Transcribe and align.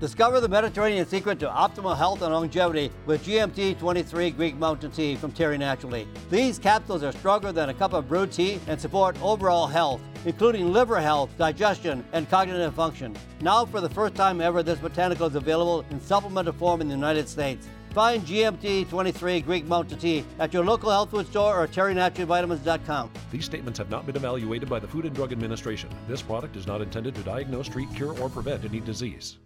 Discover 0.00 0.40
the 0.40 0.48
Mediterranean 0.48 1.06
secret 1.06 1.38
to 1.40 1.48
optimal 1.48 1.94
health 1.94 2.22
and 2.22 2.32
longevity 2.32 2.90
with 3.04 3.22
GMT 3.22 3.78
23 3.78 4.30
Greek 4.30 4.56
Mountain 4.56 4.92
Tea 4.92 5.14
from 5.14 5.30
Terry 5.30 5.58
Naturally. 5.58 6.08
These 6.30 6.58
capsules 6.58 7.02
are 7.02 7.12
stronger 7.12 7.52
than 7.52 7.68
a 7.68 7.74
cup 7.74 7.92
of 7.92 8.08
brewed 8.08 8.32
tea 8.32 8.58
and 8.66 8.80
support 8.80 9.20
overall 9.20 9.66
health, 9.66 10.00
including 10.24 10.72
liver 10.72 10.98
health, 10.98 11.28
digestion, 11.36 12.02
and 12.14 12.30
cognitive 12.30 12.74
function. 12.74 13.14
Now, 13.42 13.66
for 13.66 13.82
the 13.82 13.90
first 13.90 14.14
time 14.14 14.40
ever, 14.40 14.62
this 14.62 14.78
botanical 14.78 15.26
is 15.26 15.34
available 15.34 15.84
in 15.90 16.00
supplemental 16.00 16.54
form 16.54 16.80
in 16.80 16.88
the 16.88 16.94
United 16.94 17.28
States. 17.28 17.68
Find 17.92 18.24
GMT 18.24 18.88
23 18.88 19.42
Greek 19.42 19.66
Mountain 19.66 19.98
Tea 19.98 20.24
at 20.38 20.54
your 20.54 20.64
local 20.64 20.90
health 20.90 21.10
food 21.10 21.26
store 21.26 21.62
or 21.62 21.68
terrynaturalvitamins.com. 21.68 23.10
These 23.30 23.44
statements 23.44 23.78
have 23.78 23.90
not 23.90 24.06
been 24.06 24.16
evaluated 24.16 24.70
by 24.70 24.78
the 24.78 24.88
Food 24.88 25.04
and 25.04 25.14
Drug 25.14 25.30
Administration. 25.30 25.90
This 26.08 26.22
product 26.22 26.56
is 26.56 26.66
not 26.66 26.80
intended 26.80 27.14
to 27.16 27.22
diagnose, 27.22 27.68
treat, 27.68 27.94
cure, 27.94 28.18
or 28.18 28.30
prevent 28.30 28.64
any 28.64 28.80
disease. 28.80 29.36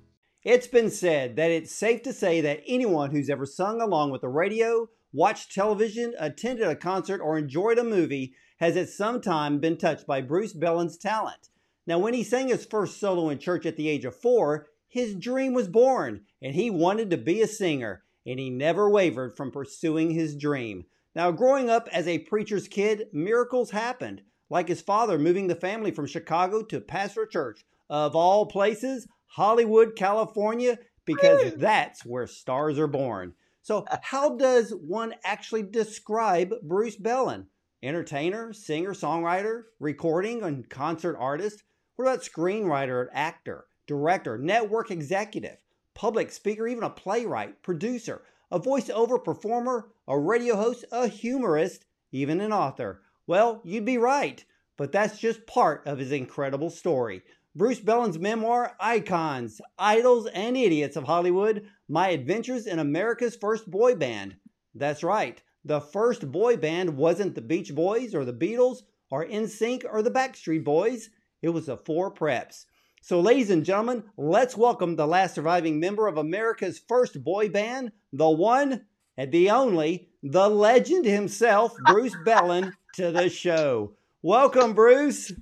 It's 0.44 0.66
been 0.66 0.90
said 0.90 1.36
that 1.36 1.50
it's 1.50 1.74
safe 1.74 2.02
to 2.02 2.12
say 2.12 2.42
that 2.42 2.60
anyone 2.66 3.12
who's 3.12 3.30
ever 3.30 3.46
sung 3.46 3.80
along 3.80 4.10
with 4.10 4.20
the 4.20 4.28
radio, 4.28 4.90
watched 5.10 5.54
television, 5.54 6.14
attended 6.18 6.66
a 6.66 6.76
concert, 6.76 7.22
or 7.22 7.38
enjoyed 7.38 7.78
a 7.78 7.84
movie 7.84 8.34
has 8.58 8.76
at 8.76 8.90
some 8.90 9.22
time 9.22 9.58
been 9.58 9.78
touched 9.78 10.06
by 10.06 10.20
Bruce 10.20 10.52
Belland's 10.52 10.98
talent. 10.98 11.48
Now, 11.86 11.98
when 11.98 12.12
he 12.12 12.22
sang 12.22 12.48
his 12.48 12.66
first 12.66 13.00
solo 13.00 13.30
in 13.30 13.38
church 13.38 13.64
at 13.64 13.78
the 13.78 13.88
age 13.88 14.04
of 14.04 14.14
four, 14.14 14.66
his 14.86 15.14
dream 15.14 15.54
was 15.54 15.66
born, 15.66 16.26
and 16.42 16.54
he 16.54 16.68
wanted 16.68 17.08
to 17.10 17.16
be 17.16 17.40
a 17.40 17.46
singer, 17.46 18.02
and 18.26 18.38
he 18.38 18.50
never 18.50 18.90
wavered 18.90 19.34
from 19.38 19.50
pursuing 19.50 20.10
his 20.10 20.36
dream. 20.36 20.84
Now, 21.16 21.30
growing 21.30 21.70
up 21.70 21.88
as 21.90 22.06
a 22.06 22.18
preacher's 22.18 22.68
kid, 22.68 23.06
miracles 23.14 23.70
happened, 23.70 24.20
like 24.50 24.68
his 24.68 24.82
father 24.82 25.18
moving 25.18 25.46
the 25.46 25.54
family 25.54 25.90
from 25.90 26.06
Chicago 26.06 26.62
to 26.64 26.82
Pastor 26.82 27.24
Church, 27.24 27.64
of 27.88 28.14
all 28.14 28.44
places, 28.44 29.08
Hollywood, 29.34 29.96
California, 29.96 30.78
because 31.04 31.54
that's 31.56 32.04
where 32.04 32.28
stars 32.28 32.78
are 32.78 32.86
born. 32.86 33.34
So, 33.62 33.84
how 34.02 34.36
does 34.36 34.70
one 34.70 35.12
actually 35.24 35.64
describe 35.64 36.54
Bruce 36.62 36.96
Belland? 36.96 37.46
Entertainer, 37.82 38.52
singer, 38.52 38.94
songwriter, 38.94 39.64
recording 39.80 40.44
and 40.44 40.70
concert 40.70 41.16
artist? 41.18 41.64
What 41.96 42.04
about 42.04 42.20
screenwriter, 42.20 43.08
actor, 43.12 43.66
director, 43.88 44.38
network 44.38 44.92
executive, 44.92 45.58
public 45.94 46.30
speaker, 46.30 46.68
even 46.68 46.84
a 46.84 46.90
playwright, 46.90 47.60
producer, 47.60 48.22
a 48.52 48.60
voiceover 48.60 49.22
performer, 49.22 49.88
a 50.06 50.16
radio 50.16 50.54
host, 50.54 50.84
a 50.92 51.08
humorist, 51.08 51.86
even 52.12 52.40
an 52.40 52.52
author? 52.52 53.02
Well, 53.26 53.62
you'd 53.64 53.84
be 53.84 53.98
right, 53.98 54.44
but 54.76 54.92
that's 54.92 55.18
just 55.18 55.44
part 55.48 55.84
of 55.86 55.98
his 55.98 56.12
incredible 56.12 56.70
story. 56.70 57.24
Bruce 57.56 57.78
Belland's 57.78 58.18
memoir, 58.18 58.74
Icons, 58.80 59.60
Idols, 59.78 60.26
and 60.26 60.56
Idiots 60.56 60.96
of 60.96 61.04
Hollywood 61.04 61.68
My 61.88 62.08
Adventures 62.08 62.66
in 62.66 62.80
America's 62.80 63.36
First 63.36 63.70
Boy 63.70 63.94
Band. 63.94 64.34
That's 64.74 65.04
right, 65.04 65.40
the 65.64 65.80
first 65.80 66.32
boy 66.32 66.56
band 66.56 66.96
wasn't 66.96 67.36
the 67.36 67.40
Beach 67.40 67.72
Boys 67.72 68.12
or 68.12 68.24
the 68.24 68.32
Beatles 68.32 68.78
or 69.08 69.24
NSYNC 69.24 69.84
or 69.88 70.02
the 70.02 70.10
Backstreet 70.10 70.64
Boys, 70.64 71.10
it 71.42 71.50
was 71.50 71.66
the 71.66 71.76
Four 71.76 72.12
Preps. 72.12 72.64
So, 73.02 73.20
ladies 73.20 73.50
and 73.50 73.64
gentlemen, 73.64 74.02
let's 74.16 74.56
welcome 74.56 74.96
the 74.96 75.06
last 75.06 75.36
surviving 75.36 75.78
member 75.78 76.08
of 76.08 76.18
America's 76.18 76.80
first 76.88 77.22
boy 77.22 77.50
band, 77.50 77.92
the 78.12 78.30
one 78.30 78.84
and 79.16 79.30
the 79.30 79.50
only, 79.50 80.08
the 80.24 80.48
legend 80.48 81.04
himself, 81.04 81.76
Bruce 81.86 82.16
Bellin, 82.24 82.72
to 82.94 83.12
the 83.12 83.28
show. 83.28 83.94
Welcome, 84.22 84.72
Bruce. 84.72 85.32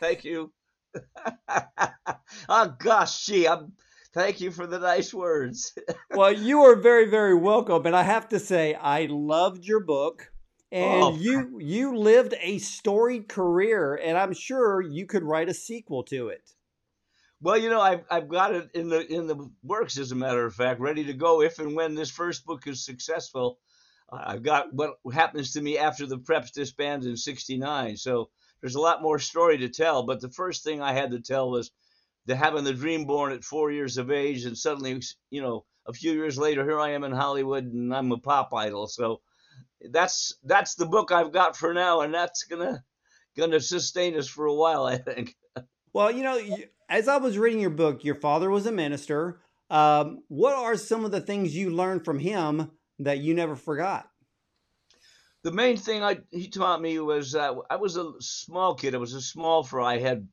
Thank 0.00 0.24
you. 0.24 0.52
oh 2.48 2.74
gosh, 2.78 3.26
gee, 3.26 3.48
I'm 3.48 3.72
thank 4.16 4.40
you 4.40 4.50
for 4.50 4.66
the 4.66 4.78
nice 4.78 5.12
words. 5.12 5.78
well, 6.10 6.32
you 6.32 6.62
are 6.62 6.74
very, 6.74 7.08
very 7.08 7.34
welcome. 7.34 7.84
And 7.86 7.94
I 7.94 8.02
have 8.02 8.28
to 8.30 8.40
say, 8.40 8.74
I 8.74 9.06
loved 9.10 9.64
your 9.64 9.84
book. 9.84 10.32
And 10.72 11.02
oh. 11.02 11.14
you 11.14 11.60
you 11.60 11.96
lived 11.96 12.34
a 12.40 12.58
storied 12.58 13.28
career, 13.28 13.94
and 13.94 14.18
I'm 14.18 14.32
sure 14.32 14.80
you 14.80 15.06
could 15.06 15.22
write 15.22 15.48
a 15.48 15.54
sequel 15.54 16.02
to 16.04 16.28
it. 16.28 16.42
Well, 17.40 17.56
you 17.56 17.70
know, 17.70 17.80
I've 17.80 18.04
I've 18.10 18.28
got 18.28 18.52
it 18.52 18.70
in 18.74 18.88
the 18.88 19.06
in 19.06 19.28
the 19.28 19.48
works, 19.62 19.96
as 19.96 20.10
a 20.10 20.16
matter 20.16 20.44
of 20.44 20.54
fact, 20.54 20.80
ready 20.80 21.04
to 21.04 21.14
go 21.14 21.40
if 21.40 21.60
and 21.60 21.76
when 21.76 21.94
this 21.94 22.10
first 22.10 22.44
book 22.44 22.66
is 22.66 22.84
successful. 22.84 23.60
I've 24.12 24.42
got 24.42 24.74
what 24.74 24.94
happens 25.12 25.52
to 25.52 25.60
me 25.60 25.78
after 25.78 26.04
the 26.04 26.18
preps 26.18 26.52
disbanded 26.52 27.10
in 27.10 27.16
'69. 27.16 27.96
So 27.96 28.30
there's 28.66 28.74
a 28.74 28.80
lot 28.80 29.00
more 29.00 29.20
story 29.20 29.58
to 29.58 29.68
tell. 29.68 30.02
But 30.02 30.20
the 30.20 30.28
first 30.28 30.64
thing 30.64 30.82
I 30.82 30.92
had 30.92 31.12
to 31.12 31.20
tell 31.20 31.48
was 31.48 31.70
the 32.24 32.34
having 32.34 32.64
the 32.64 32.74
dream 32.74 33.04
born 33.04 33.30
at 33.30 33.44
four 33.44 33.70
years 33.70 33.96
of 33.96 34.10
age, 34.10 34.44
and 34.44 34.58
suddenly, 34.58 35.00
you 35.30 35.40
know, 35.40 35.64
a 35.86 35.92
few 35.92 36.10
years 36.10 36.36
later, 36.36 36.64
here 36.64 36.80
I 36.80 36.90
am 36.90 37.04
in 37.04 37.12
Hollywood, 37.12 37.62
and 37.62 37.94
I'm 37.94 38.10
a 38.10 38.18
pop 38.18 38.52
idol. 38.52 38.88
So 38.88 39.20
that's 39.92 40.34
that's 40.42 40.74
the 40.74 40.86
book 40.86 41.12
I've 41.12 41.30
got 41.30 41.56
for 41.56 41.72
now, 41.72 42.00
and 42.00 42.12
that's 42.12 42.42
gonna 42.42 42.82
gonna 43.36 43.60
sustain 43.60 44.18
us 44.18 44.26
for 44.26 44.46
a 44.46 44.54
while, 44.54 44.84
I 44.84 44.98
think. 44.98 45.36
Well, 45.92 46.10
you 46.10 46.24
know, 46.24 46.38
as 46.90 47.08
I 47.08 47.16
was 47.16 47.38
reading 47.38 47.60
your 47.60 47.70
book, 47.70 48.04
your 48.04 48.16
father 48.16 48.50
was 48.50 48.66
a 48.66 48.72
minister. 48.72 49.40
Um, 49.70 50.24
what 50.28 50.54
are 50.54 50.76
some 50.76 51.06
of 51.06 51.10
the 51.10 51.22
things 51.22 51.56
you 51.56 51.70
learned 51.70 52.04
from 52.04 52.18
him 52.18 52.70
that 52.98 53.20
you 53.20 53.32
never 53.32 53.56
forgot? 53.56 54.06
The 55.46 55.52
main 55.52 55.76
thing 55.76 56.02
I, 56.02 56.18
he 56.32 56.48
taught 56.48 56.82
me 56.82 56.98
was 56.98 57.36
uh, 57.36 57.54
I 57.70 57.76
was 57.76 57.96
a 57.96 58.10
small 58.18 58.74
kid. 58.74 58.96
I 58.96 58.98
was 58.98 59.14
a 59.14 59.20
small 59.20 59.62
fry. 59.62 59.94
I 59.94 59.98
had 59.98 60.26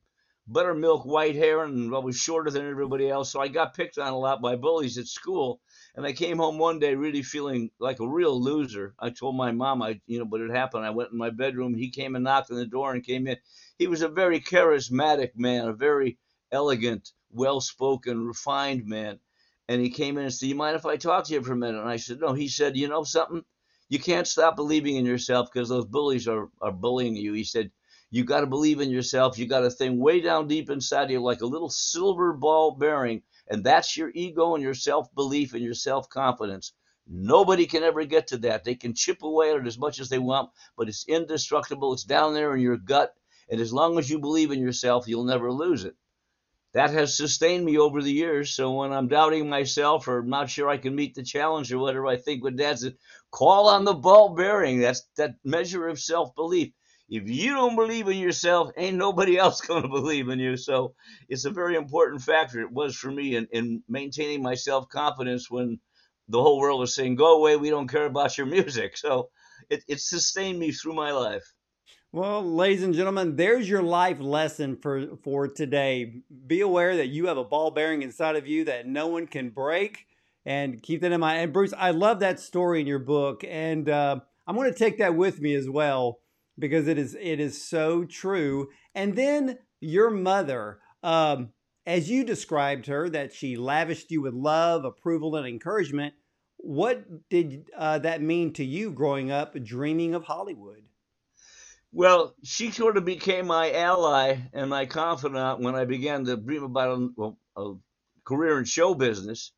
buttermilk 0.48 1.06
white 1.06 1.36
hair 1.36 1.62
and 1.62 1.94
I 1.94 2.00
was 2.00 2.16
shorter 2.16 2.50
than 2.50 2.68
everybody 2.68 3.08
else. 3.08 3.30
So 3.30 3.40
I 3.40 3.46
got 3.46 3.76
picked 3.76 3.96
on 3.96 4.12
a 4.12 4.18
lot 4.18 4.42
by 4.42 4.56
bullies 4.56 4.98
at 4.98 5.06
school. 5.06 5.60
And 5.94 6.04
I 6.04 6.12
came 6.12 6.38
home 6.38 6.58
one 6.58 6.80
day 6.80 6.96
really 6.96 7.22
feeling 7.22 7.70
like 7.78 8.00
a 8.00 8.08
real 8.08 8.42
loser. 8.42 8.92
I 8.98 9.10
told 9.10 9.36
my 9.36 9.52
mom, 9.52 9.82
I 9.82 10.00
you 10.08 10.18
know, 10.18 10.24
what 10.24 10.40
had 10.40 10.50
happened. 10.50 10.84
I 10.84 10.90
went 10.90 11.12
in 11.12 11.16
my 11.18 11.30
bedroom. 11.30 11.74
He 11.74 11.90
came 11.90 12.16
and 12.16 12.24
knocked 12.24 12.50
on 12.50 12.56
the 12.56 12.66
door 12.66 12.92
and 12.92 13.06
came 13.06 13.28
in. 13.28 13.36
He 13.78 13.86
was 13.86 14.02
a 14.02 14.08
very 14.08 14.40
charismatic 14.40 15.36
man, 15.36 15.68
a 15.68 15.72
very 15.74 16.18
elegant, 16.50 17.12
well-spoken, 17.30 18.26
refined 18.26 18.84
man. 18.86 19.20
And 19.68 19.80
he 19.80 19.90
came 19.90 20.18
in 20.18 20.24
and 20.24 20.34
said, 20.34 20.48
"You 20.48 20.56
mind 20.56 20.74
if 20.74 20.84
I 20.84 20.96
talk 20.96 21.26
to 21.26 21.34
you 21.34 21.42
for 21.44 21.52
a 21.52 21.56
minute?" 21.56 21.80
And 21.80 21.88
I 21.88 21.98
said, 21.98 22.18
"No." 22.18 22.32
He 22.32 22.48
said, 22.48 22.76
"You 22.76 22.88
know 22.88 23.04
something? 23.04 23.44
You 23.88 23.98
can't 23.98 24.26
stop 24.26 24.56
believing 24.56 24.96
in 24.96 25.06
yourself 25.06 25.48
because 25.52 25.68
those 25.68 25.84
bullies 25.86 26.26
are, 26.26 26.48
are 26.60 26.72
bullying 26.72 27.16
you. 27.16 27.32
He 27.32 27.44
said, 27.44 27.70
you 28.10 28.24
got 28.24 28.40
to 28.40 28.46
believe 28.46 28.80
in 28.80 28.90
yourself. 28.90 29.38
You 29.38 29.46
got 29.46 29.64
a 29.64 29.70
thing 29.70 29.98
way 29.98 30.20
down 30.20 30.46
deep 30.46 30.70
inside 30.70 31.10
you, 31.10 31.20
like 31.20 31.40
a 31.40 31.46
little 31.46 31.68
silver 31.68 32.32
ball 32.32 32.70
bearing, 32.72 33.22
and 33.48 33.64
that's 33.64 33.96
your 33.96 34.10
ego 34.14 34.54
and 34.54 34.62
your 34.62 34.74
self 34.74 35.12
belief 35.14 35.52
and 35.52 35.62
your 35.64 35.74
self 35.74 36.08
confidence. 36.08 36.72
Nobody 37.08 37.66
can 37.66 37.82
ever 37.82 38.04
get 38.04 38.28
to 38.28 38.38
that. 38.38 38.64
They 38.64 38.76
can 38.76 38.94
chip 38.94 39.22
away 39.22 39.50
at 39.50 39.56
it 39.56 39.66
as 39.66 39.78
much 39.78 39.98
as 39.98 40.08
they 40.08 40.20
want, 40.20 40.50
but 40.76 40.88
it's 40.88 41.06
indestructible. 41.08 41.92
It's 41.92 42.04
down 42.04 42.34
there 42.34 42.54
in 42.54 42.62
your 42.62 42.76
gut, 42.76 43.14
and 43.50 43.60
as 43.60 43.72
long 43.72 43.98
as 43.98 44.08
you 44.08 44.20
believe 44.20 44.52
in 44.52 44.60
yourself, 44.60 45.08
you'll 45.08 45.24
never 45.24 45.52
lose 45.52 45.84
it 45.84 45.96
that 46.74 46.90
has 46.90 47.16
sustained 47.16 47.64
me 47.64 47.78
over 47.78 48.02
the 48.02 48.12
years. 48.12 48.50
So 48.50 48.72
when 48.72 48.92
I'm 48.92 49.06
doubting 49.06 49.48
myself 49.48 50.08
or 50.08 50.22
not 50.22 50.50
sure 50.50 50.68
I 50.68 50.76
can 50.76 50.94
meet 50.94 51.14
the 51.14 51.22
challenge 51.22 51.72
or 51.72 51.78
whatever, 51.78 52.06
I 52.06 52.16
think 52.16 52.42
what 52.42 52.56
Dad 52.56 52.80
said, 52.80 52.96
call 53.34 53.68
on 53.68 53.84
the 53.84 53.94
ball 53.94 54.34
bearing. 54.34 54.80
That's 54.80 55.02
that 55.16 55.34
measure 55.44 55.88
of 55.88 55.98
self 55.98 56.34
belief. 56.36 56.72
If 57.08 57.28
you 57.28 57.52
don't 57.52 57.76
believe 57.76 58.08
in 58.08 58.16
yourself, 58.16 58.70
ain't 58.76 58.96
nobody 58.96 59.36
else 59.44 59.60
going 59.60 59.82
to 59.82 59.88
believe 59.88 60.28
in 60.28 60.38
you. 60.38 60.56
So 60.56 60.94
it's 61.28 61.44
a 61.44 61.50
very 61.50 61.74
important 61.74 62.22
factor. 62.22 62.60
It 62.60 62.72
was 62.72 62.96
for 62.96 63.10
me 63.10 63.36
in, 63.36 63.48
in 63.52 63.82
maintaining 63.88 64.42
my 64.42 64.54
self 64.54 64.88
confidence 64.88 65.50
when 65.50 65.80
the 66.28 66.40
whole 66.40 66.58
world 66.58 66.80
was 66.80 66.94
saying, 66.94 67.16
go 67.16 67.38
away, 67.38 67.56
we 67.56 67.70
don't 67.70 67.88
care 67.88 68.06
about 68.06 68.38
your 68.38 68.46
music. 68.46 68.96
So 69.04 69.28
it, 69.68 69.82
it 69.88 70.00
sustained 70.00 70.58
me 70.58 70.72
through 70.72 70.94
my 70.94 71.12
life. 71.12 71.44
Well, 72.12 72.42
ladies 72.44 72.82
and 72.84 72.94
gentlemen, 72.94 73.36
there's 73.36 73.68
your 73.68 73.82
life 73.82 74.20
lesson 74.20 74.76
for 74.76 75.16
for 75.24 75.48
today. 75.48 76.22
Be 76.46 76.60
aware 76.60 76.96
that 76.96 77.08
you 77.08 77.26
have 77.26 77.38
a 77.38 77.44
ball 77.44 77.72
bearing 77.72 78.02
inside 78.02 78.36
of 78.36 78.46
you 78.46 78.64
that 78.66 78.86
no 78.86 79.08
one 79.08 79.26
can 79.26 79.50
break, 79.50 80.06
and 80.46 80.82
keep 80.82 81.00
that 81.00 81.12
in 81.12 81.20
mind. 81.20 81.42
And 81.42 81.52
Bruce, 81.52 81.72
I 81.76 81.90
love 81.90 82.20
that 82.20 82.40
story 82.40 82.80
in 82.80 82.86
your 82.86 82.98
book, 82.98 83.44
and 83.48 83.88
uh, 83.88 84.20
I'm 84.46 84.56
going 84.56 84.72
to 84.72 84.78
take 84.78 84.98
that 84.98 85.16
with 85.16 85.40
me 85.40 85.54
as 85.54 85.68
well 85.68 86.20
because 86.58 86.88
it 86.88 86.98
is 86.98 87.16
it 87.20 87.40
is 87.40 87.66
so 87.66 88.04
true. 88.04 88.68
And 88.94 89.16
then 89.16 89.58
your 89.80 90.10
mother, 90.10 90.78
um, 91.02 91.50
as 91.86 92.10
you 92.10 92.24
described 92.24 92.86
her, 92.86 93.08
that 93.10 93.32
she 93.32 93.56
lavished 93.56 94.10
you 94.10 94.22
with 94.22 94.34
love, 94.34 94.84
approval, 94.84 95.36
and 95.36 95.46
encouragement. 95.46 96.14
What 96.56 97.28
did 97.28 97.66
uh, 97.76 97.98
that 97.98 98.22
mean 98.22 98.52
to 98.54 98.64
you 98.64 98.92
growing 98.92 99.30
up, 99.30 99.54
dreaming 99.62 100.14
of 100.14 100.24
Hollywood? 100.24 100.82
Well, 101.92 102.34
she 102.42 102.70
sort 102.70 102.96
of 102.96 103.04
became 103.04 103.46
my 103.46 103.70
ally 103.70 104.38
and 104.52 104.70
my 104.70 104.86
confidant 104.86 105.60
when 105.60 105.74
I 105.74 105.84
began 105.84 106.24
to 106.24 106.36
dream 106.36 106.64
about 106.64 106.98
a, 107.18 107.32
a 107.60 107.74
career 108.24 108.58
in 108.58 108.64
show 108.64 108.94
business. 108.94 109.52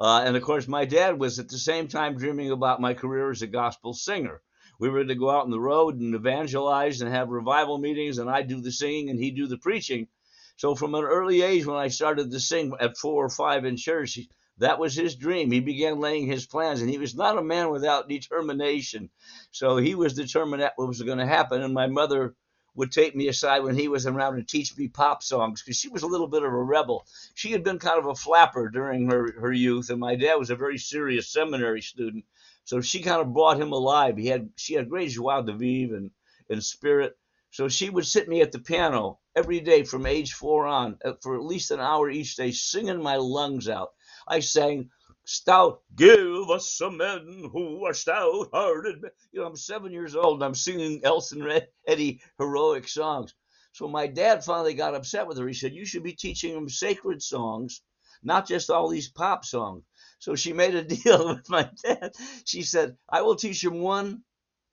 Uh, 0.00 0.22
and 0.24 0.36
of 0.36 0.42
course, 0.42 0.68
my 0.68 0.84
dad 0.84 1.18
was 1.18 1.38
at 1.38 1.48
the 1.48 1.58
same 1.58 1.88
time 1.88 2.18
dreaming 2.18 2.50
about 2.50 2.80
my 2.80 2.94
career 2.94 3.30
as 3.30 3.42
a 3.42 3.46
gospel 3.46 3.94
singer. 3.94 4.42
We 4.78 4.90
were 4.90 5.04
to 5.04 5.14
go 5.14 5.30
out 5.30 5.44
on 5.44 5.50
the 5.50 5.60
road 5.60 5.98
and 5.98 6.14
evangelize 6.14 7.00
and 7.00 7.10
have 7.10 7.30
revival 7.30 7.78
meetings, 7.78 8.18
and 8.18 8.28
I'd 8.28 8.48
do 8.48 8.60
the 8.60 8.72
singing 8.72 9.08
and 9.08 9.18
he'd 9.18 9.36
do 9.36 9.46
the 9.46 9.56
preaching. 9.56 10.08
So 10.56 10.74
from 10.74 10.94
an 10.94 11.04
early 11.04 11.42
age, 11.42 11.66
when 11.66 11.76
I 11.76 11.88
started 11.88 12.30
to 12.30 12.40
sing 12.40 12.72
at 12.78 12.96
four 12.96 13.24
or 13.24 13.30
five 13.30 13.64
in 13.64 13.76
church, 13.76 14.18
that 14.58 14.78
was 14.78 14.94
his 14.94 15.16
dream. 15.16 15.50
He 15.50 15.60
began 15.60 16.00
laying 16.00 16.26
his 16.26 16.46
plans, 16.46 16.80
and 16.80 16.90
he 16.90 16.98
was 16.98 17.14
not 17.14 17.38
a 17.38 17.42
man 17.42 17.70
without 17.70 18.08
determination. 18.08 19.10
So 19.50 19.76
he 19.76 19.94
was 19.94 20.14
determined 20.14 20.62
that 20.62 20.72
what 20.76 20.88
was 20.88 21.02
going 21.02 21.18
to 21.18 21.26
happen. 21.26 21.62
And 21.62 21.74
my 21.74 21.86
mother 21.86 22.34
would 22.76 22.92
take 22.92 23.16
me 23.16 23.28
aside 23.28 23.64
when 23.64 23.74
he 23.74 23.88
was 23.88 24.06
around 24.06 24.34
and 24.36 24.46
teach 24.46 24.76
me 24.76 24.86
pop 24.86 25.22
songs 25.22 25.62
because 25.62 25.78
she 25.78 25.88
was 25.88 26.02
a 26.02 26.06
little 26.06 26.28
bit 26.28 26.42
of 26.42 26.52
a 26.52 26.62
rebel. 26.62 27.06
She 27.34 27.50
had 27.50 27.64
been 27.64 27.78
kind 27.78 27.98
of 27.98 28.06
a 28.06 28.14
flapper 28.14 28.68
during 28.68 29.10
her, 29.10 29.32
her 29.40 29.52
youth, 29.52 29.90
and 29.90 29.98
my 29.98 30.14
dad 30.14 30.34
was 30.34 30.50
a 30.50 30.56
very 30.56 30.78
serious 30.78 31.28
seminary 31.28 31.80
student. 31.80 32.24
So 32.64 32.80
she 32.80 33.02
kind 33.02 33.20
of 33.20 33.32
brought 33.32 33.60
him 33.60 33.72
alive. 33.72 34.16
He 34.16 34.26
had 34.26 34.50
she 34.56 34.74
had 34.74 34.90
great 34.90 35.10
joie 35.10 35.42
de 35.42 35.52
vivre 35.54 35.96
and, 35.96 36.10
and 36.50 36.62
spirit. 36.62 37.16
So 37.50 37.68
she 37.68 37.88
would 37.88 38.06
sit 38.06 38.28
me 38.28 38.42
at 38.42 38.52
the 38.52 38.58
piano 38.58 39.20
every 39.34 39.60
day 39.60 39.84
from 39.84 40.04
age 40.04 40.34
four 40.34 40.66
on 40.66 40.98
uh, 41.04 41.12
for 41.22 41.36
at 41.36 41.44
least 41.44 41.70
an 41.70 41.80
hour 41.80 42.10
each 42.10 42.36
day, 42.36 42.50
singing 42.50 43.02
my 43.02 43.16
lungs 43.16 43.68
out. 43.68 43.92
I 44.28 44.40
sang 44.40 44.90
stout, 45.26 45.82
give 45.96 46.48
us 46.50 46.70
some 46.70 46.96
men 46.98 47.50
who 47.52 47.84
are 47.84 47.92
stout 47.92 48.48
hearted. 48.52 49.04
You 49.32 49.40
know, 49.40 49.46
I'm 49.46 49.56
seven 49.56 49.92
years 49.92 50.14
old 50.16 50.34
and 50.34 50.44
I'm 50.44 50.54
singing 50.54 51.00
Nelson 51.02 51.46
Eddy 51.86 52.22
heroic 52.38 52.88
songs. 52.88 53.34
So 53.72 53.88
my 53.88 54.06
dad 54.06 54.44
finally 54.44 54.72
got 54.72 54.94
upset 54.94 55.26
with 55.26 55.36
her. 55.38 55.46
He 55.46 55.52
said, 55.52 55.74
You 55.74 55.84
should 55.84 56.04
be 56.04 56.14
teaching 56.14 56.54
them 56.54 56.68
sacred 56.68 57.22
songs, 57.22 57.82
not 58.22 58.46
just 58.46 58.70
all 58.70 58.88
these 58.88 59.10
pop 59.10 59.44
songs. 59.44 59.84
So 60.20 60.34
she 60.36 60.52
made 60.52 60.74
a 60.74 60.82
deal 60.96 61.28
with 61.28 61.50
my 61.50 61.68
dad. 61.84 62.12
She 62.44 62.62
said, 62.62 62.96
I 63.08 63.22
will 63.22 63.36
teach 63.36 63.62
him 63.62 63.80
one 63.80 64.22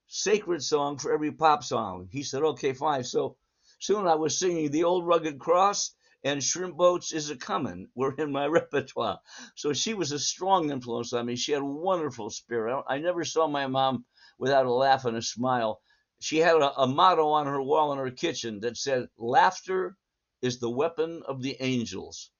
sacred 0.06 0.62
song 0.62 0.98
for 0.98 1.12
every 1.12 1.32
pop 1.32 1.64
song. 1.64 2.08
He 2.12 2.22
said, 2.22 2.42
Okay, 2.42 2.72
fine. 2.72 3.04
So 3.04 3.36
soon 3.80 4.06
I 4.06 4.14
was 4.14 4.38
singing 4.38 4.70
The 4.70 4.84
Old 4.84 5.06
Rugged 5.06 5.38
Cross 5.38 5.94
and 6.24 6.42
shrimp 6.42 6.76
boats 6.76 7.12
is 7.12 7.30
a 7.30 7.36
comin' 7.36 7.86
were 7.94 8.14
in 8.14 8.32
my 8.32 8.46
repertoire. 8.48 9.20
So 9.56 9.74
she 9.74 9.94
was 9.94 10.10
a 10.10 10.18
strong 10.18 10.70
influence 10.70 11.12
on 11.12 11.26
me. 11.26 11.36
She 11.36 11.52
had 11.52 11.62
a 11.62 11.66
wonderful 11.66 12.30
spirit. 12.30 12.82
I 12.88 12.98
never 12.98 13.24
saw 13.24 13.46
my 13.46 13.66
mom 13.66 14.06
without 14.38 14.66
a 14.66 14.72
laugh 14.72 15.04
and 15.04 15.16
a 15.18 15.22
smile. 15.22 15.82
She 16.20 16.38
had 16.38 16.56
a, 16.56 16.80
a 16.80 16.86
motto 16.86 17.28
on 17.28 17.46
her 17.46 17.62
wall 17.62 17.92
in 17.92 17.98
her 17.98 18.10
kitchen 18.10 18.60
that 18.60 18.78
said, 18.78 19.08
"Laughter 19.18 19.96
is 20.40 20.58
the 20.60 20.70
weapon 20.70 21.22
of 21.28 21.42
the 21.42 21.56
angels," 21.60 22.30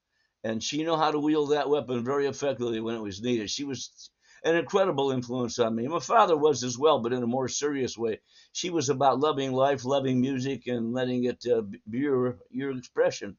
and 0.42 0.62
she 0.62 0.82
knew 0.82 0.96
how 0.96 1.10
to 1.10 1.18
wield 1.18 1.50
that 1.50 1.68
weapon 1.68 2.04
very 2.04 2.26
effectively 2.26 2.80
when 2.80 2.94
it 2.96 3.02
was 3.02 3.20
needed. 3.22 3.50
She 3.50 3.64
was 3.64 4.10
an 4.44 4.56
incredible 4.56 5.10
influence 5.10 5.58
on 5.58 5.74
me. 5.76 5.86
My 5.88 6.00
father 6.00 6.36
was 6.36 6.64
as 6.64 6.78
well, 6.78 7.00
but 7.00 7.12
in 7.12 7.22
a 7.22 7.26
more 7.26 7.48
serious 7.48 7.98
way. 7.98 8.20
She 8.52 8.70
was 8.70 8.88
about 8.88 9.20
loving 9.20 9.52
life, 9.52 9.84
loving 9.84 10.20
music, 10.22 10.66
and 10.66 10.94
letting 10.94 11.24
it 11.24 11.44
uh, 11.46 11.62
be 11.90 11.98
your 11.98 12.38
your 12.50 12.76
expression. 12.76 13.36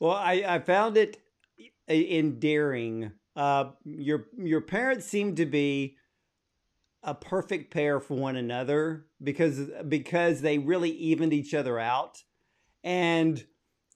Well, 0.00 0.16
I, 0.16 0.42
I 0.48 0.58
found 0.58 0.96
it 0.96 1.18
endearing. 1.88 3.12
Uh, 3.36 3.70
your 3.84 4.26
your 4.36 4.62
parents 4.62 5.06
seem 5.06 5.36
to 5.36 5.46
be 5.46 5.96
a 7.02 7.14
perfect 7.14 7.72
pair 7.72 8.00
for 8.00 8.14
one 8.14 8.36
another 8.36 9.06
because 9.22 9.70
because 9.86 10.40
they 10.40 10.58
really 10.58 10.90
evened 10.90 11.32
each 11.32 11.54
other 11.54 11.78
out, 11.78 12.22
and 12.82 13.44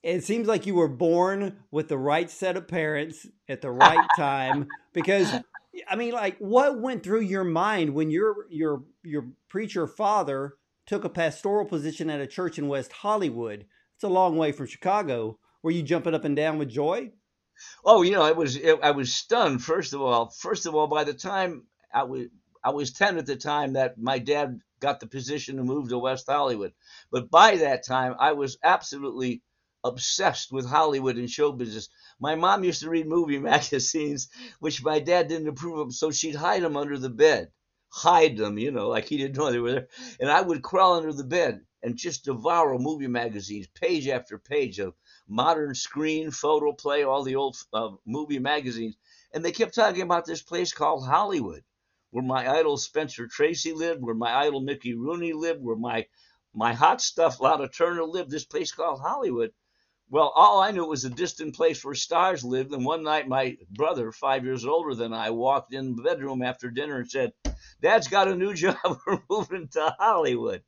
it 0.03 0.23
seems 0.23 0.47
like 0.47 0.67
you 0.67 0.75
were 0.75 0.87
born 0.87 1.57
with 1.71 1.89
the 1.89 1.97
right 1.97 2.29
set 2.29 2.55
of 2.55 2.67
parents 2.67 3.25
at 3.49 3.61
the 3.61 3.71
right 3.71 4.07
time 4.15 4.67
because 4.93 5.33
I 5.89 5.95
mean, 5.95 6.13
like, 6.13 6.37
what 6.37 6.79
went 6.79 7.03
through 7.03 7.21
your 7.21 7.43
mind 7.43 7.93
when 7.93 8.09
your 8.09 8.45
your 8.49 8.83
your 9.03 9.27
preacher 9.49 9.87
father 9.87 10.53
took 10.85 11.03
a 11.03 11.09
pastoral 11.09 11.65
position 11.65 12.09
at 12.09 12.21
a 12.21 12.27
church 12.27 12.57
in 12.59 12.67
West 12.67 12.91
Hollywood? 12.91 13.65
It's 13.95 14.03
a 14.03 14.09
long 14.09 14.37
way 14.37 14.51
from 14.51 14.67
Chicago. 14.67 15.39
Were 15.65 15.71
you 15.71 15.81
jumping 15.81 16.13
up 16.13 16.25
and 16.25 16.35
down 16.35 16.59
with 16.59 16.69
joy? 16.69 17.11
Oh, 17.83 18.03
you 18.03 18.11
know, 18.11 18.27
it 18.27 18.37
was 18.37 18.55
I 18.83 18.91
was 18.91 19.15
stunned. 19.15 19.63
First 19.63 19.93
of 19.93 20.01
all, 20.03 20.29
first 20.29 20.67
of 20.67 20.75
all, 20.75 20.85
by 20.85 21.03
the 21.03 21.15
time 21.15 21.65
I 21.91 22.03
was 22.03 22.27
I 22.63 22.69
was 22.69 22.93
ten 22.93 23.17
at 23.17 23.25
the 23.25 23.35
time 23.35 23.73
that 23.73 23.97
my 23.97 24.19
dad 24.19 24.59
got 24.79 24.99
the 24.99 25.07
position 25.07 25.57
to 25.57 25.63
move 25.63 25.89
to 25.89 25.97
West 25.97 26.27
Hollywood, 26.27 26.73
but 27.09 27.31
by 27.31 27.57
that 27.57 27.83
time 27.83 28.13
I 28.19 28.33
was 28.33 28.59
absolutely 28.63 29.41
obsessed 29.83 30.51
with 30.51 30.67
Hollywood 30.67 31.17
and 31.17 31.27
show 31.27 31.51
business. 31.51 31.89
My 32.19 32.35
mom 32.35 32.63
used 32.63 32.83
to 32.83 32.89
read 32.91 33.07
movie 33.07 33.39
magazines, 33.53 34.29
which 34.59 34.83
my 34.83 34.99
dad 34.99 35.29
didn't 35.29 35.47
approve 35.47 35.79
of, 35.79 35.95
so 35.95 36.11
she'd 36.11 36.35
hide 36.35 36.61
them 36.61 36.77
under 36.77 36.99
the 36.99 37.09
bed, 37.09 37.51
hide 37.89 38.37
them, 38.37 38.59
you 38.59 38.69
know, 38.69 38.89
like 38.89 39.05
he 39.05 39.17
didn't 39.17 39.37
know 39.37 39.51
they 39.51 39.57
were 39.57 39.71
there, 39.71 39.87
and 40.19 40.29
I 40.29 40.41
would 40.41 40.61
crawl 40.61 40.93
under 40.93 41.11
the 41.11 41.23
bed 41.23 41.61
and 41.81 41.97
just 41.97 42.25
devour 42.25 42.77
movie 42.77 43.07
magazines, 43.07 43.67
page 43.73 44.07
after 44.07 44.37
page 44.37 44.77
of 44.77 44.93
modern 45.27 45.75
screen, 45.75 46.31
Photoplay, 46.31 47.03
all 47.03 47.23
the 47.23 47.35
old 47.35 47.57
uh, 47.73 47.91
movie 48.05 48.39
magazines. 48.39 48.95
And 49.33 49.43
they 49.43 49.51
kept 49.51 49.75
talking 49.75 50.01
about 50.01 50.25
this 50.25 50.41
place 50.43 50.73
called 50.73 51.05
Hollywood, 51.07 51.63
where 52.11 52.23
my 52.23 52.49
idol 52.49 52.77
Spencer 52.77 53.27
Tracy 53.27 53.73
lived, 53.73 54.01
where 54.03 54.15
my 54.15 54.33
idol 54.45 54.61
Mickey 54.61 54.95
Rooney 54.95 55.33
lived, 55.33 55.63
where 55.63 55.75
my 55.77 56.07
my 56.53 56.73
hot 56.73 57.01
stuff 57.01 57.41
Lana 57.41 57.67
Turner 57.69 58.05
lived. 58.05 58.31
This 58.31 58.45
place 58.45 58.71
called 58.71 59.01
Hollywood. 59.01 59.51
Well, 60.09 60.31
all 60.35 60.61
I 60.61 60.71
knew 60.71 60.85
was 60.85 61.05
a 61.05 61.09
distant 61.09 61.55
place 61.55 61.83
where 61.83 61.95
stars 61.95 62.43
lived. 62.43 62.73
And 62.73 62.85
one 62.85 63.03
night, 63.03 63.27
my 63.27 63.57
brother, 63.71 64.11
five 64.11 64.45
years 64.45 64.65
older 64.65 64.95
than 64.95 65.13
I, 65.13 65.31
walked 65.31 65.73
in 65.73 65.95
the 65.95 66.03
bedroom 66.03 66.43
after 66.43 66.69
dinner 66.71 66.97
and 66.99 67.09
said, 67.11 67.33
"Dad's 67.81 68.07
got 68.07 68.27
a 68.29 68.35
new 68.35 68.53
job. 68.63 68.77
We're 69.07 69.21
moving 69.29 69.67
to 69.69 69.95
Hollywood." 69.99 70.63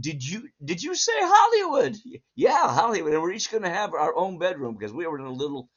Did 0.00 0.26
you 0.26 0.48
did 0.64 0.82
you 0.82 0.94
say 0.94 1.12
Hollywood? 1.16 1.96
Yeah, 2.36 2.68
Hollywood. 2.74 3.14
And 3.14 3.22
we're 3.22 3.32
each 3.32 3.50
going 3.50 3.64
to 3.64 3.70
have 3.70 3.94
our 3.94 4.16
own 4.16 4.38
bedroom 4.38 4.76
because 4.78 4.92
we 4.92 5.06
were 5.06 5.18
in 5.18 5.26
a 5.26 5.32
little 5.32 5.68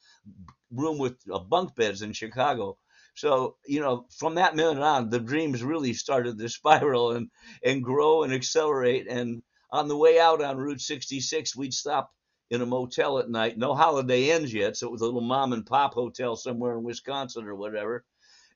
room 0.72 0.98
with 0.98 1.16
uh, 1.32 1.40
bunk 1.40 1.74
beds 1.76 2.02
in 2.02 2.12
Chicago. 2.12 2.78
So 3.16 3.56
you 3.66 3.80
know, 3.80 4.06
from 4.18 4.36
that 4.36 4.56
minute 4.56 4.82
on, 4.82 5.10
the 5.10 5.20
dreams 5.20 5.62
really 5.64 5.94
started 5.94 6.38
to 6.38 6.48
spiral 6.50 7.12
and 7.12 7.30
and 7.64 7.84
grow 7.84 8.24
and 8.24 8.32
accelerate. 8.34 9.06
And 9.08 9.42
on 9.70 9.88
the 9.88 9.96
way 9.96 10.20
out 10.20 10.42
on 10.42 10.58
Route 10.58 10.80
66, 10.82 11.56
we'd 11.56 11.74
stop 11.74 12.10
in 12.50 12.62
a 12.62 12.66
motel 12.66 13.18
at 13.18 13.30
night. 13.30 13.58
No 13.58 13.74
Holiday 13.74 14.30
Inns 14.30 14.54
yet, 14.54 14.76
so 14.76 14.88
it 14.88 14.92
was 14.92 15.02
a 15.02 15.06
little 15.06 15.20
mom 15.22 15.52
and 15.52 15.66
pop 15.66 15.94
hotel 15.94 16.36
somewhere 16.36 16.78
in 16.78 16.84
Wisconsin 16.84 17.46
or 17.46 17.54
whatever 17.56 18.02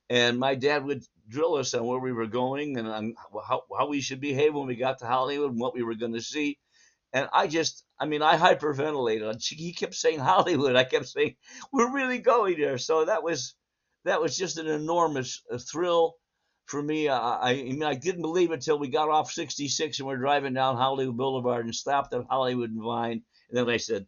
and 0.09 0.39
my 0.39 0.55
dad 0.55 0.85
would 0.85 1.03
drill 1.29 1.55
us 1.55 1.73
on 1.73 1.85
where 1.85 1.99
we 1.99 2.11
were 2.11 2.27
going 2.27 2.77
and 2.77 2.87
on 2.87 3.13
how, 3.47 3.63
how 3.77 3.87
we 3.87 4.01
should 4.01 4.19
behave 4.19 4.53
when 4.53 4.67
we 4.67 4.75
got 4.75 4.99
to 4.99 5.05
Hollywood 5.05 5.51
and 5.51 5.59
what 5.59 5.75
we 5.75 5.83
were 5.83 5.95
going 5.95 6.13
to 6.13 6.21
see. 6.21 6.57
And 7.13 7.27
I 7.33 7.47
just, 7.47 7.85
I 7.99 8.05
mean, 8.05 8.21
I 8.21 8.37
hyperventilated. 8.37 9.43
He 9.47 9.73
kept 9.73 9.95
saying 9.95 10.19
Hollywood. 10.19 10.75
I 10.75 10.83
kept 10.83 11.07
saying 11.07 11.35
we're 11.71 11.93
really 11.93 12.19
going 12.19 12.59
there. 12.59 12.77
So 12.77 13.05
that 13.05 13.23
was 13.23 13.55
that 14.05 14.21
was 14.21 14.37
just 14.37 14.57
an 14.57 14.67
enormous 14.67 15.43
uh, 15.51 15.57
thrill 15.57 16.15
for 16.65 16.81
me. 16.81 17.09
I, 17.09 17.51
I 17.51 17.53
mean, 17.55 17.83
I 17.83 17.95
didn't 17.95 18.21
believe 18.21 18.51
it 18.51 18.55
until 18.55 18.79
we 18.79 18.87
got 18.87 19.09
off 19.09 19.31
66 19.31 19.99
and 19.99 20.07
we're 20.07 20.17
driving 20.17 20.53
down 20.53 20.77
Hollywood 20.77 21.17
Boulevard 21.17 21.65
and 21.65 21.75
stopped 21.75 22.13
at 22.13 22.25
Hollywood 22.29 22.69
and 22.69 22.83
Vine. 22.83 23.23
And 23.49 23.57
then 23.57 23.69
I 23.69 23.77
said, 23.77 24.07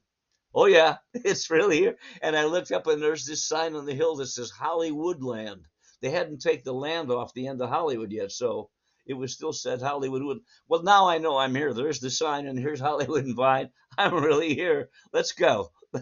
"Oh 0.53 0.65
yeah, 0.65 0.97
it's 1.13 1.49
really 1.49 1.77
here." 1.77 1.97
And 2.21 2.35
I 2.35 2.45
looked 2.45 2.71
up 2.71 2.87
and 2.87 3.01
there's 3.01 3.25
this 3.25 3.45
sign 3.47 3.75
on 3.75 3.85
the 3.85 3.95
hill 3.95 4.15
that 4.17 4.27
says 4.27 4.51
Hollywoodland 4.51 5.63
they 6.01 6.09
hadn't 6.09 6.41
taken 6.41 6.63
the 6.65 6.73
land 6.73 7.11
off 7.11 7.33
the 7.33 7.47
end 7.47 7.61
of 7.61 7.69
Hollywood 7.69 8.11
yet, 8.11 8.31
so 8.31 8.69
it 9.05 9.13
was 9.13 9.33
still 9.33 9.53
said 9.53 9.81
Hollywood. 9.81 10.23
would. 10.23 10.39
Well, 10.67 10.83
now 10.83 11.07
I 11.07 11.17
know 11.17 11.37
I'm 11.37 11.55
here. 11.55 11.73
There's 11.73 11.99
the 11.99 12.09
sign, 12.09 12.47
and 12.47 12.57
here's 12.57 12.79
Hollywood 12.87 13.25
and 13.25 13.35
Vine. 13.35 13.69
I'm 13.97 14.15
really 14.15 14.53
here. 14.53 14.89
Let's 15.13 15.31
go. 15.31 15.71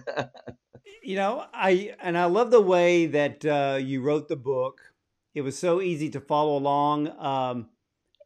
you 1.03 1.15
know, 1.15 1.45
I 1.53 1.95
and 2.01 2.17
I 2.17 2.25
love 2.25 2.51
the 2.51 2.61
way 2.61 3.07
that 3.07 3.45
uh, 3.45 3.77
you 3.81 4.01
wrote 4.01 4.27
the 4.27 4.35
book. 4.35 4.81
It 5.33 5.41
was 5.41 5.57
so 5.57 5.81
easy 5.81 6.09
to 6.11 6.19
follow 6.19 6.57
along. 6.57 7.09
Um, 7.19 7.69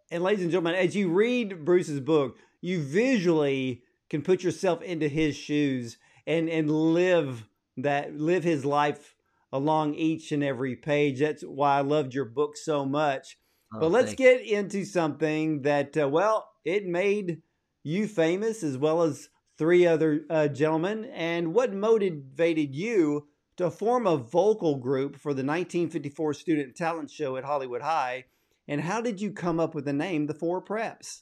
and 0.09 0.23
ladies 0.23 0.43
and 0.43 0.51
gentlemen, 0.51 0.75
as 0.75 0.95
you 0.95 1.09
read 1.09 1.65
Bruce's 1.65 1.99
book, 1.99 2.37
you 2.61 2.81
visually 2.81 3.83
can 4.09 4.21
put 4.21 4.43
yourself 4.43 4.81
into 4.81 5.07
his 5.07 5.35
shoes 5.35 5.97
and 6.27 6.49
and 6.49 6.69
live 6.69 7.47
that 7.77 8.15
live 8.15 8.43
his 8.43 8.65
life 8.65 9.12
along 9.53 9.93
each 9.93 10.31
and 10.31 10.43
every 10.43 10.75
page. 10.75 11.19
That's 11.19 11.43
why 11.43 11.77
I 11.77 11.81
loved 11.81 12.13
your 12.13 12.25
book 12.25 12.57
so 12.57 12.83
much. 12.83 13.37
Oh, 13.73 13.81
but 13.81 13.91
let's 13.91 14.15
get 14.15 14.41
into 14.41 14.83
something 14.83 15.61
that, 15.61 15.95
uh, 15.95 16.09
well, 16.09 16.49
it 16.65 16.87
made 16.87 17.43
you 17.83 18.07
famous 18.07 18.63
as 18.63 18.77
well 18.77 19.03
as 19.03 19.29
three 19.59 19.85
other 19.85 20.25
uh, 20.29 20.47
gentlemen. 20.47 21.05
And 21.05 21.53
what 21.53 21.71
motivated 21.71 22.73
you 22.73 23.27
to 23.57 23.69
form 23.69 24.07
a 24.07 24.17
vocal 24.17 24.77
group 24.77 25.15
for 25.15 25.33
the 25.33 25.45
1954 25.45 26.33
Student 26.33 26.75
Talent 26.75 27.11
Show 27.11 27.37
at 27.37 27.43
Hollywood 27.43 27.83
High? 27.83 28.25
And 28.67 28.81
how 28.81 29.01
did 29.01 29.21
you 29.21 29.31
come 29.31 29.59
up 29.59 29.75
with 29.75 29.85
the 29.85 29.93
name 29.93 30.25
The 30.25 30.33
Four 30.33 30.63
Preps? 30.63 31.21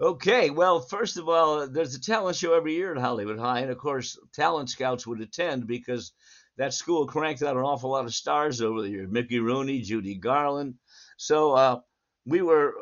Okay, 0.00 0.48
well, 0.48 0.80
first 0.80 1.18
of 1.18 1.28
all, 1.28 1.68
there's 1.68 1.94
a 1.94 2.00
talent 2.00 2.36
show 2.36 2.54
every 2.54 2.72
year 2.72 2.94
at 2.94 3.00
Hollywood 3.00 3.38
High, 3.38 3.60
and 3.60 3.70
of 3.70 3.76
course, 3.76 4.18
talent 4.32 4.70
scouts 4.70 5.06
would 5.06 5.20
attend 5.20 5.66
because 5.66 6.12
that 6.60 6.74
school 6.74 7.06
cranked 7.06 7.42
out 7.42 7.56
an 7.56 7.62
awful 7.62 7.90
lot 7.90 8.04
of 8.04 8.14
stars 8.14 8.60
over 8.60 8.82
the 8.82 8.90
years. 8.90 9.10
Mickey 9.10 9.38
Rooney, 9.38 9.80
Judy 9.80 10.14
Garland. 10.14 10.74
So 11.16 11.52
uh, 11.52 11.80
we 12.26 12.42
were 12.42 12.74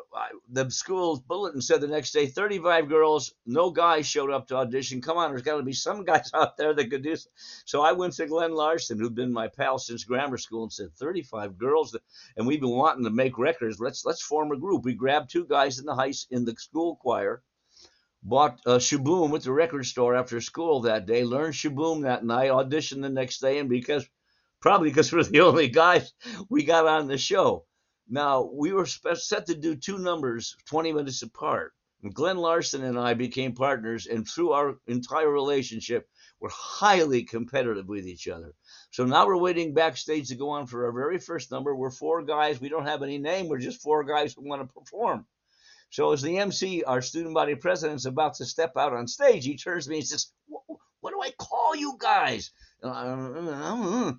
the 0.49 0.69
school's 0.69 1.21
bulletin 1.21 1.61
said 1.61 1.79
the 1.79 1.87
next 1.87 2.11
day 2.11 2.25
35 2.25 2.89
girls 2.89 3.33
no 3.45 3.71
guys 3.71 4.05
showed 4.05 4.31
up 4.31 4.49
to 4.49 4.57
audition 4.57 4.99
come 4.99 5.15
on 5.17 5.31
there's 5.31 5.43
got 5.43 5.55
to 5.55 5.63
be 5.63 5.71
some 5.71 6.03
guys 6.11 6.29
out 6.33 6.57
there 6.57 6.73
that 6.73 6.89
could 6.89 7.03
do 7.03 7.15
so. 7.15 7.29
so 7.63 7.81
i 7.81 7.93
went 7.93 8.13
to 8.13 8.27
glenn 8.27 8.53
larson 8.53 8.99
who'd 8.99 9.15
been 9.15 9.31
my 9.31 9.47
pal 9.47 9.79
since 9.79 10.03
grammar 10.03 10.37
school 10.37 10.63
and 10.63 10.73
said 10.73 10.93
35 10.95 11.57
girls 11.57 11.97
and 12.35 12.45
we've 12.45 12.59
been 12.59 12.69
wanting 12.69 13.05
to 13.05 13.09
make 13.09 13.37
records 13.37 13.79
let's 13.79 14.03
let's 14.03 14.21
form 14.21 14.51
a 14.51 14.59
group 14.59 14.83
we 14.83 14.93
grabbed 14.93 15.29
two 15.29 15.45
guys 15.45 15.79
in 15.79 15.85
the 15.85 15.95
high 15.95 16.11
in 16.31 16.43
the 16.43 16.53
school 16.57 16.97
choir 16.97 17.41
bought 18.21 18.59
a 18.65 18.77
shaboom 18.77 19.33
at 19.35 19.43
the 19.43 19.51
record 19.51 19.85
store 19.85 20.15
after 20.15 20.41
school 20.41 20.81
that 20.81 21.05
day 21.05 21.23
learned 21.23 21.53
shaboom 21.53 22.03
that 22.03 22.25
night 22.25 22.51
auditioned 22.51 23.01
the 23.01 23.09
next 23.09 23.39
day 23.39 23.59
and 23.59 23.69
because 23.69 24.07
probably 24.59 24.89
because 24.89 25.11
we're 25.11 25.23
the 25.23 25.39
only 25.49 25.69
guys 25.69 26.13
we 26.49 26.63
got 26.63 26.85
on 26.85 27.07
the 27.07 27.17
show 27.17 27.65
now, 28.11 28.49
we 28.51 28.73
were 28.73 28.87
set 28.87 29.45
to 29.45 29.55
do 29.55 29.75
two 29.75 29.99
numbers 29.99 30.55
20 30.65 30.93
minutes 30.93 31.21
apart. 31.21 31.73
Glenn 32.13 32.37
Larson 32.37 32.83
and 32.83 32.97
I 32.97 33.13
became 33.13 33.53
partners, 33.53 34.07
and 34.07 34.27
through 34.27 34.53
our 34.53 34.77
entire 34.87 35.29
relationship, 35.29 36.09
we're 36.39 36.49
highly 36.49 37.23
competitive 37.23 37.87
with 37.87 38.07
each 38.07 38.27
other. 38.27 38.55
So 38.89 39.05
now 39.05 39.27
we're 39.27 39.37
waiting 39.37 39.75
backstage 39.75 40.29
to 40.29 40.35
go 40.35 40.49
on 40.49 40.65
for 40.65 40.85
our 40.85 40.91
very 40.91 41.19
first 41.19 41.51
number. 41.51 41.75
We're 41.75 41.91
four 41.91 42.23
guys. 42.23 42.59
We 42.59 42.69
don't 42.69 42.87
have 42.87 43.03
any 43.03 43.19
name. 43.19 43.47
We're 43.47 43.59
just 43.59 43.81
four 43.81 44.03
guys 44.03 44.33
who 44.33 44.47
want 44.47 44.61
to 44.61 44.73
perform. 44.73 45.27
So 45.91 46.13
as 46.13 46.21
the 46.21 46.37
MC, 46.37 46.83
our 46.83 47.01
student 47.01 47.33
body 47.33 47.55
president, 47.55 47.97
is 47.97 48.05
about 48.05 48.35
to 48.35 48.45
step 48.45 48.77
out 48.77 48.93
on 48.93 49.07
stage, 49.07 49.43
he 49.43 49.57
turns 49.57 49.85
to 49.85 49.91
me 49.91 49.97
and 49.97 50.07
says, 50.07 50.31
"What 51.01 51.11
do 51.11 51.21
I 51.21 51.31
call 51.31 51.75
you 51.75 51.95
guys?" 51.97 52.51
Uh, 52.83 52.87
uh, 52.87 54.09
uh, 54.09 54.13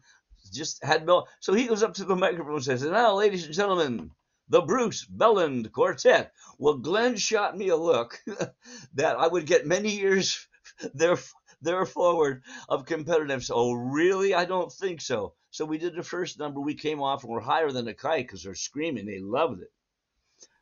just 0.53 0.83
had 0.85 1.07
no. 1.07 1.27
So 1.39 1.53
he 1.53 1.67
goes 1.67 1.83
up 1.83 1.95
to 1.95 2.05
the 2.05 2.17
microphone 2.17 2.55
and 2.55 2.65
says, 2.65 2.83
"Now, 2.83 3.15
ladies 3.15 3.47
and 3.47 3.55
gentlemen, 3.55 4.11
the 4.49 4.63
Bruce 4.63 5.07
Belland 5.07 5.71
Quartet." 5.71 6.33
Well, 6.59 6.79
Glenn 6.79 7.17
shot 7.17 7.57
me 7.57 7.69
a 7.69 7.77
look 7.77 8.21
that 8.95 9.17
I 9.17 9.29
would 9.29 9.47
get 9.47 9.67
many 9.67 9.91
years 9.91 10.49
there 10.95 11.19
there 11.63 11.87
forward 11.87 12.43
of 12.69 12.87
competitiveness. 12.87 13.51
Oh, 13.55 13.75
really? 13.75 14.35
I 14.35 14.45
don't 14.45 14.73
think 14.73 15.01
so. 15.01 15.35
So 15.51 15.65
we 15.65 15.79
did 15.79 15.95
the 15.95 16.03
first 16.03 16.39
number. 16.39 16.61
We 16.61 16.75
came 16.75 17.03
off 17.03 17.23
and 17.23 17.31
we're 17.31 17.41
higher 17.41 17.71
than 17.71 17.89
a 17.89 17.95
kite 17.95 18.27
because 18.27 18.43
they're 18.43 18.55
screaming. 18.55 19.07
They 19.07 19.21
loved 19.21 19.63
it. 19.63 19.71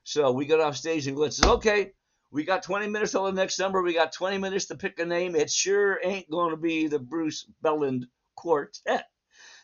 So 0.09 0.33
we 0.33 0.47
got 0.47 0.61
off 0.61 0.75
stage 0.75 1.07
and 1.07 1.15
Glenn 1.15 1.31
says, 1.31 1.45
"Okay." 1.45 1.93
We 2.31 2.45
got 2.45 2.63
20 2.63 2.89
minutes 2.89 3.13
till 3.13 3.25
the 3.25 3.33
next 3.33 3.59
number. 3.59 3.83
We 3.83 3.93
got 3.93 4.11
20 4.11 4.39
minutes 4.39 4.65
to 4.67 4.75
pick 4.75 4.99
a 4.99 5.05
name. 5.05 5.37
It 5.37 5.51
sure 5.51 6.01
ain't 6.03 6.31
going 6.31 6.51
to 6.51 6.57
be 6.57 6.87
the 6.87 6.99
Bruce 6.99 7.47
Belland 7.63 8.05
Quartet. 8.35 9.05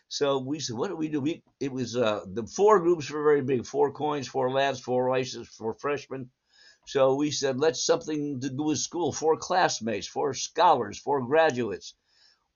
So 0.09 0.39
we 0.39 0.61
said, 0.61 0.77
what 0.77 0.89
do 0.89 0.97
we 0.97 1.09
do? 1.09 1.23
We 1.23 1.43
it 1.61 1.73
was 1.73 1.97
uh, 1.97 2.27
the 2.27 2.47
four 2.47 2.79
groups 2.81 3.11
were 3.11 3.23
very 3.23 3.41
big: 3.41 3.65
four 3.65 3.91
coins, 3.93 4.29
four 4.29 4.51
lads, 4.51 4.81
four 4.81 5.17
aces, 5.17 5.49
four 5.49 5.73
freshmen. 5.73 6.31
So 6.87 7.15
we 7.15 7.31
said, 7.31 7.59
let's 7.59 7.83
something 7.83 8.39
to 8.41 8.51
do 8.51 8.65
with 8.65 8.79
school: 8.81 9.13
four 9.13 9.39
classmates, 9.39 10.07
four 10.07 10.35
scholars, 10.35 10.99
four 10.99 11.23
graduates. 11.27 11.95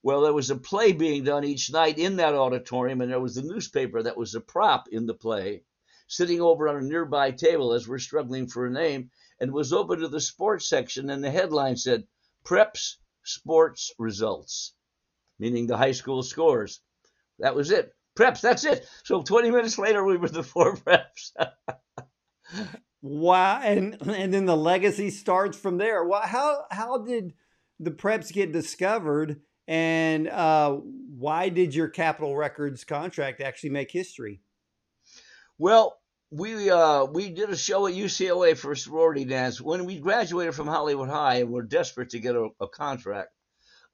Well, 0.03 0.21
there 0.21 0.35
was 0.35 0.51
a 0.51 0.57
play 0.57 0.93
being 0.93 1.25
done 1.25 1.45
each 1.45 1.73
night 1.73 1.99
in 1.99 2.17
that 2.17 2.35
auditorium, 2.35 3.01
and 3.01 3.11
there 3.11 3.19
was 3.19 3.37
the 3.37 3.43
newspaper 3.43 4.03
that 4.03 4.19
was 4.19 4.35
a 4.35 4.43
prop 4.43 4.89
in 4.89 5.07
the 5.07 5.15
play, 5.15 5.63
sitting 6.09 6.41
over 6.41 6.69
on 6.69 6.77
a 6.77 6.81
nearby 6.81 7.31
table 7.31 7.73
as 7.73 7.87
we're 7.87 7.99
struggling 7.99 8.49
for 8.49 8.67
a 8.67 8.71
name, 8.71 9.11
and 9.41 9.53
was 9.53 9.73
open 9.73 10.01
to 10.01 10.09
the 10.09 10.21
sports 10.21 10.69
section, 10.69 11.11
and 11.11 11.23
the 11.23 11.31
headline 11.31 11.77
said, 11.77 12.09
"Preps 12.45 12.97
Sports 13.23 13.93
Results," 13.99 14.75
meaning 15.39 15.67
the 15.67 15.77
high 15.77 15.93
school 15.93 16.23
scores. 16.23 16.81
That 17.39 17.55
was 17.55 17.71
it. 17.71 17.95
Preps, 18.19 18.41
that's 18.41 18.65
it. 18.65 18.89
So 19.05 19.23
20 19.23 19.51
minutes 19.53 19.79
later, 19.79 20.05
we 20.05 20.17
were 20.17 20.29
the 20.29 20.43
four 20.43 20.77
preps. 20.77 21.33
wow. 23.01 23.61
And 23.63 23.97
and 24.09 24.35
then 24.35 24.47
the 24.47 24.57
legacy 24.57 25.11
starts 25.11 25.57
from 25.57 25.79
there. 25.79 26.05
Well, 26.05 26.23
how, 26.23 26.65
how 26.71 26.99
did 26.99 27.35
the 27.79 27.93
preps 27.93 28.33
get 28.33 28.53
discovered? 28.53 29.41
And 29.69 30.29
uh, 30.29 30.73
why 30.73 31.51
did 31.51 31.75
your 31.75 31.89
Capitol 31.89 32.37
Records 32.37 32.85
contract 32.85 33.41
actually 33.41 33.71
make 33.71 33.93
history? 33.93 34.41
Well, 35.59 35.98
we 36.31 36.71
uh, 36.71 37.05
we 37.05 37.31
did 37.31 37.51
a 37.51 37.57
show 37.57 37.87
at 37.87 37.95
UCLA 37.95 38.57
for 38.57 38.75
sorority 38.75 39.25
dance 39.25 39.61
when 39.61 39.85
we 39.87 39.99
graduated 39.99 40.55
from 40.55 40.67
Hollywood 40.67 41.09
High 41.09 41.37
and 41.37 41.51
were 41.51 41.63
desperate 41.63 42.11
to 42.11 42.21
get 42.21 42.37
a, 42.37 42.49
a 42.61 42.69
contract. 42.69 43.31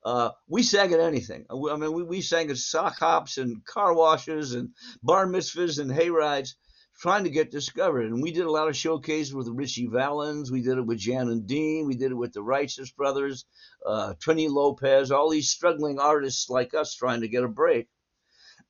Uh, 0.04 0.30
we 0.48 0.62
sang 0.62 0.92
at 0.92 1.00
anything. 1.00 1.46
Uh, 1.48 1.72
I 1.72 1.76
mean, 1.76 1.92
we, 1.92 2.02
we 2.02 2.20
sang 2.20 2.50
at 2.50 2.58
sock 2.58 2.98
hops 2.98 3.38
and 3.38 3.64
car 3.64 3.94
washes 3.94 4.54
and 4.54 4.70
bar 5.02 5.26
mitzvahs 5.26 5.78
and 5.78 5.90
hay 5.90 6.10
rides, 6.10 6.56
trying 7.00 7.24
to 7.24 7.30
get 7.30 7.50
discovered. 7.50 8.06
And 8.06 8.22
we 8.22 8.32
did 8.32 8.44
a 8.44 8.50
lot 8.50 8.68
of 8.68 8.76
showcases 8.76 9.34
with 9.34 9.48
Ritchie 9.48 9.86
Valens. 9.86 10.50
We 10.50 10.60
did 10.60 10.76
it 10.76 10.86
with 10.86 10.98
Jan 10.98 11.28
and 11.28 11.46
Dean. 11.46 11.86
We 11.86 11.96
did 11.96 12.10
it 12.10 12.16
with 12.16 12.32
the 12.32 12.42
Righteous 12.42 12.90
Brothers, 12.90 13.46
uh, 13.86 14.14
Trini 14.14 14.50
Lopez, 14.50 15.10
all 15.10 15.30
these 15.30 15.48
struggling 15.48 15.98
artists 15.98 16.50
like 16.50 16.74
us 16.74 16.94
trying 16.94 17.22
to 17.22 17.28
get 17.28 17.44
a 17.44 17.48
break. 17.48 17.88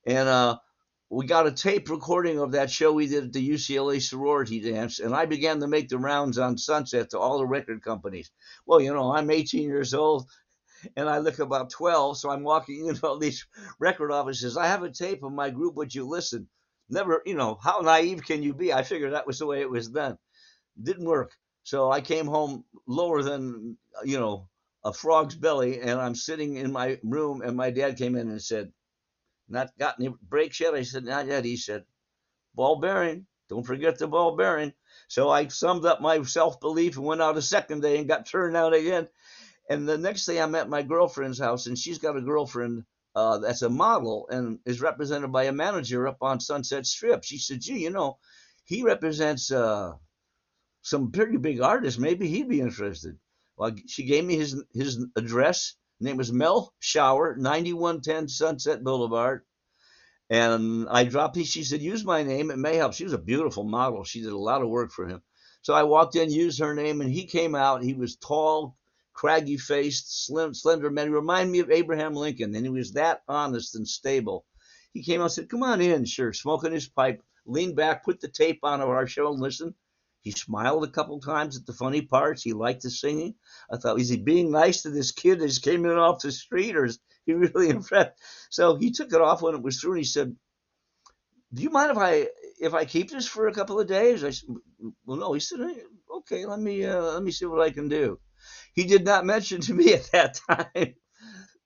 And 0.07 0.29
uh, 0.29 0.59
we 1.15 1.27
got 1.27 1.47
a 1.47 1.53
tape 1.53 1.89
recording 1.91 2.41
of 2.41 2.53
that 2.53 2.71
show 2.71 2.93
we 2.93 3.07
did 3.07 3.25
at 3.25 3.33
the 3.33 3.51
UCLA 3.51 4.03
sorority 4.03 4.61
dance, 4.61 4.99
and 4.99 5.15
I 5.15 5.27
began 5.27 5.61
to 5.61 5.69
make 5.69 5.89
the 5.89 5.99
rounds 5.99 6.39
on 6.39 6.59
Sunset 6.59 7.11
to 7.11 7.19
all 7.21 7.39
the 7.39 7.47
record 7.47 7.83
companies. 7.85 8.33
Well, 8.67 8.81
you 8.81 8.93
know, 8.93 9.15
I'm 9.15 9.31
18 9.31 9.63
years 9.63 9.95
old 9.95 10.29
and 10.97 11.09
I 11.09 11.19
look 11.19 11.39
about 11.39 11.71
12. 11.71 12.19
So 12.19 12.31
I'm 12.31 12.43
walking 12.43 12.87
into 12.89 13.07
all 13.07 13.19
these 13.19 13.47
record 13.79 14.11
offices. 14.11 14.57
I 14.57 14.67
have 14.67 14.83
a 14.83 14.91
tape 14.91 15.23
of 15.23 15.33
my 15.33 15.51
group. 15.51 15.77
Would 15.77 15.95
you 15.95 16.05
listen? 16.07 16.49
Never, 16.91 17.23
you 17.25 17.35
know, 17.35 17.59
how 17.63 17.79
naive 17.79 18.25
can 18.25 18.43
you 18.43 18.53
be? 18.53 18.73
I 18.73 18.83
figured 18.83 19.15
that 19.15 19.27
was 19.27 19.39
the 19.39 19.47
way 19.47 19.61
it 19.61 19.71
was 19.71 19.89
done. 19.89 20.19
Didn't 20.83 21.07
work. 21.07 21.33
So 21.63 21.91
I 21.91 22.01
came 22.01 22.27
home 22.27 22.65
lower 22.87 23.23
than, 23.23 23.79
you 24.05 24.19
know, 24.19 24.49
a 24.85 24.93
frog's 24.93 25.35
belly. 25.35 25.81
And 25.81 26.01
I'm 26.01 26.15
sitting 26.15 26.57
in 26.57 26.73
my 26.73 26.99
room. 27.03 27.41
And 27.41 27.57
my 27.57 27.71
dad 27.71 27.97
came 27.97 28.17
in 28.17 28.29
and 28.29 28.43
said, 28.43 28.73
Not 29.49 29.77
got 29.79 29.97
any 30.01 30.13
breaks 30.23 30.61
yet? 30.61 30.75
I 30.75 30.83
said, 30.83 31.05
Not 31.05 31.27
yet. 31.27 31.45
He 31.45 31.57
said, 31.57 31.85
Ball 32.55 32.77
bearing. 32.81 33.27
Don't 33.49 33.67
forget 33.67 33.99
the 33.99 34.07
ball 34.07 34.37
bearing. 34.37 34.73
So 35.09 35.29
I 35.29 35.49
summed 35.49 35.85
up 35.85 36.01
my 36.01 36.23
self 36.23 36.61
belief 36.61 36.97
and 36.97 37.05
went 37.05 37.23
out 37.23 37.37
a 37.37 37.43
second 37.43 37.83
day 37.83 37.99
and 37.99 38.09
got 38.09 38.27
turned 38.27 38.57
out 38.57 38.75
again. 38.75 39.09
And 39.69 39.89
the 39.89 39.99
next 39.99 40.25
day 40.27 40.41
I'm 40.41 40.55
at 40.55 40.69
my 40.69 40.83
girlfriend's 40.83 41.39
house, 41.39 41.67
and 41.67 41.79
she's 41.79 41.99
got 41.99 42.17
a 42.17 42.23
girlfriend 42.23 42.85
uh, 43.15 43.39
that's 43.39 43.63
a 43.63 43.71
model 43.71 44.27
and 44.29 44.59
is 44.67 44.81
represented 44.81 45.31
by 45.33 45.45
a 45.45 45.53
manager 45.53 46.07
up 46.09 46.19
on 46.21 46.41
Sunset 46.41 46.87
Strip. 46.87 47.25
She 47.25 47.39
said, 47.39 47.61
gee, 47.61 47.79
you 47.79 47.91
know, 47.91 48.19
he 48.65 48.83
represents 48.83 49.53
uh, 49.53 49.93
some 50.83 51.13
pretty 51.13 51.37
big 51.37 51.61
artists. 51.61 51.99
Maybe 51.99 52.29
he'd 52.29 52.49
be 52.49 52.61
interested. 52.61 53.19
Well, 53.57 53.73
she 53.87 54.05
gave 54.05 54.25
me 54.25 54.37
his 54.37 54.63
his 54.75 55.05
address. 55.17 55.75
Name 56.01 56.17
was 56.17 56.33
Mel 56.33 56.73
Shauer, 56.83 57.37
9110 57.37 58.29
Sunset 58.29 58.83
Boulevard. 58.83 59.43
And 60.31 60.89
I 60.89 61.05
dropped 61.05 61.37
it. 61.37 61.47
She 61.47 61.65
said, 61.65 61.83
use 61.83 62.05
my 62.05 62.23
name. 62.23 62.51
It 62.51 62.59
may 62.59 62.77
help. 62.77 62.95
She 62.95 63.05
was 63.05 63.13
a 63.13 63.19
beautiful 63.19 63.65
model. 63.65 64.05
She 64.05 64.21
did 64.23 64.33
a 64.33 64.39
lot 64.39 64.63
of 64.63 64.69
work 64.69 64.91
for 64.91 65.07
him. 65.07 65.23
So 65.63 65.73
I 65.73 65.85
walked 65.85 66.17
in, 66.17 66.31
used 66.31 66.59
her 66.61 66.75
name, 66.75 67.01
and 67.01 67.11
he 67.11 67.27
came 67.27 67.55
out. 67.55 67.83
He 67.83 67.95
was 67.95 68.17
tall, 68.17 68.77
craggy 69.15 69.57
faced, 69.57 70.27
slim, 70.27 70.53
slender 70.53 70.91
man. 70.91 71.07
He 71.07 71.13
reminded 71.15 71.53
me 71.53 71.61
of 71.61 71.71
Abraham 71.71 72.15
Lincoln, 72.15 72.55
and 72.55 72.67
he 72.67 72.71
was 72.71 72.93
that 72.93 73.23
honest 73.29 73.75
and 73.75 73.89
stable. 73.89 74.45
He 74.93 75.03
came 75.03 75.21
out 75.21 75.25
and 75.25 75.33
said, 75.33 75.49
Come 75.49 75.63
on 75.63 75.81
in, 75.81 76.05
sure, 76.05 76.33
smoking 76.33 76.73
his 76.73 76.89
pipe, 76.89 77.23
leaned 77.47 77.77
back, 77.77 78.05
put 78.05 78.21
the 78.21 78.29
tape 78.29 78.61
on 78.63 78.81
of 78.81 78.89
our 78.89 79.07
show 79.07 79.33
and 79.33 79.41
listened. 79.41 79.75
He 80.25 80.31
smiled 80.31 80.85
a 80.85 80.91
couple 80.91 81.21
times 81.21 81.59
at 81.59 81.67
the 81.67 81.75
funny 81.75 82.01
parts. 82.01 82.43
He 82.43 82.55
liked 82.55 82.83
the 82.83 82.91
singing. 82.91 83.35
I 83.71 83.77
thought, 83.77 84.01
is 84.01 84.09
he 84.09 84.17
being 84.17 84.51
nice 84.51 84.83
to 84.83 84.91
this 84.91 85.11
kid 85.11 85.39
that 85.39 85.49
just 85.49 85.63
came 85.63 85.85
in 85.85 85.99
off 85.99 86.23
the 86.23 86.33
street, 86.33 86.77
or 86.77 86.87
is 86.87 86.99
he 87.27 87.33
really 87.35 87.69
impressed? 87.69 88.13
So 88.49 88.77
he 88.77 88.91
took 88.91 89.13
it 89.13 89.21
off 89.21 89.43
when 89.43 89.55
it 89.55 89.63
was 89.63 89.79
through, 89.79 89.93
and 89.93 89.99
he 89.99 90.05
said, 90.05 90.35
"Do 91.53 91.63
you 91.63 91.69
mind 91.69 91.91
if 91.91 91.99
I 91.99 92.29
if 92.59 92.73
I 92.73 92.87
keep 92.87 93.11
this 93.11 93.29
for 93.29 93.49
a 93.49 93.53
couple 93.53 93.79
of 93.79 93.87
days?" 93.87 94.25
I 94.25 94.31
said, 94.31 94.49
"Well, 95.05 95.19
no." 95.19 95.35
He 95.35 95.41
said, 95.41 95.61
"Okay, 96.11 96.47
let 96.47 96.59
me 96.59 96.87
uh, 96.87 97.03
let 97.03 97.23
me 97.23 97.31
see 97.31 97.45
what 97.45 97.61
I 97.61 97.71
can 97.71 97.89
do." 97.89 98.19
He 98.73 98.85
did 98.85 99.05
not 99.05 99.27
mention 99.27 99.61
to 99.61 99.75
me 99.81 99.93
at 99.93 100.11
that 100.13 100.41
time 100.49 100.95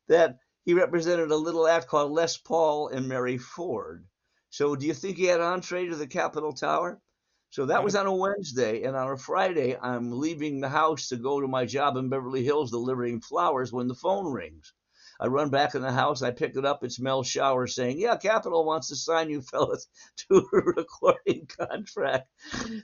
that 0.09 0.39
he 0.65 0.75
represented 0.75 1.31
a 1.31 1.37
little 1.37 1.69
act 1.69 1.87
called 1.87 2.11
Les 2.11 2.37
Paul 2.39 2.89
and 2.89 3.07
Mary 3.07 3.39
Ford. 3.39 4.05
So 4.51 4.75
do 4.75 4.85
you 4.85 4.95
think 4.95 5.17
he 5.17 5.27
had 5.27 5.41
entree 5.41 5.87
to 5.87 5.97
the 5.97 6.09
Capitol 6.09 6.53
Tower? 6.53 7.01
So 7.51 7.67
that 7.67 7.83
was 7.83 7.95
on 7.97 8.07
a 8.07 8.15
Wednesday, 8.15 8.83
and 8.83 8.95
on 8.95 9.11
a 9.11 9.17
Friday, 9.17 9.77
I'm 9.81 10.19
leaving 10.19 10.61
the 10.61 10.69
house 10.69 11.09
to 11.09 11.17
go 11.17 11.41
to 11.41 11.49
my 11.49 11.65
job 11.65 11.97
in 11.97 12.11
Beverly 12.11 12.45
Hills 12.45 12.71
delivering 12.71 13.21
flowers 13.21 13.73
when 13.73 13.89
the 13.89 13.95
phone 13.95 14.33
rings. 14.33 14.73
I 15.21 15.27
run 15.27 15.49
back 15.51 15.75
in 15.75 15.83
the 15.83 15.91
house. 15.91 16.23
I 16.23 16.31
pick 16.31 16.57
it 16.57 16.65
up. 16.65 16.85
It's 16.85 17.01
Mel 17.01 17.25
Shauer 17.25 17.69
saying, 17.69 17.99
Yeah, 17.99 18.17
Capitol 18.17 18.65
wants 18.65 18.89
to 18.89 18.97
sign 18.97 19.31
you 19.31 19.41
fellas 19.51 19.89
to 20.29 20.47
a 20.53 20.57
recording 20.57 21.49
contract. 21.59 22.29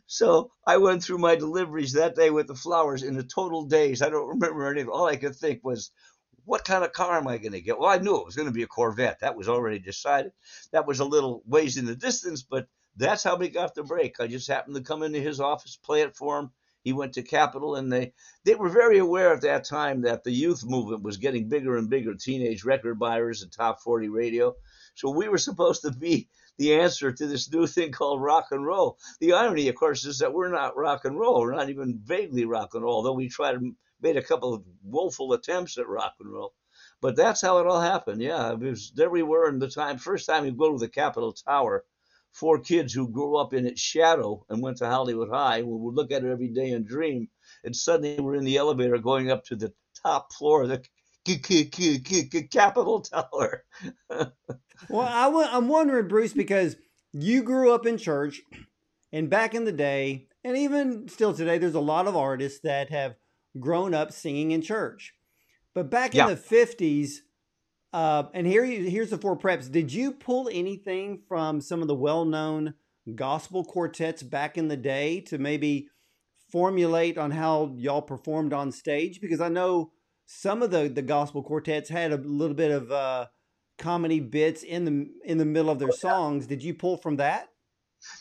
So 0.06 0.50
I 0.66 0.78
went 0.78 1.02
through 1.04 1.18
my 1.18 1.36
deliveries 1.36 1.92
that 1.92 2.16
day 2.16 2.30
with 2.30 2.48
the 2.48 2.54
flowers 2.54 3.02
in 3.02 3.16
a 3.18 3.22
total 3.22 3.66
daze. 3.66 4.02
I 4.02 4.08
don't 4.08 4.28
remember 4.28 4.66
anything. 4.68 4.88
All 4.90 5.06
I 5.06 5.16
could 5.16 5.36
think 5.36 5.60
was, 5.62 5.92
what 6.44 6.64
kind 6.64 6.84
of 6.84 6.92
car 6.92 7.16
am 7.18 7.28
I 7.28 7.38
going 7.38 7.52
to 7.52 7.60
get? 7.60 7.78
Well, 7.78 7.88
I 7.88 7.98
knew 7.98 8.16
it 8.16 8.26
was 8.26 8.36
going 8.36 8.48
to 8.48 8.54
be 8.54 8.64
a 8.64 8.66
Corvette. 8.66 9.20
That 9.20 9.36
was 9.36 9.48
already 9.48 9.78
decided. 9.78 10.32
That 10.72 10.86
was 10.86 11.00
a 11.00 11.04
little 11.04 11.42
ways 11.46 11.76
in 11.76 11.86
the 11.86 11.96
distance, 11.96 12.42
but 12.42 12.66
that's 12.96 13.22
how 13.22 13.36
we 13.36 13.48
got 13.48 13.74
the 13.74 13.82
break. 13.82 14.20
I 14.20 14.26
just 14.26 14.48
happened 14.48 14.76
to 14.76 14.82
come 14.82 15.02
into 15.02 15.20
his 15.20 15.40
office, 15.40 15.76
play 15.76 16.02
it 16.02 16.16
for 16.16 16.38
him. 16.38 16.50
He 16.82 16.92
went 16.92 17.14
to 17.14 17.22
Capitol, 17.22 17.76
and 17.76 17.90
they 17.90 18.12
they 18.44 18.54
were 18.54 18.68
very 18.68 18.98
aware 18.98 19.32
at 19.32 19.40
that 19.40 19.64
time 19.64 20.02
that 20.02 20.22
the 20.22 20.30
youth 20.30 20.64
movement 20.64 21.02
was 21.02 21.16
getting 21.16 21.48
bigger 21.48 21.78
and 21.78 21.88
bigger. 21.88 22.14
Teenage 22.14 22.64
record 22.64 22.98
buyers 22.98 23.42
and 23.42 23.50
top 23.50 23.80
40 23.80 24.10
radio. 24.10 24.54
So 24.94 25.10
we 25.10 25.28
were 25.28 25.38
supposed 25.48 25.82
to 25.82 25.90
be 25.90 26.28
the 26.58 26.74
answer 26.74 27.10
to 27.10 27.26
this 27.26 27.50
new 27.50 27.66
thing 27.66 27.90
called 27.90 28.22
rock 28.22 28.48
and 28.50 28.64
roll. 28.64 28.98
The 29.20 29.32
irony, 29.32 29.68
of 29.68 29.74
course, 29.76 30.04
is 30.04 30.18
that 30.18 30.34
we're 30.34 30.50
not 30.50 30.76
rock 30.76 31.04
and 31.04 31.18
roll. 31.18 31.40
We're 31.40 31.54
not 31.54 31.70
even 31.70 32.00
vaguely 32.04 32.44
rock 32.44 32.74
and 32.74 32.84
roll, 32.84 33.02
though 33.02 33.14
we 33.14 33.28
tried 33.28 33.54
to 33.54 33.74
made 34.04 34.16
a 34.18 34.22
couple 34.22 34.52
of 34.52 34.62
woeful 34.82 35.32
attempts 35.32 35.78
at 35.78 35.88
rock 35.88 36.12
and 36.20 36.30
roll. 36.30 36.52
But 37.00 37.16
that's 37.16 37.40
how 37.40 37.58
it 37.58 37.66
all 37.66 37.80
happened. 37.80 38.20
Yeah, 38.20 38.52
was 38.52 38.92
there 38.94 39.10
we 39.10 39.22
were 39.22 39.48
in 39.48 39.58
the 39.58 39.68
time. 39.68 39.98
First 39.98 40.26
time 40.26 40.44
we 40.44 40.50
go 40.50 40.72
to 40.72 40.78
the 40.78 40.88
Capitol 40.88 41.32
Tower, 41.32 41.84
four 42.34 42.58
kids 42.58 42.92
who 42.92 43.08
grew 43.08 43.36
up 43.36 43.54
in 43.54 43.66
its 43.66 43.80
shadow 43.80 44.44
and 44.48 44.60
went 44.62 44.76
to 44.78 44.86
Hollywood 44.86 45.30
High. 45.30 45.62
We 45.62 45.76
would 45.76 45.94
look 45.94 46.12
at 46.12 46.24
it 46.24 46.30
every 46.30 46.48
day 46.48 46.70
and 46.70 46.86
dream. 46.86 47.28
And 47.62 47.74
suddenly 47.74 48.20
we're 48.20 48.34
in 48.34 48.44
the 48.44 48.56
elevator 48.56 48.98
going 48.98 49.30
up 49.30 49.44
to 49.46 49.56
the 49.56 49.72
top 50.02 50.32
floor 50.32 50.64
of 50.64 50.68
the 50.68 50.82
Capitol 52.50 53.00
Tower. 53.00 53.64
well, 54.10 55.08
I 55.08 55.24
w- 55.24 55.48
I'm 55.50 55.68
wondering, 55.68 56.08
Bruce, 56.08 56.32
because 56.32 56.76
you 57.12 57.42
grew 57.42 57.72
up 57.72 57.86
in 57.86 57.96
church, 57.96 58.42
and 59.12 59.30
back 59.30 59.54
in 59.54 59.64
the 59.64 59.72
day, 59.72 60.26
and 60.42 60.56
even 60.56 61.08
still 61.08 61.32
today, 61.32 61.56
there's 61.56 61.74
a 61.74 61.80
lot 61.80 62.08
of 62.08 62.16
artists 62.16 62.60
that 62.64 62.90
have 62.90 63.14
grown 63.58 63.94
up 63.94 64.12
singing 64.12 64.50
in 64.50 64.60
church. 64.60 65.14
But 65.72 65.88
back 65.88 66.14
yeah. 66.14 66.28
in 66.28 66.34
the 66.34 66.40
50s, 66.40 67.20
uh, 67.94 68.24
and 68.34 68.44
here 68.44 68.64
here's 68.64 69.10
the 69.10 69.18
four 69.18 69.38
preps. 69.38 69.70
Did 69.70 69.92
you 69.92 70.10
pull 70.10 70.50
anything 70.52 71.22
from 71.28 71.60
some 71.60 71.80
of 71.80 71.86
the 71.86 71.94
well-known 71.94 72.74
gospel 73.14 73.64
quartets 73.64 74.20
back 74.24 74.58
in 74.58 74.66
the 74.66 74.76
day 74.76 75.20
to 75.20 75.38
maybe 75.38 75.86
formulate 76.50 77.16
on 77.16 77.30
how 77.30 77.72
y'all 77.76 78.02
performed 78.02 78.52
on 78.52 78.72
stage? 78.72 79.20
Because 79.20 79.40
I 79.40 79.48
know 79.48 79.92
some 80.26 80.60
of 80.60 80.72
the 80.72 80.88
the 80.88 81.02
gospel 81.02 81.44
quartets 81.44 81.88
had 81.88 82.10
a 82.10 82.16
little 82.16 82.56
bit 82.56 82.72
of 82.72 82.90
uh, 82.90 83.26
comedy 83.78 84.18
bits 84.18 84.64
in 84.64 84.84
the 84.84 85.06
in 85.24 85.38
the 85.38 85.44
middle 85.44 85.70
of 85.70 85.78
their 85.78 85.92
songs. 85.92 86.48
Did 86.48 86.64
you 86.64 86.74
pull 86.74 86.96
from 86.96 87.18
that? 87.18 87.48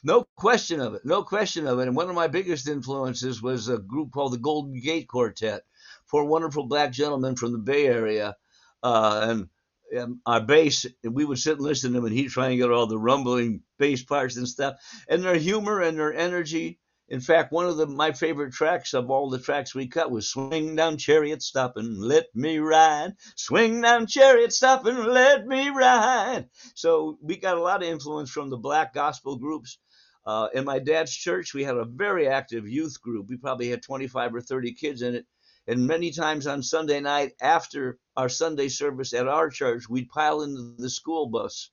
No 0.03 0.23
question 0.37 0.79
of 0.81 0.93
it. 0.93 1.01
No 1.03 1.23
question 1.23 1.65
of 1.65 1.79
it. 1.79 1.87
And 1.87 1.95
one 1.95 2.09
of 2.09 2.15
my 2.15 2.27
biggest 2.27 2.67
influences 2.67 3.41
was 3.41 3.69
a 3.69 3.79
group 3.79 4.11
called 4.11 4.33
the 4.33 4.37
Golden 4.37 4.79
Gate 4.79 5.07
Quartet, 5.07 5.63
four 6.05 6.25
wonderful 6.25 6.67
black 6.67 6.91
gentlemen 6.91 7.35
from 7.35 7.53
the 7.53 7.57
Bay 7.57 7.87
Area, 7.87 8.35
uh, 8.83 9.25
and, 9.29 9.49
and 9.93 10.19
our 10.25 10.41
bass. 10.41 10.85
And 11.03 11.13
we 11.13 11.25
would 11.25 11.39
sit 11.39 11.53
and 11.53 11.61
listen 11.61 11.93
to 11.93 11.99
him, 11.99 12.05
and 12.05 12.15
he'd 12.15 12.29
try 12.29 12.49
and 12.49 12.57
get 12.57 12.71
all 12.71 12.87
the 12.87 12.97
rumbling 12.97 13.61
bass 13.79 14.03
parts 14.03 14.37
and 14.37 14.47
stuff. 14.47 14.75
And 15.07 15.23
their 15.23 15.37
humor 15.37 15.81
and 15.81 15.97
their 15.97 16.13
energy 16.13 16.79
in 17.09 17.19
fact, 17.19 17.51
one 17.51 17.65
of 17.65 17.77
the, 17.77 17.85
my 17.85 18.13
favorite 18.13 18.53
tracks 18.53 18.93
of 18.93 19.11
all 19.11 19.29
the 19.29 19.37
tracks 19.37 19.75
we 19.75 19.87
cut 19.87 20.09
was 20.09 20.29
Swing 20.29 20.75
Down 20.75 20.97
Chariot 20.97 21.43
Stop 21.43 21.75
and 21.75 21.97
Let 21.97 22.33
Me 22.33 22.59
Ride. 22.59 23.13
Swing 23.35 23.81
Down 23.81 24.07
Chariot 24.07 24.53
stop 24.53 24.85
and 24.85 25.05
Let 25.05 25.45
Me 25.45 25.69
Ride. 25.69 26.49
So 26.75 27.17
we 27.21 27.37
got 27.37 27.57
a 27.57 27.61
lot 27.61 27.83
of 27.83 27.89
influence 27.89 28.31
from 28.31 28.49
the 28.49 28.57
black 28.57 28.93
gospel 28.93 29.35
groups. 29.35 29.77
Uh, 30.25 30.47
in 30.53 30.63
my 30.63 30.79
dad's 30.79 31.13
church, 31.13 31.53
we 31.53 31.65
had 31.65 31.75
a 31.75 31.83
very 31.83 32.27
active 32.27 32.67
youth 32.67 33.01
group. 33.01 33.27
We 33.27 33.35
probably 33.35 33.69
had 33.69 33.83
25 33.83 34.35
or 34.35 34.41
30 34.41 34.73
kids 34.73 35.01
in 35.01 35.15
it. 35.15 35.25
And 35.67 35.87
many 35.87 36.11
times 36.11 36.47
on 36.47 36.63
Sunday 36.63 36.99
night 36.99 37.33
after 37.41 37.99
our 38.17 38.29
Sunday 38.29 38.69
service 38.69 39.13
at 39.13 39.27
our 39.27 39.49
church, 39.49 39.89
we'd 39.89 40.09
pile 40.09 40.41
into 40.41 40.75
the 40.77 40.89
school 40.89 41.27
bus 41.27 41.69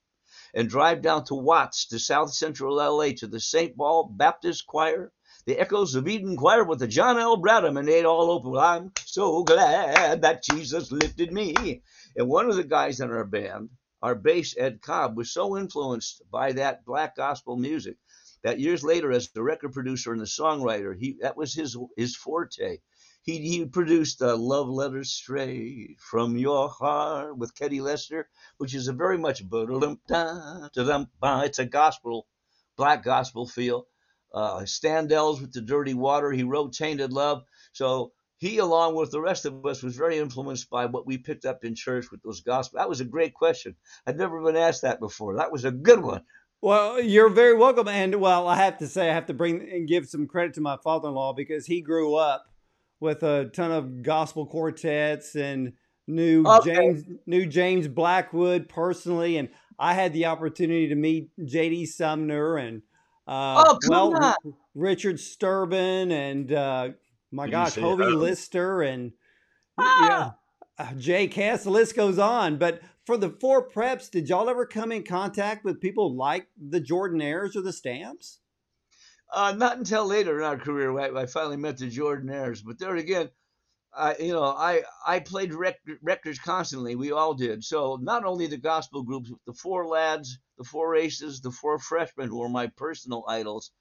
and 0.53 0.69
drive 0.69 1.01
down 1.01 1.25
to 1.25 1.35
Watts 1.35 1.87
to 1.87 1.99
South 1.99 2.33
Central 2.33 2.75
LA 2.75 3.09
to 3.17 3.27
the 3.27 3.39
St. 3.39 3.75
Paul 3.75 4.11
Baptist 4.15 4.65
Choir 4.65 5.11
the 5.45 5.59
echoes 5.59 5.95
of 5.95 6.07
Eden 6.07 6.37
Choir 6.37 6.63
with 6.63 6.79
the 6.79 6.87
John 6.87 7.17
L. 7.17 7.41
Bradham, 7.41 7.79
and 7.79 7.87
they'd 7.87 8.05
all 8.05 8.29
open. 8.29 8.55
I'm 8.57 8.91
so 9.05 9.43
glad 9.43 10.21
that 10.21 10.43
Jesus 10.43 10.91
lifted 10.91 11.31
me. 11.31 11.81
And 12.15 12.27
one 12.27 12.49
of 12.49 12.55
the 12.55 12.63
guys 12.63 12.99
in 12.99 13.09
our 13.09 13.25
band, 13.25 13.69
our 14.01 14.13
bass 14.13 14.55
Ed 14.57 14.81
Cobb, 14.81 15.17
was 15.17 15.31
so 15.31 15.57
influenced 15.57 16.21
by 16.29 16.51
that 16.53 16.85
black 16.85 17.15
gospel 17.15 17.57
music 17.57 17.97
that 18.43 18.59
years 18.59 18.83
later, 18.83 19.11
as 19.11 19.29
the 19.29 19.41
record 19.41 19.73
producer 19.73 20.11
and 20.11 20.21
the 20.21 20.25
songwriter, 20.25 20.95
he 20.97 21.17
that 21.21 21.37
was 21.37 21.53
his 21.53 21.75
his 21.97 22.15
forte. 22.15 22.77
He 23.23 23.37
he 23.47 23.65
produced 23.65 24.21
uh, 24.21 24.35
"Love 24.35 24.67
Letters 24.67 25.11
Straight 25.11 25.97
from 25.99 26.37
Your 26.37 26.69
Heart" 26.69 27.37
with 27.37 27.55
Ketty 27.55 27.81
Lester, 27.81 28.27
which 28.57 28.73
is 28.73 28.87
a 28.87 28.93
very 28.93 29.17
much 29.17 29.43
it's 29.51 31.59
a 31.59 31.65
gospel, 31.65 32.27
black 32.77 33.03
gospel 33.03 33.47
feel 33.47 33.85
uh, 34.33 34.61
Standells 34.61 35.41
with 35.41 35.53
the 35.53 35.61
Dirty 35.61 35.93
Water. 35.93 36.31
He 36.31 36.43
wrote 36.43 36.73
Tainted 36.73 37.11
Love. 37.11 37.43
So 37.73 38.13
he, 38.37 38.57
along 38.57 38.95
with 38.95 39.11
the 39.11 39.21
rest 39.21 39.45
of 39.45 39.65
us, 39.65 39.83
was 39.83 39.95
very 39.95 40.17
influenced 40.17 40.69
by 40.69 40.87
what 40.87 41.05
we 41.05 41.17
picked 41.17 41.45
up 41.45 41.63
in 41.63 41.75
church 41.75 42.09
with 42.11 42.21
those 42.23 42.41
gospel. 42.41 42.79
That 42.79 42.89
was 42.89 43.01
a 43.01 43.05
great 43.05 43.33
question. 43.33 43.75
I'd 44.07 44.17
never 44.17 44.41
been 44.41 44.55
asked 44.55 44.81
that 44.81 44.99
before. 44.99 45.35
That 45.35 45.51
was 45.51 45.65
a 45.65 45.71
good 45.71 46.01
one. 46.01 46.23
Well, 46.61 47.01
you're 47.01 47.29
very 47.29 47.55
welcome. 47.55 47.87
And 47.87 48.15
well, 48.15 48.47
I 48.47 48.55
have 48.55 48.77
to 48.79 48.87
say, 48.87 49.09
I 49.09 49.13
have 49.13 49.25
to 49.27 49.33
bring 49.33 49.67
and 49.71 49.87
give 49.87 50.07
some 50.07 50.27
credit 50.27 50.53
to 50.55 50.61
my 50.61 50.77
father 50.77 51.09
in 51.09 51.15
law 51.15 51.33
because 51.33 51.65
he 51.65 51.81
grew 51.81 52.15
up 52.15 52.45
with 53.01 53.23
a 53.23 53.49
ton 53.53 53.71
of 53.71 54.03
gospel 54.03 54.45
quartets 54.45 55.35
and 55.35 55.73
knew 56.07 56.45
okay. 56.45 56.75
James 56.75 57.03
knew 57.25 57.45
James 57.45 57.87
Blackwood 57.89 58.69
personally, 58.69 59.35
and 59.37 59.49
I 59.77 59.93
had 59.93 60.13
the 60.13 60.27
opportunity 60.27 60.87
to 60.87 60.95
meet 60.95 61.31
J.D. 61.43 61.87
Sumner 61.87 62.55
and 62.55 62.83
uh, 63.27 63.63
oh, 63.65 63.79
well, 63.89 64.23
on. 64.23 64.53
Richard 64.75 65.17
Sterban 65.17 66.11
and 66.11 66.53
uh, 66.53 66.89
my 67.31 67.45
Did 67.45 67.51
gosh, 67.51 67.75
Hovie 67.75 68.05
Lister 68.05 68.81
and 68.81 69.11
ah! 69.77 70.35
yeah, 70.77 70.85
uh, 70.85 70.93
Jake 70.93 71.33
Hess. 71.33 71.63
The 71.63 71.71
list 71.71 71.95
goes 71.95 72.19
on. 72.19 72.57
But 72.57 72.81
for 73.05 73.17
the 73.17 73.29
four 73.29 73.67
preps, 73.67 74.11
did 74.11 74.29
y'all 74.29 74.49
ever 74.49 74.65
come 74.65 74.91
in 74.91 75.03
contact 75.03 75.65
with 75.65 75.81
people 75.81 76.15
like 76.15 76.47
the 76.57 76.81
Jordanaires 76.81 77.55
or 77.55 77.61
the 77.61 77.73
Stamps? 77.73 78.39
Uh, 79.31 79.53
not 79.57 79.77
until 79.77 80.05
later 80.05 80.39
in 80.39 80.45
our 80.45 80.57
career, 80.57 80.97
I, 80.99 81.21
I 81.21 81.25
finally 81.25 81.57
met 81.57 81.77
the 81.77 81.89
Jordanaires. 81.89 82.63
But 82.65 82.79
there 82.79 82.95
again, 82.95 83.29
I, 83.93 84.15
you 84.19 84.33
know, 84.33 84.43
I 84.43 84.83
I 85.05 85.19
played 85.19 85.53
rec- 85.53 85.81
records 86.01 86.39
constantly. 86.39 86.95
We 86.95 87.11
all 87.11 87.33
did. 87.33 87.63
So 87.63 87.97
not 88.01 88.25
only 88.25 88.47
the 88.47 88.57
gospel 88.57 89.03
groups, 89.03 89.31
the 89.45 89.53
four 89.53 89.87
lads, 89.87 90.37
the 90.57 90.63
four 90.63 90.95
aces, 90.95 91.41
the 91.41 91.51
four 91.51 91.79
freshmen 91.79 92.29
who 92.29 92.39
were 92.39 92.49
my 92.49 92.67
personal 92.67 93.25
idols. 93.27 93.71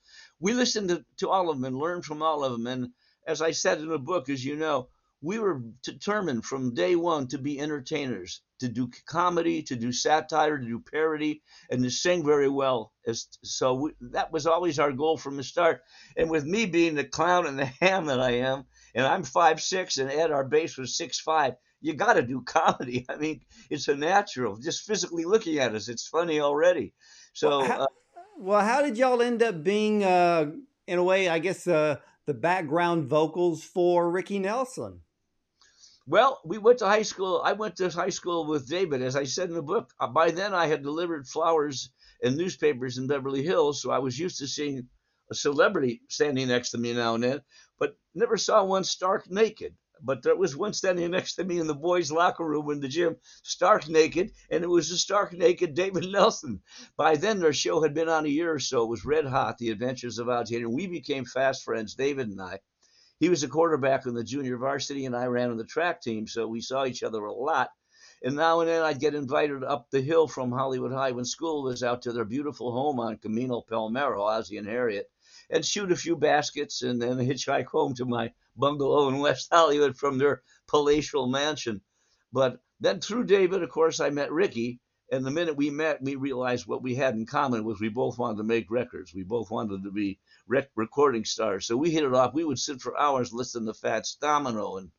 We 0.41 0.53
listened 0.55 0.89
to, 0.89 1.05
to 1.19 1.31
all 1.31 1.51
of 1.51 1.57
them 1.57 1.65
and 1.65 1.79
learned 1.79 2.05
from 2.05 2.23
all 2.23 2.45
of 2.45 2.53
them. 2.53 2.67
And 2.67 2.89
as 3.27 3.43
I 3.43 3.53
said 3.53 3.79
in 3.79 3.89
the 3.89 3.99
book, 3.99 4.29
as 4.29 4.45
you 4.45 4.57
know, 4.57 4.89
we 5.23 5.39
were 5.39 5.63
determined 5.83 6.45
from 6.45 6.75
day 6.75 6.97
one 6.97 7.29
to 7.29 7.39
be 7.39 7.61
entertainers, 7.61 8.41
to 8.59 8.69
do 8.69 8.91
comedy, 9.07 9.63
to 9.63 9.77
do 9.77 9.93
satire, 9.93 10.59
to 10.59 10.65
do 10.65 10.81
parody, 10.81 11.43
and 11.71 11.83
to 11.83 11.91
sing 11.91 12.25
very 12.25 12.49
well. 12.49 12.93
So 13.43 13.75
we, 13.75 13.91
that 14.13 14.33
was 14.33 14.47
always 14.47 14.79
our 14.79 14.93
goal 14.93 15.19
from 15.19 15.37
the 15.37 15.43
start. 15.43 15.83
And 16.17 16.31
with 16.31 16.45
me 16.45 16.65
being 16.65 16.95
the 16.95 17.05
clown 17.05 17.47
and 17.47 17.59
the 17.59 17.65
ham 17.81 18.07
that 18.07 18.21
I 18.21 18.33
am, 18.33 18.65
and 18.95 19.07
I'm 19.07 19.23
five 19.23 19.61
six, 19.61 19.99
and 19.99 20.11
Ed, 20.11 20.31
our 20.31 20.45
bass, 20.45 20.79
was 20.79 20.97
six 20.97 21.21
five. 21.21 21.55
You 21.83 21.95
got 21.95 22.15
to 22.15 22.23
do 22.23 22.43
comedy. 22.43 23.05
I 23.11 23.17
mean, 23.17 23.43
it's 23.69 23.89
a 23.89 23.97
natural. 23.97 24.57
Just 24.57 24.87
physically 24.87 25.25
looking 25.25 25.59
at 25.59 25.75
us, 25.75 25.89
it's 25.89 26.07
funny 26.07 26.41
already. 26.41 26.95
So, 27.35 27.61
well, 27.61 27.67
how, 27.67 27.83
uh, 27.83 27.87
well, 28.39 28.61
how 28.65 28.83
did 28.83 28.97
y'all 28.97 29.21
end 29.21 29.43
up 29.43 29.63
being, 29.63 30.03
uh, 30.03 30.51
in 30.87 30.99
a 30.99 31.05
way, 31.05 31.29
I 31.29 31.39
guess, 31.39 31.67
uh, 31.67 31.97
the 32.27 32.35
background 32.35 33.05
vocals 33.05 33.63
for 33.63 34.11
Ricky 34.11 34.39
Nelson? 34.39 35.01
Well, 36.11 36.41
we 36.45 36.59
went 36.59 36.81
to 36.81 36.87
high 36.89 37.05
school. 37.05 37.41
I 37.45 37.53
went 37.53 37.77
to 37.77 37.89
high 37.89 38.09
school 38.11 38.45
with 38.45 38.69
David, 38.69 39.01
as 39.01 39.15
I 39.15 39.23
said 39.23 39.49
in 39.49 39.55
the 39.55 39.63
book. 39.63 39.93
Uh, 40.01 40.09
by 40.09 40.33
then, 40.33 40.53
I 40.53 40.67
had 40.67 40.83
delivered 40.83 41.29
flowers 41.29 41.91
and 42.21 42.37
newspapers 42.37 42.99
in 42.99 43.07
Beverly 43.07 43.45
Hills, 43.45 43.81
so 43.81 43.93
I 43.93 44.01
was 44.01 44.19
used 44.19 44.39
to 44.39 44.49
seeing 44.49 44.89
a 45.31 45.37
celebrity 45.37 46.03
standing 46.09 46.49
next 46.49 46.73
to 46.73 46.79
me 46.79 46.93
now 46.95 47.15
and 47.15 47.23
then 47.23 47.41
but 47.79 47.97
never 48.13 48.37
saw 48.37 48.65
one 48.65 48.83
stark 48.83 49.31
naked. 49.31 49.77
But 50.03 50.25
there 50.25 50.35
was 50.35 50.57
one 50.57 50.73
standing 50.73 51.09
next 51.13 51.37
to 51.37 51.45
me 51.45 51.61
in 51.61 51.69
the 51.69 51.77
boys' 51.77 52.11
locker 52.11 52.45
room 52.45 52.71
in 52.71 52.81
the 52.81 52.89
gym, 52.89 53.15
stark 53.45 53.89
naked, 53.89 54.33
and 54.51 54.65
it 54.65 54.69
was 54.69 54.91
a 54.91 54.99
stark 54.99 55.33
naked 55.33 55.75
David 55.75 56.05
Nelson. 56.11 56.61
By 56.97 57.15
then, 57.15 57.39
their 57.39 57.53
show 57.53 57.83
had 57.83 57.95
been 57.95 58.09
on 58.09 58.25
a 58.27 58.29
year 58.29 58.53
or 58.53 58.59
so. 58.59 58.83
It 58.83 58.91
was 58.91 59.05
red 59.05 59.27
hot, 59.27 59.59
The 59.59 59.71
Adventures 59.71 60.19
of 60.19 60.29
Alligator. 60.29 60.69
We 60.69 60.89
became 60.89 61.25
fast 61.25 61.63
friends, 61.63 61.95
David 61.95 62.27
and 62.27 62.43
I. 62.43 62.59
He 63.21 63.29
was 63.29 63.45
a 63.45 63.49
quarterback 63.49 64.07
in 64.07 64.15
the 64.15 64.25
junior 64.25 64.57
varsity, 64.57 65.07
and 65.07 65.15
I 65.15 65.27
ran 65.27 65.51
on 65.51 65.57
the 65.57 65.65
track 65.65 66.03
team, 66.03 66.27
so 66.27 66.49
we 66.49 66.61
saw 66.61 66.85
each 66.85 67.05
other 67.05 67.25
a 67.25 67.33
lot. 67.33 67.71
And 68.23 68.35
now 68.35 68.61
and 68.61 68.69
then 68.69 68.83
I'd 68.83 68.99
get 68.99 69.15
invited 69.15 69.63
up 69.63 69.89
the 69.91 70.01
hill 70.01 70.27
from 70.27 70.51
Hollywood 70.51 70.93
High 70.93 71.13
when 71.13 71.25
school 71.25 71.63
was 71.63 71.83
out 71.83 72.03
to 72.03 72.13
their 72.13 72.25
beautiful 72.25 72.73
home 72.73 72.99
on 72.99 73.19
Camino 73.19 73.63
Palmero, 73.71 74.21
Ozzie 74.23 74.57
and 74.59 74.67
Harriet 74.67 75.09
and 75.51 75.65
shoot 75.65 75.91
a 75.91 75.97
few 75.97 76.17
baskets 76.17 76.83
and 76.83 77.03
then 77.03 77.17
hitchhike 77.19 77.67
home 77.67 77.95
to 77.95 78.05
my 78.05 78.33
bungalow 78.57 79.09
in 79.09 79.19
West 79.19 79.49
Hollywood 79.53 79.97
from 79.97 80.19
their 80.19 80.43
palatial 80.69 81.27
mansion. 81.27 81.81
But 82.33 82.61
then 82.79 83.01
through 83.01 83.25
David, 83.25 83.63
of 83.63 83.71
course, 83.71 84.01
I 84.01 84.11
met 84.11 84.33
Ricky, 84.33 84.81
And 85.13 85.27
the 85.27 85.31
minute 85.31 85.57
we 85.57 85.71
met, 85.71 86.03
we 86.03 86.15
realized 86.15 86.67
what 86.67 86.83
we 86.83 86.95
had 86.95 87.15
in 87.15 87.27
common 87.27 87.65
was 87.65 87.81
we 87.81 87.89
both 87.89 88.19
wanted 88.19 88.39
to 88.39 88.45
make 88.45 88.71
records. 88.71 89.15
We 89.15 89.25
both 89.25 89.51
wanted 89.51 89.83
to 89.85 89.91
be 89.91 90.21
rec- 90.47 90.71
recording 90.77 91.25
stars. 91.25 91.67
So 91.67 91.77
we 91.77 91.91
hit 91.91 92.05
it 92.05 92.15
off. 92.15 92.35
We 92.35 92.45
would 92.45 92.59
sit 92.59 92.81
for 92.81 92.99
hours 92.99 93.33
listening 93.33 93.67
to 93.67 93.75
Fats 93.75 94.17
Domino 94.21 94.77
and 94.77 94.91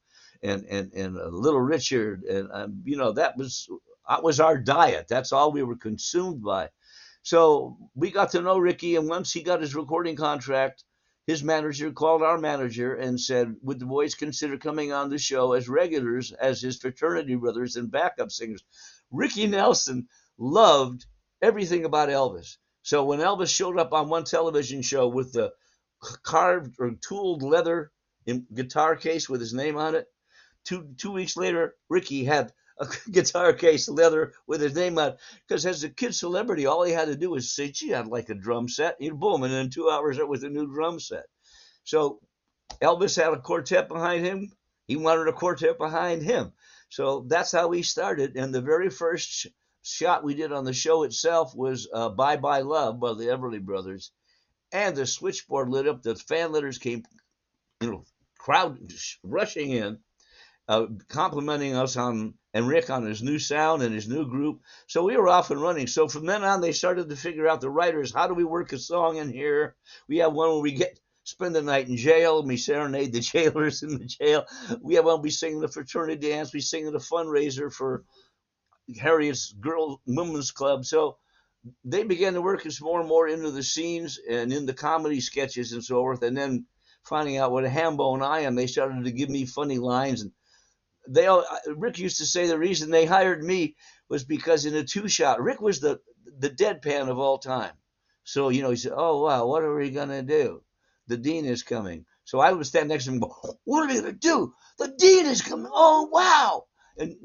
and 0.43 0.65
and 0.65 0.93
and 0.93 1.17
uh, 1.17 1.27
Little 1.27 1.61
Richard, 1.61 2.23
and 2.23 2.49
um, 2.51 2.81
you 2.83 2.97
know 2.97 3.13
that 3.13 3.37
was 3.37 3.69
that 4.09 4.23
was 4.23 4.39
our 4.39 4.57
diet. 4.57 5.07
That's 5.07 5.31
all 5.31 5.51
we 5.51 5.63
were 5.63 5.77
consumed 5.77 6.43
by. 6.43 6.69
So 7.23 7.77
we 7.95 8.11
got 8.11 8.31
to 8.31 8.41
know 8.41 8.57
Ricky, 8.57 8.95
and 8.95 9.07
once 9.07 9.31
he 9.31 9.43
got 9.43 9.61
his 9.61 9.75
recording 9.75 10.15
contract, 10.15 10.83
his 11.27 11.43
manager 11.43 11.91
called 11.91 12.23
our 12.23 12.37
manager 12.37 12.95
and 12.95 13.19
said, 13.19 13.55
Would 13.61 13.79
the 13.79 13.85
boys 13.85 14.15
consider 14.15 14.57
coming 14.57 14.91
on 14.91 15.09
the 15.09 15.19
show 15.19 15.53
as 15.53 15.69
regulars, 15.69 16.31
as 16.31 16.61
his 16.61 16.79
fraternity 16.79 17.35
brothers 17.35 17.75
and 17.75 17.91
backup 17.91 18.31
singers? 18.31 18.63
Ricky 19.11 19.47
Nelson 19.47 20.07
loved 20.37 21.05
everything 21.41 21.85
about 21.85 22.09
Elvis. 22.09 22.57
So 22.83 23.05
when 23.05 23.19
Elvis 23.19 23.53
showed 23.53 23.77
up 23.77 23.93
on 23.93 24.09
one 24.09 24.23
television 24.23 24.81
show 24.81 25.07
with 25.07 25.33
the 25.33 25.51
carved 26.23 26.75
or 26.79 26.91
tooled 27.07 27.43
leather 27.43 27.91
guitar 28.53 28.95
case 28.95 29.29
with 29.29 29.39
his 29.39 29.53
name 29.53 29.77
on 29.77 29.95
it, 29.95 30.07
two 30.65 30.93
two 30.97 31.11
weeks 31.11 31.37
later, 31.37 31.75
Ricky 31.89 32.23
had 32.23 32.51
a 32.79 32.87
guitar 33.11 33.53
case 33.53 33.87
leather 33.87 34.33
with 34.47 34.61
his 34.61 34.75
name 34.75 34.97
on. 34.97 35.09
It. 35.09 35.19
Because 35.47 35.65
as 35.65 35.83
a 35.83 35.89
kid 35.89 36.15
celebrity, 36.15 36.65
all 36.65 36.83
he 36.83 36.91
had 36.91 37.07
to 37.07 37.15
do 37.15 37.29
was 37.29 37.53
say, 37.53 37.71
"Gee, 37.71 37.93
I'd 37.93 38.07
like 38.07 38.29
a 38.29 38.35
drum 38.35 38.67
set," 38.67 38.97
and 38.99 39.19
boom, 39.19 39.43
and 39.43 39.53
in 39.53 39.69
two 39.69 39.89
hours 39.89 40.17
it 40.17 40.27
was 40.27 40.43
a 40.43 40.49
new 40.49 40.67
drum 40.67 40.99
set. 40.99 41.25
So 41.83 42.19
Elvis 42.81 43.21
had 43.21 43.33
a 43.33 43.41
quartet 43.41 43.87
behind 43.87 44.25
him. 44.25 44.51
He 44.87 44.95
wanted 44.95 45.27
a 45.27 45.33
quartet 45.33 45.77
behind 45.77 46.23
him. 46.23 46.53
So 46.91 47.25
that's 47.27 47.51
how 47.51 47.69
we 47.69 47.81
started. 47.81 48.35
And 48.35 48.53
the 48.53 48.61
very 48.61 48.89
first 48.89 49.47
shot 49.81 50.23
we 50.23 50.35
did 50.35 50.51
on 50.51 50.65
the 50.65 50.73
show 50.73 51.03
itself 51.03 51.55
was 51.55 51.89
uh, 51.91 52.09
"Bye 52.09 52.37
Bye 52.37 52.61
Love" 52.61 52.99
by 52.99 53.13
the 53.13 53.25
Everly 53.25 53.61
Brothers, 53.61 54.11
and 54.71 54.95
the 54.95 55.07
switchboard 55.07 55.69
lit 55.69 55.87
up. 55.87 56.03
The 56.03 56.15
fan 56.15 56.51
letters 56.51 56.77
came, 56.77 57.03
you 57.81 57.91
know, 57.91 58.03
crowd 58.37 58.77
rushing 59.23 59.71
in 59.71 59.99
uh, 60.71 60.85
complimenting 61.09 61.75
us 61.75 61.97
on 61.97 62.33
and 62.53 62.65
Rick 62.65 62.89
on 62.89 63.03
his 63.03 63.21
new 63.21 63.39
sound 63.39 63.81
and 63.81 63.93
his 63.93 64.07
new 64.07 64.25
group. 64.25 64.61
So 64.87 65.03
we 65.03 65.17
were 65.17 65.27
off 65.27 65.51
and 65.51 65.61
running. 65.61 65.87
So 65.87 66.07
from 66.07 66.25
then 66.25 66.45
on, 66.45 66.61
they 66.61 66.71
started 66.71 67.09
to 67.09 67.15
figure 67.17 67.45
out 67.45 67.59
the 67.59 67.69
writers. 67.69 68.13
How 68.13 68.27
do 68.27 68.33
we 68.33 68.45
work 68.45 68.71
a 68.71 68.79
song 68.79 69.17
in 69.17 69.29
here? 69.29 69.75
We 70.07 70.19
have 70.19 70.31
one 70.31 70.49
where 70.49 70.61
we 70.61 70.71
get 70.71 70.97
spend 71.23 71.55
the 71.55 71.61
night 71.61 71.87
in 71.87 71.97
jail. 71.97 72.43
We 72.43 72.57
serenade 72.57 73.13
the 73.13 73.19
jailers 73.33 73.83
in 73.83 73.97
the 73.97 74.05
jail. 74.05 74.45
We 74.81 74.95
have 74.95 75.05
one 75.05 75.21
we 75.21 75.29
sing 75.29 75.59
the 75.59 75.67
fraternity 75.67 76.29
dance. 76.29 76.53
We 76.53 76.61
sing 76.61 76.87
a 76.87 76.91
fundraiser 76.91 77.71
for 77.71 78.03
Harriet's 78.99 79.53
Girl 79.53 80.01
Women's 80.05 80.51
Club. 80.51 80.85
So 80.85 81.17
they 81.85 82.03
began 82.03 82.33
to 82.33 82.41
work 82.41 82.65
us 82.65 82.81
more 82.81 82.99
and 82.99 83.09
more 83.09 83.27
into 83.27 83.51
the 83.51 83.63
scenes 83.63 84.19
and 84.29 84.51
in 84.51 84.65
the 84.65 84.73
comedy 84.73 85.21
sketches 85.21 85.73
and 85.73 85.83
so 85.83 85.95
forth. 85.95 86.23
And 86.23 86.35
then 86.35 86.65
finding 87.03 87.37
out 87.37 87.51
what 87.51 87.65
a 87.65 87.69
ham 87.69 87.97
bone 87.97 88.21
I 88.23 88.41
am, 88.41 88.55
they 88.55 88.67
started 88.67 89.05
to 89.05 89.11
give 89.11 89.29
me 89.29 89.45
funny 89.45 89.77
lines 89.77 90.21
and 90.21 90.31
they 91.09 91.27
all 91.27 91.45
uh, 91.49 91.75
Rick 91.75 91.99
used 91.99 92.17
to 92.17 92.25
say 92.25 92.47
the 92.47 92.57
reason 92.57 92.89
they 92.91 93.05
hired 93.05 93.43
me 93.43 93.75
was 94.09 94.23
because 94.23 94.65
in 94.65 94.75
a 94.75 94.83
two 94.83 95.07
shot, 95.07 95.41
Rick 95.41 95.61
was 95.61 95.79
the 95.79 95.99
the 96.39 96.49
deadpan 96.49 97.09
of 97.09 97.19
all 97.19 97.37
time. 97.37 97.73
So 98.23 98.49
you 98.49 98.61
know 98.61 98.69
he 98.69 98.75
said, 98.75 98.93
"Oh 98.95 99.23
wow, 99.23 99.47
what 99.47 99.63
are 99.63 99.75
we 99.75 99.89
gonna 99.91 100.23
do? 100.23 100.63
The 101.11 101.17
dean 101.17 101.43
is 101.43 101.61
coming." 101.61 102.05
So 102.23 102.39
I 102.39 102.53
would 102.53 102.65
stand 102.65 102.87
next 102.87 103.03
to 103.03 103.09
him 103.09 103.15
and 103.15 103.23
go, 103.23 103.57
"What 103.65 103.83
are 103.83 103.87
we 103.93 103.99
gonna 103.99 104.13
do? 104.13 104.53
The 104.77 104.95
dean 104.97 105.25
is 105.25 105.41
coming! 105.41 105.69
Oh 105.69 106.07
wow!" 106.09 106.67
And 106.97 107.17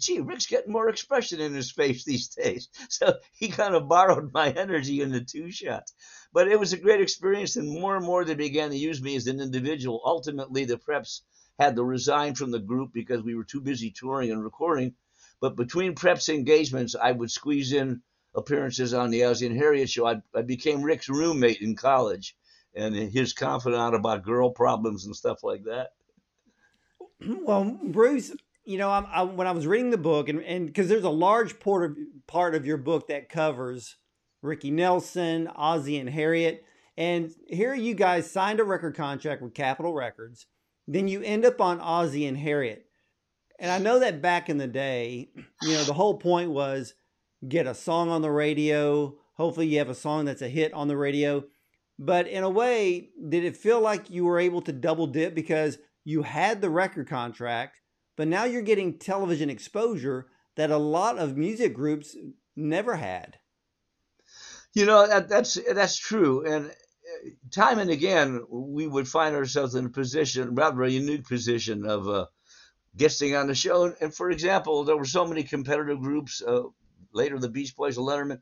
"Gee, 0.00 0.20
Rick's 0.20 0.46
getting 0.46 0.70
more 0.70 0.88
expression 0.88 1.40
in 1.40 1.52
his 1.52 1.72
face 1.72 2.04
these 2.06 2.28
days." 2.28 2.68
So 2.88 3.18
he 3.32 3.48
kind 3.48 3.74
of 3.74 3.88
borrowed 3.88 4.32
my 4.32 4.52
energy 4.52 5.00
in 5.00 5.10
the 5.10 5.22
two 5.24 5.50
shots. 5.50 5.92
But 6.32 6.46
it 6.46 6.60
was 6.60 6.72
a 6.72 6.76
great 6.76 7.00
experience, 7.00 7.56
and 7.56 7.68
more 7.68 7.96
and 7.96 8.06
more 8.06 8.24
they 8.24 8.36
began 8.36 8.70
to 8.70 8.76
use 8.76 9.02
me 9.02 9.16
as 9.16 9.26
an 9.26 9.40
individual. 9.40 10.00
Ultimately, 10.04 10.64
the 10.64 10.78
preps 10.78 11.22
had 11.58 11.74
to 11.74 11.82
resign 11.82 12.36
from 12.36 12.52
the 12.52 12.60
group 12.60 12.92
because 12.92 13.24
we 13.24 13.34
were 13.34 13.42
too 13.42 13.60
busy 13.60 13.90
touring 13.90 14.30
and 14.30 14.44
recording. 14.44 14.94
But 15.40 15.56
between 15.56 15.96
preps 15.96 16.32
engagements, 16.32 16.94
I 16.94 17.10
would 17.10 17.32
squeeze 17.32 17.72
in 17.72 18.02
appearances 18.36 18.94
on 18.94 19.10
the 19.10 19.24
Ozzie 19.24 19.46
and 19.46 19.56
Harriet 19.56 19.90
show. 19.90 20.06
I, 20.06 20.22
I 20.32 20.42
became 20.42 20.82
Rick's 20.82 21.08
roommate 21.08 21.60
in 21.60 21.74
college 21.74 22.36
and 22.74 22.94
his 22.94 23.32
confidant 23.32 23.94
about 23.94 24.24
girl 24.24 24.50
problems 24.50 25.06
and 25.06 25.14
stuff 25.14 25.42
like 25.42 25.64
that. 25.64 25.90
Well, 27.44 27.78
Bruce, 27.84 28.32
you 28.64 28.78
know, 28.78 28.90
I, 28.90 29.00
I, 29.12 29.22
when 29.22 29.46
I 29.46 29.52
was 29.52 29.64
reading 29.64 29.90
the 29.90 29.96
book, 29.96 30.28
and 30.28 30.66
because 30.66 30.88
there's 30.88 31.04
a 31.04 31.10
large 31.10 31.60
part 31.60 31.84
of, 31.84 31.96
part 32.26 32.56
of 32.56 32.66
your 32.66 32.78
book 32.78 33.06
that 33.06 33.28
covers 33.28 33.94
Ricky 34.42 34.72
Nelson, 34.72 35.46
Ozzie 35.46 35.98
and 35.98 36.10
Harriet, 36.10 36.64
and 36.96 37.32
here 37.46 37.74
you 37.74 37.94
guys 37.94 38.28
signed 38.28 38.58
a 38.58 38.64
record 38.64 38.96
contract 38.96 39.40
with 39.40 39.54
Capitol 39.54 39.92
Records 39.92 40.46
then 40.86 41.08
you 41.08 41.22
end 41.22 41.44
up 41.44 41.60
on 41.60 41.80
Ozzie 41.80 42.26
and 42.26 42.36
Harriet. 42.36 42.86
And 43.58 43.70
I 43.70 43.78
know 43.78 44.00
that 44.00 44.22
back 44.22 44.48
in 44.48 44.58
the 44.58 44.66
day, 44.66 45.28
you 45.62 45.74
know, 45.74 45.84
the 45.84 45.92
whole 45.92 46.18
point 46.18 46.50
was 46.50 46.94
get 47.46 47.66
a 47.66 47.74
song 47.74 48.10
on 48.10 48.22
the 48.22 48.30
radio. 48.30 49.14
Hopefully, 49.34 49.68
you 49.68 49.78
have 49.78 49.88
a 49.88 49.94
song 49.94 50.24
that's 50.24 50.42
a 50.42 50.48
hit 50.48 50.72
on 50.72 50.88
the 50.88 50.96
radio. 50.96 51.44
But 52.04 52.26
in 52.26 52.42
a 52.42 52.50
way, 52.50 53.10
did 53.28 53.44
it 53.44 53.56
feel 53.56 53.80
like 53.80 54.10
you 54.10 54.24
were 54.24 54.40
able 54.40 54.60
to 54.62 54.72
double 54.72 55.06
dip 55.06 55.36
because 55.36 55.78
you 56.02 56.22
had 56.22 56.60
the 56.60 56.68
record 56.68 57.08
contract, 57.08 57.80
but 58.16 58.26
now 58.26 58.42
you're 58.42 58.60
getting 58.60 58.98
television 58.98 59.48
exposure 59.48 60.26
that 60.56 60.72
a 60.72 60.78
lot 60.78 61.16
of 61.16 61.36
music 61.36 61.74
groups 61.74 62.16
never 62.56 62.96
had? 62.96 63.38
You 64.74 64.84
know 64.84 65.06
that, 65.06 65.28
that's 65.28 65.56
that's 65.72 65.96
true, 65.96 66.44
and 66.44 66.72
time 67.52 67.78
and 67.78 67.90
again, 67.90 68.44
we 68.50 68.88
would 68.88 69.06
find 69.06 69.36
ourselves 69.36 69.76
in 69.76 69.86
a 69.86 69.90
position, 69.90 70.56
rather 70.56 70.82
a 70.82 70.90
unique 70.90 71.28
position 71.28 71.86
of 71.86 72.08
uh, 72.08 72.26
guesting 72.96 73.36
on 73.36 73.46
the 73.46 73.54
show. 73.54 73.94
And 74.00 74.12
for 74.12 74.28
example, 74.28 74.82
there 74.82 74.96
were 74.96 75.04
so 75.04 75.24
many 75.24 75.44
competitive 75.44 76.00
groups. 76.00 76.42
Uh, 76.42 76.62
later, 77.12 77.38
the 77.38 77.48
Beach 77.48 77.76
Boys, 77.76 77.96
Lettermen. 77.96 78.40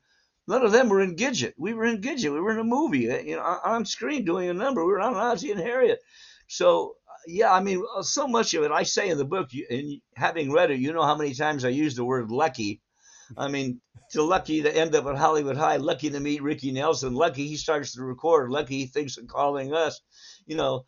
None 0.51 0.65
of 0.65 0.73
them 0.73 0.89
were 0.89 1.01
in 1.01 1.17
Gidget. 1.17 1.55
We 1.57 1.73
were 1.73 1.87
in 1.87 2.03
Gidget. 2.03 2.33
We 2.33 2.41
were 2.41 2.53
in 2.53 2.59
a 2.59 2.65
movie, 2.65 3.11
uh, 3.11 3.21
you 3.21 3.37
know, 3.37 3.43
on 3.43 3.87
screen 3.87 4.25
doing 4.25 4.51
a 4.51 4.55
number. 4.55 4.85
We 4.85 4.93
were 4.93 5.01
on 5.01 5.15
Ozzie 5.15 5.53
and 5.53 5.61
Harriet. 5.61 6.01
So 6.49 6.97
yeah, 7.27 7.53
I 7.53 7.61
mean, 7.61 7.83
uh, 7.97 8.03
so 8.03 8.27
much 8.27 8.53
of 8.55 8.65
it. 8.65 8.71
I 8.71 8.83
say 8.83 9.09
in 9.09 9.19
the 9.19 9.25
book, 9.25 9.51
and 9.71 10.01
having 10.17 10.53
read 10.53 10.71
it, 10.71 10.81
you 10.81 10.93
know 10.93 11.05
how 11.05 11.17
many 11.17 11.35
times 11.35 11.65
I 11.65 11.69
use 11.69 11.95
the 11.95 12.05
word 12.05 12.31
lucky 12.31 12.83
I 13.37 13.49
mean, 13.49 13.81
to 14.13 14.23
lucky 14.23 14.63
to 14.63 14.77
end 14.77 14.95
up 14.95 15.07
at 15.07 15.17
Hollywood 15.17 15.57
High, 15.57 15.77
lucky 15.77 16.11
to 16.11 16.21
meet 16.21 16.43
Ricky 16.43 16.73
Nelson, 16.73 17.15
lucky 17.15 17.47
he 17.47 17.57
starts 17.57 17.93
to 17.93 18.03
record, 18.03 18.51
lucky 18.51 18.79
he 18.79 18.87
thinks 18.87 19.17
of 19.17 19.29
calling 19.29 19.73
us, 19.73 20.01
you 20.47 20.57
know, 20.57 20.85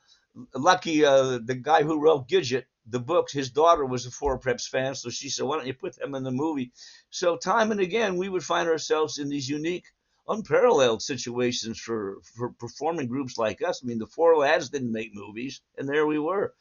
lucky 0.55 1.05
uh, 1.05 1.39
the 1.45 1.55
guy 1.55 1.83
who 1.83 2.01
wrote 2.01 2.29
Gidget, 2.29 2.65
the 2.87 3.01
books, 3.01 3.33
his 3.33 3.51
daughter 3.51 3.85
was 3.85 4.07
a 4.07 4.11
Four 4.11 4.39
Preps 4.39 4.69
fan, 4.69 4.95
so 4.95 5.11
she 5.11 5.29
said, 5.29 5.47
why 5.47 5.57
don't 5.57 5.67
you 5.67 5.75
put 5.75 5.97
them 5.97 6.15
in 6.15 6.25
the 6.25 6.31
movie? 6.31 6.73
So 7.11 7.37
time 7.37 7.71
and 7.71 7.81
again, 7.81 8.17
we 8.17 8.29
would 8.29 8.43
find 8.43 8.69
ourselves 8.69 9.19
in 9.19 9.29
these 9.29 9.49
unique, 9.49 9.87
unparalleled 10.29 11.03
situations 11.03 11.79
for, 11.79 12.19
for 12.37 12.51
performing 12.51 13.09
groups 13.09 13.39
like 13.39 13.63
us. 13.63 13.83
I 13.83 13.87
mean, 13.87 13.99
the 13.99 14.07
Four 14.07 14.37
Lads 14.37 14.71
didn't 14.71 14.93
make 14.93 15.15
movies, 15.15 15.61
and 15.77 15.89
there 15.89 16.07
we 16.07 16.19
were. 16.19 16.55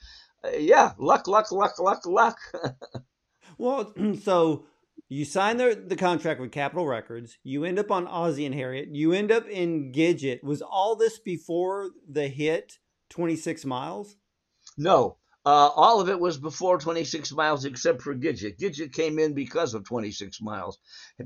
Uh, 0.43 0.57
yeah, 0.57 0.93
luck, 0.97 1.27
luck, 1.27 1.51
luck, 1.51 1.79
luck, 1.79 2.05
luck. 2.05 2.37
well, 3.57 3.93
so 4.23 4.65
you 5.09 5.25
sign 5.25 5.57
the, 5.57 5.83
the 5.87 5.95
contract 5.95 6.39
with 6.39 6.51
Capitol 6.51 6.87
Records. 6.87 7.37
You 7.43 7.65
end 7.65 7.79
up 7.79 7.91
on 7.91 8.07
Ozzie 8.07 8.45
and 8.45 8.55
Harriet. 8.55 8.89
You 8.91 9.11
end 9.13 9.31
up 9.31 9.47
in 9.47 9.91
Gidget. 9.91 10.43
Was 10.43 10.61
all 10.61 10.95
this 10.95 11.19
before 11.19 11.91
the 12.07 12.27
hit 12.27 12.77
26 13.09 13.65
Miles? 13.65 14.15
No. 14.77 15.17
Uh, 15.43 15.69
all 15.75 15.99
of 15.99 16.09
it 16.09 16.19
was 16.19 16.37
before 16.37 16.77
26 16.77 17.31
Miles 17.31 17.65
except 17.65 18.01
for 18.01 18.13
Gidget. 18.13 18.59
Gidget 18.59 18.93
came 18.93 19.17
in 19.17 19.33
because 19.33 19.73
of 19.73 19.83
26 19.85 20.39
Miles, 20.41 20.77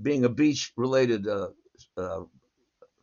being 0.01 0.23
a 0.23 0.29
beach 0.29 0.71
related 0.77 1.27
uh, 1.27 1.49
uh, 1.97 2.21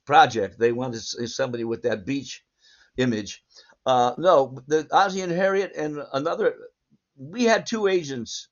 project. 0.06 0.58
They 0.58 0.72
wanted 0.72 1.02
somebody 1.02 1.64
with 1.64 1.82
that 1.82 2.06
beach 2.06 2.42
image. 2.96 3.44
Uh, 3.84 4.14
no, 4.16 4.58
the 4.68 4.88
Ozzie 4.90 5.20
and 5.20 5.32
Harriet 5.32 5.72
and 5.76 6.02
another, 6.12 6.54
we 7.16 7.44
had 7.44 7.66
two 7.66 7.88
agents 7.88 8.48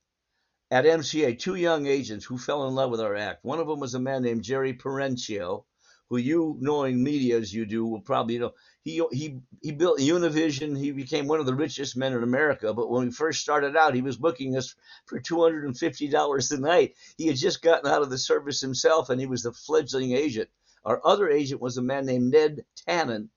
at 0.70 0.84
MCA, 0.84 1.38
two 1.38 1.54
young 1.54 1.86
agents 1.86 2.24
who 2.24 2.36
fell 2.36 2.68
in 2.68 2.74
love 2.74 2.90
with 2.90 3.00
our 3.00 3.16
act. 3.16 3.44
One 3.44 3.58
of 3.58 3.68
them 3.68 3.80
was 3.80 3.94
a 3.94 4.00
man 4.00 4.22
named 4.22 4.42
Jerry 4.42 4.74
Perenchio, 4.74 5.64
who 6.10 6.18
you, 6.18 6.56
knowing 6.60 7.02
media 7.02 7.38
as 7.38 7.54
you 7.54 7.66
do, 7.66 7.86
will 7.86 8.02
probably 8.02 8.38
know. 8.38 8.52
He 8.84 9.02
he 9.12 9.40
he 9.62 9.72
built 9.72 10.00
Univision. 10.00 10.78
He 10.78 10.92
became 10.92 11.28
one 11.28 11.40
of 11.40 11.46
the 11.46 11.54
richest 11.54 11.96
men 11.96 12.12
in 12.14 12.22
America. 12.24 12.74
But 12.74 12.90
when 12.90 13.06
we 13.06 13.12
first 13.12 13.40
started 13.42 13.76
out, 13.76 13.94
he 13.94 14.02
was 14.02 14.18
booking 14.18 14.56
us 14.56 14.74
for 15.06 15.20
two 15.20 15.42
hundred 15.42 15.64
and 15.64 15.78
fifty 15.78 16.08
dollars 16.08 16.52
a 16.52 16.60
night. 16.60 16.96
He 17.18 17.28
had 17.28 17.36
just 17.36 17.62
gotten 17.62 17.90
out 17.90 18.02
of 18.02 18.10
the 18.10 18.18
service 18.18 18.60
himself, 18.60 19.10
and 19.10 19.20
he 19.20 19.26
was 19.26 19.44
the 19.44 19.52
fledgling 19.52 20.12
agent. 20.12 20.50
Our 20.84 21.00
other 21.06 21.30
agent 21.30 21.60
was 21.60 21.76
a 21.78 21.82
man 21.82 22.06
named 22.06 22.32
Ned 22.32 22.64
Tanen, 22.88 23.28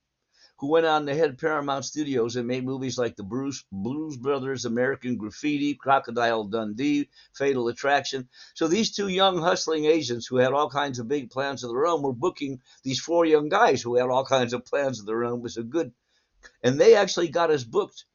who 0.64 0.70
went 0.70 0.86
on 0.86 1.06
to 1.06 1.14
head 1.14 1.38
Paramount 1.38 1.84
Studios 1.84 2.38
and 2.38 2.48
made 2.48 2.64
movies 2.64 2.98
like 2.98 3.18
The 3.18 3.24
Bruce 3.24 3.66
Blues 3.70 4.16
Brothers, 4.16 4.64
American 4.64 5.18
Graffiti, 5.18 5.76
Crocodile 5.76 6.46
Dundee, 6.46 7.10
Fatal 7.34 7.68
Attraction. 7.68 8.30
So 8.54 8.70
these 8.70 8.96
two 8.96 9.10
young 9.10 9.42
hustling 9.42 9.84
agents 9.84 10.26
who 10.26 10.38
had 10.38 10.54
all 10.54 10.70
kinds 10.70 11.00
of 11.00 11.10
big 11.10 11.30
plans 11.30 11.66
of 11.66 11.72
their 11.72 11.86
own 11.86 12.02
were 12.02 12.14
booking 12.14 12.62
these 12.82 13.02
four 13.02 13.26
young 13.26 13.50
guys 13.50 13.82
who 13.82 13.98
had 13.98 14.08
all 14.08 14.24
kinds 14.24 14.54
of 14.54 14.64
plans 14.64 15.02
of 15.02 15.06
their 15.06 15.26
own. 15.26 15.40
It 15.40 15.44
was 15.44 15.58
a 15.58 15.64
good, 15.64 15.92
and 16.64 16.80
they 16.80 16.96
actually 16.96 17.28
got 17.28 17.52
us 17.52 17.66
booked 17.66 18.06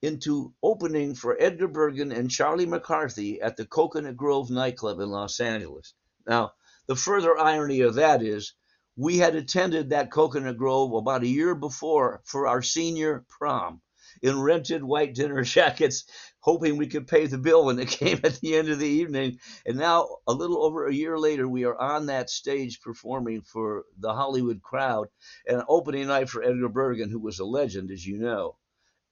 into 0.00 0.54
opening 0.62 1.16
for 1.16 1.36
Edgar 1.36 1.66
Bergen 1.66 2.12
and 2.12 2.30
Charlie 2.30 2.66
McCarthy 2.66 3.40
at 3.40 3.56
the 3.56 3.66
Coconut 3.66 4.16
Grove 4.16 4.50
nightclub 4.50 5.00
in 5.00 5.10
Los 5.10 5.40
Angeles. 5.40 5.94
Now, 6.28 6.52
the 6.86 6.94
further 6.94 7.36
irony 7.36 7.80
of 7.80 7.96
that 7.96 8.22
is 8.22 8.54
we 8.98 9.16
had 9.18 9.36
attended 9.36 9.90
that 9.90 10.10
Coconut 10.10 10.58
Grove 10.58 10.92
about 10.92 11.22
a 11.22 11.28
year 11.28 11.54
before 11.54 12.20
for 12.24 12.48
our 12.48 12.62
senior 12.62 13.24
prom 13.28 13.80
in 14.22 14.42
rented 14.42 14.82
white 14.82 15.14
dinner 15.14 15.42
jackets, 15.44 16.04
hoping 16.40 16.76
we 16.76 16.88
could 16.88 17.06
pay 17.06 17.26
the 17.26 17.38
bill 17.38 17.64
when 17.64 17.78
it 17.78 17.88
came 18.00 18.18
at 18.24 18.40
the 18.40 18.56
end 18.56 18.68
of 18.68 18.80
the 18.80 18.88
evening. 18.88 19.38
And 19.64 19.78
now, 19.78 20.16
a 20.26 20.32
little 20.32 20.64
over 20.64 20.88
a 20.88 20.92
year 20.92 21.16
later, 21.16 21.48
we 21.48 21.64
are 21.64 21.80
on 21.80 22.06
that 22.06 22.28
stage 22.28 22.80
performing 22.80 23.42
for 23.42 23.84
the 23.96 24.12
Hollywood 24.12 24.62
crowd 24.62 25.06
and 25.46 25.62
opening 25.68 26.08
night 26.08 26.28
for 26.28 26.42
Edgar 26.42 26.68
Bergen, 26.68 27.08
who 27.08 27.20
was 27.20 27.38
a 27.38 27.44
legend, 27.44 27.92
as 27.92 28.04
you 28.04 28.18
know 28.18 28.56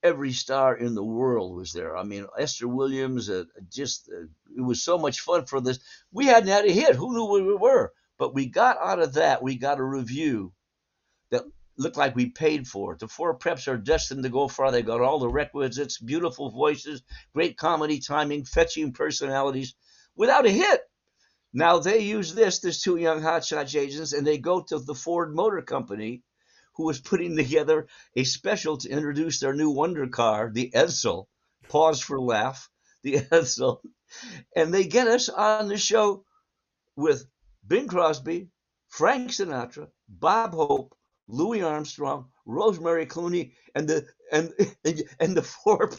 every 0.03 0.33
star 0.33 0.77
in 0.77 0.95
the 0.95 1.05
world 1.05 1.57
was 1.57 1.73
there. 1.73 1.97
I 1.97 2.05
mean, 2.05 2.27
Esther 2.39 2.69
Williams, 2.69 3.29
uh, 3.31 3.45
just 3.73 4.09
uh, 4.09 4.27
it 4.57 4.61
was 4.61 4.83
so 4.83 4.99
much 4.99 5.21
fun 5.21 5.47
for 5.47 5.61
this. 5.61 5.79
We 6.13 6.27
hadn't 6.27 6.49
had 6.49 6.65
a 6.65 6.73
hit. 6.73 6.95
Who 6.95 7.13
knew 7.13 7.25
where 7.25 7.43
we 7.45 7.55
were? 7.55 7.93
But 8.19 8.35
we 8.35 8.47
got 8.47 8.79
out 8.81 8.99
of 8.99 9.15
that. 9.15 9.43
We 9.43 9.57
got 9.57 9.79
a 9.79 9.85
review 9.85 10.53
that 11.31 11.45
looked 11.77 11.97
like 11.97 12.17
we 12.17 12.31
paid 12.31 12.67
for 12.67 12.95
it. 12.95 13.01
The 13.01 13.09
four 13.09 13.39
preps 13.39 13.69
are 13.69 13.77
destined 13.77 14.23
to 14.23 14.31
go 14.31 14.49
far. 14.49 14.71
They 14.71 14.83
got 14.83 15.01
all 15.01 15.19
the 15.19 15.29
requisites, 15.29 15.99
beautiful 15.99 16.51
voices, 16.51 17.03
great 17.35 17.57
comedy 17.57 18.01
timing, 18.01 18.45
fetching 18.45 18.93
personalities, 18.93 19.75
without 20.15 20.47
a 20.47 20.51
hit. 20.51 20.81
Now 21.53 21.79
they 21.79 22.01
use 22.01 22.35
this, 22.35 22.61
this 22.61 22.83
two 22.83 22.97
young 22.97 23.21
hotshot 23.21 23.75
agents, 23.75 24.13
and 24.13 24.27
they 24.27 24.39
go 24.39 24.61
to 24.63 24.79
the 24.79 24.95
Ford 24.95 25.35
Motor 25.35 25.63
Company 25.63 26.23
who 26.77 26.85
was 26.85 27.01
putting 27.01 27.37
together 27.37 27.87
a 28.15 28.25
special 28.25 28.77
to 28.79 28.91
introduce 28.91 29.41
their 29.41 29.55
new 29.55 29.71
wonder 29.71 30.07
car, 30.07 30.51
the 30.53 30.71
Edsel. 30.75 31.27
Pause 31.69 32.01
for 32.03 32.21
laugh, 32.21 32.69
the 33.03 33.15
Edsel. 33.33 33.81
And 34.55 34.73
they 34.73 34.85
get 34.85 35.09
us 35.09 35.29
on 35.29 35.69
the 35.69 35.79
show 35.79 36.25
with 36.95 37.27
Bing 37.67 37.89
Crosby, 37.89 38.49
Frank 38.89 39.31
Sinatra, 39.31 39.89
Bob 40.09 40.55
Hope, 40.55 40.97
Louis 41.29 41.63
Armstrong, 41.63 42.29
Rosemary 42.45 43.07
Clooney, 43.07 43.53
and 43.75 43.89
the 43.89 44.07
and 44.31 44.53
and 45.21 45.37
the 45.37 45.43
four 45.43 45.91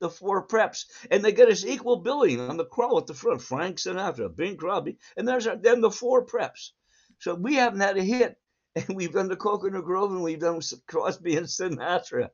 the 0.00 0.10
four 0.10 0.46
preps, 0.46 0.86
and 1.10 1.24
they 1.24 1.32
get 1.32 1.50
us 1.50 1.64
equal 1.64 1.96
billing 1.96 2.40
on 2.40 2.56
the 2.56 2.64
crawl 2.64 2.98
at 2.98 3.06
the 3.06 3.14
front. 3.14 3.42
Frank 3.42 3.76
Sinatra, 3.78 4.34
Bing 4.34 4.56
Crosby, 4.56 4.98
and 5.16 5.28
there's 5.28 5.46
our, 5.46 5.56
then 5.56 5.80
the 5.80 5.90
four 5.90 6.24
preps. 6.24 6.70
So 7.18 7.34
we 7.34 7.56
haven't 7.56 7.80
had 7.80 7.98
a 7.98 8.02
hit 8.02 8.38
and 8.74 8.96
we've 8.96 9.12
done 9.12 9.28
the 9.28 9.36
Coconut 9.36 9.84
Grove 9.84 10.12
and 10.12 10.22
we've 10.22 10.40
done 10.40 10.60
Crosby 10.86 11.36
and 11.36 11.46
Sinatra. 11.46 12.30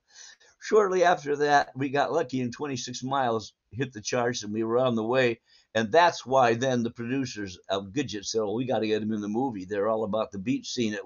Shortly 0.60 1.04
after 1.04 1.36
that, 1.36 1.72
we 1.76 1.88
got 1.88 2.12
lucky 2.12 2.40
and 2.40 2.52
26 2.52 3.02
miles 3.02 3.52
hit 3.72 3.92
the 3.92 4.00
charts 4.00 4.42
and 4.42 4.52
we 4.52 4.64
were 4.64 4.78
on 4.78 4.94
the 4.94 5.04
way. 5.04 5.40
And 5.76 5.92
that's 5.92 6.24
why 6.24 6.54
then 6.54 6.82
the 6.82 6.90
producers 6.90 7.58
of 7.68 7.92
Gidget 7.92 8.24
said, 8.24 8.40
"Oh, 8.40 8.54
we 8.54 8.64
got 8.64 8.78
to 8.78 8.86
get 8.86 9.00
them 9.00 9.12
in 9.12 9.20
the 9.20 9.28
movie. 9.28 9.66
They're 9.66 9.88
all 9.88 10.04
about 10.04 10.32
the 10.32 10.38
beach 10.38 10.70
scene 10.70 10.96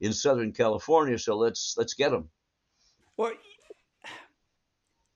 in 0.00 0.14
Southern 0.14 0.50
California, 0.50 1.18
so 1.18 1.36
let's 1.36 1.74
let's 1.76 1.92
get 1.92 2.10
them." 2.10 2.30
Well, 3.18 3.32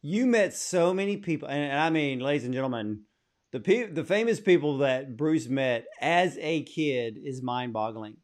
you 0.03 0.27
met 0.27 0.53
so 0.53 0.93
many 0.93 1.17
people, 1.17 1.49
and 1.49 1.73
I 1.73 1.89
mean, 1.89 2.21
ladies 2.21 2.45
and 2.45 2.53
gentlemen, 2.53 3.05
the 3.51 3.61
pe- 3.61 3.91
the 3.91 4.05
famous 4.05 4.41
people 4.41 4.77
that 4.79 5.17
Bruce 5.17 5.49
met 5.49 5.87
as 6.03 6.37
a 6.39 6.65
kid 6.65 7.17
is 7.25 7.43
mind-boggling. 7.43 8.19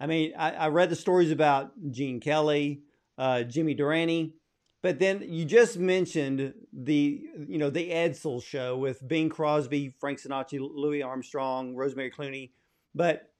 I 0.00 0.06
mean, 0.06 0.32
I, 0.36 0.52
I 0.52 0.68
read 0.68 0.88
the 0.88 0.96
stories 0.96 1.30
about 1.30 1.72
Gene 1.90 2.20
Kelly, 2.20 2.84
uh, 3.18 3.42
Jimmy 3.42 3.74
Durante, 3.74 4.32
but 4.82 4.98
then 4.98 5.24
you 5.26 5.44
just 5.44 5.78
mentioned 5.78 6.54
the 6.72 7.22
you 7.48 7.58
know 7.58 7.70
the 7.70 7.90
Edsel 7.90 8.42
show 8.42 8.76
with 8.76 9.06
Bing 9.06 9.28
Crosby, 9.28 9.94
Frank 10.00 10.20
Sinatra, 10.20 10.58
Louis 10.60 11.02
Armstrong, 11.02 11.76
Rosemary 11.76 12.10
Clooney. 12.10 12.50
But 12.94 13.30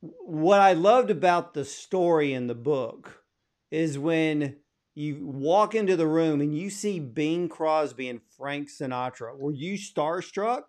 what 0.00 0.60
I 0.60 0.72
loved 0.72 1.10
about 1.10 1.54
the 1.54 1.64
story 1.64 2.32
in 2.32 2.46
the 2.46 2.54
book 2.54 3.24
is 3.70 3.98
when 3.98 4.56
you 4.94 5.26
walk 5.26 5.74
into 5.74 5.96
the 5.96 6.06
room 6.06 6.40
and 6.40 6.56
you 6.56 6.70
see 6.70 7.00
Bing 7.00 7.48
Crosby 7.48 8.08
and 8.08 8.20
Frank 8.36 8.68
Sinatra. 8.70 9.36
Were 9.36 9.52
you 9.52 9.76
starstruck? 9.76 10.62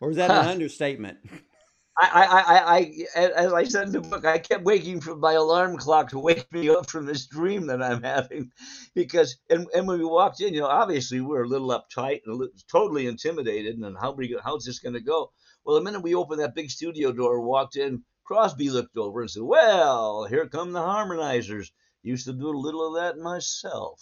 Or 0.00 0.10
is 0.10 0.16
that 0.16 0.30
an 0.30 0.48
understatement? 0.48 1.18
I, 1.98 2.08
I, 2.12 2.54
I, 2.58 3.20
I, 3.24 3.30
as 3.36 3.52
I 3.54 3.64
said 3.64 3.84
in 3.86 3.92
the 3.92 4.02
book, 4.02 4.26
I 4.26 4.38
kept 4.38 4.64
waking 4.64 5.00
from 5.00 5.20
my 5.20 5.34
alarm 5.34 5.78
clock 5.78 6.10
to 6.10 6.18
wake 6.18 6.52
me 6.52 6.68
up 6.68 6.90
from 6.90 7.06
this 7.06 7.26
dream 7.26 7.68
that 7.68 7.82
I'm 7.82 8.02
having, 8.02 8.52
because 8.94 9.38
and, 9.50 9.66
and 9.74 9.88
when 9.88 10.00
we 10.00 10.04
walked 10.04 10.40
in, 10.42 10.54
you 10.54 10.60
know, 10.60 10.66
obviously 10.66 11.22
we 11.22 11.36
are 11.38 11.44
a 11.44 11.48
little 11.48 11.68
uptight 11.70 12.20
and 12.26 12.36
little, 12.36 12.54
totally 12.70 13.06
intimidated, 13.06 13.78
and 13.78 13.96
how 13.98 14.12
we 14.12 14.36
how's 14.44 14.64
this 14.66 14.80
going 14.80 14.94
to 14.94 15.00
go? 15.00 15.32
Well, 15.64 15.76
the 15.76 15.82
minute 15.82 16.02
we 16.02 16.14
opened 16.16 16.40
that 16.42 16.54
big 16.54 16.70
studio 16.70 17.12
door, 17.12 17.40
walked 17.40 17.76
in, 17.76 18.04
Crosby 18.24 18.70
looked 18.70 18.98
over 18.98 19.22
and 19.22 19.30
said, 19.30 19.44
"Well, 19.44 20.26
here 20.26 20.48
come 20.48 20.72
the 20.72 20.80
harmonizers. 20.80 21.70
Used 22.02 22.26
to 22.26 22.34
do 22.34 22.48
a 22.50 22.58
little 22.58 22.88
of 22.88 23.02
that 23.02 23.18
myself." 23.18 24.00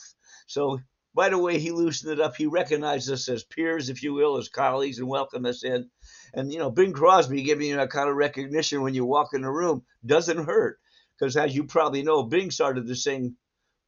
So 0.48 0.80
right 1.16 1.32
away 1.32 1.60
he 1.60 1.70
loosened 1.70 2.12
it 2.12 2.20
up. 2.20 2.36
He 2.36 2.46
recognized 2.46 3.10
us 3.10 3.28
as 3.28 3.44
peers, 3.44 3.88
if 3.90 4.02
you 4.02 4.14
will, 4.14 4.38
as 4.38 4.48
colleagues, 4.48 4.98
and 4.98 5.08
welcomed 5.08 5.46
us 5.46 5.62
in. 5.64 5.90
And 6.34 6.52
you 6.52 6.58
know, 6.58 6.70
Bing 6.70 6.92
Crosby 6.92 7.42
giving 7.42 7.68
you 7.68 7.76
that 7.76 7.90
kind 7.90 8.08
of 8.08 8.16
recognition 8.16 8.82
when 8.82 8.94
you 8.94 9.04
walk 9.04 9.34
in 9.34 9.42
the 9.42 9.50
room 9.50 9.84
doesn't 10.04 10.44
hurt, 10.44 10.80
because 11.16 11.36
as 11.36 11.54
you 11.54 11.64
probably 11.64 12.02
know, 12.02 12.24
Bing 12.24 12.50
started 12.50 12.86
to 12.88 12.94
sing 12.96 13.36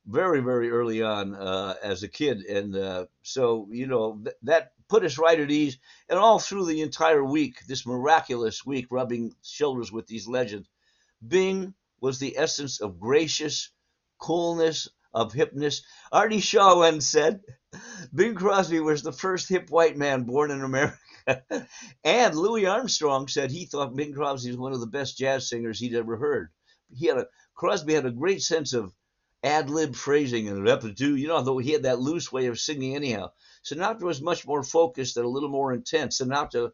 very, 0.07 0.41
very 0.41 0.71
early 0.71 1.03
on 1.03 1.35
uh, 1.35 1.75
as 1.83 2.05
a 2.05 2.09
kid, 2.09 2.43
and 2.43 2.77
uh, 2.77 3.07
so 3.23 3.67
you 3.71 3.87
know 3.89 4.21
th- 4.23 4.37
that 4.43 4.73
put 4.89 5.05
us 5.05 5.19
right 5.19 5.41
at 5.41 5.51
ease. 5.51 5.79
And 6.09 6.19
all 6.19 6.39
through 6.39 6.67
the 6.67 6.83
entire 6.83 7.25
week, 7.25 7.67
this 7.67 7.87
miraculous 7.87 8.65
week, 8.65 8.87
rubbing 8.91 9.35
shoulders 9.43 9.91
with 9.91 10.07
these 10.07 10.29
legends, 10.29 10.69
Bing 11.27 11.75
was 12.01 12.21
the 12.21 12.39
essence 12.39 12.81
of 12.81 13.01
gracious 13.01 13.71
coolness, 14.19 14.89
of 15.17 15.33
hipness. 15.33 15.81
Artie 16.13 16.41
Shaw 16.41 16.77
once 16.77 17.07
said, 17.07 17.41
Bing 18.15 18.35
Crosby 18.35 18.81
was 18.81 19.03
the 19.03 19.13
first 19.13 19.49
hip 19.49 19.71
white 19.71 19.97
man 19.97 20.25
born 20.25 20.51
in 20.51 20.63
America. 20.63 20.99
and 22.05 22.37
Louis 22.37 22.67
Armstrong 22.67 23.27
said 23.27 23.51
he 23.51 23.65
thought 23.65 23.97
Bing 23.97 24.13
Crosby 24.13 24.51
was 24.51 24.59
one 24.59 24.73
of 24.73 24.81
the 24.81 24.87
best 24.87 25.17
jazz 25.17 25.49
singers 25.49 25.81
he'd 25.81 25.95
ever 25.95 26.17
heard. 26.17 26.51
He 26.95 27.07
had 27.07 27.17
a 27.17 27.27
Crosby 27.55 27.95
had 27.95 28.05
a 28.05 28.11
great 28.11 28.43
sense 28.43 28.75
of 28.75 28.93
ad 29.43 29.71
lib 29.71 29.97
phrasing 29.97 30.49
and 30.49 30.63
repetition. 30.63 31.17
You 31.17 31.29
know, 31.29 31.43
though 31.43 31.59
he 31.59 31.73
had 31.73 31.85
that 31.85 31.99
loose 31.99 32.31
way 32.31 32.47
of 32.47 32.61
singing 32.61 32.95
anyhow. 32.95 33.31
Sinatra 33.65 34.03
was 34.03 34.21
much 34.21 34.47
more 34.47 34.63
focused 34.63 35.17
and 35.17 35.25
a 35.25 35.31
little 35.31 35.49
more 35.49 35.73
intense. 35.73 36.21
Sinatra 36.21 36.73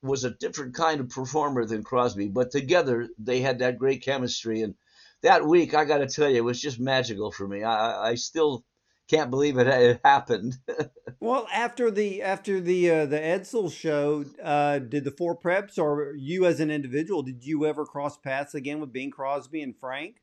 was 0.00 0.22
a 0.22 0.30
different 0.30 0.74
kind 0.74 1.00
of 1.00 1.08
performer 1.08 1.66
than 1.66 1.82
Crosby, 1.82 2.28
but 2.28 2.52
together 2.52 3.08
they 3.18 3.40
had 3.40 3.58
that 3.58 3.78
great 3.78 4.02
chemistry. 4.02 4.62
And 4.62 4.76
that 5.24 5.46
week, 5.46 5.74
I 5.74 5.84
got 5.84 5.98
to 5.98 6.06
tell 6.06 6.28
you, 6.28 6.36
it 6.36 6.44
was 6.44 6.60
just 6.60 6.78
magical 6.78 7.32
for 7.32 7.48
me. 7.48 7.62
I, 7.62 8.10
I 8.10 8.14
still 8.14 8.64
can't 9.08 9.30
believe 9.30 9.56
it, 9.58 9.66
it 9.66 10.00
happened. 10.04 10.56
well, 11.20 11.48
after 11.52 11.90
the 11.90 12.22
after 12.22 12.60
the 12.60 12.90
uh, 12.90 13.06
the 13.06 13.18
Edsel 13.18 13.72
show, 13.72 14.24
uh, 14.42 14.78
did 14.78 15.04
the 15.04 15.10
four 15.10 15.36
preps 15.38 15.78
or 15.78 16.14
you 16.16 16.44
as 16.46 16.60
an 16.60 16.70
individual, 16.70 17.22
did 17.22 17.44
you 17.44 17.64
ever 17.66 17.86
cross 17.86 18.18
paths 18.18 18.54
again 18.54 18.80
with 18.80 18.92
Bing 18.92 19.10
Crosby 19.10 19.62
and 19.62 19.76
Frank? 19.76 20.16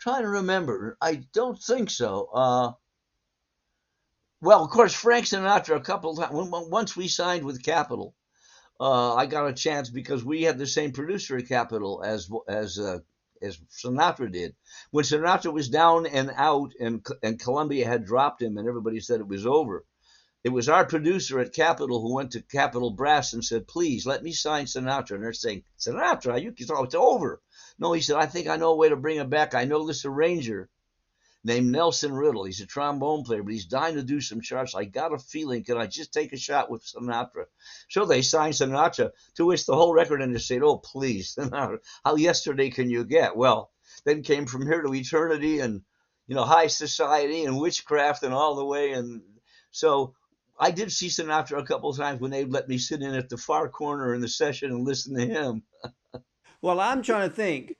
Trying 0.00 0.22
to 0.22 0.28
remember, 0.28 0.96
I 1.00 1.22
don't 1.34 1.60
think 1.60 1.90
so. 1.90 2.28
Uh, 2.32 2.72
well, 4.40 4.64
of 4.64 4.70
course, 4.70 4.94
Frank 4.94 5.26
Sinatra 5.26 5.76
a 5.76 5.80
couple 5.80 6.16
times. 6.16 6.30
Once 6.32 6.96
we 6.96 7.08
signed 7.08 7.44
with 7.44 7.62
Capitol, 7.62 8.14
uh, 8.80 9.14
I 9.16 9.26
got 9.26 9.48
a 9.48 9.52
chance 9.52 9.90
because 9.90 10.24
we 10.24 10.42
had 10.42 10.56
the 10.56 10.66
same 10.66 10.92
producer 10.92 11.36
at 11.36 11.48
Capitol 11.48 12.02
as 12.04 12.30
as 12.48 12.78
uh, 12.78 13.00
as 13.42 13.58
Sinatra 13.70 14.30
did. 14.30 14.54
When 14.90 15.04
Sinatra 15.04 15.52
was 15.52 15.68
down 15.68 16.06
and 16.06 16.32
out 16.34 16.72
and, 16.80 17.06
and 17.22 17.40
Columbia 17.40 17.86
had 17.86 18.04
dropped 18.04 18.42
him 18.42 18.56
and 18.56 18.68
everybody 18.68 19.00
said 19.00 19.20
it 19.20 19.28
was 19.28 19.46
over, 19.46 19.84
it 20.44 20.50
was 20.50 20.68
our 20.68 20.86
producer 20.86 21.40
at 21.40 21.52
Capitol 21.52 22.00
who 22.00 22.14
went 22.14 22.32
to 22.32 22.42
Capitol 22.42 22.90
Brass 22.90 23.32
and 23.32 23.44
said, 23.44 23.66
please 23.66 24.06
let 24.06 24.22
me 24.22 24.32
sign 24.32 24.66
Sinatra. 24.66 25.12
And 25.12 25.24
they're 25.24 25.32
saying, 25.32 25.64
Sinatra, 25.78 26.40
you 26.40 26.52
thought 26.64 26.78
oh, 26.78 26.84
it's 26.84 26.94
over. 26.94 27.42
No, 27.78 27.92
he 27.92 28.00
said, 28.00 28.16
I 28.16 28.26
think 28.26 28.46
I 28.46 28.56
know 28.56 28.70
a 28.70 28.76
way 28.76 28.88
to 28.88 28.96
bring 28.96 29.18
him 29.18 29.30
back. 29.30 29.54
I 29.54 29.64
know 29.64 29.86
this 29.86 30.04
arranger 30.04 30.70
named 31.44 31.70
Nelson 31.70 32.12
Riddle. 32.12 32.44
He's 32.44 32.60
a 32.60 32.66
trombone 32.66 33.24
player, 33.24 33.42
but 33.42 33.52
he's 33.52 33.66
dying 33.66 33.94
to 33.94 34.02
do 34.02 34.20
some 34.20 34.40
charts. 34.40 34.74
I 34.74 34.84
got 34.84 35.14
a 35.14 35.18
feeling, 35.18 35.64
can 35.64 35.76
I 35.76 35.86
just 35.86 36.12
take 36.12 36.32
a 36.32 36.36
shot 36.36 36.70
with 36.70 36.84
Sinatra? 36.84 37.46
So 37.88 38.04
they 38.04 38.22
signed 38.22 38.54
Sinatra, 38.54 39.10
to 39.36 39.46
which 39.46 39.66
the 39.66 39.74
whole 39.74 39.94
record 39.94 40.22
industry 40.22 40.56
said, 40.56 40.62
Oh, 40.62 40.78
please, 40.78 41.38
how 42.04 42.16
yesterday 42.16 42.70
can 42.70 42.90
you 42.90 43.04
get? 43.04 43.36
Well, 43.36 43.70
then 44.04 44.22
came 44.22 44.46
from 44.46 44.66
here 44.66 44.82
to 44.82 44.94
eternity 44.94 45.60
and 45.60 45.82
you 46.26 46.34
know 46.34 46.44
high 46.44 46.66
society 46.66 47.44
and 47.44 47.58
witchcraft 47.58 48.22
and 48.22 48.34
all 48.34 48.54
the 48.54 48.64
way 48.64 48.92
and 48.92 49.22
so 49.70 50.14
I 50.60 50.72
did 50.72 50.90
see 50.90 51.06
Sinatra 51.06 51.60
a 51.60 51.64
couple 51.64 51.90
of 51.90 51.96
times 51.96 52.20
when 52.20 52.30
they 52.32 52.44
let 52.44 52.68
me 52.68 52.78
sit 52.78 53.02
in 53.02 53.14
at 53.14 53.28
the 53.28 53.36
far 53.36 53.68
corner 53.68 54.14
in 54.14 54.20
the 54.20 54.28
session 54.28 54.72
and 54.72 54.84
listen 54.84 55.14
to 55.14 55.24
him. 55.24 55.62
well, 56.62 56.80
I'm 56.80 57.02
trying 57.02 57.30
to 57.30 57.34
think. 57.34 57.76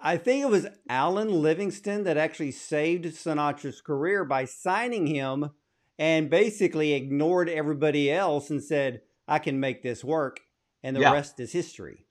I 0.00 0.16
think 0.16 0.44
it 0.44 0.50
was 0.50 0.66
Alan 0.88 1.42
Livingston 1.42 2.04
that 2.04 2.16
actually 2.16 2.52
saved 2.52 3.04
Sinatra's 3.04 3.80
career 3.80 4.24
by 4.24 4.44
signing 4.44 5.06
him 5.06 5.50
and 5.98 6.30
basically 6.30 6.92
ignored 6.92 7.48
everybody 7.48 8.10
else 8.10 8.50
and 8.50 8.62
said, 8.62 9.02
I 9.26 9.40
can 9.40 9.58
make 9.58 9.82
this 9.82 10.04
work. 10.04 10.40
And 10.84 10.94
the 10.94 11.00
yeah. 11.00 11.12
rest 11.12 11.40
is 11.40 11.52
history. 11.52 12.06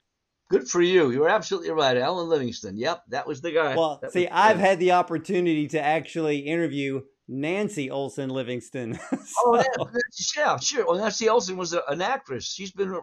Good 0.50 0.68
for 0.68 0.82
you. 0.82 1.10
You're 1.10 1.28
absolutely 1.28 1.70
right. 1.70 1.96
Alan 1.96 2.28
Livingston. 2.28 2.76
Yep, 2.76 3.04
that 3.08 3.26
was 3.26 3.40
the 3.40 3.52
guy. 3.52 3.74
Well, 3.74 3.98
that 4.02 4.12
see, 4.12 4.28
I've 4.28 4.58
had 4.58 4.78
the 4.78 4.92
opportunity 4.92 5.68
to 5.68 5.80
actually 5.80 6.38
interview 6.38 7.02
Nancy 7.28 7.90
Olson 7.90 8.30
Livingston. 8.30 8.98
Oh, 9.44 9.62
so. 9.62 9.64
Oh, 9.78 9.84
that, 9.92 10.02
yeah, 10.36 10.56
sure. 10.58 10.86
Well, 10.86 10.98
Nancy 10.98 11.28
Olson 11.28 11.56
was 11.56 11.72
a, 11.72 11.82
an 11.88 12.02
actress. 12.02 12.46
She's 12.46 12.72
been 12.72 12.98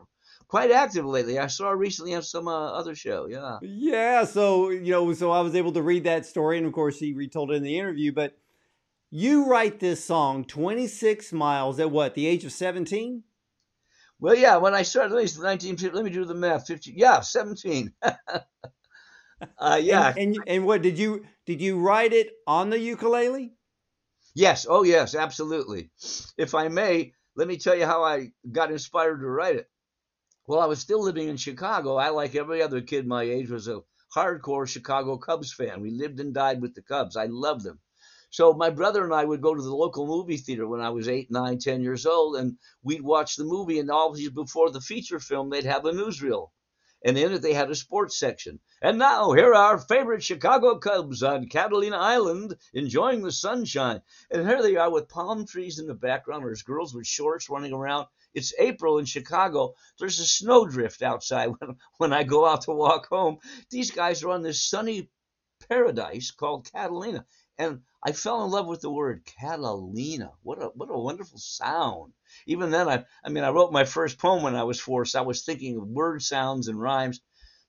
quite 0.48 0.72
active 0.72 1.06
lately. 1.06 1.40
I 1.40 1.48
saw 1.48 1.70
her 1.70 1.76
recently 1.76 2.14
on 2.14 2.24
some 2.24 2.48
uh, 2.48 2.72
other 2.72 2.96
show. 2.96 3.28
Yeah. 3.28 3.58
Yeah. 3.62 4.26
So 4.26 4.70
you 4.70 4.92
know, 4.92 5.14
so 5.14 5.32
I 5.32 5.42
was 5.42 5.56
able 5.56 5.72
to 5.74 5.82
read 5.82 6.04
that 6.04 6.26
story, 6.26 6.58
and 6.58 6.68
of 6.68 6.74
course, 6.74 7.00
he 7.00 7.14
retold 7.14 7.52
it 7.52 7.56
in 7.56 7.64
the 7.64 7.78
interview. 7.78 8.12
But 8.12 8.38
you 9.10 9.46
write 9.46 9.80
this 9.80 10.04
song, 10.04 10.46
"26 10.46 11.34
Miles," 11.34 11.80
at 11.80 11.92
what 11.92 12.16
the 12.16 12.28
age 12.28 12.46
of 12.46 12.52
17? 12.52 13.24
Well, 14.20 14.36
yeah. 14.36 14.58
When 14.58 14.74
I 14.74 14.84
started, 14.84 15.14
at 15.14 15.18
least 15.18 15.42
19. 15.42 15.78
Let 15.94 16.04
me 16.04 16.12
do 16.12 16.26
the 16.26 16.34
math. 16.34 16.68
50. 16.68 16.94
Yeah, 16.96 17.22
17. 17.22 17.94
uh, 18.02 19.80
yeah. 19.82 20.10
And, 20.10 20.18
and 20.18 20.38
and 20.48 20.66
what 20.66 20.82
did 20.82 20.98
you 20.98 21.26
did 21.46 21.62
you 21.62 21.80
write 21.80 22.14
it 22.14 22.32
on 22.48 22.70
the 22.70 22.80
ukulele? 22.80 23.54
Yes. 24.34 24.66
Oh, 24.70 24.84
yes. 24.84 25.16
Absolutely. 25.16 25.90
If 26.38 26.56
I 26.56 26.68
may, 26.68 27.14
let 27.36 27.48
me 27.48 27.58
tell 27.58 27.76
you 27.76 27.86
how 27.86 28.04
I 28.04 28.32
got 28.52 28.72
inspired 28.72 29.20
to 29.20 29.28
write 29.28 29.58
it. 29.58 29.70
Well, 30.48 30.60
I 30.60 30.68
was 30.68 30.80
still 30.80 31.02
living 31.02 31.28
in 31.28 31.38
Chicago. 31.38 31.96
I, 31.96 32.10
like 32.10 32.36
every 32.36 32.62
other 32.62 32.82
kid 32.82 33.08
my 33.08 33.24
age, 33.24 33.50
was 33.50 33.68
a 33.68 33.82
hardcore 34.16 34.68
Chicago 34.68 35.18
Cubs 35.18 35.52
fan. 35.52 35.82
We 35.82 35.90
lived 35.90 36.20
and 36.20 36.36
died 36.36 36.62
with 36.62 36.76
the 36.76 36.84
Cubs. 36.84 37.18
I 37.18 37.26
loved 37.26 37.64
them. 37.64 37.80
So 38.30 38.54
my 38.54 38.70
brother 38.70 39.04
and 39.04 39.14
I 39.14 39.26
would 39.26 39.42
go 39.42 39.56
to 39.56 39.62
the 39.62 39.76
local 39.76 40.06
movie 40.06 40.38
theater 40.38 40.68
when 40.68 40.82
I 40.82 40.90
was 40.90 41.08
eight, 41.08 41.32
nine, 41.32 41.58
ten 41.58 41.82
years 41.82 42.06
old, 42.06 42.36
and 42.36 42.58
we'd 42.84 43.02
watch 43.02 43.38
the 43.38 43.44
movie. 43.44 43.80
And 43.80 43.90
always 43.90 44.30
before 44.30 44.70
the 44.70 44.82
feature 44.82 45.20
film, 45.20 45.50
they'd 45.50 45.66
have 45.66 45.86
a 45.86 45.92
newsreel, 45.92 46.50
and 47.04 47.18
in 47.18 47.34
it 47.34 47.42
they 47.42 47.54
had 47.54 47.72
a 47.72 47.76
sports 47.76 48.20
section. 48.20 48.60
And 48.84 49.00
now 49.00 49.32
here 49.32 49.52
are 49.52 49.56
our 49.56 49.78
favorite 49.80 50.22
Chicago 50.22 50.78
Cubs 50.78 51.24
on 51.24 51.48
Catalina 51.48 51.98
Island, 51.98 52.56
enjoying 52.74 53.24
the 53.24 53.32
sunshine. 53.32 54.02
And 54.30 54.48
here 54.48 54.62
they 54.62 54.76
are 54.76 54.92
with 54.92 55.10
palm 55.10 55.48
trees 55.48 55.80
in 55.80 55.88
the 55.88 55.96
background. 55.96 56.44
There's 56.46 56.62
girls 56.62 56.94
with 56.94 57.08
shorts 57.08 57.50
running 57.50 57.74
around. 57.74 58.08
It's 58.36 58.54
April 58.60 59.00
in 59.00 59.06
Chicago. 59.06 59.74
There's 60.00 60.20
a 60.20 60.26
snowdrift 60.26 61.02
outside 61.02 61.48
when, 61.60 61.78
when 61.98 62.14
I 62.14 62.24
go 62.24 62.46
out 62.46 62.62
to 62.64 62.72
walk 62.72 63.08
home. 63.08 63.38
These 63.72 63.92
guys 63.92 64.24
are 64.24 64.32
on 64.32 64.44
this 64.44 64.62
sunny 64.62 65.10
paradise 65.70 66.32
called 66.32 66.70
Catalina. 66.72 67.26
And 67.58 67.82
I 68.04 68.12
fell 68.12 68.44
in 68.44 68.52
love 68.52 68.68
with 68.68 68.82
the 68.82 68.92
word 68.92 69.26
Catalina. 69.26 70.34
What 70.44 70.62
a 70.62 70.68
what 70.76 70.90
a 70.92 70.98
wonderful 70.98 71.40
sound. 71.40 72.14
Even 72.46 72.70
then 72.70 72.90
I 72.90 73.06
I 73.24 73.30
mean 73.30 73.44
I 73.46 73.50
wrote 73.50 73.72
my 73.72 73.86
first 73.86 74.20
poem 74.20 74.44
when 74.44 74.56
I 74.56 74.64
was 74.64 74.80
four, 74.80 75.06
so 75.06 75.20
I 75.20 75.24
was 75.24 75.44
thinking 75.44 75.78
of 75.78 75.88
word 75.88 76.22
sounds 76.22 76.68
and 76.68 76.80
rhymes. 76.80 77.22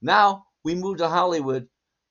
Now 0.02 0.46
we 0.64 0.74
moved 0.74 0.98
to 0.98 1.09
Hollywood. 1.09 1.68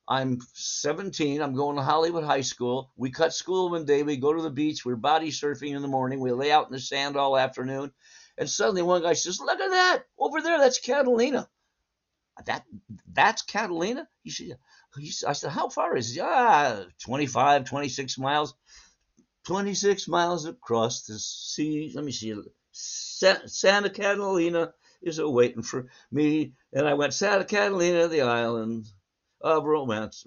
I'm 0.07 0.39
17. 0.53 1.41
I'm 1.41 1.55
going 1.55 1.75
to 1.77 1.81
Hollywood 1.81 2.23
High 2.23 2.41
School. 2.41 2.91
We 2.95 3.09
cut 3.09 3.33
school 3.33 3.71
one 3.71 3.85
day. 3.85 4.03
We 4.03 4.17
go 4.17 4.33
to 4.33 4.41
the 4.41 4.51
beach. 4.51 4.85
We're 4.85 4.95
body 4.95 5.31
surfing 5.31 5.75
in 5.75 5.81
the 5.81 5.87
morning. 5.87 6.19
We 6.19 6.31
lay 6.31 6.51
out 6.51 6.67
in 6.67 6.73
the 6.73 6.79
sand 6.79 7.17
all 7.17 7.37
afternoon. 7.37 7.91
And 8.37 8.49
suddenly 8.49 8.81
one 8.81 9.01
guy 9.01 9.13
says, 9.13 9.39
Look 9.39 9.59
at 9.59 9.69
that. 9.69 10.03
Over 10.17 10.41
there, 10.41 10.59
that's 10.59 10.79
Catalina. 10.79 11.49
That 12.45 12.65
That's 13.11 13.41
Catalina? 13.43 14.07
He 14.23 14.29
said, 14.29 14.57
I 15.27 15.33
said, 15.33 15.51
How 15.51 15.69
far 15.69 15.95
is 15.95 16.15
it? 16.15 16.21
Ah, 16.23 16.83
25, 17.03 17.65
26 17.65 18.17
miles. 18.17 18.53
26 19.45 20.07
miles 20.07 20.45
across 20.45 21.03
the 21.03 21.17
sea. 21.19 21.91
Let 21.95 22.03
me 22.03 22.11
see. 22.11 22.35
Santa 22.71 23.89
Catalina 23.89 24.73
is 25.01 25.21
waiting 25.21 25.61
for 25.61 25.87
me. 26.11 26.53
And 26.73 26.87
I 26.87 26.95
went 26.95 27.13
Santa 27.13 27.45
Catalina, 27.45 28.07
the 28.07 28.21
island 28.21 28.87
of 29.39 29.63
romance. 29.63 30.25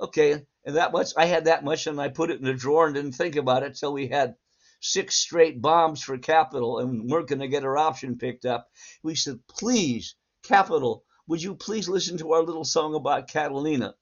Okay, 0.00 0.44
and 0.64 0.76
that 0.76 0.92
much 0.92 1.12
I 1.16 1.26
had 1.26 1.44
that 1.46 1.64
much, 1.64 1.86
and 1.86 2.00
I 2.00 2.08
put 2.08 2.30
it 2.30 2.40
in 2.40 2.46
a 2.46 2.54
drawer 2.54 2.86
and 2.86 2.94
didn't 2.94 3.12
think 3.12 3.36
about 3.36 3.62
it 3.62 3.76
till 3.76 3.92
we 3.92 4.08
had 4.08 4.34
six 4.80 5.16
straight 5.16 5.60
bombs 5.60 6.02
for 6.02 6.18
Capitol 6.18 6.78
and 6.78 7.10
weren't 7.10 7.28
going 7.28 7.40
to 7.40 7.48
get 7.48 7.64
our 7.64 7.76
option 7.76 8.18
picked 8.18 8.44
up. 8.44 8.70
We 9.02 9.14
said, 9.14 9.40
please, 9.48 10.14
Capitol, 10.42 11.04
would 11.26 11.42
you 11.42 11.54
please 11.54 11.88
listen 11.88 12.18
to 12.18 12.32
our 12.32 12.42
little 12.42 12.64
song 12.64 12.94
about 12.94 13.28
Catalina? 13.28 13.94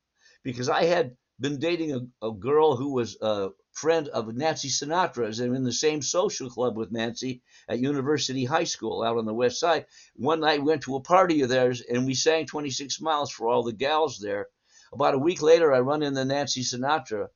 Because 0.42 0.68
I 0.68 0.84
had 0.84 1.16
been 1.40 1.58
dating 1.58 1.92
a, 1.92 2.26
a 2.26 2.32
girl 2.32 2.76
who 2.76 2.92
was 2.92 3.16
a 3.20 3.50
friend 3.72 4.08
of 4.08 4.34
Nancy 4.34 4.68
Sinatra's 4.68 5.40
and 5.40 5.56
in 5.56 5.64
the 5.64 5.72
same 5.72 6.00
social 6.00 6.48
club 6.48 6.76
with 6.76 6.92
Nancy 6.92 7.42
at 7.68 7.80
University 7.80 8.44
High 8.44 8.64
School 8.64 9.02
out 9.02 9.18
on 9.18 9.24
the 9.24 9.34
west 9.34 9.58
side. 9.58 9.87
One 10.14 10.40
night 10.40 10.60
we 10.60 10.66
went 10.66 10.82
to 10.82 10.96
a 10.96 11.00
party 11.00 11.40
of 11.40 11.48
theirs 11.48 11.80
and 11.80 12.06
we 12.06 12.14
sang 12.14 12.46
26 12.46 13.00
Miles 13.00 13.32
for 13.32 13.48
all 13.48 13.62
the 13.62 13.72
gals 13.72 14.18
there. 14.18 14.48
About 14.92 15.14
a 15.14 15.18
week 15.18 15.42
later, 15.42 15.72
I 15.72 15.80
run 15.80 16.04
into 16.04 16.24
Nancy 16.24 16.62
Sinatra 16.62 17.28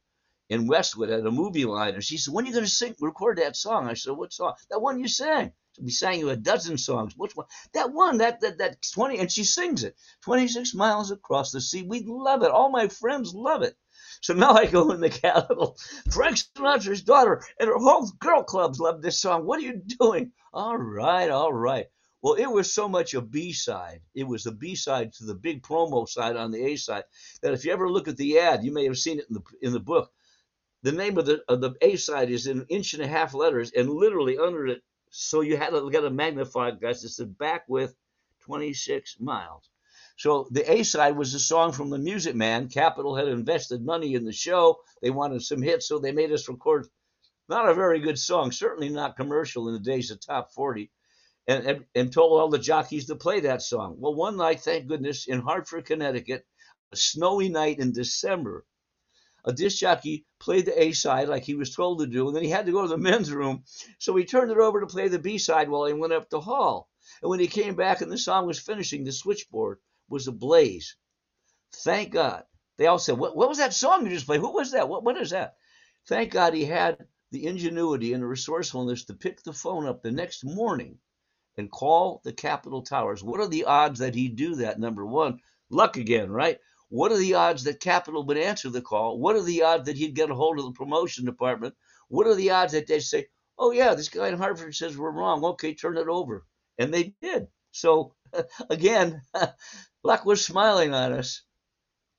in 0.49 0.67
Westwood 0.67 1.11
at 1.11 1.27
a 1.27 1.31
movie 1.31 1.65
line. 1.65 1.95
And 1.95 2.05
she 2.05 2.19
said, 2.19 2.33
When 2.35 2.45
are 2.45 2.49
you 2.49 2.55
going 2.55 2.65
to 2.65 2.71
sing, 2.71 2.95
record 3.01 3.39
that 3.39 3.57
song? 3.57 3.89
I 3.89 3.95
said, 3.95 4.13
What 4.17 4.33
song? 4.33 4.55
That 4.71 4.81
one 4.81 5.01
you 5.01 5.09
sang. 5.09 5.53
So 5.73 5.83
we 5.83 5.91
sang 5.91 6.19
you 6.19 6.31
a 6.31 6.37
dozen 6.37 6.79
songs. 6.79 7.15
Which 7.17 7.37
one? 7.37 7.47
That 7.75 7.93
one, 7.93 8.19
that, 8.19 8.41
that, 8.41 8.59
that 8.59 8.77
20, 8.95 9.19
and 9.19 9.31
she 9.31 9.45
sings 9.45 9.85
it. 9.85 9.97
26 10.23 10.75
miles 10.75 11.11
across 11.11 11.53
the 11.53 11.61
sea. 11.61 11.83
We 11.83 12.03
love 12.07 12.43
it. 12.43 12.51
All 12.51 12.71
my 12.71 12.89
friends 12.89 13.35
love 13.35 13.63
it. 13.63 13.77
So 14.21 14.35
now 14.35 14.53
I 14.53 14.67
go 14.67 14.91
in 14.91 15.01
the 15.01 15.11
Capitol. 15.11 15.77
Frank 16.11 16.37
Sinatra's 16.37 17.03
daughter 17.03 17.43
and 17.61 17.69
her 17.69 17.79
whole 17.79 18.11
girl 18.19 18.43
clubs 18.43 18.81
love 18.81 19.03
this 19.03 19.21
song. 19.21 19.45
What 19.45 19.59
are 19.59 19.63
you 19.63 19.83
doing? 20.01 20.33
All 20.53 20.77
right, 20.79 21.31
all 21.31 21.53
right. 21.53 21.87
Well, 22.21 22.35
it 22.35 22.47
was 22.47 22.73
so 22.73 22.89
much 22.89 23.15
a 23.15 23.21
B 23.21 23.53
side. 23.53 24.01
It 24.15 24.27
was 24.27 24.43
the 24.43 24.51
B 24.51 24.75
side 24.75 25.13
to 25.15 25.25
the 25.25 25.37
big 25.37 25.63
promo 25.63 26.09
side 26.09 26.37
on 26.37 26.51
the 26.51 26.65
A 26.65 26.77
side 26.77 27.05
that 27.43 27.53
if 27.53 27.65
you 27.65 27.73
ever 27.73 27.89
look 27.89 28.09
at 28.09 28.17
the 28.17 28.41
ad, 28.41 28.65
you 28.65 28.73
may 28.73 28.85
have 28.87 28.99
seen 28.99 29.21
it 29.21 29.27
in 29.29 29.35
the 29.35 29.43
in 29.63 29.73
the 29.73 29.81
book 29.81 30.11
the 30.83 30.93
name 30.93 31.19
of 31.19 31.27
the 31.27 31.43
of 31.49 31.61
the 31.61 31.75
A 31.81 31.97
side 31.97 32.31
is 32.31 32.47
in 32.47 32.67
inch 32.69 32.95
and 32.95 33.03
a 33.03 33.09
half 33.09 33.35
letters, 33.35 33.73
and 33.73 33.91
literally 33.91 34.39
under 34.39 34.67
it, 34.67 34.83
so 35.11 35.41
you 35.41 35.57
had 35.57 35.71
to 35.71 35.91
get 35.91 36.05
a 36.05 36.11
magnified 36.11 36.81
glass. 36.81 37.05
It 37.05 37.11
said 37.11 37.39
back 37.39 37.65
with 37.69 37.95
26 38.41 39.21
miles. 39.21 39.69
So 40.17 40.49
the 40.51 40.71
A 40.71 40.83
side 40.83 41.17
was 41.17 41.35
a 41.35 41.41
song 41.41 41.73
from 41.73 41.91
the 41.91 41.99
Music 41.99 42.35
Man. 42.35 42.69
Capitol 42.69 43.15
had 43.15 43.29
invested 43.29 43.85
money 43.85 44.15
in 44.15 44.25
the 44.25 44.33
show. 44.33 44.81
They 45.01 45.11
wanted 45.11 45.43
some 45.43 45.63
hits, 45.63 45.87
so 45.87 45.99
they 45.99 46.13
made 46.13 46.33
us 46.33 46.49
record 46.49 46.89
not 47.49 47.69
a 47.69 47.75
very 47.75 48.01
good 48.01 48.19
song, 48.19 48.53
certainly 48.53 48.89
not 48.89 49.17
commercial 49.17 49.69
in 49.69 49.75
the 49.75 49.81
days 49.81 50.11
of 50.11 50.21
top 50.21 50.53
40, 50.53 50.91
and, 51.47 51.67
and, 51.67 51.85
and 51.95 52.13
told 52.13 52.39
all 52.39 52.49
the 52.49 52.59
jockeys 52.59 53.07
to 53.07 53.17
play 53.17 53.41
that 53.41 53.63
song. 53.63 53.97
Well, 53.99 54.15
one 54.15 54.37
night, 54.37 54.61
thank 54.61 54.87
goodness, 54.87 55.27
in 55.27 55.41
Hartford, 55.41 55.87
Connecticut, 55.87 56.47
a 56.93 56.97
snowy 56.97 57.49
night 57.49 57.79
in 57.79 57.93
December, 57.93 58.67
a 59.49 59.55
disc 59.55 59.79
jockey 59.81 60.27
played 60.41 60.67
the 60.67 60.83
A 60.83 60.93
side 60.93 61.29
like 61.29 61.45
he 61.45 61.57
was 61.57 61.75
told 61.75 62.01
to 62.01 62.07
do, 62.07 62.29
and 62.29 62.37
then 62.37 62.45
he 62.45 62.51
had 62.51 62.67
to 62.67 62.73
go 62.73 62.83
to 62.83 62.89
the 62.89 62.99
men's 63.11 63.33
room. 63.33 63.65
So 63.99 64.17
he 64.17 64.27
turned 64.27 64.53
it 64.53 64.59
over 64.59 64.81
to 64.83 64.89
play 64.89 65.09
the 65.09 65.19
B 65.19 65.39
side 65.39 65.71
while 65.71 65.87
he 65.87 65.95
went 65.95 66.15
up 66.15 66.31
the 66.31 66.41
hall. 66.41 66.89
And 67.23 67.31
when 67.31 67.41
he 67.41 67.49
came 67.49 67.77
back 67.77 68.03
and 68.03 68.13
the 68.13 68.19
song 68.19 68.47
was 68.47 68.61
finishing, 68.61 69.05
the 69.05 69.13
switchboard 69.13 69.81
was 70.11 70.29
ablaze. 70.29 70.97
Thank 71.75 72.13
God. 72.13 72.45
They 72.79 72.87
all 72.87 73.01
said, 73.01 73.19
What, 73.19 73.37
what 73.37 73.49
was 73.49 73.59
that 73.59 73.75
song 73.75 74.05
you 74.05 74.11
just 74.13 74.27
played? 74.27 74.41
Who 74.41 74.55
was 74.55 74.73
that? 74.73 74.89
What, 74.89 75.05
what 75.05 75.19
is 75.19 75.31
that? 75.31 75.57
Thank 76.09 76.33
God 76.33 76.55
he 76.55 76.67
had 76.67 77.07
the 77.33 77.47
ingenuity 77.47 78.15
and 78.15 78.23
the 78.23 78.29
resourcefulness 78.29 79.07
to 79.07 79.15
pick 79.15 79.43
the 79.43 79.53
phone 79.55 79.87
up 79.87 80.03
the 80.03 80.13
next 80.13 80.45
morning 80.45 80.99
and 81.59 81.71
call 81.71 82.21
the 82.25 82.33
Capitol 82.33 82.83
Towers. 82.83 83.25
What 83.25 83.41
are 83.41 83.49
the 83.49 83.65
odds 83.65 84.01
that 84.01 84.15
he'd 84.15 84.37
do 84.37 84.57
that? 84.57 84.81
Number 84.81 85.07
one, 85.07 85.41
luck 85.71 85.97
again, 85.97 86.31
right? 86.31 86.59
What 86.89 87.13
are 87.13 87.19
the 87.19 87.35
odds 87.35 87.65
that 87.65 87.81
Capitol 87.81 88.25
would 88.27 88.39
answer 88.39 88.71
the 88.71 88.81
call? 88.81 89.19
What 89.19 89.37
are 89.37 89.43
the 89.43 89.63
odds 89.63 89.87
that 89.87 89.97
he'd 89.97 90.15
get 90.15 90.31
a 90.31 90.35
hold 90.35 90.59
of 90.59 90.65
the 90.65 90.73
promotion 90.73 91.25
department? 91.25 91.75
What 92.09 92.27
are 92.27 92.35
the 92.35 92.51
odds 92.51 92.73
that 92.73 92.87
they'd 92.87 93.01
say, 93.01 93.27
oh, 93.59 93.73
yeah, 93.73 93.95
this 93.95 94.09
guy 94.09 94.29
in 94.29 94.39
Hartford 94.39 94.75
says 94.75 94.97
we're 94.97 95.11
wrong. 95.11 95.45
Okay, 95.45 95.75
turn 95.75 95.99
it 95.99 96.09
over. 96.09 96.47
And 96.79 96.93
they 96.95 97.15
did. 97.21 97.49
So, 97.73 98.15
again, 98.71 99.23
luck 100.03 100.25
was 100.25 100.45
smiling 100.45 100.95
on 100.95 101.13
us. 101.13 101.43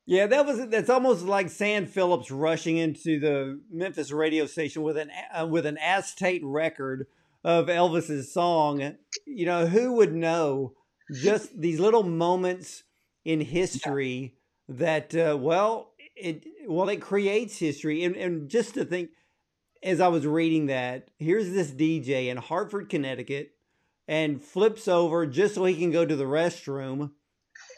Yeah, 0.05 0.25
that 0.25 0.47
was 0.47 0.67
that's 0.69 0.89
almost 0.89 1.23
like 1.23 1.49
Sam 1.49 1.85
Phillips 1.85 2.31
rushing 2.31 2.77
into 2.77 3.19
the 3.19 3.61
Memphis 3.71 4.11
radio 4.11 4.47
station 4.47 4.81
with 4.81 4.97
an 4.97 5.11
uh, 5.31 5.45
with 5.45 5.67
an 5.67 5.77
acetate 5.77 6.41
record 6.43 7.05
of 7.43 7.67
Elvis's 7.67 8.33
song. 8.33 8.95
You 9.27 9.45
know, 9.45 9.67
who 9.67 9.93
would 9.93 10.15
know 10.15 10.73
just 11.13 11.61
these 11.61 11.79
little 11.79 12.01
moments 12.01 12.83
in 13.23 13.39
history 13.39 14.38
that 14.69 15.13
uh, 15.15 15.37
well 15.37 15.89
it 16.19 16.45
well, 16.67 16.89
it 16.89 17.01
creates 17.01 17.57
history, 17.57 18.03
and, 18.03 18.15
and 18.15 18.49
just 18.49 18.73
to 18.75 18.85
think, 18.85 19.09
as 19.81 19.99
I 19.99 20.07
was 20.09 20.25
reading 20.25 20.67
that, 20.67 21.09
here's 21.17 21.51
this 21.51 21.71
DJ 21.71 22.27
in 22.27 22.37
Hartford, 22.37 22.89
Connecticut, 22.89 23.51
and 24.07 24.43
flips 24.43 24.87
over 24.87 25.25
just 25.25 25.55
so 25.55 25.65
he 25.65 25.75
can 25.75 25.91
go 25.91 26.05
to 26.05 26.15
the 26.15 26.25
restroom, 26.25 27.11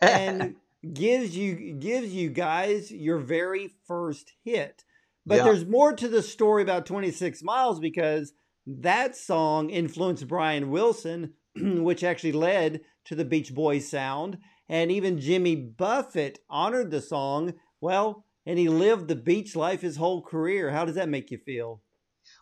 and 0.01 0.55
gives 0.93 1.37
you 1.37 1.73
gives 1.73 2.13
you 2.13 2.29
guys 2.29 2.91
your 2.91 3.19
very 3.19 3.69
first 3.87 4.33
hit. 4.43 4.83
But 5.25 5.37
yeah. 5.37 5.43
there's 5.43 5.65
more 5.65 5.93
to 5.93 6.07
the 6.07 6.23
story 6.23 6.63
about 6.63 6.87
26 6.87 7.43
Miles 7.43 7.79
because 7.79 8.33
that 8.65 9.15
song 9.15 9.69
influenced 9.69 10.27
Brian 10.27 10.71
Wilson, 10.71 11.33
which 11.55 12.03
actually 12.03 12.31
led 12.31 12.81
to 13.05 13.15
the 13.15 13.25
Beach 13.25 13.53
Boys 13.53 13.87
sound. 13.87 14.39
And 14.71 14.89
even 14.89 15.19
Jimmy 15.19 15.57
Buffett 15.57 16.39
honored 16.49 16.91
the 16.91 17.01
song. 17.01 17.55
Well, 17.81 18.25
and 18.45 18.57
he 18.57 18.69
lived 18.69 19.09
the 19.09 19.17
beach 19.17 19.53
life 19.53 19.81
his 19.81 19.97
whole 19.97 20.21
career. 20.21 20.71
How 20.71 20.85
does 20.85 20.95
that 20.95 21.09
make 21.09 21.29
you 21.29 21.37
feel? 21.37 21.81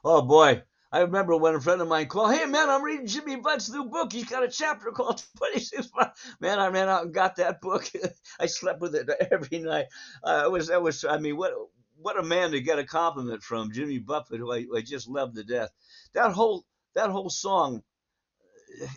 Oh, 0.06 0.22
boy. 0.22 0.62
I 0.92 1.00
remember 1.02 1.36
when 1.36 1.56
a 1.56 1.60
friend 1.62 1.82
of 1.82 1.88
mine 1.88 2.08
called, 2.08 2.34
"Hey 2.34 2.46
man, 2.46 2.70
I'm 2.70 2.84
reading 2.84 3.08
Jimmy 3.08 3.36
Buffett's 3.36 3.70
new 3.70 3.86
book. 3.86 4.12
He's 4.12 4.26
got 4.26 4.44
a 4.44 4.48
chapter 4.48 4.92
called 4.92 5.24
26 5.38 5.90
Miles." 5.96 6.18
Man, 6.40 6.60
I 6.60 6.68
ran 6.68 6.88
out 6.88 7.04
and 7.04 7.14
got 7.14 7.36
that 7.36 7.62
book. 7.62 7.92
I 8.40 8.46
slept 8.46 8.80
with 8.80 8.96
it 8.96 9.10
every 9.32 9.60
night. 9.60 9.86
Uh, 10.24 10.50
was, 10.52 10.70
it 10.70 10.82
was. 10.82 11.04
I 11.06 11.20
mean, 11.20 11.36
what 11.38 11.54
what 11.96 12.20
a 12.20 12.24
man 12.24 12.52
to 12.52 12.62
get 12.62 12.80
a 12.80 12.84
compliment 12.84 13.44
from 13.44 13.72
Jimmy 13.72 14.00
Buffett, 14.00 14.40
who 14.40 14.52
I, 14.52 14.66
I 14.76 14.82
just 14.82 15.08
loved 15.08 15.36
to 15.36 15.44
death. 15.44 15.70
That 16.14 16.32
whole 16.32 16.66
that 16.96 17.12
whole 17.12 17.30
song, 17.30 17.84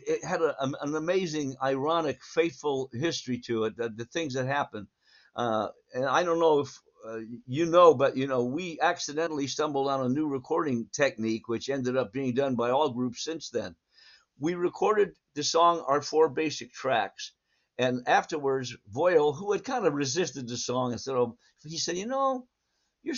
it 0.07 0.25
had 0.25 0.43
a, 0.43 0.57
an 0.63 0.95
amazing, 0.95 1.57
ironic, 1.63 2.21
faithful 2.25 2.91
history 2.93 3.39
to 3.47 3.65
it. 3.65 3.77
The, 3.77 3.89
the 3.91 4.05
things 4.05 4.35
that 4.35 4.47
happened, 4.47 4.89
uh, 5.37 5.69
and 5.95 6.05
I 6.07 6.23
don't 6.25 6.41
know 6.41 6.61
if 6.61 6.79
uh, 7.07 7.21
you 7.47 7.67
know, 7.67 7.95
but 7.95 8.17
you 8.17 8.27
know, 8.27 8.45
we 8.45 8.79
accidentally 8.81 9.47
stumbled 9.47 9.89
on 9.89 10.05
a 10.07 10.09
new 10.09 10.29
recording 10.29 10.89
technique, 10.93 11.49
which 11.49 11.69
ended 11.69 11.97
up 11.97 12.13
being 12.13 12.35
done 12.35 12.55
by 12.55 12.71
all 12.71 12.91
groups 12.91 13.25
since 13.25 13.51
then. 13.51 13.75
We 14.39 14.55
recorded 14.55 15.15
the 15.35 15.45
song, 15.45 15.85
our 15.87 16.03
four 16.03 16.29
basic 16.29 16.73
tracks, 16.73 17.33
and 17.79 18.03
afterwards, 18.07 18.77
Voyle, 18.89 19.33
who 19.33 19.53
had 19.53 19.65
kind 19.65 19.87
of 19.87 19.95
resisted 19.95 20.49
the 20.49 20.57
song, 20.57 20.93
and 20.93 21.01
said, 21.01 21.17
"Oh," 21.17 21.37
he 21.65 21.79
said, 21.79 21.97
"You 21.97 22.07
know, 22.07 22.47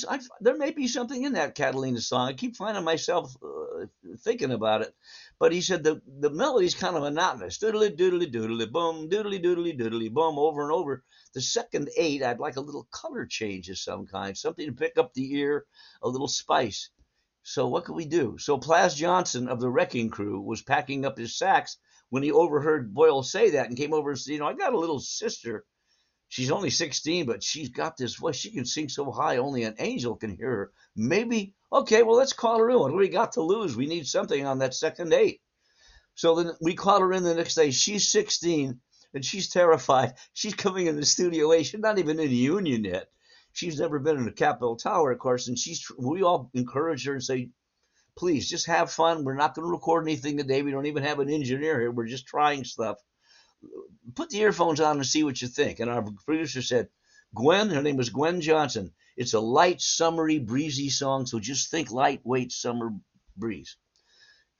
I, 0.08 0.20
there 0.40 0.56
may 0.56 0.70
be 0.70 0.88
something 0.88 1.24
in 1.24 1.34
that 1.34 1.54
Catalina 1.54 2.00
song. 2.00 2.28
I 2.28 2.32
keep 2.34 2.56
finding 2.56 2.84
myself 2.84 3.34
uh, 3.42 3.86
thinking 4.20 4.52
about 4.52 4.82
it. 4.82 4.94
But 5.38 5.52
he 5.52 5.60
said 5.60 5.82
the, 5.82 6.00
the 6.06 6.30
melody's 6.30 6.74
kind 6.74 6.96
of 6.96 7.02
monotonous. 7.02 7.58
Doodly 7.58 7.96
doodly 7.96 8.32
doodly 8.32 8.70
boom, 8.70 9.08
doodly 9.10 9.42
doodly 9.42 9.78
doodly 9.78 10.12
boom, 10.12 10.38
over 10.38 10.62
and 10.62 10.72
over. 10.72 11.04
The 11.34 11.40
second 11.40 11.90
eight, 11.96 12.22
I'd 12.22 12.38
like 12.38 12.56
a 12.56 12.60
little 12.60 12.86
color 12.90 13.26
change 13.26 13.68
of 13.68 13.78
some 13.78 14.06
kind, 14.06 14.38
something 14.38 14.66
to 14.66 14.72
pick 14.72 14.96
up 14.96 15.12
the 15.12 15.34
ear, 15.34 15.66
a 16.02 16.08
little 16.08 16.28
spice. 16.28 16.90
So 17.42 17.68
what 17.68 17.84
could 17.84 17.96
we 17.96 18.06
do? 18.06 18.38
So 18.38 18.58
Plas 18.58 18.94
Johnson 18.94 19.48
of 19.48 19.60
the 19.60 19.68
Wrecking 19.68 20.08
Crew 20.08 20.40
was 20.40 20.62
packing 20.62 21.04
up 21.04 21.18
his 21.18 21.36
sax 21.36 21.78
when 22.08 22.22
he 22.22 22.32
overheard 22.32 22.92
Voyle 22.92 23.22
say 23.22 23.50
that 23.50 23.68
and 23.68 23.76
came 23.76 23.92
over 23.92 24.10
and 24.10 24.18
said, 24.18 24.32
you 24.32 24.38
know, 24.38 24.46
I 24.46 24.54
got 24.54 24.72
a 24.72 24.78
little 24.78 25.00
sister 25.00 25.66
She's 26.34 26.50
only 26.50 26.70
16, 26.70 27.26
but 27.26 27.44
she's 27.44 27.68
got 27.68 27.96
this 27.96 28.16
voice. 28.16 28.34
She 28.34 28.50
can 28.50 28.64
sing 28.64 28.88
so 28.88 29.12
high, 29.12 29.36
only 29.36 29.62
an 29.62 29.76
angel 29.78 30.16
can 30.16 30.36
hear 30.36 30.50
her. 30.50 30.72
Maybe, 30.96 31.54
okay, 31.72 32.02
well, 32.02 32.16
let's 32.16 32.32
call 32.32 32.58
her 32.58 32.70
in. 32.70 32.76
What 32.80 32.88
do 32.88 32.96
we 32.96 33.08
got 33.08 33.34
to 33.34 33.40
lose? 33.40 33.76
We 33.76 33.86
need 33.86 34.08
something 34.08 34.44
on 34.44 34.58
that 34.58 34.74
second 34.74 35.14
eight. 35.14 35.42
So 36.16 36.34
then 36.34 36.50
we 36.60 36.74
call 36.74 36.98
her 37.02 37.12
in 37.12 37.22
the 37.22 37.36
next 37.36 37.54
day. 37.54 37.70
She's 37.70 38.08
16 38.08 38.80
and 39.14 39.24
she's 39.24 39.48
terrified. 39.48 40.14
She's 40.32 40.54
coming 40.54 40.88
in 40.88 40.96
the 40.96 41.06
studio 41.06 41.46
late. 41.46 41.66
She's 41.66 41.78
not 41.78 42.00
even 42.00 42.18
in 42.18 42.28
the 42.28 42.34
union 42.34 42.82
yet. 42.82 43.10
She's 43.52 43.78
never 43.78 44.00
been 44.00 44.16
in 44.16 44.24
the 44.24 44.32
Capitol 44.32 44.74
Tower, 44.74 45.12
of 45.12 45.20
course. 45.20 45.46
And 45.46 45.56
she's, 45.56 45.86
we 45.96 46.24
all 46.24 46.50
encourage 46.52 47.06
her 47.06 47.12
and 47.12 47.22
say, 47.22 47.50
please 48.16 48.50
just 48.50 48.66
have 48.66 48.90
fun. 48.90 49.22
We're 49.22 49.34
not 49.36 49.54
going 49.54 49.68
to 49.68 49.70
record 49.70 50.02
anything 50.02 50.36
today. 50.36 50.62
We 50.62 50.72
don't 50.72 50.86
even 50.86 51.04
have 51.04 51.20
an 51.20 51.30
engineer 51.30 51.78
here. 51.78 51.92
We're 51.92 52.08
just 52.08 52.26
trying 52.26 52.64
stuff 52.64 52.98
put 54.14 54.30
the 54.30 54.40
earphones 54.40 54.80
on 54.80 54.96
and 54.96 55.06
see 55.06 55.24
what 55.24 55.40
you 55.40 55.48
think. 55.48 55.80
And 55.80 55.90
our 55.90 56.04
producer 56.24 56.62
said, 56.62 56.88
Gwen, 57.34 57.70
her 57.70 57.82
name 57.82 57.96
was 57.96 58.10
Gwen 58.10 58.40
Johnson. 58.40 58.92
It's 59.16 59.34
a 59.34 59.40
light, 59.40 59.80
summery, 59.80 60.38
breezy 60.38 60.90
song, 60.90 61.26
so 61.26 61.38
just 61.38 61.70
think 61.70 61.90
lightweight 61.90 62.52
summer 62.52 62.90
breeze. 63.36 63.76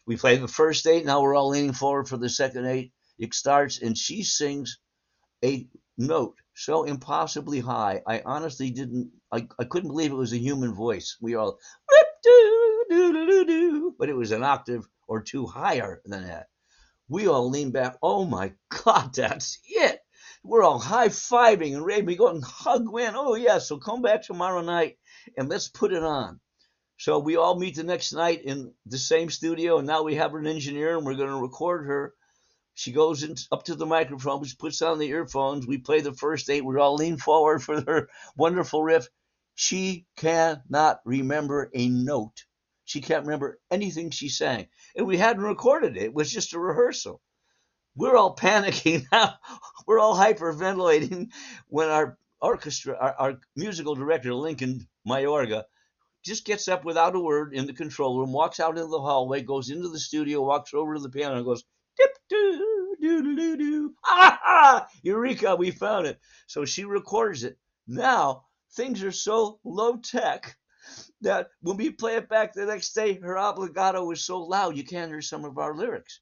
We 0.06 0.16
played 0.16 0.42
the 0.42 0.48
first 0.48 0.86
eight, 0.86 1.04
now 1.04 1.22
we're 1.22 1.34
all 1.34 1.48
leaning 1.48 1.72
forward 1.72 2.08
for 2.08 2.16
the 2.16 2.28
second 2.28 2.66
eight. 2.66 2.92
It 3.18 3.34
starts, 3.34 3.80
and 3.80 3.96
she 3.96 4.22
sings 4.22 4.78
a 5.44 5.66
note 5.96 6.36
so 6.54 6.84
impossibly 6.84 7.60
high. 7.60 8.02
I 8.06 8.22
honestly 8.24 8.70
didn't, 8.70 9.10
I, 9.32 9.46
I 9.58 9.64
couldn't 9.64 9.90
believe 9.90 10.12
it 10.12 10.16
was 10.16 10.32
a 10.32 10.38
human 10.38 10.74
voice. 10.74 11.16
We 11.20 11.34
all, 11.34 11.58
but 13.98 14.08
it 14.08 14.16
was 14.16 14.32
an 14.32 14.42
octave 14.42 14.86
or 15.08 15.22
two 15.22 15.46
higher 15.46 16.00
than 16.04 16.24
that. 16.26 16.48
We 17.08 17.28
all 17.28 17.50
lean 17.50 17.70
back. 17.70 17.96
Oh 18.02 18.24
my 18.24 18.52
God, 18.84 19.14
that's 19.14 19.58
it. 19.66 20.00
We're 20.42 20.62
all 20.62 20.78
high 20.78 21.08
fiving 21.08 21.74
and 21.74 21.84
ready 21.84 22.04
to 22.04 22.14
go 22.16 22.28
and 22.28 22.44
hug 22.44 22.86
Gwen. 22.86 23.14
Oh, 23.16 23.34
yeah. 23.34 23.58
So 23.58 23.78
come 23.78 24.02
back 24.02 24.22
tomorrow 24.22 24.60
night 24.60 24.98
and 25.36 25.48
let's 25.48 25.68
put 25.68 25.92
it 25.92 26.02
on. 26.02 26.40
So 26.96 27.18
we 27.18 27.36
all 27.36 27.58
meet 27.58 27.76
the 27.76 27.82
next 27.82 28.12
night 28.12 28.42
in 28.44 28.72
the 28.86 28.98
same 28.98 29.28
studio, 29.28 29.78
and 29.78 29.86
now 29.86 30.02
we 30.02 30.14
have 30.14 30.34
an 30.34 30.46
engineer, 30.46 30.96
and 30.96 31.04
we're 31.04 31.16
going 31.16 31.28
to 31.28 31.36
record 31.36 31.86
her. 31.86 32.14
She 32.74 32.92
goes 32.92 33.22
in, 33.22 33.34
up 33.52 33.64
to 33.64 33.74
the 33.74 33.86
microphone, 33.86 34.44
she 34.44 34.56
puts 34.56 34.80
on 34.80 34.98
the 34.98 35.08
earphones. 35.08 35.66
We 35.66 35.78
play 35.78 36.00
the 36.00 36.12
first 36.12 36.48
eight. 36.50 36.64
We 36.64 36.76
all 36.78 36.94
lean 36.94 37.16
forward 37.16 37.62
for 37.64 37.80
her 37.80 38.08
wonderful 38.36 38.82
riff. 38.82 39.08
She 39.54 40.06
cannot 40.16 41.00
remember 41.04 41.70
a 41.74 41.88
note 41.88 42.44
she 42.84 43.00
can't 43.00 43.24
remember 43.24 43.60
anything 43.70 44.10
she 44.10 44.28
sang. 44.28 44.68
And 44.96 45.06
we 45.06 45.16
hadn't 45.16 45.42
recorded 45.42 45.96
it. 45.96 46.02
It 46.04 46.14
was 46.14 46.30
just 46.30 46.54
a 46.54 46.58
rehearsal. 46.58 47.20
We're 47.96 48.16
all 48.16 48.34
panicking 48.36 49.06
now. 49.12 49.34
We're 49.86 50.00
all 50.00 50.16
hyperventilating 50.16 51.30
when 51.68 51.88
our 51.88 52.18
orchestra, 52.40 52.96
our, 53.00 53.14
our 53.14 53.40
musical 53.56 53.94
director, 53.94 54.34
Lincoln 54.34 54.86
Mayorga, 55.06 55.64
just 56.24 56.44
gets 56.44 56.68
up 56.68 56.84
without 56.84 57.14
a 57.14 57.20
word 57.20 57.54
in 57.54 57.66
the 57.66 57.72
control 57.72 58.18
room, 58.18 58.32
walks 58.32 58.58
out 58.58 58.78
into 58.78 58.88
the 58.88 59.00
hallway, 59.00 59.42
goes 59.42 59.70
into 59.70 59.88
the 59.88 59.98
studio, 59.98 60.42
walks 60.42 60.72
over 60.72 60.94
to 60.94 61.00
the 61.00 61.10
piano, 61.10 61.36
and 61.36 61.44
goes, 61.44 61.64
dip 61.98 62.10
doo 62.28 62.96
doo 63.00 63.36
doo 63.36 63.56
doo. 63.56 63.94
Ah, 64.04 64.40
ah, 64.44 64.86
Eureka, 65.02 65.56
we 65.56 65.70
found 65.70 66.06
it. 66.06 66.18
So 66.46 66.64
she 66.64 66.84
records 66.84 67.44
it. 67.44 67.58
Now, 67.86 68.46
things 68.72 69.02
are 69.02 69.12
so 69.12 69.58
low 69.64 69.96
tech 69.96 70.56
that 71.24 71.48
when 71.62 71.76
we 71.76 71.90
play 71.90 72.16
it 72.16 72.28
back 72.28 72.54
the 72.54 72.66
next 72.66 72.94
day, 72.94 73.14
her 73.20 73.34
obligato 73.36 74.06
was 74.06 74.24
so 74.24 74.40
loud 74.40 74.76
you 74.76 74.84
can't 74.84 75.10
hear 75.10 75.22
some 75.22 75.44
of 75.44 75.58
our 75.58 75.74
lyrics. 75.74 76.20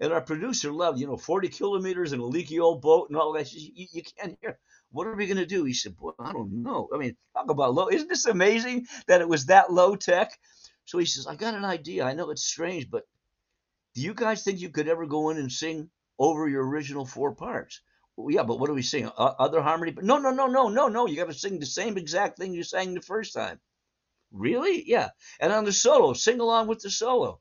And 0.00 0.12
our 0.12 0.20
producer 0.22 0.72
loved, 0.72 1.00
you 1.00 1.06
know, 1.06 1.16
40 1.16 1.48
kilometers 1.48 2.12
and 2.12 2.20
a 2.20 2.26
leaky 2.26 2.60
old 2.60 2.82
boat 2.82 3.08
and 3.08 3.18
all 3.18 3.32
that. 3.34 3.52
You, 3.52 3.86
you 3.92 4.02
can't 4.18 4.36
hear. 4.40 4.58
What 4.90 5.06
are 5.06 5.14
we 5.16 5.26
going 5.26 5.38
to 5.38 5.46
do? 5.46 5.64
He 5.64 5.74
said, 5.74 5.96
Boy, 5.96 6.12
I 6.18 6.32
don't 6.32 6.62
know. 6.62 6.88
I 6.94 6.98
mean, 6.98 7.16
talk 7.34 7.50
about 7.50 7.74
low. 7.74 7.88
Isn't 7.88 8.08
this 8.08 8.26
amazing 8.26 8.86
that 9.08 9.20
it 9.20 9.28
was 9.28 9.46
that 9.46 9.72
low 9.72 9.96
tech? 9.96 10.32
So 10.84 10.98
he 10.98 11.06
says, 11.06 11.26
I 11.26 11.36
got 11.36 11.54
an 11.54 11.64
idea. 11.64 12.04
I 12.04 12.14
know 12.14 12.30
it's 12.30 12.44
strange, 12.44 12.90
but 12.90 13.04
do 13.94 14.02
you 14.02 14.14
guys 14.14 14.44
think 14.44 14.60
you 14.60 14.70
could 14.70 14.88
ever 14.88 15.06
go 15.06 15.30
in 15.30 15.38
and 15.38 15.50
sing 15.50 15.90
over 16.18 16.48
your 16.48 16.66
original 16.66 17.06
four 17.06 17.34
parts? 17.34 17.80
Well, 18.16 18.34
yeah, 18.34 18.44
but 18.44 18.60
what 18.60 18.68
do 18.68 18.74
we 18.74 18.82
sing? 18.82 19.06
Uh, 19.06 19.34
other 19.38 19.62
harmony? 19.62 19.94
No, 20.00 20.18
no, 20.18 20.30
no, 20.30 20.46
no, 20.46 20.68
no, 20.68 20.88
no. 20.88 21.06
You 21.06 21.16
got 21.16 21.28
to 21.28 21.34
sing 21.34 21.58
the 21.58 21.66
same 21.66 21.98
exact 21.98 22.38
thing 22.38 22.54
you 22.54 22.62
sang 22.62 22.94
the 22.94 23.02
first 23.02 23.34
time. 23.34 23.60
Really? 24.32 24.84
Yeah. 24.86 25.10
And 25.40 25.52
on 25.52 25.64
the 25.64 25.72
solo, 25.72 26.12
sing 26.12 26.40
along 26.40 26.68
with 26.68 26.80
the 26.80 26.90
solo. 26.90 27.40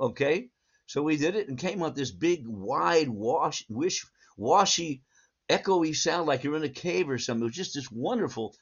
Okay? 0.00 0.48
So 0.86 1.02
we 1.02 1.16
did 1.16 1.36
it 1.36 1.48
and 1.48 1.58
came 1.58 1.82
up 1.82 1.94
this 1.94 2.10
big, 2.10 2.46
wide, 2.46 3.08
wash, 3.08 3.64
wish, 3.68 4.06
washy, 4.36 5.02
echoey 5.48 5.94
sound 5.94 6.26
like 6.26 6.44
you're 6.44 6.56
in 6.56 6.64
a 6.64 6.68
cave 6.68 7.10
or 7.10 7.18
something. 7.18 7.42
It 7.42 7.46
was 7.46 7.56
just 7.56 7.74
this 7.74 7.90
wonderful. 7.90 8.54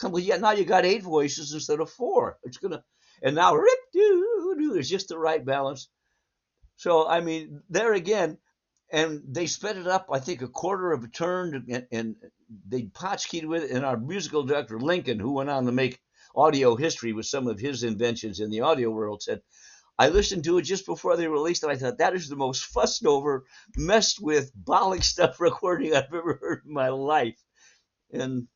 Come, 0.00 0.16
yeah, 0.18 0.36
now 0.36 0.52
you 0.52 0.64
got 0.64 0.84
eight 0.84 1.02
voices 1.02 1.52
instead 1.52 1.80
of 1.80 1.90
four. 1.90 2.38
It's 2.44 2.58
gonna, 2.58 2.82
and 3.22 3.34
now 3.34 3.54
rip 3.54 3.78
doo 3.92 4.38
doo. 4.58 4.74
It's 4.74 4.88
just 4.88 5.08
the 5.08 5.18
right 5.18 5.44
balance. 5.44 5.88
So 6.76 7.08
I 7.08 7.20
mean, 7.20 7.62
there 7.68 7.92
again, 7.94 8.38
and 8.90 9.22
they 9.28 9.46
sped 9.46 9.76
it 9.76 9.86
up. 9.86 10.08
I 10.12 10.18
think 10.18 10.42
a 10.42 10.48
quarter 10.48 10.92
of 10.92 11.04
a 11.04 11.08
turn, 11.08 11.66
and, 11.70 11.86
and 11.90 12.16
they 12.66 12.82
potchkeyed 12.82 13.46
with 13.46 13.64
it. 13.64 13.70
And 13.70 13.84
our 13.84 13.98
musical 13.98 14.44
director 14.44 14.78
Lincoln, 14.78 15.18
who 15.18 15.32
went 15.32 15.50
on 15.50 15.66
to 15.66 15.72
make 15.72 16.00
audio 16.34 16.76
history 16.76 17.12
with 17.12 17.26
some 17.26 17.46
of 17.46 17.58
his 17.58 17.82
inventions 17.82 18.40
in 18.40 18.50
the 18.50 18.60
audio 18.60 18.90
world, 18.90 19.22
said, 19.22 19.40
I 19.98 20.08
listened 20.08 20.44
to 20.44 20.58
it 20.58 20.62
just 20.62 20.86
before 20.86 21.16
they 21.16 21.26
released 21.26 21.64
it. 21.64 21.70
I 21.70 21.76
thought 21.76 21.98
that 21.98 22.14
is 22.14 22.28
the 22.28 22.36
most 22.36 22.64
fussed 22.66 23.04
over, 23.04 23.44
messed 23.76 24.18
with, 24.20 24.52
bollock 24.56 25.02
stuff 25.02 25.40
recording 25.40 25.94
I've 25.94 26.14
ever 26.14 26.38
heard 26.40 26.62
in 26.66 26.72
my 26.72 26.88
life. 26.88 27.42
And 28.12 28.46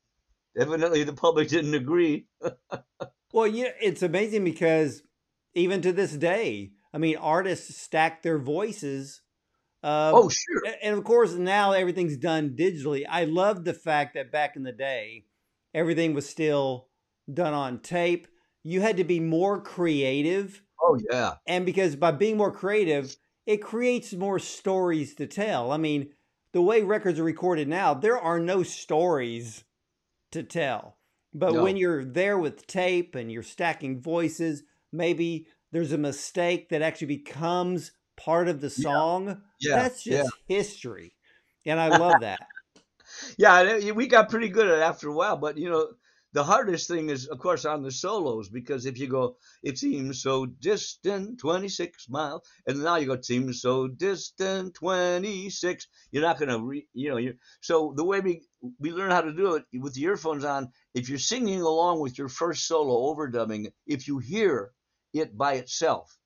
evidently 0.56 1.02
the 1.02 1.12
public 1.12 1.48
didn't 1.48 1.74
agree. 1.74 2.26
well, 3.32 3.48
yeah, 3.48 3.70
it's 3.80 4.02
amazing 4.02 4.44
because 4.44 5.02
even 5.54 5.82
to 5.82 5.92
this 5.92 6.12
day, 6.12 6.70
I 6.94 6.98
mean, 6.98 7.16
artists 7.16 7.76
stack 7.76 8.22
their 8.22 8.38
voices. 8.38 9.22
Uh, 9.82 10.12
oh, 10.14 10.28
sure. 10.28 10.74
And 10.80 10.96
of 10.96 11.02
course, 11.02 11.34
now 11.34 11.72
everything's 11.72 12.16
done 12.16 12.54
digitally. 12.56 13.04
I 13.08 13.24
love 13.24 13.64
the 13.64 13.74
fact 13.74 14.14
that 14.14 14.30
back 14.30 14.54
in 14.54 14.62
the 14.62 14.72
day, 14.72 15.24
everything 15.74 16.14
was 16.14 16.28
still 16.28 16.88
done 17.32 17.54
on 17.54 17.80
tape. 17.80 18.26
You 18.62 18.80
had 18.80 18.96
to 18.98 19.04
be 19.04 19.20
more 19.20 19.60
creative. 19.60 20.62
Oh 20.80 20.98
yeah. 21.10 21.34
And 21.46 21.66
because 21.66 21.96
by 21.96 22.12
being 22.12 22.36
more 22.36 22.52
creative, 22.52 23.16
it 23.46 23.58
creates 23.58 24.12
more 24.12 24.38
stories 24.38 25.14
to 25.16 25.26
tell. 25.26 25.72
I 25.72 25.76
mean, 25.76 26.10
the 26.52 26.62
way 26.62 26.82
records 26.82 27.18
are 27.18 27.24
recorded 27.24 27.68
now, 27.68 27.94
there 27.94 28.18
are 28.18 28.38
no 28.38 28.62
stories 28.62 29.64
to 30.32 30.42
tell. 30.42 30.98
But 31.34 31.54
No. 31.54 31.62
when 31.62 31.76
you're 31.76 32.04
there 32.04 32.38
with 32.38 32.66
tape 32.66 33.14
and 33.14 33.32
you're 33.32 33.42
stacking 33.42 34.00
voices, 34.00 34.64
maybe 34.92 35.46
there's 35.72 35.92
a 35.92 35.98
mistake 35.98 36.68
that 36.68 36.82
actually 36.82 37.06
becomes 37.06 37.92
part 38.16 38.48
of 38.48 38.60
the 38.60 38.70
song. 38.70 39.42
Yeah. 39.60 39.76
That's 39.76 40.06
yeah. 40.06 40.18
just 40.22 40.34
history. 40.46 41.16
And 41.64 41.80
I 41.80 41.88
love 41.98 42.20
that. 42.20 42.40
Yeah, 43.36 43.54
uh, 43.54 43.94
we 43.94 44.06
got 44.06 44.30
pretty 44.30 44.48
good 44.48 44.68
at 44.68 44.78
it 44.78 44.82
after 44.82 45.08
a 45.08 45.12
while, 45.12 45.36
but 45.36 45.56
you 45.58 45.70
know, 45.70 45.88
the 46.32 46.44
hardest 46.44 46.88
thing 46.88 47.10
is, 47.10 47.26
of 47.26 47.38
course, 47.38 47.64
on 47.64 47.82
the 47.82 47.90
solos 47.90 48.48
because 48.48 48.86
if 48.86 48.98
you 48.98 49.06
go, 49.06 49.36
it 49.62 49.78
seems 49.78 50.22
so 50.22 50.46
distant, 50.46 51.38
26 51.40 52.08
miles, 52.08 52.42
and 52.66 52.82
now 52.82 52.96
you 52.96 53.06
go, 53.06 53.12
it 53.14 53.24
seems 53.24 53.60
so 53.60 53.88
distant, 53.88 54.74
26. 54.74 55.86
You're 56.10 56.22
not 56.22 56.38
gonna, 56.38 56.58
re, 56.58 56.86
you 56.94 57.10
know, 57.10 57.18
you. 57.18 57.34
So 57.60 57.92
the 57.96 58.04
way 58.04 58.20
we 58.20 58.42
we 58.78 58.92
learn 58.92 59.10
how 59.10 59.22
to 59.22 59.32
do 59.32 59.56
it 59.56 59.64
with 59.78 59.94
the 59.94 60.04
earphones 60.04 60.44
on, 60.44 60.72
if 60.94 61.08
you're 61.08 61.18
singing 61.18 61.60
along 61.60 62.00
with 62.00 62.16
your 62.18 62.28
first 62.28 62.66
solo 62.66 63.14
overdubbing, 63.14 63.72
if 63.86 64.08
you 64.08 64.18
hear 64.18 64.72
it 65.12 65.36
by 65.36 65.54
itself, 65.54 66.16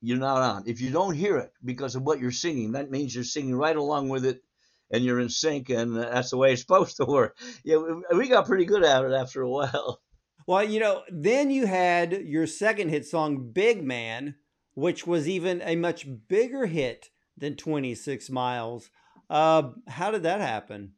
you're 0.00 0.18
not 0.18 0.42
on. 0.42 0.64
If 0.66 0.80
you 0.80 0.90
don't 0.90 1.14
hear 1.14 1.38
it 1.38 1.52
because 1.64 1.96
of 1.96 2.02
what 2.02 2.20
you're 2.20 2.30
singing, 2.30 2.72
that 2.72 2.90
means 2.90 3.14
you're 3.14 3.24
singing 3.24 3.56
right 3.56 3.76
along 3.76 4.08
with 4.08 4.24
it 4.24 4.42
and 4.90 5.04
you're 5.04 5.20
in 5.20 5.28
sync, 5.28 5.70
and 5.70 5.96
that's 5.96 6.30
the 6.30 6.36
way 6.36 6.52
it's 6.52 6.60
supposed 6.62 6.96
to 6.96 7.04
work. 7.04 7.36
Yeah, 7.64 7.78
we- 8.12 8.28
got 8.28 8.46
pretty 8.46 8.64
good 8.64 8.84
at 8.84 9.04
it 9.04 9.12
after 9.12 9.42
a 9.42 9.50
while. 9.50 10.00
Well, 10.46 10.62
you 10.62 10.78
know, 10.78 11.00
then 11.10 11.50
you 11.50 11.66
had 11.66 12.12
your 12.12 12.46
second 12.46 12.90
hit 12.90 13.06
song, 13.06 13.50
Big 13.54 13.82
Man, 13.82 14.34
which 14.74 15.06
was 15.06 15.26
even 15.26 15.62
a 15.62 15.74
much 15.74 16.06
bigger 16.28 16.66
hit 16.66 17.08
than 17.34 17.56
26 17.56 18.28
Miles. 18.28 18.90
Uh, 19.30 19.70
how 19.88 20.10
did 20.10 20.24
that 20.24 20.42
happen? 20.42 20.96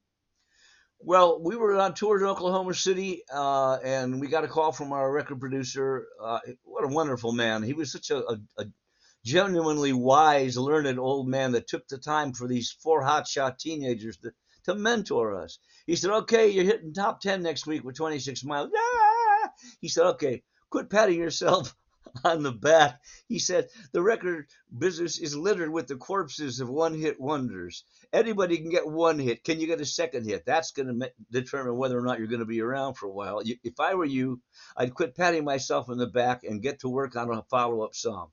Well, 0.98 1.40
we 1.40 1.54
were 1.56 1.76
on 1.78 1.94
tour 1.94 2.18
to 2.18 2.26
Oklahoma 2.26 2.74
City, 2.74 3.22
uh, 3.32 3.78
and 3.84 4.20
we 4.20 4.26
got 4.26 4.42
a 4.42 4.48
call 4.48 4.72
from 4.72 4.92
our 4.92 5.12
record 5.12 5.38
producer. 5.38 6.06
Uh, 6.20 6.40
what 6.64 6.82
a 6.84 6.88
wonderful 6.88 7.32
man! 7.32 7.62
He 7.62 7.72
was 7.74 7.92
such 7.92 8.10
a, 8.10 8.24
a 8.58 8.64
genuinely 9.26 9.92
wise, 9.92 10.56
learned 10.56 11.00
old 11.00 11.26
man 11.26 11.50
that 11.50 11.66
took 11.66 11.88
the 11.88 11.98
time 11.98 12.32
for 12.32 12.46
these 12.46 12.70
four 12.70 13.02
hotshot 13.02 13.58
teenagers 13.58 14.16
to, 14.18 14.32
to 14.64 14.74
mentor 14.76 15.42
us. 15.42 15.58
He 15.84 15.96
said, 15.96 16.12
"Okay, 16.12 16.48
you're 16.48 16.64
hitting 16.64 16.94
top 16.94 17.20
ten 17.20 17.42
next 17.42 17.66
week 17.66 17.82
with 17.82 17.96
26 17.96 18.44
miles." 18.44 18.70
Yeah! 18.72 19.48
He 19.80 19.88
said, 19.88 20.06
"Okay, 20.14 20.44
quit 20.70 20.88
patting 20.90 21.18
yourself 21.18 21.74
on 22.24 22.44
the 22.44 22.52
back." 22.52 23.00
He 23.28 23.40
said, 23.40 23.68
"The 23.90 24.00
record 24.00 24.46
business 24.78 25.18
is 25.18 25.36
littered 25.36 25.72
with 25.72 25.88
the 25.88 25.96
corpses 25.96 26.60
of 26.60 26.68
one-hit 26.68 27.20
wonders." 27.20 27.82
anybody 28.12 28.58
can 28.58 28.70
get 28.70 28.86
one 28.86 29.18
hit. 29.18 29.42
Can 29.42 29.58
you 29.60 29.66
get 29.66 29.80
a 29.80 29.86
second 29.86 30.24
hit? 30.26 30.44
That's 30.46 30.70
going 30.70 31.00
to 31.00 31.10
determine 31.32 31.76
whether 31.76 31.98
or 31.98 32.02
not 32.02 32.18
you're 32.18 32.28
going 32.28 32.40
to 32.40 32.46
be 32.46 32.60
around 32.60 32.94
for 32.94 33.06
a 33.06 33.12
while. 33.12 33.42
You, 33.42 33.56
if 33.64 33.80
I 33.80 33.94
were 33.94 34.04
you, 34.04 34.40
I'd 34.76 34.94
quit 34.94 35.16
patting 35.16 35.44
myself 35.44 35.90
in 35.90 35.98
the 35.98 36.06
back 36.06 36.44
and 36.44 36.62
get 36.62 36.80
to 36.80 36.88
work 36.88 37.16
on 37.16 37.32
a 37.34 37.42
follow 37.50 37.82
up 37.82 37.96
song. 37.96 38.28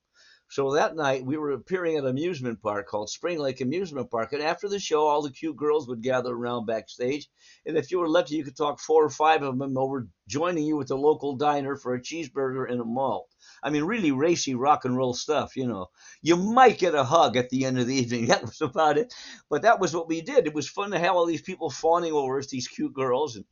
So 0.53 0.73
that 0.73 0.95
night, 0.95 1.25
we 1.25 1.35
were 1.35 1.53
appearing 1.53 1.97
at 1.97 2.03
an 2.03 2.11
amusement 2.11 2.61
park 2.61 2.87
called 2.87 3.09
Spring 3.09 3.39
Lake 3.39 3.59
Amusement 3.59 4.11
Park. 4.11 4.33
And 4.33 4.43
after 4.43 4.69
the 4.69 4.77
show, 4.77 5.07
all 5.07 5.23
the 5.23 5.31
cute 5.31 5.55
girls 5.55 5.87
would 5.87 6.03
gather 6.03 6.31
around 6.31 6.67
backstage. 6.67 7.27
And 7.65 7.75
if 7.75 7.89
you 7.89 7.97
were 7.97 8.07
lucky, 8.07 8.35
you 8.35 8.43
could 8.43 8.55
talk 8.55 8.79
four 8.79 9.03
or 9.03 9.09
five 9.09 9.41
of 9.41 9.57
them 9.57 9.75
over 9.75 10.07
joining 10.27 10.65
you 10.65 10.79
at 10.79 10.89
the 10.89 10.95
local 10.95 11.37
diner 11.37 11.75
for 11.75 11.95
a 11.95 11.99
cheeseburger 11.99 12.71
and 12.71 12.79
a 12.79 12.85
malt. 12.85 13.31
I 13.63 13.71
mean, 13.71 13.85
really 13.85 14.11
racy 14.11 14.53
rock 14.53 14.85
and 14.85 14.95
roll 14.95 15.15
stuff, 15.15 15.55
you 15.55 15.65
know. 15.65 15.87
You 16.21 16.35
might 16.35 16.77
get 16.77 16.93
a 16.93 17.03
hug 17.03 17.35
at 17.35 17.49
the 17.49 17.65
end 17.65 17.79
of 17.79 17.87
the 17.87 17.95
evening. 17.95 18.27
That 18.33 18.43
was 18.43 18.61
about 18.61 18.99
it. 18.99 19.11
But 19.49 19.63
that 19.63 19.79
was 19.79 19.95
what 19.95 20.07
we 20.07 20.21
did. 20.21 20.45
It 20.45 20.53
was 20.53 20.69
fun 20.69 20.91
to 20.91 20.99
have 20.99 21.15
all 21.15 21.25
these 21.25 21.41
people 21.41 21.71
fawning 21.71 22.13
over 22.13 22.37
us, 22.37 22.45
these 22.45 22.67
cute 22.67 22.93
girls. 22.93 23.37
And 23.37 23.45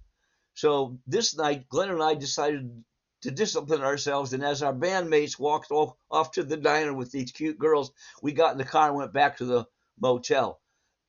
so 0.53 0.99
this 1.07 1.35
night, 1.35 1.67
Glen 1.67 1.89
and 1.89 2.03
I 2.03 2.13
decided 2.13 2.83
to 3.21 3.31
discipline 3.31 3.81
ourselves. 3.81 4.33
And 4.33 4.43
as 4.43 4.63
our 4.63 4.73
bandmates 4.73 5.39
walked 5.39 5.71
off, 5.71 5.95
off 6.09 6.31
to 6.31 6.43
the 6.43 6.57
diner 6.57 6.93
with 6.93 7.11
these 7.11 7.31
cute 7.31 7.59
girls, 7.59 7.91
we 8.21 8.31
got 8.31 8.53
in 8.53 8.57
the 8.57 8.63
car 8.63 8.89
and 8.89 8.97
went 8.97 9.13
back 9.13 9.37
to 9.37 9.45
the 9.45 9.65
motel. 9.99 10.59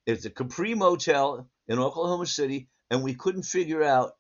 It's 0.07 0.25
a 0.25 0.31
Capri 0.31 0.75
Motel 0.75 1.49
in 1.69 1.79
Oklahoma 1.79 2.27
City, 2.27 2.69
and 2.91 3.03
we 3.03 3.15
couldn't 3.15 3.45
figure 3.45 3.83
out 3.83 4.13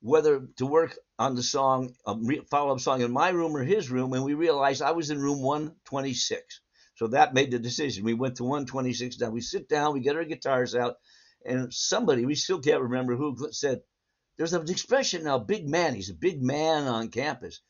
whether 0.00 0.46
to 0.58 0.66
work 0.66 0.98
on 1.18 1.34
the 1.34 1.42
song, 1.42 1.94
a 2.06 2.14
follow 2.50 2.74
up 2.74 2.80
song 2.80 3.00
in 3.00 3.10
my 3.10 3.30
room 3.30 3.56
or 3.56 3.64
his 3.64 3.90
room, 3.90 4.12
and 4.12 4.22
we 4.22 4.34
realized 4.34 4.82
I 4.82 4.92
was 4.92 5.10
in 5.10 5.18
room 5.18 5.40
126. 5.40 6.60
So 6.96 7.08
that 7.08 7.34
made 7.34 7.50
the 7.50 7.58
decision. 7.58 8.04
We 8.04 8.14
went 8.14 8.36
to 8.36 8.44
126. 8.44 9.18
Now 9.18 9.30
we 9.30 9.40
sit 9.40 9.68
down, 9.68 9.94
we 9.94 10.00
get 10.00 10.16
our 10.16 10.24
guitars 10.24 10.74
out, 10.74 10.96
and 11.44 11.72
somebody, 11.72 12.26
we 12.26 12.34
still 12.34 12.60
can't 12.60 12.82
remember 12.82 13.16
who, 13.16 13.36
said, 13.50 13.80
There's 14.36 14.52
an 14.52 14.68
expression 14.68 15.24
now, 15.24 15.38
big 15.38 15.68
man. 15.68 15.94
He's 15.94 16.10
a 16.10 16.14
big 16.14 16.42
man 16.42 16.84
on 16.84 17.08
campus. 17.08 17.60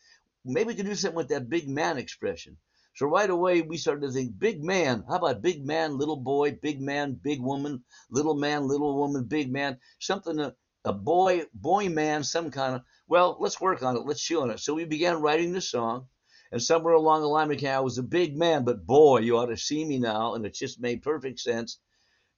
Maybe 0.44 0.68
we 0.68 0.74
could 0.74 0.86
do 0.86 0.94
something 0.94 1.16
with 1.16 1.28
that 1.28 1.48
big 1.48 1.68
man 1.68 1.98
expression. 1.98 2.56
So 2.96 3.06
right 3.06 3.28
away 3.28 3.60
we 3.60 3.76
started 3.76 4.06
to 4.06 4.12
think, 4.12 4.38
big 4.38 4.62
man. 4.62 5.04
How 5.08 5.16
about 5.16 5.42
big 5.42 5.66
man, 5.66 5.98
little 5.98 6.16
boy, 6.16 6.52
big 6.52 6.80
man, 6.80 7.18
big 7.20 7.40
woman, 7.40 7.82
little 8.10 8.34
man, 8.34 8.68
little 8.68 8.96
woman, 8.96 9.24
big 9.24 9.52
man, 9.52 9.78
something 9.98 10.36
that 10.36 10.54
a 10.84 10.92
boy, 10.92 11.44
boy 11.54 11.88
man, 11.88 12.22
some 12.22 12.50
kind 12.50 12.76
of, 12.76 12.82
well, 13.08 13.36
let's 13.40 13.60
work 13.60 13.82
on 13.82 13.96
it. 13.96 14.06
Let's 14.06 14.22
chew 14.22 14.42
on 14.42 14.50
it. 14.50 14.60
So 14.60 14.74
we 14.74 14.84
began 14.84 15.22
writing 15.22 15.52
the 15.52 15.60
song. 15.60 16.06
And 16.52 16.62
somewhere 16.62 16.94
along 16.94 17.22
the 17.22 17.26
line, 17.26 17.48
became, 17.48 17.74
I 17.74 17.80
was 17.80 17.98
a 17.98 18.02
big 18.02 18.36
man, 18.36 18.64
but 18.64 18.86
boy, 18.86 19.20
you 19.20 19.38
ought 19.38 19.46
to 19.46 19.56
see 19.56 19.84
me 19.84 19.98
now. 19.98 20.34
And 20.34 20.46
it 20.46 20.54
just 20.54 20.80
made 20.80 21.02
perfect 21.02 21.40
sense. 21.40 21.78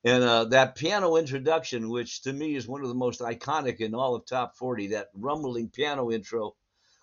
And 0.06 0.22
uh, 0.22 0.44
that 0.44 0.76
piano 0.76 1.16
introduction, 1.16 1.90
which 1.90 2.22
to 2.22 2.32
me 2.32 2.54
is 2.54 2.68
one 2.68 2.80
of 2.82 2.88
the 2.88 2.94
most 2.94 3.20
iconic 3.20 3.80
in 3.80 3.92
all 3.92 4.14
of 4.14 4.24
Top 4.24 4.56
40, 4.56 4.86
that 4.88 5.08
rumbling 5.14 5.68
piano 5.68 6.12
intro. 6.12 6.54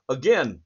Again, 0.08 0.62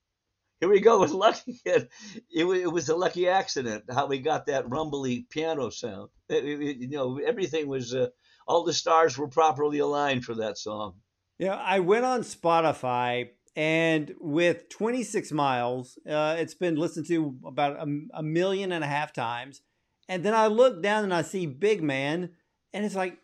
here 0.60 0.70
we 0.70 0.80
go 0.80 1.00
with 1.00 1.12
Lucky. 1.12 1.60
It, 1.66 1.90
it, 2.30 2.72
was 2.72 2.90
a 2.90 2.96
lucky 2.96 3.28
accident 3.28 3.86
how 3.92 4.06
we 4.06 4.20
got 4.20 4.46
that 4.46 4.70
rumbly 4.70 5.26
piano 5.32 5.72
sound. 5.72 6.10
It, 6.30 6.46
it, 6.46 6.78
you 6.78 6.90
know, 6.90 7.18
everything 7.18 7.68
was. 7.68 7.94
Uh, 7.94 8.10
all 8.48 8.64
the 8.64 8.74
stars 8.74 9.18
were 9.18 9.28
properly 9.28 9.80
aligned 9.80 10.24
for 10.24 10.36
that 10.36 10.58
song. 10.58 10.94
Yeah, 11.38 11.56
I 11.56 11.80
went 11.80 12.06
on 12.06 12.22
Spotify 12.22 13.30
and 13.58 14.14
with 14.20 14.70
26 14.70 15.32
miles, 15.32 15.98
uh, 16.08 16.36
it's 16.38 16.54
been 16.54 16.76
listened 16.76 17.08
to 17.08 17.36
about 17.44 17.76
a, 17.76 17.88
a, 18.14 18.24
million 18.24 18.72
and 18.72 18.84
a 18.84 18.88
half 18.88 19.12
times. 19.12 19.62
And 20.10 20.24
then 20.24 20.34
I 20.34 20.47
look 20.47 20.82
down 20.82 21.03
and 21.03 21.14
I 21.14 21.22
see 21.22 21.45
Big 21.45 21.84
Man, 21.84 22.30
and 22.74 22.86
it's 22.86 22.95
like 22.95 23.18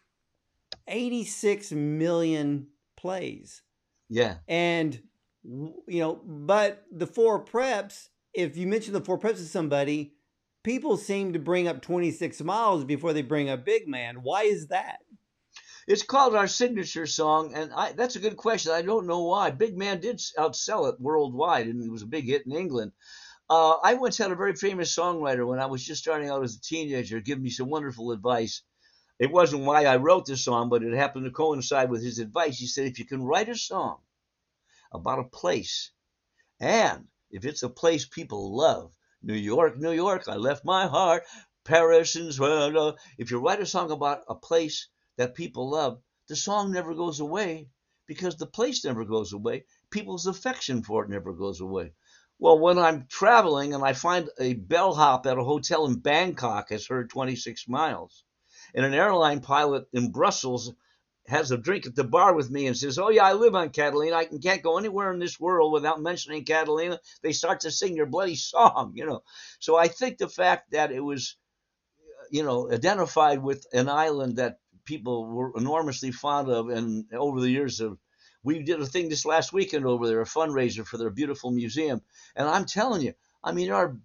86 0.88 1.71
million 1.71 2.67
plays. 2.97 3.61
Yeah. 4.09 4.36
And, 4.47 5.01
you 5.43 5.99
know, 5.99 6.21
but 6.25 6.84
the 6.91 7.07
four 7.07 7.43
preps, 7.43 8.09
if 8.34 8.57
you 8.57 8.67
mention 8.67 8.93
the 8.93 9.01
four 9.01 9.17
preps 9.17 9.38
to 9.38 9.45
somebody, 9.45 10.13
people 10.63 10.97
seem 10.97 11.34
to 11.34 11.39
bring 11.39 11.67
up 11.67 11.81
26 11.81 12.41
miles 12.41 12.84
before 12.84 13.13
they 13.13 13.21
bring 13.21 13.49
up 13.49 13.65
Big 13.65 13.88
Man. 13.88 14.17
Why 14.23 14.43
is 14.43 14.67
that? 14.67 14.99
It's 15.86 16.03
called 16.03 16.34
our 16.34 16.47
signature 16.47 17.05
song, 17.05 17.53
and 17.53 17.71
I, 17.73 17.91
that's 17.91 18.15
a 18.15 18.19
good 18.19 18.38
question. 18.38 18.71
I 18.71 18.81
don't 18.81 19.07
know 19.07 19.23
why. 19.23 19.49
Big 19.49 19.77
Man 19.77 19.99
did 19.99 20.17
outsell 20.38 20.89
it 20.89 20.99
worldwide, 20.99 21.67
and 21.67 21.84
it 21.84 21.91
was 21.91 22.03
a 22.03 22.07
big 22.07 22.25
hit 22.25 22.45
in 22.45 22.53
England. 22.53 22.93
Uh, 23.49 23.77
I 23.83 23.95
once 23.95 24.17
had 24.17 24.31
a 24.31 24.35
very 24.35 24.55
famous 24.55 24.95
songwriter 24.95 25.45
when 25.47 25.59
I 25.59 25.65
was 25.65 25.83
just 25.83 26.01
starting 26.01 26.29
out 26.29 26.43
as 26.43 26.55
a 26.55 26.61
teenager 26.61 27.19
give 27.19 27.39
me 27.41 27.49
some 27.49 27.69
wonderful 27.69 28.11
advice. 28.11 28.61
It 29.19 29.31
wasn't 29.31 29.65
why 29.65 29.85
I 29.85 29.97
wrote 29.97 30.25
the 30.25 30.37
song, 30.37 30.69
but 30.69 30.83
it 30.83 30.93
happened 30.93 31.25
to 31.25 31.31
coincide 31.31 31.89
with 31.89 32.03
his 32.03 32.19
advice. 32.19 32.57
He 32.57 32.67
said, 32.67 32.87
if 32.87 32.99
you 32.99 33.05
can 33.05 33.23
write 33.23 33.49
a 33.49 33.55
song 33.55 33.99
about 34.91 35.19
a 35.19 35.23
place, 35.23 35.91
and 36.59 37.07
if 37.29 37.45
it's 37.45 37.63
a 37.63 37.69
place 37.69 38.05
people 38.05 38.55
love, 38.55 38.95
New 39.21 39.33
York, 39.33 39.77
New 39.77 39.91
York, 39.91 40.27
I 40.27 40.35
left 40.35 40.65
my 40.65 40.87
heart, 40.87 41.23
Paris 41.63 42.15
and 42.15 42.29
if 43.17 43.31
you 43.31 43.39
write 43.39 43.61
a 43.61 43.65
song 43.65 43.91
about 43.91 44.23
a 44.27 44.35
place 44.35 44.87
that 45.17 45.35
people 45.35 45.69
love, 45.69 46.01
the 46.27 46.35
song 46.35 46.71
never 46.71 46.93
goes 46.93 47.19
away 47.19 47.69
because 48.07 48.35
the 48.37 48.47
place 48.47 48.83
never 48.83 49.05
goes 49.05 49.31
away. 49.31 49.65
People's 49.89 50.27
affection 50.27 50.83
for 50.83 51.03
it 51.03 51.09
never 51.09 51.33
goes 51.33 51.61
away. 51.61 51.93
Well, 52.43 52.59
when 52.59 52.77
I'm 52.77 53.07
traveling 53.07 53.73
and 53.73 53.81
I 53.81 53.93
find 53.93 54.29
a 54.37 54.53
bellhop 54.53 55.25
at 55.27 55.37
a 55.37 55.43
hotel 55.45 55.85
in 55.85 55.95
Bangkok 55.95 56.71
has 56.71 56.85
heard 56.85 57.09
26 57.09 57.69
miles, 57.69 58.25
and 58.75 58.85
an 58.85 58.93
airline 58.93 59.39
pilot 59.39 59.85
in 59.93 60.11
Brussels 60.11 60.73
has 61.27 61.51
a 61.51 61.57
drink 61.57 61.85
at 61.85 61.95
the 61.95 62.03
bar 62.03 62.35
with 62.35 62.51
me 62.51 62.67
and 62.67 62.75
says, 62.75 62.99
"Oh 62.99 63.07
yeah, 63.07 63.23
I 63.23 63.31
live 63.31 63.55
on 63.55 63.69
Catalina. 63.69 64.17
I 64.17 64.25
can't 64.25 64.61
go 64.61 64.77
anywhere 64.77 65.13
in 65.13 65.19
this 65.19 65.39
world 65.39 65.71
without 65.71 66.01
mentioning 66.01 66.43
Catalina." 66.43 66.99
They 67.21 67.31
start 67.31 67.61
to 67.61 67.71
sing 67.71 67.95
your 67.95 68.07
bloody 68.07 68.35
song, 68.35 68.91
you 68.93 69.05
know. 69.05 69.23
So 69.59 69.77
I 69.77 69.87
think 69.87 70.17
the 70.17 70.27
fact 70.27 70.71
that 70.71 70.91
it 70.91 70.99
was, 70.99 71.37
you 72.29 72.43
know, 72.43 72.69
identified 72.69 73.41
with 73.41 73.65
an 73.71 73.87
island 73.87 74.35
that 74.35 74.59
people 74.83 75.27
were 75.27 75.53
enormously 75.55 76.11
fond 76.11 76.49
of 76.49 76.67
and 76.67 77.05
over 77.13 77.39
the 77.39 77.49
years 77.49 77.79
have 77.79 77.97
we 78.43 78.61
did 78.61 78.81
a 78.81 78.85
thing 78.85 79.09
this 79.09 79.25
last 79.25 79.53
weekend 79.53 79.85
over 79.85 80.07
there, 80.07 80.21
a 80.21 80.25
fundraiser 80.25 80.85
for 80.85 80.97
their 80.97 81.09
beautiful 81.09 81.51
museum. 81.51 82.01
And 82.35 82.47
I'm 82.47 82.65
telling 82.65 83.01
you, 83.01 83.13
I 83.43 83.53
mean, 83.53 83.71
our 83.71 83.97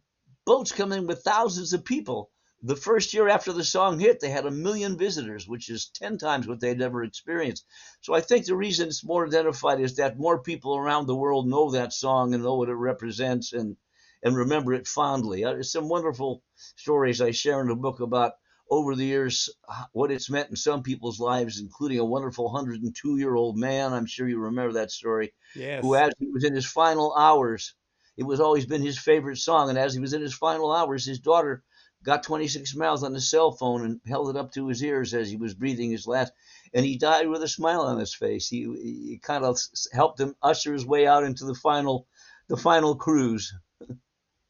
boats 0.44 0.72
come 0.72 0.92
in 0.92 1.06
with 1.06 1.22
thousands 1.22 1.72
of 1.72 1.84
people. 1.84 2.30
The 2.62 2.76
first 2.76 3.14
year 3.14 3.28
after 3.28 3.52
the 3.52 3.62
song 3.62 4.00
hit, 4.00 4.18
they 4.20 4.30
had 4.30 4.46
a 4.46 4.50
million 4.50 4.96
visitors, 4.96 5.46
which 5.46 5.68
is 5.68 5.90
10 5.94 6.18
times 6.18 6.48
what 6.48 6.58
they'd 6.60 6.82
ever 6.82 7.04
experienced. 7.04 7.64
So 8.00 8.14
I 8.14 8.20
think 8.20 8.46
the 8.46 8.56
reason 8.56 8.88
it's 8.88 9.04
more 9.04 9.26
identified 9.26 9.80
is 9.80 9.96
that 9.96 10.18
more 10.18 10.42
people 10.42 10.76
around 10.76 11.06
the 11.06 11.16
world 11.16 11.46
know 11.46 11.70
that 11.70 11.92
song 11.92 12.34
and 12.34 12.42
know 12.42 12.56
what 12.56 12.68
it 12.68 12.74
represents 12.74 13.52
and, 13.52 13.76
and 14.24 14.36
remember 14.36 14.72
it 14.72 14.88
fondly. 14.88 15.44
Uh, 15.44 15.52
there's 15.52 15.70
some 15.70 15.88
wonderful 15.88 16.42
stories 16.76 17.20
I 17.20 17.30
share 17.30 17.60
in 17.60 17.68
the 17.68 17.76
book 17.76 18.00
about 18.00 18.32
over 18.70 18.94
the 18.94 19.04
years 19.04 19.48
what 19.92 20.10
it's 20.10 20.30
meant 20.30 20.50
in 20.50 20.56
some 20.56 20.82
people's 20.82 21.20
lives, 21.20 21.60
including 21.60 21.98
a 21.98 22.04
wonderful 22.04 22.46
102 22.46 23.16
year 23.18 23.34
old 23.34 23.56
man. 23.56 23.92
I'm 23.92 24.06
sure 24.06 24.28
you 24.28 24.38
remember 24.38 24.74
that 24.74 24.90
story. 24.90 25.32
Yes. 25.54 25.82
Who, 25.82 25.94
as 25.94 26.12
he 26.18 26.26
was 26.28 26.44
in 26.44 26.54
his 26.54 26.66
final 26.66 27.14
hours, 27.14 27.74
it 28.16 28.24
was 28.24 28.40
always 28.40 28.66
been 28.66 28.82
his 28.82 28.98
favorite 28.98 29.38
song. 29.38 29.70
And 29.70 29.78
as 29.78 29.94
he 29.94 30.00
was 30.00 30.12
in 30.12 30.20
his 30.20 30.34
final 30.34 30.72
hours, 30.72 31.04
his 31.04 31.20
daughter 31.20 31.62
got 32.04 32.22
26 32.22 32.74
miles 32.76 33.02
on 33.02 33.12
the 33.12 33.20
cell 33.20 33.52
phone 33.52 33.84
and 33.84 34.00
held 34.06 34.30
it 34.30 34.36
up 34.36 34.52
to 34.52 34.68
his 34.68 34.82
ears 34.82 35.14
as 35.14 35.30
he 35.30 35.36
was 35.36 35.54
breathing 35.54 35.90
his 35.90 36.06
last. 36.06 36.32
And 36.72 36.84
he 36.84 36.96
died 36.96 37.28
with 37.28 37.42
a 37.42 37.48
smile 37.48 37.82
on 37.82 37.98
his 37.98 38.14
face. 38.14 38.48
He, 38.48 38.64
he 39.08 39.20
kind 39.22 39.44
of 39.44 39.58
helped 39.92 40.20
him 40.20 40.34
usher 40.42 40.72
his 40.72 40.86
way 40.86 41.06
out 41.06 41.24
into 41.24 41.44
the 41.44 41.54
final, 41.54 42.06
the 42.48 42.56
final 42.56 42.96
cruise. 42.96 43.52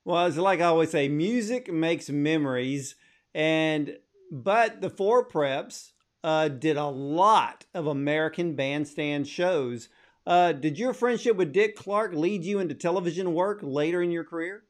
Well, 0.05 0.25
it's 0.25 0.39
like 0.39 0.61
I 0.61 0.67
always 0.67 0.91
say, 0.91 1.07
music 1.11 1.71
makes 1.71 2.09
memories, 2.09 2.97
and 3.35 3.99
but 4.31 4.81
the 4.81 4.91
Four 4.91 5.27
Preps 5.27 5.93
uh, 6.25 6.49
did 6.49 6.77
a 6.77 6.87
lot 6.87 7.67
of 7.75 7.87
American 7.87 8.55
bandstand 8.55 9.29
shows. 9.29 9.89
Uh, 10.27 10.53
did 10.53 10.79
your 10.79 10.93
friendship 10.93 11.37
with 11.37 11.53
Dick 11.53 11.77
Clark 11.77 12.13
lead 12.15 12.45
you 12.45 12.59
into 12.59 12.75
television 12.75 13.33
work 13.33 13.61
later 13.63 14.03
in 14.03 14.11
your 14.11 14.25
career? 14.25 14.65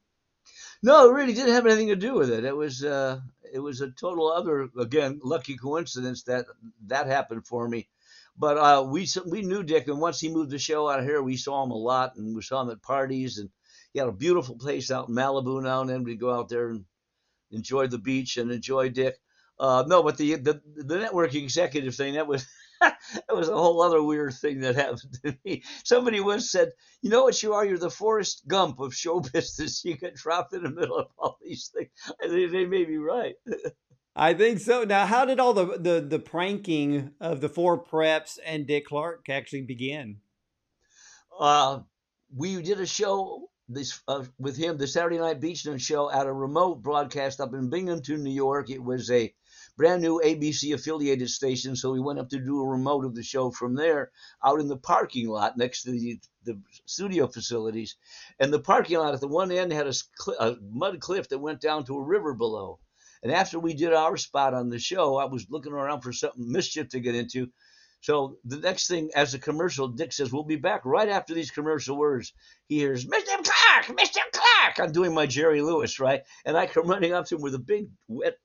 No, 0.82 1.09
it 1.09 1.12
really 1.12 1.34
didn't 1.34 1.54
have 1.54 1.66
anything 1.66 1.88
to 1.88 1.96
do 1.96 2.14
with 2.14 2.30
it. 2.30 2.44
It 2.44 2.56
was 2.56 2.84
uh, 2.84 3.20
it 3.52 3.59
was 3.59 3.80
a 3.80 3.90
total 3.90 4.30
other 4.30 4.68
again 4.78 5.20
lucky 5.24 5.56
coincidence 5.56 6.22
that 6.24 6.46
that 6.86 7.06
happened 7.06 7.46
for 7.46 7.68
me. 7.68 7.88
But 8.36 8.56
uh, 8.56 8.84
we 8.88 9.09
we 9.26 9.42
knew 9.42 9.64
Dick, 9.64 9.88
and 9.88 10.00
once 10.00 10.20
he 10.20 10.28
moved 10.28 10.50
the 10.50 10.59
show 10.59 10.88
out 10.88 11.02
here, 11.02 11.20
we 11.20 11.36
saw 11.36 11.64
him 11.64 11.72
a 11.72 11.76
lot, 11.76 12.14
and 12.16 12.36
we 12.36 12.42
saw 12.42 12.62
him 12.62 12.70
at 12.70 12.82
parties, 12.82 13.38
and 13.38 13.50
he 13.92 13.98
had 13.98 14.09
a 14.09 14.12
beautiful 14.12 14.56
place 14.56 14.92
out 14.92 15.09
in 15.09 15.14
Malibu 15.14 15.61
now 15.61 15.80
and 15.80 15.90
then. 15.90 16.04
We'd 16.04 16.20
go 16.20 16.32
out 16.32 16.48
there 16.48 16.70
and 16.70 16.84
enjoy 17.50 17.88
the 17.88 17.98
beach 17.98 18.36
and 18.36 18.52
enjoy 18.52 18.90
Dick. 18.90 19.16
Uh, 19.61 19.84
no, 19.86 20.02
but 20.02 20.16
the, 20.16 20.36
the 20.36 20.61
the 20.76 20.98
network 20.98 21.34
executive 21.34 21.94
thing 21.94 22.14
that 22.14 22.28
was 22.28 22.46
that 22.80 22.96
was 23.30 23.48
a 23.48 23.56
whole 23.56 23.82
other 23.82 24.02
weird 24.02 24.34
thing 24.34 24.61
that 24.61 24.76
happened 24.76 25.18
to 25.24 25.36
me. 25.44 25.64
Somebody 25.84 26.20
once 26.20 26.50
said, 26.50 26.70
"You 27.02 27.11
know 27.11 27.24
what 27.24 27.42
you 27.42 27.54
are? 27.54 27.64
You're 27.64 27.78
the 27.78 27.90
Forrest 27.90 28.42
Gump 28.46 28.78
of 28.78 28.94
show 28.94 29.20
business. 29.32 29.84
You 29.84 29.96
get 29.96 30.14
dropped 30.14 30.54
in 30.54 30.62
the 30.62 30.70
middle 30.70 30.96
of 30.96 31.09
all 31.18 31.38
these 31.42 31.70
things." 31.74 31.90
And 32.20 32.32
they, 32.32 32.46
they 32.46 32.66
may 32.66 32.84
be 32.84 32.98
right. 32.98 33.34
I 34.14 34.34
think 34.34 34.61
so. 34.61 34.84
Now, 34.84 35.06
how 35.06 35.24
did 35.24 35.40
all 35.40 35.54
the, 35.54 35.78
the 35.78 36.00
the 36.00 36.18
pranking 36.18 37.12
of 37.20 37.40
the 37.40 37.48
four 37.48 37.84
preps 37.84 38.38
and 38.44 38.66
Dick 38.66 38.86
Clark 38.86 39.28
actually 39.28 39.62
begin? 39.62 40.18
Uh, 41.38 41.80
we 42.34 42.61
did 42.62 42.80
a 42.80 42.86
show 42.86 43.48
this 43.68 44.00
uh, 44.09 44.24
with 44.38 44.56
him, 44.56 44.78
the 44.78 44.86
Saturday 44.86 45.18
Night 45.18 45.40
Beach 45.40 45.66
show, 45.78 46.11
at 46.11 46.26
a 46.26 46.32
remote 46.32 46.82
broadcast 46.82 47.40
up 47.40 47.52
in 47.54 47.70
Binghamton, 47.70 48.22
New 48.22 48.32
York. 48.32 48.70
It 48.70 48.82
was 48.82 49.11
a 49.11 49.32
brand 49.79 50.03
new 50.03 50.20
ABC 50.22 50.74
affiliated 50.74 51.31
station. 51.31 51.76
So 51.76 51.93
we 51.93 52.01
went 52.01 52.18
up 52.18 52.29
to 52.31 52.41
do 52.41 52.61
a 52.61 52.68
remote 52.68 53.05
of 53.05 53.14
the 53.14 53.22
show 53.22 53.53
from 53.53 53.76
there 53.76 54.11
out 54.45 54.59
in 54.59 54.66
the 54.66 54.76
parking 54.76 55.29
lot 55.29 55.57
next 55.57 55.85
to 55.85 55.93
the, 55.93 56.18
the 56.45 56.61
studio 56.85 57.29
facilities. 57.29 57.95
And 58.41 58.53
the 58.53 58.59
parking 58.59 58.99
lot 58.99 59.14
at 59.14 59.20
the 59.20 59.29
one 59.29 59.53
end 59.53 59.72
had 59.72 59.87
a, 59.87 59.95
a 60.41 60.57
mud 60.61 61.01
cliff 61.01 61.29
that 61.29 61.39
went 61.39 61.61
down 61.61 61.85
to 61.85 61.97
a 61.97 62.03
river 62.03 62.35
below. 62.35 62.81
And 63.22 63.33
after 63.33 63.59
we 63.59 63.72
did 63.72 63.93
our 63.93 64.16
spot 64.16 64.53
on 64.53 64.68
the 64.68 64.81
show, 64.81 65.16
I 65.16 65.26
was 65.26 65.47
looking 65.49 65.72
around 65.72 66.03
for 66.03 66.12
something 66.12 66.51
mischief 66.51 66.89
to 66.91 67.01
get 67.01 67.14
into. 67.14 67.49
So 68.01 68.39
the 68.45 68.59
next 68.59 68.87
thing, 68.87 69.11
as 69.14 69.35
a 69.35 69.41
commercial, 69.41 69.89
Dick 69.89 70.12
says, 70.12 70.33
"We'll 70.33 70.45
be 70.45 70.55
back 70.55 70.83
right 70.85 71.09
after 71.09 71.35
these 71.35 71.51
commercial 71.51 71.97
words." 71.97 72.33
He 72.68 72.76
hears, 72.76 73.05
"Mr. 73.05 73.45
Clark, 73.45 73.99
Mr. 73.99 74.20
Clark." 74.33 74.79
I'm 74.79 74.93
doing 74.93 75.12
my 75.12 75.26
Jerry 75.26 75.62
Lewis, 75.62 75.99
right? 75.99 76.22
And 76.45 76.57
I 76.57 76.66
come 76.66 76.87
running 76.87 77.12
up 77.12 77.26
to 77.26 77.35
him 77.35 77.43
with 77.43 77.57
a 77.57 77.59
big 77.59 77.91
wet 78.07 78.39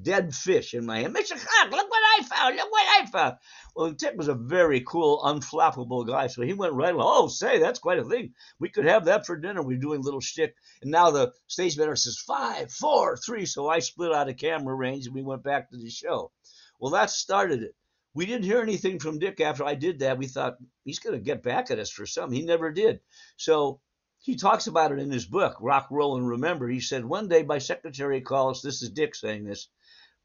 dead 0.00 0.34
fish 0.34 0.74
in 0.74 0.86
my 0.86 1.00
hand. 1.00 1.14
Mr. 1.14 1.38
Clark, 1.38 1.70
look 1.70 1.90
what 1.90 2.02
I 2.18 2.22
found! 2.24 2.56
Look 2.56 2.70
what 2.70 3.02
I 3.02 3.06
found! 3.06 3.36
Well, 3.74 3.90
Dick 3.92 4.14
was 4.16 4.28
a 4.28 4.34
very 4.34 4.80
cool, 4.80 5.22
unflappable 5.24 6.06
guy, 6.06 6.26
so 6.26 6.42
he 6.42 6.52
went 6.52 6.74
right 6.74 6.94
along. 6.94 7.24
Oh, 7.24 7.28
say, 7.28 7.58
that's 7.58 7.78
quite 7.78 7.98
a 7.98 8.04
thing. 8.04 8.34
We 8.58 8.68
could 8.68 8.84
have 8.84 9.06
that 9.06 9.26
for 9.26 9.36
dinner. 9.36 9.62
We're 9.62 9.78
doing 9.78 10.02
little 10.02 10.20
shtick. 10.20 10.54
And 10.82 10.90
now 10.90 11.10
the 11.10 11.32
stage 11.46 11.76
manager 11.76 11.96
says 11.96 12.18
five, 12.18 12.70
four, 12.72 13.16
three. 13.16 13.46
So 13.46 13.68
I 13.68 13.78
split 13.78 14.12
out 14.12 14.28
of 14.28 14.36
camera 14.36 14.74
range 14.74 15.06
and 15.06 15.14
we 15.14 15.22
went 15.22 15.42
back 15.42 15.70
to 15.70 15.76
the 15.76 15.90
show. 15.90 16.32
Well, 16.78 16.92
that 16.92 17.10
started 17.10 17.62
it. 17.62 17.74
We 18.14 18.26
didn't 18.26 18.44
hear 18.44 18.60
anything 18.60 18.98
from 18.98 19.18
Dick 19.18 19.40
after 19.40 19.64
I 19.64 19.74
did 19.74 20.00
that. 20.00 20.18
We 20.18 20.26
thought 20.26 20.58
he's 20.84 20.98
going 20.98 21.18
to 21.18 21.24
get 21.24 21.42
back 21.42 21.70
at 21.70 21.78
us 21.78 21.90
for 21.90 22.04
something. 22.04 22.38
He 22.38 22.44
never 22.44 22.70
did. 22.70 23.00
So 23.36 23.80
he 24.18 24.36
talks 24.36 24.66
about 24.66 24.92
it 24.92 24.98
in 24.98 25.10
his 25.10 25.24
book, 25.24 25.56
Rock, 25.60 25.88
Roll, 25.90 26.16
and 26.16 26.28
Remember. 26.28 26.68
He 26.68 26.80
said, 26.80 27.04
One 27.04 27.28
day 27.28 27.42
my 27.42 27.58
secretary 27.58 28.20
calls. 28.20 28.62
This 28.62 28.82
is 28.82 28.90
Dick 28.90 29.14
saying 29.14 29.44
this 29.44 29.68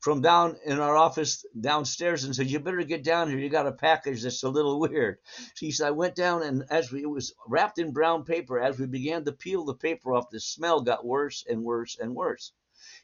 from 0.01 0.21
down 0.21 0.55
in 0.65 0.79
our 0.79 0.95
office 0.95 1.45
downstairs 1.59 2.23
and 2.23 2.35
said, 2.35 2.49
"You 2.49 2.59
better 2.59 2.83
get 2.83 3.03
down 3.03 3.29
here. 3.29 3.39
You 3.39 3.49
got 3.49 3.67
a 3.67 3.71
package 3.71 4.23
that's 4.23 4.43
a 4.43 4.49
little 4.49 4.79
weird." 4.79 5.17
She 5.55 5.71
said, 5.71 5.87
"I 5.87 5.91
went 5.91 6.15
down 6.15 6.43
and 6.43 6.63
as 6.69 6.91
we 6.91 7.01
it 7.03 7.09
was 7.09 7.33
wrapped 7.47 7.79
in 7.79 7.91
brown 7.91 8.23
paper. 8.23 8.59
As 8.59 8.79
we 8.79 8.85
began 8.85 9.25
to 9.25 9.31
peel 9.31 9.65
the 9.65 9.73
paper 9.73 10.13
off, 10.13 10.29
the 10.29 10.39
smell 10.39 10.81
got 10.81 11.05
worse 11.05 11.43
and 11.49 11.63
worse 11.63 11.97
and 11.99 12.15
worse." 12.15 12.51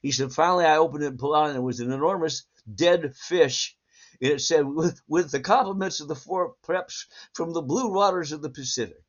He 0.01 0.11
said, 0.11 0.31
"Finally, 0.33 0.65
I 0.65 0.77
opened 0.77 1.03
it 1.03 1.07
and 1.07 1.19
pulled 1.19 1.35
out, 1.35 1.49
and 1.49 1.57
it 1.57 1.61
was 1.61 1.79
an 1.79 1.91
enormous 1.91 2.45
dead 2.73 3.15
fish." 3.15 3.75
And 4.21 4.31
it 4.31 4.41
said, 4.41 4.65
"With 4.65 5.01
with 5.07 5.31
the 5.31 5.39
compliments 5.39 5.99
of 5.99 6.07
the 6.07 6.15
four 6.15 6.55
preps 6.63 7.05
from 7.33 7.53
the 7.53 7.61
blue 7.61 7.91
waters 7.91 8.31
of 8.31 8.41
the 8.41 8.49
Pacific." 8.49 9.03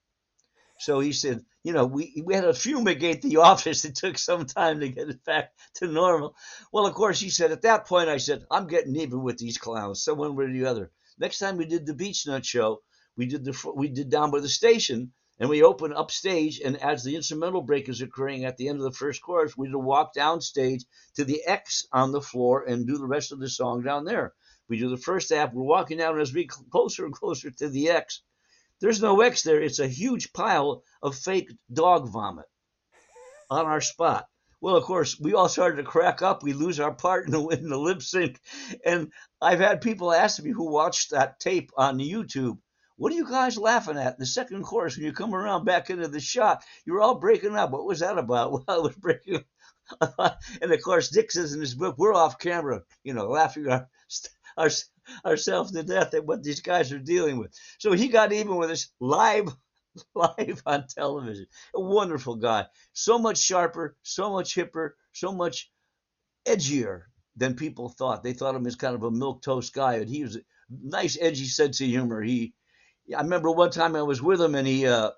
So 0.84 1.00
he 1.00 1.12
said, 1.12 1.46
you 1.62 1.72
know, 1.72 1.86
we, 1.86 2.22
we 2.26 2.34
had 2.34 2.42
to 2.42 2.52
fumigate 2.52 3.22
the 3.22 3.36
office. 3.50 3.86
It 3.86 3.94
took 3.94 4.18
some 4.18 4.44
time 4.44 4.80
to 4.80 4.88
get 4.90 5.08
it 5.08 5.24
back 5.24 5.52
to 5.76 5.86
normal. 5.86 6.36
Well, 6.72 6.84
of 6.84 6.92
course, 6.92 7.18
he 7.18 7.30
said, 7.30 7.52
at 7.52 7.62
that 7.62 7.86
point, 7.86 8.10
I 8.10 8.18
said, 8.18 8.44
I'm 8.50 8.66
getting 8.66 8.94
even 8.96 9.22
with 9.22 9.38
these 9.38 9.56
clowns, 9.56 10.02
so 10.02 10.12
one 10.12 10.36
way 10.36 10.44
or 10.44 10.52
the 10.52 10.66
other. 10.66 10.92
Next 11.18 11.38
time 11.38 11.56
we 11.56 11.64
did 11.64 11.86
the 11.86 11.94
Beech-Nut 11.94 12.44
show, 12.44 12.82
we 13.16 13.24
did 13.24 13.46
the 13.46 13.72
we 13.74 13.88
did 13.88 14.10
down 14.10 14.30
by 14.30 14.40
the 14.40 14.48
station, 14.48 15.14
and 15.38 15.48
we 15.48 15.62
opened 15.62 15.94
upstage. 15.94 16.60
And 16.60 16.76
as 16.82 17.02
the 17.02 17.16
instrumental 17.16 17.62
break 17.62 17.88
is 17.88 18.02
occurring 18.02 18.44
at 18.44 18.58
the 18.58 18.68
end 18.68 18.76
of 18.76 18.84
the 18.84 18.98
first 18.98 19.22
chorus, 19.22 19.56
we 19.56 19.68
did 19.68 19.74
a 19.74 19.78
walk 19.78 20.14
downstage 20.14 20.82
to 21.14 21.24
the 21.24 21.44
X 21.46 21.86
on 21.92 22.12
the 22.12 22.20
floor 22.20 22.62
and 22.62 22.86
do 22.86 22.98
the 22.98 23.06
rest 23.06 23.32
of 23.32 23.40
the 23.40 23.48
song 23.48 23.82
down 23.82 24.04
there. 24.04 24.34
We 24.68 24.78
do 24.78 24.90
the 24.90 24.98
first 24.98 25.32
half. 25.32 25.54
We're 25.54 25.62
walking 25.62 25.96
down 25.96 26.20
as 26.20 26.34
we 26.34 26.42
get 26.42 26.70
closer 26.70 27.06
and 27.06 27.14
closer 27.14 27.50
to 27.50 27.70
the 27.70 27.88
X 27.88 28.22
there's 28.84 29.00
no 29.00 29.22
X 29.22 29.44
there. 29.44 29.62
It's 29.62 29.78
a 29.78 29.88
huge 29.88 30.34
pile 30.34 30.82
of 31.02 31.16
fake 31.16 31.50
dog 31.72 32.06
vomit 32.12 32.44
on 33.48 33.64
our 33.64 33.80
spot. 33.80 34.26
Well, 34.60 34.76
of 34.76 34.84
course, 34.84 35.18
we 35.18 35.32
all 35.32 35.48
started 35.48 35.76
to 35.76 35.84
crack 35.84 36.20
up. 36.20 36.42
We 36.42 36.52
lose 36.52 36.78
our 36.78 36.92
part 36.92 37.24
in 37.24 37.32
the, 37.32 37.46
in 37.48 37.70
the 37.70 37.78
lip 37.78 38.02
sync. 38.02 38.38
And 38.84 39.10
I've 39.40 39.60
had 39.60 39.80
people 39.80 40.12
ask 40.12 40.42
me 40.42 40.50
who 40.50 40.70
watched 40.70 41.12
that 41.12 41.40
tape 41.40 41.70
on 41.78 41.98
YouTube, 41.98 42.58
what 42.96 43.10
are 43.10 43.16
you 43.16 43.26
guys 43.26 43.56
laughing 43.56 43.96
at? 43.96 44.18
The 44.18 44.26
second 44.26 44.64
chorus, 44.64 44.96
when 44.96 45.06
you 45.06 45.14
come 45.14 45.34
around 45.34 45.64
back 45.64 45.88
into 45.88 46.06
the 46.06 46.20
shot, 46.20 46.62
you're 46.84 47.00
all 47.00 47.18
breaking 47.18 47.56
up. 47.56 47.70
What 47.70 47.86
was 47.86 48.00
that 48.00 48.18
about? 48.18 48.52
Well, 48.52 48.64
I 48.68 48.78
was 48.78 48.96
breaking 48.96 49.36
up. 50.00 50.38
and 50.60 50.72
of 50.72 50.82
course, 50.82 51.08
Dick 51.08 51.32
says 51.32 51.54
in 51.54 51.60
his 51.60 51.74
book, 51.74 51.96
we're 51.96 52.14
off 52.14 52.38
camera, 52.38 52.82
you 53.02 53.14
know, 53.14 53.28
laughing 53.28 53.66
our, 53.66 53.88
our, 54.56 54.70
ourselves 55.24 55.72
to 55.72 55.82
death 55.82 56.14
at 56.14 56.26
what 56.26 56.42
these 56.42 56.60
guys 56.60 56.92
are 56.92 56.98
dealing 56.98 57.38
with. 57.38 57.52
So 57.78 57.92
he 57.92 58.08
got 58.08 58.32
even 58.32 58.56
with 58.56 58.70
us 58.70 58.88
live 59.00 59.48
live 60.14 60.62
on 60.66 60.86
television. 60.88 61.46
A 61.74 61.80
wonderful 61.80 62.36
guy. 62.36 62.66
So 62.92 63.18
much 63.18 63.38
sharper, 63.38 63.96
so 64.02 64.32
much 64.32 64.54
hipper, 64.54 64.90
so 65.12 65.32
much 65.32 65.70
edgier 66.46 67.02
than 67.36 67.54
people 67.54 67.88
thought. 67.88 68.22
They 68.22 68.32
thought 68.32 68.54
him 68.54 68.66
as 68.66 68.76
kind 68.76 68.94
of 68.94 69.02
a 69.02 69.10
milk 69.10 69.42
toast 69.42 69.72
guy, 69.74 69.94
and 69.96 70.08
he 70.08 70.22
was 70.22 70.36
a 70.36 70.40
nice, 70.70 71.18
edgy 71.20 71.46
sense 71.46 71.80
of 71.80 71.88
humor. 71.88 72.22
He, 72.22 72.54
I 73.16 73.22
remember 73.22 73.50
one 73.50 73.70
time 73.70 73.96
I 73.96 74.02
was 74.02 74.22
with 74.22 74.40
him, 74.40 74.54
and 74.54 74.66
he, 74.66 74.86
uh, 74.86 75.10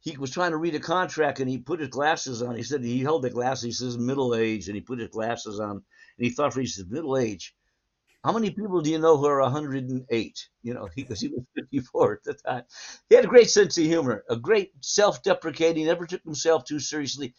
he 0.00 0.16
was 0.16 0.30
trying 0.30 0.52
to 0.52 0.56
read 0.56 0.74
a 0.74 0.80
contract, 0.80 1.40
and 1.40 1.48
he 1.48 1.58
put 1.58 1.80
his 1.80 1.88
glasses 1.88 2.42
on. 2.42 2.56
He 2.56 2.62
said 2.62 2.82
he 2.82 3.00
held 3.00 3.22
the 3.22 3.30
glasses. 3.30 3.64
He 3.64 3.72
says 3.72 3.98
middle 3.98 4.34
age, 4.34 4.68
and 4.68 4.74
he 4.74 4.80
put 4.80 4.98
his 4.98 5.08
glasses 5.10 5.60
on, 5.60 5.70
and 5.70 5.82
he 6.16 6.30
thought 6.30 6.54
for 6.54 6.62
middle 6.88 7.18
age. 7.18 7.54
How 8.24 8.32
many 8.32 8.50
people 8.50 8.80
do 8.80 8.90
you 8.90 8.98
know 8.98 9.16
who 9.16 9.26
are 9.26 9.40
108? 9.40 10.48
You 10.62 10.74
know, 10.74 10.88
because 10.94 11.20
he 11.20 11.28
was 11.28 11.44
54 11.54 12.12
at 12.12 12.24
the 12.24 12.34
time. 12.34 12.64
He 13.08 13.14
had 13.14 13.24
a 13.24 13.28
great 13.28 13.50
sense 13.50 13.78
of 13.78 13.84
humor, 13.84 14.24
a 14.28 14.36
great 14.36 14.72
self-deprecating, 14.80 15.86
never 15.86 16.06
took 16.06 16.22
himself 16.22 16.64
too 16.64 16.80
seriously. 16.80 17.34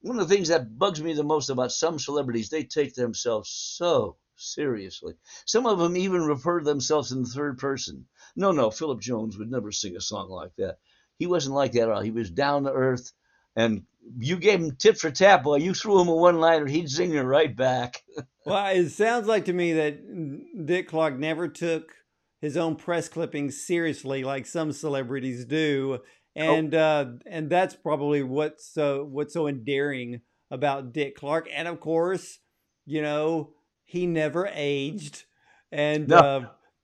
One 0.00 0.18
of 0.18 0.28
the 0.28 0.34
things 0.34 0.48
that 0.48 0.78
bugs 0.78 1.02
me 1.02 1.12
the 1.12 1.22
most 1.22 1.50
about 1.50 1.72
some 1.72 1.98
celebrities, 1.98 2.48
they 2.48 2.64
take 2.64 2.94
themselves 2.94 3.50
so 3.50 4.16
Seriously. 4.34 5.14
Some 5.44 5.66
of 5.66 5.78
them 5.78 5.96
even 5.96 6.22
refer 6.22 6.58
to 6.58 6.64
themselves 6.64 7.12
in 7.12 7.22
the 7.22 7.28
third 7.28 7.58
person. 7.58 8.08
No, 8.34 8.50
no, 8.50 8.70
Philip 8.70 9.00
Jones 9.00 9.38
would 9.38 9.50
never 9.50 9.70
sing 9.70 9.94
a 9.94 10.00
song 10.00 10.30
like 10.30 10.56
that. 10.56 10.78
He 11.18 11.26
wasn't 11.26 11.54
like 11.54 11.72
that 11.72 11.82
at 11.82 11.90
all. 11.90 12.00
He 12.00 12.10
was 12.10 12.30
down 12.30 12.64
to 12.64 12.72
earth, 12.72 13.12
and 13.56 13.82
you 14.18 14.36
gave 14.36 14.60
him 14.60 14.76
tit 14.76 14.98
for 14.98 15.10
tat, 15.10 15.42
boy. 15.42 15.56
You 15.56 15.74
threw 15.74 16.00
him 16.00 16.08
a 16.08 16.14
one 16.14 16.40
liner, 16.40 16.66
he'd 16.66 16.90
sing 16.90 17.14
it 17.14 17.20
right 17.20 17.54
back. 17.54 18.02
well, 18.46 18.74
it 18.74 18.90
sounds 18.90 19.26
like 19.26 19.44
to 19.46 19.52
me 19.52 19.72
that 19.74 20.66
Dick 20.66 20.88
Clark 20.88 21.18
never 21.18 21.48
took 21.48 21.92
his 22.40 22.56
own 22.56 22.76
press 22.76 23.08
clippings 23.08 23.64
seriously 23.64 24.24
like 24.24 24.46
some 24.46 24.72
celebrities 24.72 25.44
do. 25.44 26.00
And 26.34 26.74
oh. 26.74 26.80
uh, 26.80 27.06
and 27.26 27.50
that's 27.50 27.74
probably 27.74 28.22
what's 28.22 28.66
so 28.66 29.04
what's 29.04 29.34
so 29.34 29.46
endearing 29.46 30.22
about 30.50 30.92
Dick 30.92 31.16
Clark. 31.16 31.48
And 31.54 31.68
of 31.68 31.80
course, 31.80 32.38
you 32.86 33.02
know, 33.02 33.52
he 33.84 34.06
never 34.06 34.48
aged. 34.52 35.24
And 35.70 36.08
no. 36.08 36.16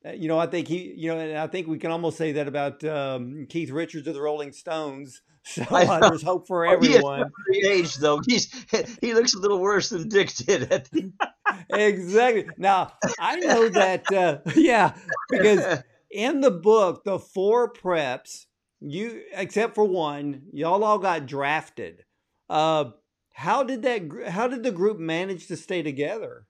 uh, 0.05 0.13
you 0.13 0.29
know, 0.29 0.39
I 0.39 0.47
think 0.47 0.69
he, 0.69 0.95
you 0.97 1.13
know, 1.13 1.19
and 1.19 1.39
I 1.39 1.47
think 1.47 1.67
we 1.67 1.79
can 1.79 1.91
almost 1.91 2.19
say 2.19 2.33
that 2.33 2.47
about 2.47 2.85
um, 2.85 3.47
Keith 3.49 3.71
Richards 3.71 4.07
of 4.07 4.15
the 4.15 4.23
Rolling 4.23 4.53
Stones. 4.53 5.23
So 5.49 5.63
uh, 5.71 6.09
there's 6.09 6.23
hope 6.23 6.47
for 6.47 6.67
everyone. 6.73 7.31
He 7.51 7.67
aged 7.67 8.01
though. 8.01 8.21
He's 8.27 8.53
he 9.01 9.15
looks 9.15 9.35
a 9.35 9.39
little 9.39 9.61
worse 9.61 9.89
than 9.89 10.09
Dick 10.09 10.35
did. 10.35 10.91
exactly. 11.71 12.49
Now 12.59 12.93
I 13.19 13.37
know 13.37 13.69
that. 13.71 14.13
Uh, 14.13 14.39
yeah, 14.55 14.95
because 15.31 15.83
in 16.11 16.41
the 16.41 16.51
book, 16.51 17.05
the 17.05 17.19
four 17.19 17.73
preps, 17.73 18.45
you 18.81 19.23
except 19.33 19.75
for 19.75 19.85
one, 19.85 20.43
y'all 20.53 20.85
all 20.85 20.99
got 20.99 21.27
drafted. 21.27 22.05
Uh, 22.51 22.91
how 23.33 23.63
did 23.63 23.83
that? 23.83 24.29
How 24.29 24.49
did 24.49 24.63
the 24.63 24.73
group 24.73 24.99
manage 24.99 25.47
to 25.47 25.57
stay 25.57 25.83
together? 25.83 26.47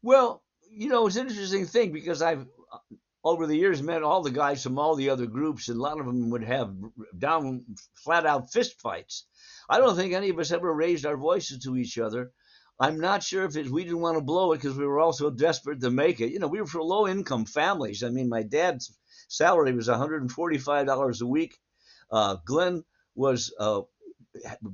Well, 0.00 0.44
you 0.70 0.88
know, 0.88 1.06
it's 1.06 1.16
an 1.16 1.28
interesting 1.28 1.66
thing 1.66 1.92
because 1.92 2.22
I've 2.22 2.46
over 3.24 3.46
the 3.46 3.56
years 3.56 3.82
met 3.82 4.02
all 4.02 4.22
the 4.22 4.30
guys 4.30 4.62
from 4.62 4.78
all 4.78 4.94
the 4.94 5.10
other 5.10 5.26
groups, 5.26 5.68
and 5.68 5.78
a 5.78 5.82
lot 5.82 5.98
of 5.98 6.06
them 6.06 6.30
would 6.30 6.44
have 6.44 6.74
down 7.18 7.64
flat 7.94 8.26
out 8.26 8.52
fist 8.52 8.80
fights. 8.80 9.24
I 9.68 9.78
don't 9.78 9.96
think 9.96 10.12
any 10.12 10.28
of 10.28 10.38
us 10.38 10.52
ever 10.52 10.72
raised 10.72 11.06
our 11.06 11.16
voices 11.16 11.64
to 11.64 11.76
each 11.76 11.98
other. 11.98 12.32
I'm 12.78 13.00
not 13.00 13.22
sure 13.22 13.44
if 13.44 13.54
we 13.54 13.84
didn't 13.84 14.00
want 14.00 14.18
to 14.18 14.24
blow 14.24 14.52
it 14.52 14.56
because 14.58 14.76
we 14.76 14.86
were 14.86 15.00
all 15.00 15.12
so 15.12 15.30
desperate 15.30 15.80
to 15.80 15.90
make 15.90 16.20
it. 16.20 16.32
You 16.32 16.38
know, 16.38 16.48
we 16.48 16.60
were 16.60 16.66
for 16.66 16.82
low 16.82 17.08
income 17.08 17.46
families. 17.46 18.02
I 18.02 18.10
mean, 18.10 18.28
my 18.28 18.42
dad's 18.42 18.94
salary 19.28 19.72
was 19.72 19.88
$145 19.88 21.20
a 21.20 21.26
week. 21.26 21.56
Uh, 22.10 22.36
Glen 22.44 22.84
was 23.14 23.54
uh, 23.58 23.82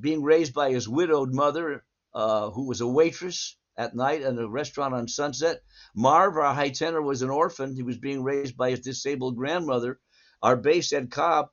being 0.01 0.23
raised 0.23 0.55
by 0.55 0.71
his 0.71 0.89
widowed 0.89 1.33
mother, 1.33 1.85
uh, 2.15 2.51
who 2.51 2.67
was 2.67 2.81
a 2.81 2.87
waitress 2.87 3.57
at 3.77 3.95
night 3.95 4.23
at 4.23 4.39
a 4.39 4.49
restaurant 4.49 4.95
on 4.95 5.09
Sunset. 5.09 5.63
Marv, 5.95 6.37
our 6.37 6.55
high 6.55 6.71
tenor, 6.71 7.03
was 7.03 7.23
an 7.23 7.31
orphan. 7.31 7.75
He 7.75 7.83
was 7.83 7.99
being 7.99 8.23
raised 8.23 8.57
by 8.57 8.71
his 8.71 8.81
disabled 8.81 9.37
grandmother. 9.37 9.99
Our 10.43 10.57
bass, 10.57 10.93
Ed 10.93 11.11
Cobb, 11.11 11.49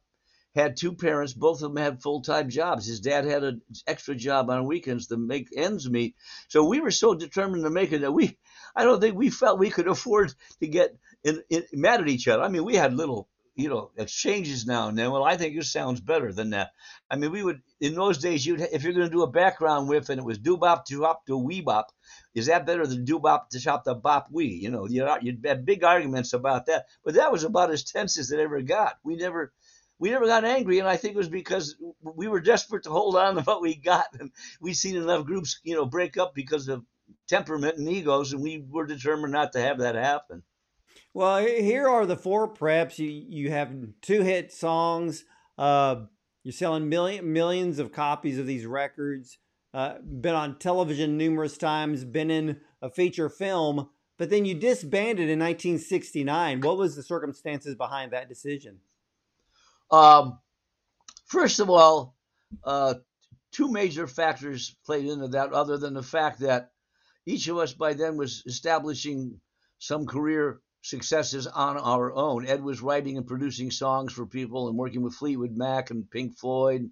had 0.55 0.75
two 0.75 0.93
parents. 0.93 1.33
Both 1.33 1.61
of 1.61 1.73
them 1.73 1.81
had 1.81 2.01
full 2.01 2.21
time 2.21 2.49
jobs. 2.49 2.87
His 2.87 2.99
dad 2.99 3.25
had 3.25 3.43
an 3.43 3.61
extra 3.85 4.15
job 4.15 4.49
on 4.49 4.65
weekends 4.65 5.07
to 5.07 5.17
make 5.17 5.49
ends 5.55 5.89
meet. 5.89 6.15
So 6.47 6.65
we 6.65 6.79
were 6.79 6.91
so 6.91 7.13
determined 7.13 7.63
to 7.63 7.69
make 7.69 7.91
it 7.91 8.01
that 8.01 8.11
we, 8.11 8.37
I 8.75 8.83
don't 8.83 8.99
think 8.99 9.15
we 9.15 9.29
felt 9.29 9.59
we 9.59 9.69
could 9.69 9.87
afford 9.87 10.33
to 10.59 10.67
get 10.67 10.97
in, 11.23 11.43
in, 11.49 11.63
mad 11.73 12.01
at 12.01 12.09
each 12.09 12.27
other. 12.27 12.41
I 12.41 12.49
mean, 12.49 12.65
we 12.65 12.75
had 12.75 12.93
little 12.93 13.29
you 13.57 13.69
know 13.69 13.89
exchanges 13.97 14.65
now 14.65 14.87
and 14.87 14.97
then. 14.97 15.11
Well, 15.11 15.23
I 15.23 15.35
think 15.35 15.55
this 15.55 15.71
sounds 15.71 15.99
better 15.99 16.31
than 16.31 16.51
that. 16.51 16.71
I 17.09 17.15
mean, 17.17 17.31
we 17.31 17.43
would 17.43 17.61
in 17.81 17.95
those 17.95 18.19
days. 18.19 18.45
You'd 18.45 18.61
if 18.61 18.83
you're 18.83 18.93
going 18.93 19.07
to 19.07 19.11
do 19.11 19.23
a 19.23 19.31
background 19.31 19.89
whiff 19.89 20.09
and 20.09 20.19
it 20.19 20.23
was 20.23 20.37
do 20.37 20.57
bop 20.57 20.85
to 20.85 21.03
hop 21.03 21.25
to 21.25 21.35
wee 21.37 21.61
bop, 21.61 21.91
is 22.35 22.45
that 22.45 22.67
better 22.67 22.85
than 22.85 23.03
do 23.03 23.19
bop 23.19 23.49
to 23.49 23.59
shop 23.59 23.83
the 23.83 23.95
bop 23.95 24.27
wee? 24.31 24.59
You 24.61 24.69
know, 24.69 24.87
you 24.87 25.07
you'd 25.21 25.43
have 25.45 25.65
big 25.65 25.83
arguments 25.83 26.33
about 26.33 26.67
that, 26.67 26.85
but 27.03 27.15
that 27.15 27.31
was 27.31 27.43
about 27.43 27.71
as 27.71 27.83
tense 27.83 28.17
as 28.19 28.31
it 28.31 28.39
ever 28.39 28.61
got. 28.61 28.97
We 29.03 29.15
never. 29.17 29.51
We 29.99 30.11
never 30.11 30.27
got 30.27 30.45
angry, 30.45 30.77
and 30.77 30.87
I 30.87 30.95
think 30.95 31.15
it 31.15 31.17
was 31.17 31.27
because 31.27 31.75
we 32.03 32.27
were 32.27 32.39
desperate 32.39 32.83
to 32.83 32.91
hold 32.91 33.15
on 33.15 33.33
to 33.33 33.41
what 33.41 33.63
we 33.63 33.73
got, 33.73 34.05
and 34.19 34.29
we'd 34.61 34.75
seen 34.75 34.95
enough 34.95 35.25
groups, 35.25 35.59
you 35.63 35.73
know, 35.73 35.87
break 35.87 36.17
up 36.17 36.35
because 36.35 36.67
of 36.67 36.85
temperament 37.27 37.79
and 37.79 37.89
egos, 37.89 38.31
and 38.31 38.43
we 38.43 38.63
were 38.69 38.85
determined 38.85 39.33
not 39.33 39.53
to 39.53 39.59
have 39.59 39.79
that 39.79 39.95
happen. 39.95 40.43
Well, 41.17 41.39
here 41.39 41.89
are 41.89 42.05
the 42.05 42.15
four 42.15 42.53
preps. 42.53 42.99
You 42.99 43.07
you 43.09 43.49
have 43.49 43.73
two 44.03 44.21
hit 44.21 44.53
songs. 44.53 45.25
Uh, 45.57 46.01
you're 46.43 46.51
selling 46.51 46.89
million 46.89 47.33
millions 47.33 47.79
of 47.79 47.91
copies 47.91 48.37
of 48.37 48.45
these 48.45 48.67
records. 48.67 49.39
Uh, 49.73 49.95
been 49.97 50.35
on 50.35 50.59
television 50.59 51.17
numerous 51.17 51.57
times. 51.57 52.05
Been 52.05 52.29
in 52.29 52.59
a 52.83 52.91
feature 52.91 53.29
film. 53.29 53.89
But 54.19 54.29
then 54.29 54.45
you 54.45 54.53
disbanded 54.53 55.27
in 55.27 55.39
1969. 55.39 56.61
What 56.61 56.77
was 56.77 56.95
the 56.95 57.01
circumstances 57.01 57.73
behind 57.73 58.11
that 58.11 58.29
decision? 58.29 58.77
Um, 59.89 60.37
first 61.25 61.59
of 61.59 61.71
all, 61.71 62.15
uh, 62.63 62.93
two 63.51 63.71
major 63.71 64.05
factors 64.05 64.75
played 64.85 65.05
into 65.05 65.29
that, 65.29 65.51
other 65.51 65.79
than 65.79 65.95
the 65.95 66.03
fact 66.03 66.41
that 66.41 66.73
each 67.25 67.47
of 67.47 67.57
us 67.57 67.73
by 67.73 67.95
then 67.95 68.17
was 68.17 68.43
establishing 68.45 69.41
some 69.79 70.05
career 70.05 70.61
successes 70.87 71.47
on 71.47 71.77
our 71.77 72.13
own. 72.13 72.47
Ed 72.47 72.63
was 72.63 72.81
writing 72.81 73.17
and 73.17 73.27
producing 73.27 73.71
songs 73.71 74.13
for 74.13 74.25
people 74.25 74.67
and 74.67 74.77
working 74.77 75.01
with 75.01 75.15
Fleetwood 75.15 75.57
Mac 75.57 75.91
and 75.91 76.09
Pink 76.09 76.37
Floyd 76.37 76.89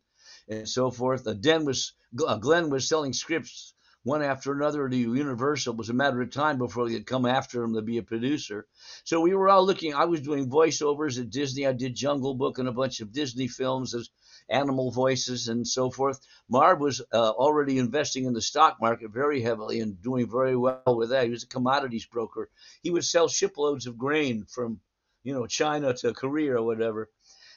and 0.47 0.67
so 0.67 0.91
forth. 0.91 1.27
Uh, 1.27 1.33
Den 1.33 1.65
was 1.65 1.93
uh, 2.25 2.37
Glen 2.37 2.69
was 2.69 2.87
selling 2.87 3.13
scripts 3.13 3.73
one 4.03 4.21
after 4.21 4.51
another 4.51 4.87
to 4.87 4.95
Universal. 4.95 5.73
It 5.73 5.77
was 5.77 5.89
a 5.89 5.93
matter 5.93 6.21
of 6.21 6.29
time 6.29 6.59
before 6.59 6.87
they'd 6.87 7.07
come 7.07 7.25
after 7.25 7.63
him 7.63 7.73
to 7.73 7.81
be 7.81 7.97
a 7.97 8.03
producer. 8.03 8.67
So 9.03 9.19
we 9.19 9.33
were 9.33 9.49
all 9.49 9.65
looking. 9.65 9.93
I 9.95 10.05
was 10.05 10.21
doing 10.21 10.49
voiceovers 10.49 11.19
at 11.19 11.31
Disney. 11.31 11.65
I 11.65 11.73
did 11.73 11.95
Jungle 11.95 12.35
Book 12.35 12.59
and 12.59 12.67
a 12.67 12.71
bunch 12.71 13.01
of 13.01 13.11
Disney 13.11 13.47
films 13.47 13.95
as 13.95 14.09
animal 14.49 14.91
voices 14.91 15.47
and 15.47 15.67
so 15.67 15.89
forth. 15.89 16.19
Marv 16.49 16.79
was 16.79 17.01
uh, 17.13 17.29
already 17.31 17.77
investing 17.77 18.25
in 18.25 18.33
the 18.33 18.41
stock 18.41 18.77
market 18.79 19.11
very 19.11 19.41
heavily 19.41 19.79
and 19.79 20.01
doing 20.01 20.29
very 20.29 20.55
well 20.55 20.81
with 20.85 21.09
that. 21.09 21.25
He 21.25 21.31
was 21.31 21.43
a 21.43 21.47
commodities 21.47 22.05
broker. 22.05 22.49
He 22.81 22.91
would 22.91 23.05
sell 23.05 23.27
shiploads 23.27 23.87
of 23.87 23.97
grain 23.97 24.45
from, 24.45 24.79
you 25.23 25.33
know, 25.33 25.47
China 25.47 25.93
to 25.93 26.13
Korea 26.13 26.57
or 26.57 26.63
whatever. 26.63 27.09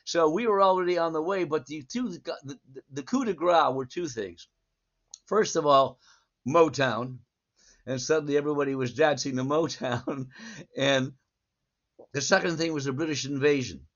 So 0.04 0.30
we 0.30 0.46
were 0.46 0.62
already 0.62 0.96
on 0.96 1.12
the 1.12 1.20
way. 1.20 1.44
But 1.44 1.66
the 1.66 1.82
two, 1.82 2.08
the, 2.42 2.58
the 2.90 3.02
coup 3.02 3.26
de 3.26 3.34
grace 3.34 3.74
were 3.74 3.84
two 3.84 4.08
things. 4.08 4.48
First 5.26 5.56
of 5.56 5.66
all, 5.66 5.98
Motown, 6.46 7.18
and 7.84 8.00
suddenly 8.00 8.38
everybody 8.38 8.74
was 8.74 8.94
dancing 8.94 9.36
to 9.36 9.44
Motown, 9.44 10.28
and 10.76 11.12
the 12.12 12.22
second 12.22 12.56
thing 12.56 12.72
was 12.72 12.86
the 12.86 12.92
British 12.92 13.26
invasion. 13.26 13.87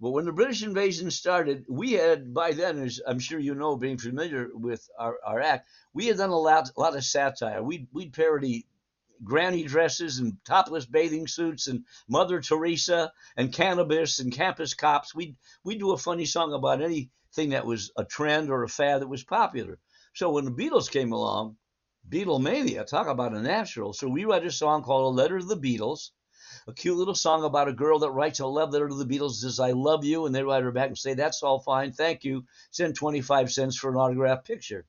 But 0.00 0.12
when 0.12 0.24
the 0.24 0.32
British 0.32 0.62
invasion 0.62 1.10
started, 1.10 1.66
we 1.68 1.92
had 1.92 2.32
by 2.32 2.52
then, 2.52 2.82
as 2.82 3.02
I'm 3.06 3.18
sure 3.18 3.38
you 3.38 3.54
know, 3.54 3.76
being 3.76 3.98
familiar 3.98 4.48
with 4.54 4.88
our, 4.98 5.18
our 5.22 5.40
act, 5.40 5.68
we 5.92 6.06
had 6.06 6.16
done 6.16 6.30
a 6.30 6.38
lot, 6.38 6.70
a 6.74 6.80
lot 6.80 6.96
of 6.96 7.04
satire. 7.04 7.62
We'd, 7.62 7.86
we'd 7.92 8.14
parody 8.14 8.66
granny 9.22 9.62
dresses 9.64 10.18
and 10.18 10.42
topless 10.46 10.86
bathing 10.86 11.26
suits 11.26 11.66
and 11.66 11.84
Mother 12.08 12.40
Teresa 12.40 13.12
and 13.36 13.52
cannabis 13.52 14.20
and 14.20 14.32
campus 14.32 14.72
cops. 14.72 15.14
We'd, 15.14 15.36
we'd 15.64 15.80
do 15.80 15.92
a 15.92 15.98
funny 15.98 16.24
song 16.24 16.54
about 16.54 16.80
anything 16.80 17.50
that 17.50 17.66
was 17.66 17.92
a 17.94 18.04
trend 18.04 18.50
or 18.50 18.62
a 18.62 18.68
fad 18.70 19.02
that 19.02 19.08
was 19.08 19.22
popular. 19.22 19.78
So 20.14 20.30
when 20.30 20.46
the 20.46 20.50
Beatles 20.50 20.90
came 20.90 21.12
along, 21.12 21.58
Beatlemania, 22.08 22.86
talk 22.86 23.06
about 23.06 23.34
a 23.34 23.42
natural. 23.42 23.92
So 23.92 24.08
we 24.08 24.24
write 24.24 24.46
a 24.46 24.50
song 24.50 24.82
called 24.82 25.12
A 25.12 25.16
Letter 25.16 25.40
to 25.40 25.44
the 25.44 25.58
Beatles 25.58 26.10
a 26.66 26.72
cute 26.72 26.96
little 26.96 27.14
song 27.14 27.44
about 27.44 27.68
a 27.68 27.72
girl 27.72 27.98
that 28.00 28.10
writes 28.10 28.40
a 28.40 28.46
love 28.46 28.72
letter 28.72 28.88
to 28.88 28.94
the 28.94 29.06
Beatles, 29.06 29.34
says, 29.34 29.60
I 29.60 29.72
love 29.72 30.04
you. 30.04 30.26
And 30.26 30.34
they 30.34 30.42
write 30.42 30.62
her 30.62 30.72
back 30.72 30.88
and 30.88 30.98
say, 30.98 31.14
That's 31.14 31.42
all 31.42 31.60
fine. 31.60 31.92
Thank 31.92 32.24
you. 32.24 32.44
Send 32.70 32.94
25 32.94 33.52
cents 33.52 33.76
for 33.76 33.90
an 33.90 33.96
autograph 33.96 34.44
picture. 34.44 34.86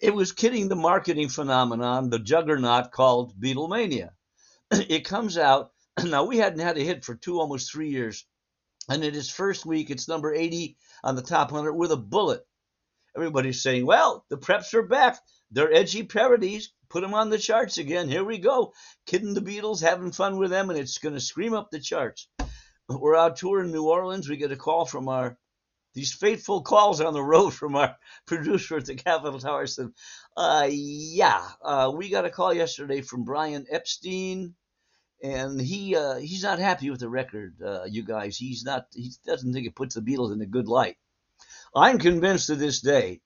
It 0.00 0.14
was 0.14 0.32
kidding 0.32 0.68
the 0.68 0.76
marketing 0.76 1.28
phenomenon, 1.28 2.10
the 2.10 2.20
juggernaut 2.20 2.92
called 2.92 3.38
Beatlemania. 3.40 4.10
it 4.70 5.04
comes 5.04 5.36
out. 5.36 5.72
Now, 6.04 6.24
we 6.24 6.38
hadn't 6.38 6.60
had 6.60 6.78
a 6.78 6.84
hit 6.84 7.04
for 7.04 7.16
two, 7.16 7.40
almost 7.40 7.72
three 7.72 7.90
years. 7.90 8.24
And 8.88 9.02
in 9.02 9.14
its 9.14 9.28
first 9.28 9.66
week, 9.66 9.90
it's 9.90 10.06
number 10.06 10.32
80 10.32 10.76
on 11.02 11.16
the 11.16 11.22
top 11.22 11.50
100 11.50 11.72
with 11.72 11.90
a 11.90 11.96
bullet. 11.96 12.46
Everybody's 13.18 13.62
saying, 13.62 13.84
well, 13.84 14.24
the 14.30 14.38
preps 14.38 14.72
are 14.74 14.82
back. 14.82 15.18
They're 15.50 15.72
edgy 15.72 16.02
parodies 16.02 16.68
put 16.88 17.02
them 17.02 17.14
on 17.14 17.30
the 17.30 17.38
charts 17.38 17.78
again. 17.78 18.08
Here 18.08 18.24
we 18.24 18.38
go. 18.38 18.72
Kidding 19.06 19.34
the 19.34 19.40
Beatles, 19.40 19.82
having 19.82 20.12
fun 20.12 20.38
with 20.38 20.50
them, 20.50 20.70
and 20.70 20.78
it's 20.78 20.98
going 20.98 21.14
to 21.14 21.20
scream 21.20 21.54
up 21.54 21.70
the 21.70 21.80
charts. 21.80 22.28
We're 22.88 23.16
out 23.16 23.36
touring 23.36 23.70
New 23.70 23.84
Orleans. 23.84 24.28
We 24.28 24.36
get 24.36 24.52
a 24.52 24.56
call 24.56 24.86
from 24.86 25.08
our 25.08 25.36
these 25.94 26.12
fateful 26.12 26.62
calls 26.62 27.00
on 27.00 27.12
the 27.12 27.22
road 27.22 27.50
from 27.54 27.74
our 27.74 27.96
producer 28.26 28.76
at 28.76 28.86
the 28.86 28.94
Capitol 28.94 29.40
Tower 29.40 29.66
said, 29.66 29.88
uh, 30.36 30.68
yeah, 30.70 31.42
uh, 31.62 31.92
we 31.94 32.10
got 32.10 32.26
a 32.26 32.30
call 32.30 32.54
yesterday 32.54 33.00
from 33.00 33.24
Brian 33.24 33.66
Epstein, 33.70 34.54
and 35.22 35.60
he 35.60 35.96
uh, 35.96 36.16
he's 36.16 36.42
not 36.42 36.58
happy 36.58 36.90
with 36.90 37.00
the 37.00 37.08
record, 37.08 37.56
uh, 37.64 37.84
you 37.84 38.04
guys. 38.04 38.36
He's 38.36 38.64
not. 38.64 38.86
He 38.94 39.12
doesn't 39.26 39.52
think 39.52 39.66
it 39.66 39.74
puts 39.74 39.94
the 39.94 40.00
Beatles 40.00 40.32
in 40.32 40.40
a 40.40 40.46
good 40.46 40.68
light. 40.68 40.96
I'm 41.74 41.98
convinced 41.98 42.46
to 42.46 42.56
this 42.56 42.80
day 42.80 43.20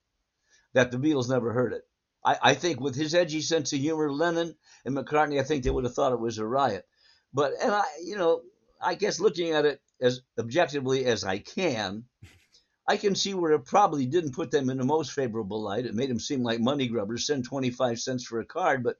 that 0.73 0.91
the 0.91 0.97
Beatles 0.97 1.29
never 1.29 1.53
heard 1.53 1.73
it. 1.73 1.83
I, 2.25 2.37
I 2.41 2.53
think 2.53 2.79
with 2.79 2.95
his 2.95 3.13
edgy 3.13 3.41
sense 3.41 3.73
of 3.73 3.79
humor, 3.79 4.11
Lennon 4.11 4.55
and 4.85 4.95
McCartney, 4.95 5.39
I 5.39 5.43
think 5.43 5.63
they 5.63 5.69
would 5.69 5.83
have 5.83 5.93
thought 5.93 6.13
it 6.13 6.19
was 6.19 6.37
a 6.37 6.45
riot. 6.45 6.85
But 7.33 7.53
and 7.61 7.71
I, 7.71 7.83
you 8.03 8.15
know, 8.17 8.41
I 8.81 8.95
guess 8.95 9.19
looking 9.19 9.51
at 9.51 9.65
it 9.65 9.81
as 10.01 10.21
objectively 10.37 11.05
as 11.05 11.23
I 11.23 11.39
can, 11.39 12.05
I 12.87 12.97
can 12.97 13.15
see 13.15 13.33
where 13.33 13.53
it 13.53 13.65
probably 13.65 14.05
didn't 14.05 14.35
put 14.35 14.51
them 14.51 14.69
in 14.69 14.77
the 14.77 14.83
most 14.83 15.11
favorable 15.13 15.61
light. 15.61 15.85
It 15.85 15.95
made 15.95 16.09
them 16.09 16.19
seem 16.19 16.43
like 16.43 16.59
money 16.59 16.87
grubbers, 16.87 17.25
send 17.25 17.45
25 17.45 17.99
cents 17.99 18.25
for 18.25 18.39
a 18.39 18.45
card. 18.45 18.83
But, 18.83 18.97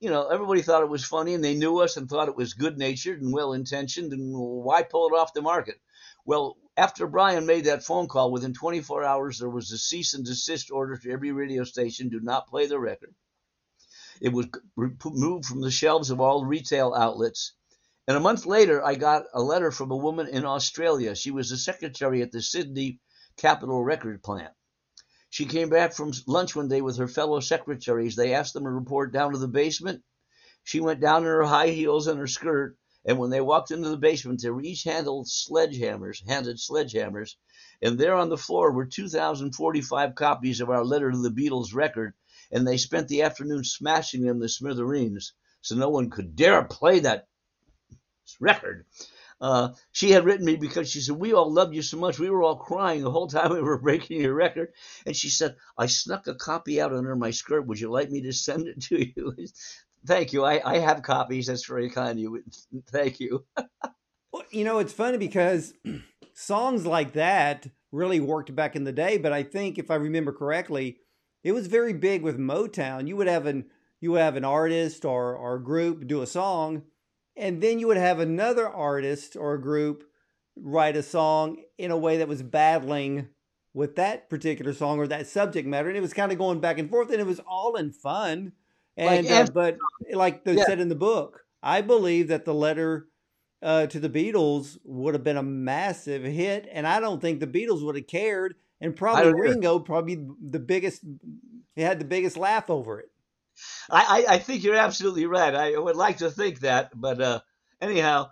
you 0.00 0.08
know, 0.10 0.28
everybody 0.28 0.62
thought 0.62 0.82
it 0.82 0.88
was 0.88 1.04
funny 1.04 1.34
and 1.34 1.44
they 1.44 1.54
knew 1.54 1.78
us 1.80 1.96
and 1.96 2.08
thought 2.08 2.28
it 2.28 2.36
was 2.36 2.54
good 2.54 2.78
natured 2.78 3.20
and 3.20 3.32
well 3.32 3.52
intentioned. 3.52 4.12
And 4.12 4.34
why 4.34 4.82
pull 4.82 5.08
it 5.08 5.18
off 5.18 5.34
the 5.34 5.42
market? 5.42 5.76
Well, 6.24 6.56
after 6.76 7.06
Brian 7.06 7.46
made 7.46 7.66
that 7.66 7.84
phone 7.84 8.08
call, 8.08 8.32
within 8.32 8.52
24 8.52 9.04
hours, 9.04 9.38
there 9.38 9.48
was 9.48 9.70
a 9.70 9.78
cease 9.78 10.14
and 10.14 10.24
desist 10.24 10.70
order 10.70 10.96
to 10.96 11.10
every 11.10 11.30
radio 11.30 11.64
station 11.64 12.08
do 12.08 12.20
not 12.20 12.48
play 12.48 12.66
the 12.66 12.78
record. 12.78 13.14
It 14.20 14.32
was 14.32 14.46
moved 14.76 15.46
from 15.46 15.60
the 15.60 15.70
shelves 15.70 16.10
of 16.10 16.20
all 16.20 16.44
retail 16.44 16.94
outlets. 16.94 17.52
And 18.06 18.16
a 18.16 18.20
month 18.20 18.44
later, 18.44 18.84
I 18.84 18.96
got 18.96 19.24
a 19.32 19.42
letter 19.42 19.70
from 19.70 19.90
a 19.90 19.96
woman 19.96 20.28
in 20.28 20.44
Australia. 20.44 21.14
She 21.14 21.30
was 21.30 21.50
the 21.50 21.56
secretary 21.56 22.22
at 22.22 22.32
the 22.32 22.42
Sydney 22.42 23.00
Capitol 23.36 23.82
Record 23.82 24.22
Plant. 24.22 24.52
She 25.30 25.46
came 25.46 25.68
back 25.68 25.94
from 25.94 26.12
lunch 26.26 26.54
one 26.54 26.68
day 26.68 26.80
with 26.80 26.98
her 26.98 27.08
fellow 27.08 27.40
secretaries. 27.40 28.14
They 28.14 28.34
asked 28.34 28.54
them 28.54 28.64
to 28.64 28.70
report 28.70 29.12
down 29.12 29.32
to 29.32 29.38
the 29.38 29.48
basement. 29.48 30.02
She 30.62 30.80
went 30.80 31.00
down 31.00 31.22
in 31.22 31.28
her 31.28 31.42
high 31.42 31.70
heels 31.70 32.06
and 32.06 32.18
her 32.20 32.26
skirt, 32.26 32.76
and 33.04 33.18
when 33.18 33.30
they 33.30 33.40
walked 33.40 33.70
into 33.70 33.88
the 33.88 33.96
basement, 33.96 34.40
they 34.42 34.50
were 34.50 34.62
each 34.62 34.84
handled 34.84 35.26
sledgehammers, 35.26 36.26
handed 36.26 36.56
sledgehammers, 36.56 37.36
and 37.82 37.98
there 37.98 38.14
on 38.14 38.28
the 38.30 38.38
floor 38.38 38.72
were 38.72 38.86
2,045 38.86 40.14
copies 40.14 40.60
of 40.60 40.70
our 40.70 40.84
Letter 40.84 41.10
to 41.10 41.18
the 41.18 41.30
Beatles 41.30 41.74
record, 41.74 42.14
and 42.50 42.66
they 42.66 42.76
spent 42.76 43.08
the 43.08 43.22
afternoon 43.22 43.64
smashing 43.64 44.22
them 44.22 44.40
to 44.40 44.48
smithereens, 44.48 45.32
so 45.60 45.74
no 45.74 45.90
one 45.90 46.10
could 46.10 46.34
dare 46.36 46.64
play 46.64 47.00
that 47.00 47.28
record. 48.40 48.86
Uh, 49.40 49.70
she 49.92 50.10
had 50.10 50.24
written 50.24 50.46
me 50.46 50.56
because 50.56 50.90
she 50.90 51.00
said, 51.00 51.16
We 51.16 51.34
all 51.34 51.52
loved 51.52 51.74
you 51.74 51.82
so 51.82 51.98
much. 51.98 52.18
We 52.18 52.30
were 52.30 52.42
all 52.42 52.56
crying 52.56 53.02
the 53.02 53.10
whole 53.10 53.26
time 53.26 53.52
we 53.52 53.60
were 53.60 53.78
breaking 53.78 54.20
your 54.20 54.34
record. 54.34 54.72
And 55.04 55.14
she 55.14 55.28
said, 55.28 55.56
I 55.76 55.86
snuck 55.86 56.26
a 56.26 56.34
copy 56.34 56.80
out 56.80 56.94
under 56.94 57.16
my 57.16 57.30
skirt. 57.30 57.66
Would 57.66 57.80
you 57.80 57.90
like 57.90 58.10
me 58.10 58.22
to 58.22 58.32
send 58.32 58.68
it 58.68 58.80
to 58.82 59.04
you? 59.04 59.34
Thank 60.06 60.32
you. 60.32 60.44
I, 60.44 60.60
I 60.64 60.78
have 60.78 61.02
copies. 61.02 61.46
That's 61.46 61.66
very 61.66 61.90
kind 61.90 62.12
of 62.12 62.18
you. 62.18 62.44
Thank 62.90 63.20
you. 63.20 63.44
well, 64.32 64.44
you 64.50 64.64
know, 64.64 64.78
it's 64.78 64.92
funny 64.92 65.18
because 65.18 65.74
songs 66.34 66.86
like 66.86 67.12
that 67.14 67.68
really 67.92 68.20
worked 68.20 68.54
back 68.54 68.76
in 68.76 68.84
the 68.84 68.92
day. 68.92 69.16
But 69.18 69.32
I 69.32 69.42
think, 69.42 69.78
if 69.78 69.90
I 69.90 69.94
remember 69.94 70.32
correctly, 70.32 70.98
it 71.42 71.52
was 71.52 71.66
very 71.66 71.92
big 71.92 72.22
with 72.22 72.38
Motown. 72.38 73.06
You 73.06 73.16
would 73.16 73.28
have 73.28 73.46
an 73.46 73.66
you 74.00 74.10
would 74.10 74.20
have 74.20 74.36
an 74.36 74.44
artist 74.44 75.06
or, 75.06 75.34
or 75.34 75.58
group 75.58 76.06
do 76.06 76.20
a 76.20 76.26
song 76.26 76.82
and 77.36 77.60
then 77.62 77.78
you 77.78 77.86
would 77.86 77.96
have 77.96 78.20
another 78.20 78.68
artist 78.68 79.36
or 79.36 79.54
a 79.54 79.60
group 79.60 80.04
write 80.56 80.96
a 80.96 81.02
song 81.02 81.62
in 81.78 81.90
a 81.90 81.96
way 81.96 82.18
that 82.18 82.28
was 82.28 82.42
battling 82.42 83.28
with 83.72 83.96
that 83.96 84.30
particular 84.30 84.72
song 84.72 84.98
or 84.98 85.06
that 85.08 85.26
subject 85.26 85.66
matter. 85.66 85.88
And 85.88 85.96
it 85.96 86.02
was 86.02 86.12
kind 86.12 86.30
of 86.30 86.38
going 86.38 86.60
back 86.60 86.78
and 86.78 86.88
forth 86.88 87.10
and 87.10 87.20
it 87.20 87.26
was 87.26 87.40
all 87.40 87.74
in 87.76 87.92
fun. 87.92 88.52
And, 88.96 89.26
like, 89.26 89.48
uh, 89.48 89.52
but 89.52 89.78
like 90.12 90.44
they 90.44 90.54
yeah. 90.54 90.64
said 90.64 90.80
in 90.80 90.88
the 90.88 90.94
book, 90.94 91.44
I 91.62 91.80
believe 91.80 92.28
that 92.28 92.44
the 92.44 92.54
letter 92.54 93.08
uh, 93.62 93.86
to 93.86 93.98
the 93.98 94.10
Beatles 94.10 94.78
would 94.84 95.14
have 95.14 95.24
been 95.24 95.36
a 95.36 95.42
massive 95.42 96.22
hit. 96.22 96.68
And 96.70 96.86
I 96.86 97.00
don't 97.00 97.20
think 97.20 97.40
the 97.40 97.46
Beatles 97.46 97.82
would 97.84 97.96
have 97.96 98.06
cared. 98.06 98.54
And 98.80 98.94
probably 98.94 99.32
Ringo, 99.32 99.78
probably 99.78 100.26
the 100.40 100.58
biggest, 100.58 101.02
he 101.74 101.82
had 101.82 101.98
the 101.98 102.04
biggest 102.04 102.36
laugh 102.36 102.68
over 102.68 103.00
it. 103.00 103.10
I, 103.90 104.24
I, 104.28 104.38
think 104.38 104.64
you're 104.64 104.74
absolutely 104.74 105.26
right. 105.26 105.54
I 105.54 105.78
would 105.78 105.96
like 105.96 106.18
to 106.18 106.30
think 106.30 106.60
that, 106.60 106.90
but 106.94 107.20
uh, 107.20 107.40
anyhow, 107.80 108.30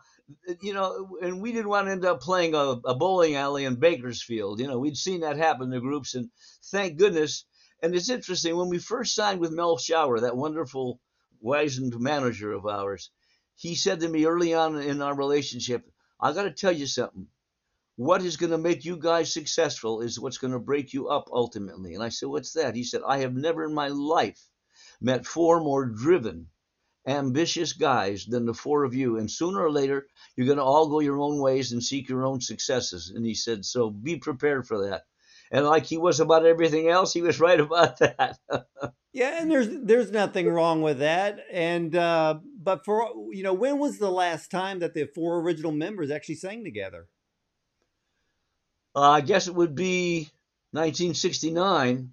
you 0.60 0.74
know, 0.74 1.16
and 1.20 1.40
we 1.40 1.52
didn't 1.52 1.68
want 1.68 1.86
to 1.86 1.92
end 1.92 2.04
up 2.04 2.20
playing 2.20 2.54
a, 2.54 2.80
a, 2.84 2.94
bowling 2.94 3.36
alley 3.36 3.64
in 3.64 3.76
Bakersfield. 3.76 4.60
You 4.60 4.66
know, 4.66 4.78
we'd 4.78 4.96
seen 4.96 5.20
that 5.20 5.36
happen 5.36 5.70
to 5.70 5.80
groups, 5.80 6.14
and 6.14 6.30
thank 6.70 6.98
goodness. 6.98 7.44
And 7.82 7.94
it's 7.94 8.08
interesting 8.08 8.56
when 8.56 8.68
we 8.68 8.78
first 8.78 9.14
signed 9.14 9.40
with 9.40 9.52
Mel 9.52 9.76
Shauer, 9.76 10.20
that 10.20 10.36
wonderful 10.36 11.00
wizened 11.40 11.98
manager 11.98 12.52
of 12.52 12.66
ours. 12.66 13.10
He 13.56 13.74
said 13.74 14.00
to 14.00 14.08
me 14.08 14.24
early 14.24 14.54
on 14.54 14.80
in 14.80 15.02
our 15.02 15.14
relationship, 15.14 15.84
"I 16.20 16.32
got 16.32 16.44
to 16.44 16.52
tell 16.52 16.72
you 16.72 16.86
something. 16.86 17.28
What 17.96 18.22
is 18.22 18.36
going 18.36 18.52
to 18.52 18.58
make 18.58 18.84
you 18.84 18.96
guys 18.96 19.32
successful 19.32 20.00
is 20.00 20.18
what's 20.18 20.38
going 20.38 20.52
to 20.52 20.58
break 20.58 20.92
you 20.94 21.08
up 21.08 21.28
ultimately." 21.32 21.94
And 21.94 22.02
I 22.02 22.08
said, 22.08 22.28
"What's 22.28 22.52
that?" 22.52 22.74
He 22.76 22.84
said, 22.84 23.02
"I 23.06 23.18
have 23.18 23.34
never 23.34 23.64
in 23.64 23.74
my 23.74 23.88
life." 23.88 24.48
met 25.02 25.26
four 25.26 25.60
more 25.60 25.84
driven, 25.84 26.48
ambitious 27.06 27.72
guys 27.72 28.24
than 28.26 28.46
the 28.46 28.54
four 28.54 28.84
of 28.84 28.94
you. 28.94 29.18
And 29.18 29.30
sooner 29.30 29.60
or 29.60 29.72
later, 29.72 30.06
you're 30.36 30.46
going 30.46 30.58
to 30.58 30.64
all 30.64 30.88
go 30.88 31.00
your 31.00 31.20
own 31.20 31.40
ways 31.40 31.72
and 31.72 31.82
seek 31.82 32.08
your 32.08 32.24
own 32.24 32.40
successes. 32.40 33.10
And 33.14 33.26
he 33.26 33.34
said, 33.34 33.64
So 33.64 33.90
be 33.90 34.16
prepared 34.16 34.66
for 34.66 34.88
that. 34.88 35.06
And 35.52 35.66
like 35.66 35.84
he 35.84 35.98
was 35.98 36.18
about 36.18 36.46
everything 36.46 36.88
else, 36.88 37.12
he 37.12 37.20
was 37.20 37.38
right 37.46 37.60
about 37.60 37.98
that. 37.98 38.38
yeah, 39.12 39.40
and 39.40 39.50
there's 39.50 39.68
there's 39.82 40.10
nothing 40.10 40.48
wrong 40.48 40.80
with 40.80 40.98
that. 41.00 41.38
And 41.52 41.94
uh, 41.94 42.40
but 42.58 42.84
for 42.84 43.12
you 43.32 43.42
know, 43.42 43.52
when 43.52 43.78
was 43.78 43.98
the 43.98 44.10
last 44.10 44.50
time 44.50 44.80
that 44.80 44.94
the 44.94 45.08
four 45.14 45.40
original 45.40 45.72
members 45.72 46.10
actually 46.10 46.36
sang 46.36 46.64
together? 46.64 47.06
Uh, 48.96 49.10
I 49.10 49.20
guess 49.20 49.46
it 49.46 49.54
would 49.54 49.74
be 49.74 50.30
1969. 50.72 52.12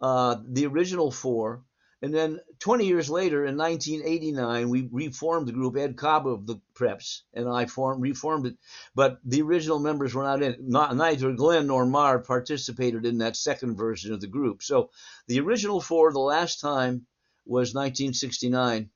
Uh, 0.00 0.36
the 0.48 0.66
original 0.66 1.12
four, 1.12 1.62
and 2.02 2.12
then 2.12 2.40
20 2.58 2.84
years 2.84 3.08
later, 3.08 3.46
in 3.46 3.56
1989, 3.56 4.68
we 4.68 4.88
reformed 4.90 5.46
the 5.46 5.52
group. 5.52 5.76
Ed 5.76 5.96
Cobb 5.96 6.26
of 6.26 6.46
the 6.46 6.60
Preps 6.74 7.20
and 7.32 7.48
I 7.48 7.66
formed, 7.66 8.02
reformed 8.02 8.46
it, 8.46 8.56
but 8.92 9.20
the 9.24 9.42
original 9.42 9.78
members 9.78 10.12
were 10.12 10.24
not 10.24 10.42
in. 10.42 10.56
Not, 10.68 10.96
neither 10.96 11.32
Glen 11.32 11.68
nor 11.68 11.86
Marv 11.86 12.26
participated 12.26 13.06
in 13.06 13.18
that 13.18 13.36
second 13.36 13.76
version 13.76 14.12
of 14.12 14.20
the 14.20 14.26
group. 14.26 14.64
So 14.64 14.90
the 15.28 15.38
original 15.38 15.80
four, 15.80 16.12
the 16.12 16.18
last 16.18 16.60
time 16.60 17.06
was 17.46 17.72
1969. 17.72 18.90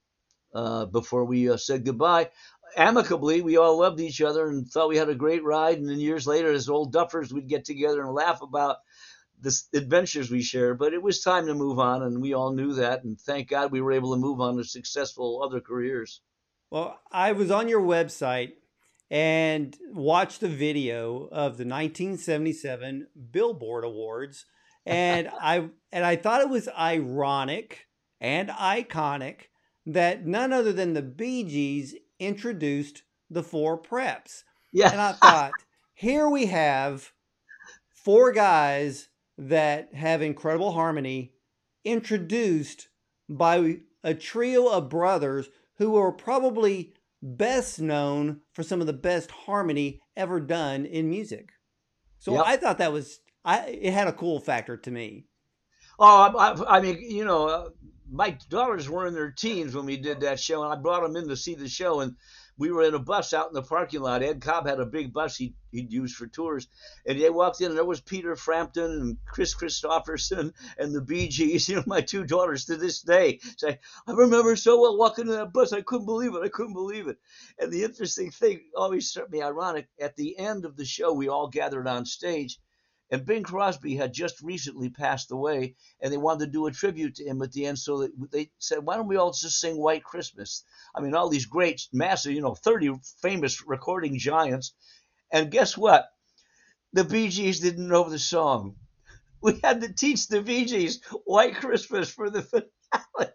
Uh, 0.52 0.86
before 0.86 1.24
we 1.24 1.50
uh, 1.50 1.56
said 1.56 1.84
goodbye, 1.84 2.30
amicably, 2.76 3.40
we 3.40 3.56
all 3.56 3.78
loved 3.78 4.00
each 4.00 4.20
other 4.20 4.48
and 4.48 4.66
thought 4.66 4.88
we 4.88 4.96
had 4.96 5.10
a 5.10 5.14
great 5.14 5.44
ride. 5.44 5.78
And 5.78 5.88
then 5.88 6.00
years 6.00 6.26
later, 6.26 6.50
as 6.50 6.68
old 6.68 6.92
duffers, 6.92 7.32
we'd 7.32 7.48
get 7.48 7.64
together 7.64 8.02
and 8.02 8.12
laugh 8.12 8.42
about 8.42 8.78
the 9.40 9.58
adventures 9.74 10.30
we 10.30 10.42
shared, 10.42 10.78
but 10.78 10.94
it 10.94 11.02
was 11.02 11.20
time 11.20 11.46
to 11.46 11.54
move 11.54 11.78
on, 11.78 12.02
and 12.02 12.20
we 12.20 12.34
all 12.34 12.52
knew 12.52 12.74
that. 12.74 13.04
And 13.04 13.20
thank 13.20 13.48
God 13.48 13.72
we 13.72 13.80
were 13.80 13.92
able 13.92 14.14
to 14.14 14.20
move 14.20 14.40
on 14.40 14.56
to 14.56 14.64
successful 14.64 15.42
other 15.42 15.60
careers. 15.60 16.20
Well, 16.70 16.98
I 17.12 17.32
was 17.32 17.50
on 17.50 17.68
your 17.68 17.82
website 17.82 18.52
and 19.10 19.76
watched 19.92 20.40
the 20.40 20.48
video 20.48 21.28
of 21.30 21.58
the 21.58 21.64
1977 21.64 23.08
Billboard 23.30 23.84
Awards, 23.84 24.46
and 24.84 25.28
I 25.40 25.68
and 25.92 26.04
I 26.04 26.16
thought 26.16 26.40
it 26.40 26.50
was 26.50 26.68
ironic 26.68 27.86
and 28.20 28.48
iconic 28.48 29.48
that 29.84 30.26
none 30.26 30.52
other 30.52 30.72
than 30.72 30.94
the 30.94 31.02
Bee 31.02 31.44
Gees 31.44 31.94
introduced 32.18 33.02
the 33.30 33.42
four 33.42 33.80
preps. 33.80 34.42
Yeah. 34.72 34.90
And 34.90 35.00
I 35.00 35.12
thought, 35.20 35.52
here 35.94 36.28
we 36.28 36.46
have 36.46 37.12
four 37.88 38.32
guys 38.32 39.08
that 39.38 39.94
have 39.94 40.22
incredible 40.22 40.72
harmony, 40.72 41.32
introduced 41.84 42.88
by 43.28 43.78
a 44.02 44.14
trio 44.14 44.68
of 44.68 44.88
brothers 44.88 45.48
who 45.78 45.96
are 45.96 46.12
probably 46.12 46.94
best 47.22 47.80
known 47.80 48.40
for 48.52 48.62
some 48.62 48.80
of 48.80 48.86
the 48.86 48.92
best 48.92 49.30
harmony 49.30 50.00
ever 50.16 50.40
done 50.40 50.86
in 50.86 51.10
music. 51.10 51.50
So 52.18 52.34
yep. 52.34 52.44
I 52.46 52.56
thought 52.56 52.78
that 52.78 52.92
was 52.92 53.20
I 53.44 53.66
it 53.66 53.92
had 53.92 54.08
a 54.08 54.12
cool 54.12 54.40
factor 54.40 54.76
to 54.76 54.90
me. 54.90 55.26
Oh, 55.98 56.36
I, 56.36 56.76
I 56.76 56.80
mean, 56.80 56.98
you 57.00 57.24
know, 57.24 57.48
uh, 57.48 57.68
my 58.10 58.36
daughters 58.50 58.88
were 58.88 59.06
in 59.06 59.14
their 59.14 59.30
teens 59.30 59.74
when 59.74 59.86
we 59.86 59.96
did 59.96 60.20
that 60.20 60.38
show, 60.40 60.62
and 60.62 60.72
I 60.72 60.76
brought 60.76 61.02
them 61.02 61.16
in 61.16 61.28
to 61.28 61.36
see 61.36 61.54
the 61.54 61.68
show, 61.68 62.00
and 62.00 62.16
we 62.58 62.70
were 62.70 62.82
in 62.82 62.94
a 62.94 62.98
bus 62.98 63.32
out 63.32 63.48
in 63.48 63.54
the 63.54 63.62
parking 63.62 64.00
lot. 64.00 64.22
Ed 64.22 64.40
Cobb 64.40 64.66
had 64.66 64.80
a 64.80 64.86
big 64.86 65.12
bus 65.12 65.36
he, 65.36 65.54
he'd 65.72 65.92
use 65.92 66.14
for 66.14 66.26
tours. 66.26 66.68
And 67.06 67.20
they 67.20 67.28
walked 67.28 67.60
in, 67.60 67.68
and 67.68 67.76
there 67.76 67.84
was 67.84 68.00
Peter 68.00 68.34
Frampton 68.34 68.90
and 68.90 69.16
Kris 69.26 69.54
Kristofferson 69.54 70.52
and 70.78 70.94
the 70.94 71.00
Bee 71.00 71.28
Gees. 71.28 71.68
You 71.76 71.76
know, 71.76 71.84
my 71.86 72.00
two 72.00 72.24
daughters 72.24 72.66
to 72.66 72.76
this 72.76 73.02
day 73.02 73.40
say, 73.58 73.80
I 74.06 74.12
remember 74.12 74.56
so 74.56 74.80
well 74.80 74.96
walking 74.96 75.26
in 75.26 75.32
that 75.32 75.52
bus. 75.52 75.72
I 75.72 75.82
couldn't 75.82 76.06
believe 76.06 76.34
it. 76.34 76.42
I 76.42 76.48
couldn't 76.48 76.74
believe 76.74 77.08
it. 77.08 77.18
And 77.58 77.72
the 77.72 77.84
interesting 77.84 78.30
thing 78.30 78.60
always 78.76 79.08
struck 79.10 79.30
me 79.30 79.42
ironic. 79.42 79.88
At 80.00 80.16
the 80.16 80.38
end 80.38 80.64
of 80.64 80.76
the 80.76 80.84
show, 80.84 81.12
we 81.12 81.28
all 81.28 81.48
gathered 81.48 81.88
on 81.88 82.06
stage 82.06 82.58
and 83.10 83.24
Bing 83.24 83.44
Crosby 83.44 83.94
had 83.96 84.12
just 84.12 84.40
recently 84.42 84.90
passed 84.90 85.30
away, 85.30 85.76
and 86.00 86.12
they 86.12 86.16
wanted 86.16 86.46
to 86.46 86.50
do 86.50 86.66
a 86.66 86.72
tribute 86.72 87.16
to 87.16 87.24
him 87.24 87.40
at 87.42 87.52
the 87.52 87.66
end. 87.66 87.78
So 87.78 88.08
they 88.30 88.50
said, 88.58 88.84
"Why 88.84 88.96
don't 88.96 89.06
we 89.06 89.16
all 89.16 89.32
just 89.32 89.60
sing 89.60 89.76
White 89.76 90.04
Christmas?" 90.04 90.64
I 90.94 91.00
mean, 91.00 91.14
all 91.14 91.28
these 91.28 91.46
great, 91.46 91.86
massive, 91.92 92.32
you 92.32 92.40
know, 92.40 92.54
30 92.54 92.94
famous 93.22 93.66
recording 93.66 94.18
giants. 94.18 94.72
And 95.30 95.50
guess 95.50 95.76
what? 95.76 96.08
The 96.92 97.04
Bee 97.04 97.28
Gees 97.28 97.60
didn't 97.60 97.88
know 97.88 98.08
the 98.08 98.18
song. 98.18 98.76
we 99.40 99.60
had 99.62 99.80
to 99.82 99.92
teach 99.92 100.28
the 100.28 100.42
Bee 100.42 100.64
Gees 100.64 101.02
White 101.24 101.56
Christmas 101.56 102.10
for 102.10 102.30
the 102.30 102.42
finale. 102.42 103.25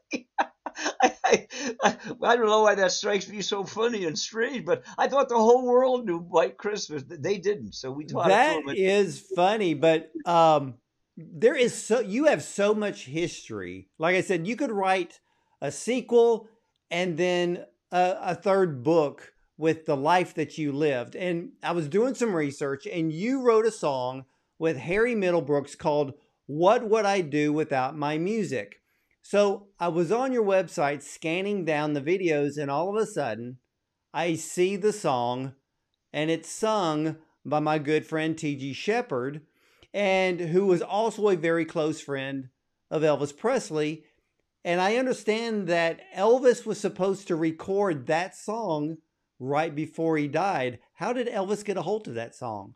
I, 2.24 2.36
don't 2.36 2.48
know 2.48 2.64
why 2.64 2.76
that 2.76 2.92
strikes 2.92 3.28
me 3.28 3.42
so 3.42 3.64
funny 3.64 4.06
and 4.06 4.18
strange, 4.18 4.66
but 4.66 4.84
I 4.98 5.08
thought 5.08 5.30
the 5.30 5.38
whole 5.38 5.66
world 5.66 6.06
knew 6.06 6.20
White 6.20 6.58
Christmas. 6.58 7.04
They 7.08 7.38
didn't, 7.38 7.74
so 7.74 7.92
we 7.92 8.06
taught 8.06 8.30
that 8.30 8.62
it 8.68 8.78
is 8.78 9.26
funny, 9.36 9.74
but 9.74 10.12
um, 10.26 10.76
there 11.18 11.56
is 11.56 11.74
so 11.74 12.00
you 12.00 12.26
have 12.26 12.44
so 12.44 12.74
much 12.74 13.06
history. 13.06 13.90
Like 13.98 14.16
I 14.16 14.22
said, 14.22 14.48
you 14.48 14.56
could 14.56 14.72
write 14.72 15.20
a 15.62 15.72
sequel 15.72 16.50
and 16.90 17.18
then 17.18 17.66
a, 17.92 18.18
a 18.22 18.36
third 18.36 18.84
book 18.84 19.34
with 19.58 19.86
the 19.86 19.96
life 19.96 20.34
that 20.36 20.58
you 20.58 20.72
lived. 20.72 21.16
And 21.16 21.52
I 21.62 21.72
was 21.72 21.88
doing 21.88 22.16
some 22.16 22.36
research, 22.36 22.88
and 22.88 23.12
you 23.12 23.42
wrote 23.42 23.66
a 23.66 23.72
song 23.72 24.26
with 24.58 24.78
Harry 24.78 25.16
Middlebrooks 25.16 25.78
called 25.78 26.14
"What 26.48 26.88
Would 26.90 27.06
I 27.06 27.22
Do 27.22 27.54
Without 27.54 27.96
My 27.96 28.18
Music." 28.18 28.81
So 29.22 29.68
I 29.80 29.88
was 29.88 30.12
on 30.12 30.34
your 30.34 30.44
website 30.44 31.02
scanning 31.02 31.64
down 31.64 31.94
the 31.94 32.02
videos, 32.02 32.58
and 32.58 32.70
all 32.70 32.90
of 32.90 33.02
a 33.02 33.06
sudden, 33.06 33.58
I 34.14 34.36
see 34.36 34.76
the 34.76 34.94
song, 34.94 35.54
and 36.12 36.30
it's 36.30 36.50
sung 36.50 37.18
by 37.46 37.60
my 37.60 37.80
good 37.80 38.06
friend 38.06 38.38
T.G. 38.38 38.74
Sheppard, 38.74 39.42
and 39.94 40.40
who 40.40 40.66
was 40.66 40.82
also 40.82 41.30
a 41.30 41.36
very 41.36 41.66
close 41.66 42.02
friend 42.02 42.50
of 42.90 43.04
Elvis 43.04 43.36
Presley. 43.36 44.04
And 44.64 44.80
I 44.80 44.98
understand 44.98 45.68
that 45.68 46.02
Elvis 46.16 46.66
was 46.66 46.80
supposed 46.80 47.28
to 47.28 47.36
record 47.36 48.08
that 48.08 48.36
song 48.36 48.98
right 49.40 49.74
before 49.74 50.18
he 50.18 50.28
died. 50.28 50.80
How 50.94 51.14
did 51.14 51.28
Elvis 51.28 51.66
get 51.66 51.78
a 51.78 51.82
hold 51.82 52.08
of 52.08 52.16
that 52.16 52.36
song? 52.36 52.76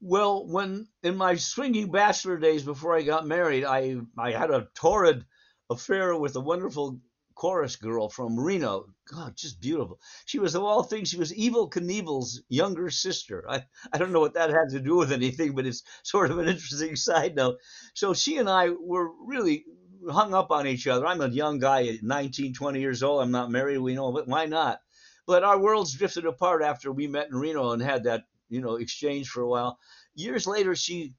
Well, 0.00 0.46
when 0.46 0.88
in 1.02 1.16
my 1.16 1.34
swinging 1.36 1.90
bachelor 1.90 2.38
days 2.38 2.62
before 2.62 2.96
I 2.96 3.02
got 3.02 3.26
married, 3.26 3.64
I 3.64 3.96
I 4.16 4.30
had 4.30 4.50
a 4.50 4.68
torrid 4.74 5.24
affair 5.68 6.16
with 6.16 6.36
a 6.36 6.40
wonderful 6.40 7.00
chorus 7.34 7.76
girl 7.76 8.08
from 8.08 8.38
Reno. 8.38 8.86
God, 9.10 9.36
just 9.36 9.60
beautiful. 9.60 9.98
She 10.24 10.38
was 10.38 10.54
of 10.54 10.62
all 10.62 10.82
things, 10.82 11.08
she 11.08 11.16
was 11.16 11.32
Evel 11.32 11.70
Knievel's 11.70 12.42
younger 12.48 12.90
sister. 12.90 13.44
I, 13.48 13.64
I 13.92 13.98
don't 13.98 14.12
know 14.12 14.20
what 14.20 14.34
that 14.34 14.50
had 14.50 14.70
to 14.70 14.80
do 14.80 14.96
with 14.96 15.12
anything, 15.12 15.54
but 15.54 15.66
it's 15.66 15.82
sort 16.02 16.30
of 16.30 16.38
an 16.38 16.48
interesting 16.48 16.96
side 16.96 17.34
note. 17.34 17.58
So 17.94 18.14
she 18.14 18.38
and 18.38 18.48
I 18.48 18.70
were 18.70 19.10
really 19.24 19.64
hung 20.08 20.34
up 20.34 20.50
on 20.50 20.66
each 20.66 20.86
other. 20.86 21.06
I'm 21.06 21.20
a 21.20 21.28
young 21.28 21.58
guy 21.58 21.86
at 21.86 22.02
19, 22.02 22.54
20 22.54 22.80
years 22.80 23.02
old. 23.02 23.22
I'm 23.22 23.32
not 23.32 23.50
married. 23.50 23.78
We 23.78 23.94
know, 23.94 24.12
but 24.12 24.28
why 24.28 24.46
not? 24.46 24.80
But 25.26 25.44
our 25.44 25.58
worlds 25.58 25.92
drifted 25.92 26.24
apart 26.24 26.62
after 26.62 26.90
we 26.90 27.06
met 27.06 27.28
in 27.28 27.36
Reno 27.36 27.72
and 27.72 27.82
had 27.82 28.04
that 28.04 28.24
you 28.48 28.60
know 28.60 28.76
exchange 28.76 29.28
for 29.28 29.42
a 29.42 29.48
while. 29.48 29.78
Years 30.14 30.46
later, 30.46 30.74
she 30.74 31.14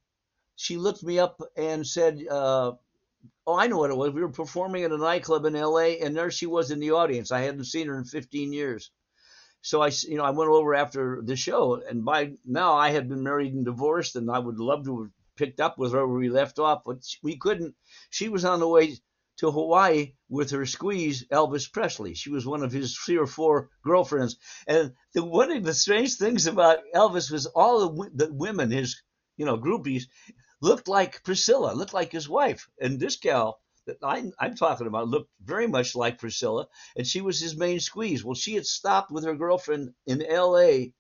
she 0.56 0.78
looked 0.78 1.04
me 1.04 1.20
up 1.20 1.42
and 1.56 1.86
said, 1.86 2.26
uh, 2.30 2.74
"Oh, 3.48 3.58
I 3.58 3.68
know 3.68 3.78
what 3.78 3.92
it 3.92 3.98
was. 3.98 4.12
We 4.12 4.22
were 4.22 4.30
performing 4.30 4.84
at 4.84 4.92
a 4.92 4.98
nightclub 4.98 5.46
in 5.46 5.56
L.A. 5.56 6.00
and 6.00 6.16
there 6.16 6.32
she 6.32 6.46
was 6.46 6.72
in 6.72 6.80
the 6.80 6.92
audience. 6.92 7.32
I 7.32 7.42
hadn't 7.42 7.66
seen 7.66 7.88
her 7.88 7.98
in 7.98 8.06
15 8.06 8.54
years." 8.54 8.92
So 9.62 9.82
I, 9.82 9.92
you 10.08 10.16
know, 10.16 10.24
I 10.24 10.30
went 10.30 10.50
over 10.50 10.74
after 10.74 11.22
the 11.24 11.36
show, 11.36 11.82
and 11.82 12.06
by 12.06 12.34
now 12.46 12.74
I 12.76 12.92
had 12.92 13.10
been 13.10 13.24
married 13.24 13.54
and 13.54 13.66
divorced, 13.66 14.16
and 14.16 14.32
I 14.32 14.40
would 14.40 14.60
love 14.60 14.86
to 14.86 15.02
have 15.02 15.12
picked 15.36 15.60
up 15.60 15.78
with 15.78 15.94
her 15.94 16.08
where 16.08 16.18
we 16.18 16.30
left 16.30 16.60
off, 16.60 16.84
but 16.86 16.98
we 17.24 17.38
couldn't. 17.38 17.76
She 18.10 18.30
was 18.30 18.46
on 18.46 18.60
the 18.60 18.68
way 18.68 18.98
to 19.40 19.52
Hawaii 19.52 20.14
with 20.28 20.52
her 20.52 20.66
squeeze, 20.66 21.26
Elvis 21.28 21.72
Presley. 21.72 22.14
She 22.14 22.30
was 22.30 22.46
one 22.46 22.62
of 22.62 22.74
his 22.74 22.98
three 22.98 23.18
or 23.18 23.26
four 23.26 23.70
girlfriends. 23.84 24.36
And 24.68 24.94
the, 25.14 25.24
one 25.24 25.50
of 25.52 25.64
the 25.64 25.74
strange 25.74 26.16
things 26.16 26.46
about 26.46 26.80
Elvis 26.94 27.32
was 27.32 27.46
all 27.46 27.90
the, 27.90 28.10
the 28.14 28.34
women, 28.34 28.70
his 28.70 29.02
you 29.38 29.46
know 29.46 29.58
groupies, 29.58 30.04
looked 30.62 30.90
like 30.90 31.24
Priscilla, 31.24 31.74
looked 31.74 31.94
like 31.94 32.12
his 32.12 32.28
wife. 32.28 32.68
And 32.82 33.00
this 33.00 33.16
gal 33.16 33.62
that 33.86 33.98
I, 34.04 34.30
I'm 34.40 34.56
talking 34.56 34.88
about 34.88 35.08
looked 35.08 35.32
very 35.42 35.68
much 35.68 35.96
like 35.96 36.20
Priscilla, 36.20 36.68
and 36.98 37.08
she 37.08 37.22
was 37.22 37.40
his 37.40 37.56
main 37.56 37.80
squeeze. 37.80 38.26
Well, 38.26 38.36
she 38.36 38.56
had 38.56 38.66
stopped 38.66 39.10
with 39.10 39.24
her 39.24 39.36
girlfriend 39.36 39.94
in 40.06 40.22
L.A. 40.22 40.94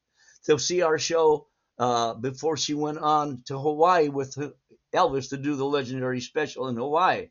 to 0.46 0.58
see 0.58 0.82
our 0.82 0.98
show 0.98 1.48
uh, 1.78 2.14
before 2.14 2.56
she 2.56 2.74
went 2.74 3.00
on 3.00 3.44
to 3.48 3.60
Hawaii 3.60 4.08
with 4.08 4.38
Elvis 4.94 5.30
to 5.30 5.38
do 5.38 5.58
the 5.58 5.66
legendary 5.66 6.22
special 6.22 6.70
in 6.70 6.78
Hawaii. 6.78 7.28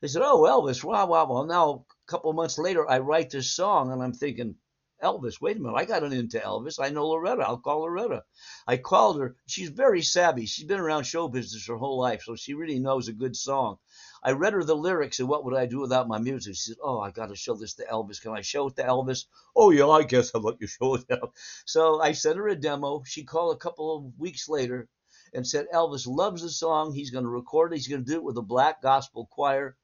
They 0.00 0.08
said, 0.08 0.22
"Oh, 0.24 0.42
Elvis, 0.42 0.82
wow, 0.82 1.06
wow, 1.06 1.26
wow." 1.26 1.44
Now, 1.44 1.84
a 2.08 2.10
couple 2.10 2.32
months 2.32 2.58
later, 2.58 2.88
I 2.88 2.98
write 3.00 3.30
this 3.30 3.52
song, 3.54 3.92
and 3.92 4.02
I'm 4.02 4.14
thinking, 4.14 4.56
Elvis, 5.02 5.40
wait 5.40 5.56
a 5.56 5.60
minute, 5.60 5.76
I 5.76 5.86
got 5.86 6.02
an 6.02 6.12
into 6.12 6.38
Elvis. 6.38 6.78
I 6.78 6.90
know 6.90 7.08
Loretta. 7.08 7.46
I'll 7.46 7.56
call 7.56 7.80
Loretta. 7.80 8.24
I 8.66 8.76
called 8.76 9.18
her. 9.18 9.36
She's 9.46 9.70
very 9.70 10.02
savvy. 10.02 10.44
She's 10.44 10.66
been 10.66 10.78
around 10.78 11.04
show 11.04 11.26
business 11.26 11.66
her 11.68 11.76
whole 11.76 11.98
life, 11.98 12.22
so 12.22 12.36
she 12.36 12.52
really 12.52 12.78
knows 12.78 13.08
a 13.08 13.14
good 13.14 13.34
song. 13.34 13.78
I 14.22 14.32
read 14.32 14.52
her 14.52 14.62
the 14.62 14.76
lyrics 14.76 15.18
and 15.18 15.28
what 15.28 15.44
would 15.44 15.54
I 15.54 15.64
do 15.64 15.80
without 15.80 16.06
my 16.06 16.18
music? 16.18 16.54
She 16.56 16.72
said, 16.72 16.76
Oh, 16.82 17.00
I 17.00 17.10
got 17.10 17.30
to 17.30 17.36
show 17.36 17.54
this 17.54 17.74
to 17.74 17.86
Elvis. 17.86 18.20
Can 18.20 18.32
I 18.32 18.42
show 18.42 18.68
it 18.68 18.76
to 18.76 18.82
Elvis? 18.82 19.24
Oh, 19.56 19.70
yeah, 19.70 19.88
I 19.88 20.02
guess 20.02 20.32
I'll 20.34 20.42
let 20.42 20.60
you 20.60 20.66
show 20.66 20.96
it 20.96 21.04
him. 21.08 21.28
So 21.64 22.00
I 22.02 22.12
sent 22.12 22.36
her 22.36 22.48
a 22.48 22.56
demo. 22.56 23.02
She 23.06 23.24
called 23.24 23.56
a 23.56 23.58
couple 23.58 23.96
of 23.96 24.18
weeks 24.18 24.50
later 24.50 24.88
and 25.32 25.46
said, 25.46 25.66
Elvis 25.72 26.06
loves 26.06 26.42
the 26.42 26.50
song. 26.50 26.92
He's 26.92 27.10
going 27.10 27.24
to 27.24 27.30
record 27.30 27.72
it. 27.72 27.76
He's 27.76 27.88
going 27.88 28.04
to 28.04 28.10
do 28.10 28.16
it 28.16 28.24
with 28.24 28.36
a 28.36 28.42
black 28.42 28.82
gospel 28.82 29.26
choir 29.30 29.78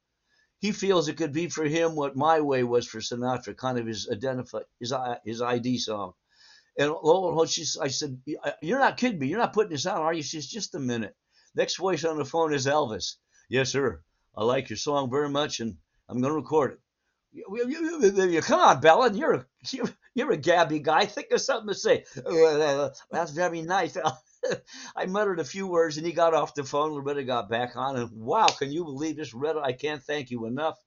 he 0.59 0.73
feels 0.73 1.09
it 1.09 1.17
could 1.17 1.33
be 1.33 1.49
for 1.49 1.65
him 1.65 1.95
what 1.95 2.17
My 2.17 2.41
Way 2.41 2.65
was 2.65 2.87
for 2.87 2.99
Sinatra, 2.99 3.57
kind 3.57 3.79
of 3.79 3.87
his 3.87 4.09
identify 4.11 4.61
his 4.81 4.93
his 5.25 5.43
ID 5.43 5.79
song. 5.79 6.15
And 6.79 6.91
lo 6.91 7.27
and 7.27 7.33
behold, 7.33 7.49
she, 7.49 7.65
I 7.81 7.89
said, 7.89 8.21
"You're 8.63 8.79
not 8.79 8.97
kidding 8.97 9.19
me. 9.19 9.29
You're 9.29 9.39
not 9.39 9.53
putting 9.53 9.71
this 9.73 9.87
on, 9.87 10.01
are 10.01 10.13
you?" 10.13 10.23
She 10.23 10.41
says, 10.41 10.47
"Just 10.47 10.75
a 10.75 10.79
minute." 10.79 11.17
Next 11.55 11.77
voice 11.77 12.05
on 12.05 12.19
the 12.19 12.25
phone 12.25 12.53
is 12.53 12.67
Elvis. 12.67 13.17
Yes, 13.49 13.71
sir. 13.71 14.03
I 14.37 14.45
like 14.45 14.69
your 14.69 14.77
song 14.77 15.11
very 15.11 15.31
much, 15.31 15.61
and 15.61 15.79
I'm 16.09 16.21
going 16.21 16.33
to 16.33 16.37
record 16.37 16.73
it. 16.73 16.81
You, 17.33 17.67
you, 17.69 18.29
you, 18.31 18.43
come 18.43 18.61
on, 18.61 18.81
Belland. 18.81 19.19
You're 19.19 19.35
a, 19.35 19.47
you're 20.15 20.33
a 20.33 20.37
gabby 20.37 20.81
guy. 20.81 21.07
Think 21.07 21.31
of 21.33 21.41
something 21.41 21.69
to 21.69 21.75
say. 21.75 22.05
That's 23.11 23.31
very 23.31 23.63
nice. 23.63 23.97
I 24.97 25.07
muttered 25.07 25.41
a 25.41 25.45
few 25.45 25.67
words 25.67 25.97
and 25.97 26.07
he 26.07 26.13
got 26.13 26.35
off 26.35 26.55
the 26.55 26.65
phone. 26.65 26.93
Loretta 26.93 27.25
got 27.25 27.49
back 27.49 27.77
on, 27.77 27.97
and 27.97 28.11
wow, 28.13 28.47
can 28.47 28.73
you 28.73 28.85
believe 28.85 29.17
this, 29.17 29.35
Loretta? 29.35 29.61
I 29.61 29.73
can't 29.73 30.03
thank 30.03 30.31
you 30.31 30.47
enough. 30.47 30.79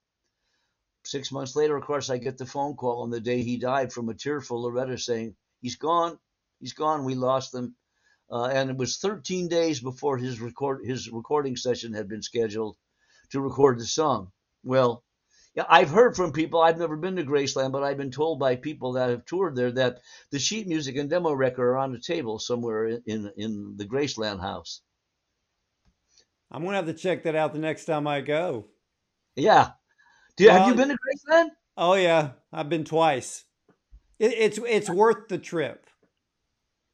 Six 1.06 1.32
months 1.32 1.56
later, 1.56 1.78
of 1.78 1.84
course, 1.84 2.10
I 2.10 2.18
get 2.18 2.38
the 2.38 2.46
phone 2.46 2.76
call 2.76 3.02
on 3.04 3.10
the 3.10 3.22
day 3.22 3.42
he 3.42 3.58
died 3.58 3.94
from 3.94 4.10
a 4.10 4.14
tearful 4.14 4.62
Loretta 4.62 4.98
saying, 4.98 5.36
He's 5.62 5.76
gone. 5.76 6.20
He's 6.60 6.74
gone. 6.74 7.04
We 7.04 7.16
lost 7.16 7.54
him. 7.54 7.76
Uh, 8.32 8.46
and 8.46 8.70
it 8.70 8.78
was 8.78 8.98
13 8.98 9.48
days 9.48 9.80
before 9.80 10.18
his 10.18 10.40
record 10.40 10.86
his 10.86 11.10
recording 11.10 11.56
session 11.56 11.94
had 11.94 12.08
been 12.08 12.22
scheduled 12.22 12.78
to 13.32 13.42
record 13.42 13.80
the 13.80 13.86
song. 13.86 14.32
Well, 14.64 15.04
I've 15.68 15.90
heard 15.90 16.16
from 16.16 16.32
people. 16.32 16.62
I've 16.62 16.78
never 16.78 16.96
been 16.96 17.16
to 17.16 17.24
Graceland, 17.24 17.72
but 17.72 17.84
I've 17.84 17.98
been 17.98 18.12
told 18.12 18.40
by 18.40 18.56
people 18.56 18.94
that 18.94 19.10
have 19.10 19.26
toured 19.26 19.56
there 19.56 19.72
that 19.72 20.00
the 20.32 20.40
sheet 20.40 20.68
music 20.68 20.96
and 20.96 21.10
demo 21.10 21.34
record 21.34 21.70
are 21.70 21.78
on 21.78 21.92
the 21.92 22.00
table 22.00 22.40
somewhere 22.40 23.00
in 23.06 23.32
in 23.36 23.76
the 23.76 23.86
Graceland 23.86 24.42
house. 24.42 24.82
I'm 26.52 26.64
gonna 26.64 26.78
have 26.78 26.86
to 26.86 26.94
check 26.94 27.24
that 27.24 27.36
out 27.36 27.54
the 27.54 27.60
next 27.60 27.86
time 27.86 28.08
I 28.08 28.22
go. 28.22 28.68
Yeah. 29.36 29.72
Do 30.36 30.44
you, 30.44 30.50
well, 30.50 30.60
have 30.60 30.68
you 30.68 30.76
been 30.76 30.90
to 30.90 30.96
Graceland? 30.96 31.50
Oh 31.78 31.94
yeah, 31.94 32.32
I've 32.52 32.70
been 32.70 32.86
twice. 32.86 33.46
It, 34.20 34.34
it's 34.34 34.60
it's 34.68 34.90
worth 34.90 35.28
the 35.30 35.38
trip. 35.38 35.86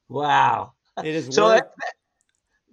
Wow. 0.10 0.74
It 0.98 1.08
is 1.08 1.34
so 1.34 1.48
worth. 1.48 1.62
That, 1.62 1.94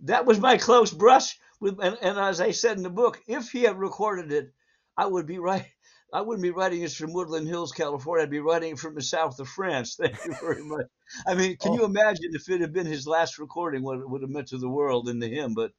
that 0.05 0.27
was 0.27 0.39
my 0.39 0.59
close 0.59 0.93
brush 0.93 1.39
with, 1.61 1.79
and, 1.81 1.97
and 2.03 2.19
as 2.19 2.41
I 2.41 2.51
said 2.51 2.77
in 2.77 2.83
the 2.83 2.91
book, 2.91 3.21
if 3.27 3.51
he 3.51 3.63
had 3.63 3.79
recorded 3.79 4.33
it, 4.33 4.53
I 4.97 5.07
would 5.07 5.27
be 5.27 5.39
right. 5.39 5.67
I 6.13 6.21
wouldn't 6.21 6.43
be 6.43 6.51
writing 6.51 6.83
this 6.83 6.95
from 6.95 7.13
Woodland 7.13 7.49
Hills, 7.49 7.73
California. 7.73 8.25
I'd 8.25 8.31
be 8.31 8.41
writing 8.41 8.73
it 8.73 8.79
from 8.79 8.95
the 8.95 9.03
south 9.03 9.41
of 9.41 9.49
France. 9.49 9.97
Thank 10.01 10.23
you 10.27 10.35
very 10.41 10.63
much. 10.63 10.87
I 11.27 11.35
mean, 11.35 11.57
can 11.57 11.73
oh. 11.73 11.75
you 11.77 11.85
imagine 11.85 12.33
if 12.35 12.49
it 12.51 12.61
had 12.61 12.73
been 12.73 12.87
his 12.87 13.07
last 13.07 13.39
recording, 13.39 13.83
what 13.83 13.99
it 13.99 14.09
would 14.09 14.21
have 14.21 14.31
meant 14.31 14.49
to 14.49 14.59
the 14.59 14.69
world 14.69 15.09
and 15.09 15.23
to 15.23 15.29
him? 15.29 15.55
But 15.55 15.73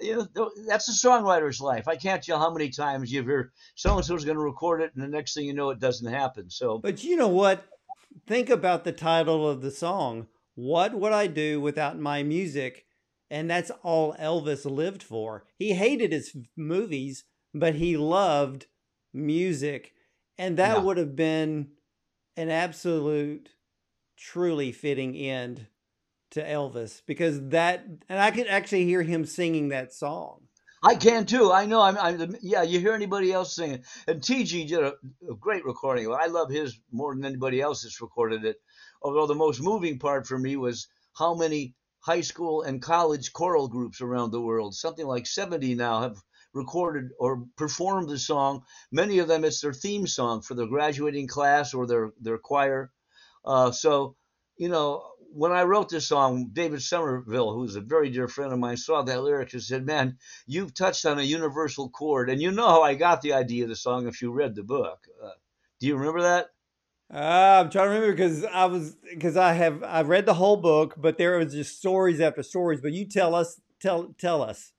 you 0.00 0.28
know, 0.36 0.50
that's 0.66 0.88
a 0.88 1.06
songwriter's 1.06 1.60
life. 1.60 1.88
I 1.88 1.96
can't 1.96 2.22
tell 2.22 2.38
how 2.38 2.52
many 2.52 2.68
times 2.68 3.10
you've 3.10 3.26
heard 3.26 3.50
so 3.74 3.96
and 3.96 4.04
so's 4.04 4.24
going 4.24 4.36
to 4.36 4.42
record 4.42 4.82
it, 4.82 4.92
and 4.94 5.02
the 5.02 5.08
next 5.08 5.34
thing 5.34 5.46
you 5.46 5.54
know, 5.54 5.70
it 5.70 5.80
doesn't 5.80 6.12
happen. 6.12 6.50
So, 6.50 6.78
but 6.78 7.02
you 7.02 7.16
know 7.16 7.28
what? 7.28 7.64
Think 8.26 8.50
about 8.50 8.84
the 8.84 8.92
title 8.92 9.48
of 9.48 9.62
the 9.62 9.70
song. 9.70 10.26
What 10.54 10.94
would 10.94 11.12
I 11.12 11.26
do 11.26 11.60
without 11.60 11.98
my 11.98 12.22
music? 12.22 12.84
And 13.30 13.48
that's 13.48 13.70
all 13.82 14.14
Elvis 14.16 14.70
lived 14.70 15.02
for. 15.02 15.44
He 15.56 15.72
hated 15.72 16.12
his 16.12 16.36
movies, 16.54 17.24
but 17.54 17.76
he 17.76 17.96
loved 17.96 18.66
music. 19.12 19.92
And 20.38 20.56
that 20.56 20.78
yeah. 20.78 20.82
would 20.82 20.96
have 20.96 21.14
been 21.16 21.68
an 22.36 22.50
absolute, 22.50 23.50
truly 24.16 24.72
fitting 24.72 25.14
end 25.16 25.66
to 26.30 26.42
Elvis 26.42 27.02
because 27.06 27.48
that, 27.48 27.86
and 28.08 28.18
I 28.18 28.30
could 28.30 28.46
actually 28.46 28.84
hear 28.84 29.02
him 29.02 29.24
singing 29.24 29.68
that 29.68 29.92
song. 29.92 30.42
I 30.84 30.96
can 30.96 31.26
too. 31.26 31.52
I 31.52 31.66
know. 31.66 31.80
I'm, 31.80 31.96
I'm. 31.96 32.36
Yeah, 32.42 32.62
you 32.62 32.80
hear 32.80 32.92
anybody 32.92 33.32
else 33.32 33.54
singing? 33.54 33.84
And 34.08 34.20
TG 34.20 34.66
did 34.66 34.82
a, 34.82 34.94
a, 35.30 35.34
great 35.38 35.64
recording. 35.64 36.12
I 36.12 36.26
love 36.26 36.50
his 36.50 36.76
more 36.90 37.14
than 37.14 37.24
anybody 37.24 37.60
else 37.60 37.82
that's 37.82 38.00
recorded 38.00 38.44
it. 38.44 38.56
Although 39.00 39.28
the 39.28 39.34
most 39.36 39.62
moving 39.62 40.00
part 40.00 40.26
for 40.26 40.36
me 40.36 40.56
was 40.56 40.88
how 41.14 41.34
many 41.34 41.76
high 42.00 42.20
school 42.20 42.62
and 42.62 42.82
college 42.82 43.32
choral 43.32 43.68
groups 43.68 44.00
around 44.00 44.32
the 44.32 44.40
world. 44.40 44.74
Something 44.74 45.06
like 45.06 45.26
70 45.26 45.76
now 45.76 46.00
have 46.00 46.16
recorded 46.54 47.10
or 47.18 47.44
performed 47.56 48.08
the 48.08 48.18
song. 48.18 48.62
Many 48.90 49.18
of 49.18 49.28
them, 49.28 49.44
it's 49.44 49.60
their 49.60 49.72
theme 49.72 50.06
song 50.06 50.42
for 50.42 50.54
their 50.54 50.66
graduating 50.66 51.28
class 51.28 51.74
or 51.74 51.86
their, 51.86 52.12
their 52.20 52.38
choir. 52.38 52.90
Uh, 53.44 53.72
so, 53.72 54.16
you 54.56 54.68
know, 54.68 55.04
when 55.34 55.52
I 55.52 55.62
wrote 55.62 55.88
this 55.88 56.06
song, 56.06 56.50
David 56.52 56.82
Somerville, 56.82 57.54
who's 57.54 57.76
a 57.76 57.80
very 57.80 58.10
dear 58.10 58.28
friend 58.28 58.52
of 58.52 58.58
mine, 58.58 58.76
saw 58.76 59.02
that 59.02 59.22
lyric 59.22 59.52
and 59.52 59.62
said, 59.62 59.86
Man, 59.86 60.18
you've 60.46 60.74
touched 60.74 61.06
on 61.06 61.18
a 61.18 61.22
universal 61.22 61.88
chord. 61.88 62.28
And 62.28 62.40
you 62.40 62.50
know 62.50 62.68
how 62.68 62.82
I 62.82 62.94
got 62.94 63.22
the 63.22 63.32
idea 63.32 63.64
of 63.64 63.70
the 63.70 63.76
song 63.76 64.06
if 64.06 64.20
you 64.20 64.30
read 64.30 64.54
the 64.54 64.62
book. 64.62 65.06
Uh, 65.22 65.30
do 65.80 65.86
you 65.86 65.96
remember 65.96 66.22
that? 66.22 66.48
Uh, 67.12 67.62
I'm 67.62 67.70
trying 67.70 67.88
to 67.88 67.94
remember 67.94 68.12
because 68.12 68.44
I 68.44 68.66
was 68.66 68.96
because 69.10 69.36
I 69.36 69.52
have 69.52 69.82
I 69.82 70.02
read 70.02 70.24
the 70.24 70.34
whole 70.34 70.56
book, 70.56 70.94
but 70.96 71.18
there 71.18 71.38
was 71.38 71.52
just 71.52 71.76
stories 71.76 72.20
after 72.20 72.42
stories. 72.42 72.80
But 72.80 72.92
you 72.92 73.06
tell 73.06 73.34
us, 73.34 73.60
tell 73.80 74.14
tell 74.18 74.42
us. 74.42 74.72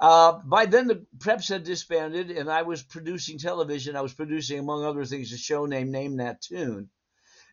Uh, 0.00 0.38
by 0.44 0.66
then, 0.66 0.86
the 0.86 1.06
Preps 1.18 1.48
had 1.48 1.64
disbanded, 1.64 2.30
and 2.30 2.50
I 2.50 2.62
was 2.62 2.82
producing 2.82 3.38
television. 3.38 3.96
I 3.96 4.02
was 4.02 4.14
producing, 4.14 4.60
among 4.60 4.84
other 4.84 5.04
things, 5.04 5.32
a 5.32 5.38
show 5.38 5.66
named 5.66 5.90
Name 5.90 6.18
That 6.18 6.40
Tune 6.40 6.90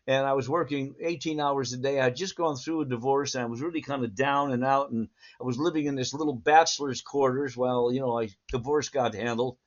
and 0.06 0.24
I 0.24 0.34
was 0.34 0.48
working 0.48 0.94
18 1.00 1.40
hours 1.40 1.72
a 1.72 1.78
day. 1.78 1.98
I 1.98 2.04
had 2.04 2.16
just 2.16 2.36
gone 2.36 2.56
through 2.56 2.82
a 2.82 2.86
divorce 2.86 3.34
and 3.34 3.42
I 3.42 3.46
was 3.46 3.60
really 3.60 3.82
kind 3.82 4.04
of 4.04 4.14
down 4.14 4.52
and 4.52 4.64
out. 4.64 4.90
And 4.90 5.08
I 5.40 5.44
was 5.44 5.58
living 5.58 5.86
in 5.86 5.96
this 5.96 6.14
little 6.14 6.34
bachelor's 6.34 7.02
quarters 7.02 7.56
while, 7.56 7.92
you 7.92 8.00
know, 8.00 8.18
I 8.18 8.28
divorce 8.48 8.88
got 8.88 9.14
handled. 9.14 9.58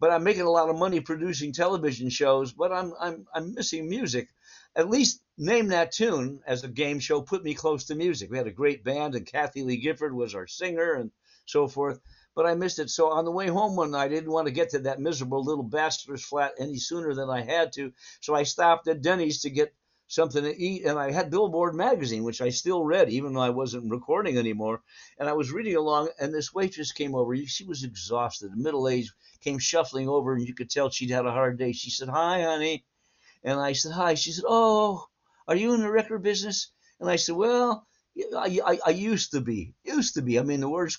But 0.00 0.12
I'm 0.12 0.22
making 0.22 0.42
a 0.42 0.50
lot 0.50 0.68
of 0.68 0.78
money 0.78 1.00
producing 1.00 1.52
television 1.52 2.08
shows, 2.10 2.52
but 2.52 2.70
I'm, 2.70 2.92
I'm, 3.00 3.26
I'm 3.34 3.54
missing 3.54 3.88
music. 3.88 4.28
At 4.76 4.88
least 4.88 5.20
Name 5.36 5.68
That 5.68 5.90
Tune 5.90 6.40
as 6.46 6.62
a 6.62 6.68
game 6.68 7.00
show 7.00 7.20
put 7.20 7.42
me 7.42 7.54
close 7.54 7.86
to 7.86 7.96
music. 7.96 8.30
We 8.30 8.38
had 8.38 8.46
a 8.46 8.52
great 8.52 8.84
band, 8.84 9.16
and 9.16 9.26
Kathie 9.26 9.64
Lee 9.64 9.78
Gifford 9.78 10.14
was 10.14 10.36
our 10.36 10.46
singer 10.46 10.92
and 10.92 11.10
so 11.46 11.66
forth 11.66 11.98
but 12.38 12.46
I 12.46 12.54
missed 12.54 12.78
it. 12.78 12.88
So 12.88 13.10
on 13.10 13.24
the 13.24 13.32
way 13.32 13.48
home 13.48 13.74
one 13.74 13.90
night, 13.90 14.04
I 14.04 14.08
didn't 14.08 14.30
want 14.30 14.46
to 14.46 14.52
get 14.52 14.70
to 14.70 14.78
that 14.78 15.00
miserable 15.00 15.42
little 15.42 15.64
bachelor's 15.64 16.24
flat 16.24 16.52
any 16.56 16.76
sooner 16.76 17.12
than 17.12 17.28
I 17.28 17.40
had 17.40 17.72
to. 17.72 17.92
So 18.20 18.32
I 18.32 18.44
stopped 18.44 18.86
at 18.86 19.02
Denny's 19.02 19.40
to 19.40 19.50
get 19.50 19.74
something 20.06 20.44
to 20.44 20.56
eat, 20.56 20.84
and 20.84 21.00
I 21.00 21.10
had 21.10 21.32
Billboard 21.32 21.74
magazine, 21.74 22.22
which 22.22 22.40
I 22.40 22.50
still 22.50 22.84
read, 22.84 23.10
even 23.10 23.32
though 23.32 23.40
I 23.40 23.50
wasn't 23.50 23.90
recording 23.90 24.38
anymore. 24.38 24.82
And 25.18 25.28
I 25.28 25.32
was 25.32 25.50
reading 25.50 25.74
along, 25.74 26.10
and 26.20 26.32
this 26.32 26.54
waitress 26.54 26.92
came 26.92 27.16
over. 27.16 27.34
She 27.34 27.64
was 27.64 27.82
exhausted, 27.82 28.56
middle 28.56 28.86
aged, 28.86 29.10
came 29.40 29.58
shuffling 29.58 30.08
over, 30.08 30.32
and 30.34 30.46
you 30.46 30.54
could 30.54 30.70
tell 30.70 30.90
she'd 30.90 31.10
had 31.10 31.26
a 31.26 31.32
hard 31.32 31.58
day. 31.58 31.72
She 31.72 31.90
said, 31.90 32.08
"Hi, 32.08 32.42
honey," 32.42 32.84
and 33.42 33.58
I 33.58 33.72
said, 33.72 33.90
"Hi." 33.90 34.14
She 34.14 34.30
said, 34.30 34.44
"Oh, 34.46 35.08
are 35.48 35.56
you 35.56 35.74
in 35.74 35.80
the 35.80 35.90
record 35.90 36.22
business?" 36.22 36.70
And 37.00 37.10
I 37.10 37.16
said, 37.16 37.34
"Well." 37.34 37.84
I, 38.36 38.58
I, 38.66 38.78
I 38.86 38.90
used 38.90 39.30
to 39.30 39.40
be, 39.40 39.74
used 39.84 40.14
to 40.14 40.22
be. 40.22 40.40
I 40.40 40.42
mean, 40.42 40.58
the 40.58 40.68
words 40.68 40.98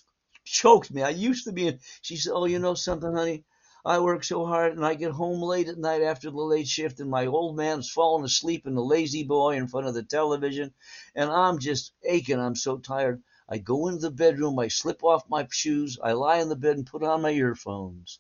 choked 0.50 0.92
me. 0.92 1.02
I 1.02 1.10
used 1.10 1.46
to 1.46 1.52
be. 1.52 1.68
And 1.68 1.80
she 2.02 2.16
said, 2.18 2.34
"Oh, 2.34 2.46
you 2.46 2.60
know 2.60 2.74
something, 2.74 3.14
honey? 3.14 3.46
I 3.86 4.00
work 4.00 4.26
so 4.26 4.46
hard 4.46 4.74
and 4.74 4.86
I 4.86 4.96
get 4.96 5.12
home 5.12 5.42
late 5.42 5.70
at 5.70 5.78
night 5.78 6.02
after 6.02 6.30
the 6.30 6.38
late 6.38 6.68
shift 6.68 7.00
and 7.00 7.10
my 7.10 7.28
old 7.28 7.56
man's 7.56 7.90
fallen 7.90 8.26
asleep 8.26 8.68
in 8.68 8.76
the 8.76 8.84
lazy 8.84 9.24
boy 9.24 9.56
in 9.56 9.68
front 9.68 9.88
of 9.88 9.94
the 9.94 10.04
television 10.04 10.74
and 11.16 11.32
I'm 11.32 11.60
just 11.60 11.94
aching. 12.04 12.40
I'm 12.40 12.56
so 12.56 12.78
tired. 12.78 13.24
I 13.48 13.58
go 13.58 13.88
into 13.88 14.02
the 14.02 14.12
bedroom, 14.12 14.60
I 14.60 14.68
slip 14.68 15.02
off 15.04 15.30
my 15.30 15.48
shoes, 15.50 15.98
I 16.04 16.12
lie 16.12 16.40
in 16.40 16.50
the 16.50 16.58
bed 16.58 16.76
and 16.76 16.86
put 16.86 17.04
on 17.04 17.22
my 17.22 17.32
earphones 17.32 18.20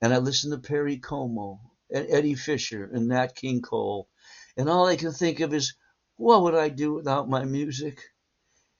and 0.00 0.14
I 0.14 0.18
listen 0.18 0.52
to 0.52 0.58
Perry 0.58 0.98
Como 0.98 1.60
and 1.90 2.06
Eddie 2.08 2.34
Fisher 2.34 2.84
and 2.84 3.08
Nat 3.08 3.34
King 3.34 3.62
Cole. 3.62 4.08
And 4.56 4.68
all 4.68 4.86
I 4.86 4.96
can 4.96 5.12
think 5.12 5.40
of 5.40 5.52
is, 5.52 5.74
what 6.16 6.42
would 6.42 6.54
I 6.54 6.68
do 6.68 6.94
without 6.94 7.28
my 7.28 7.44
music? 7.44 8.00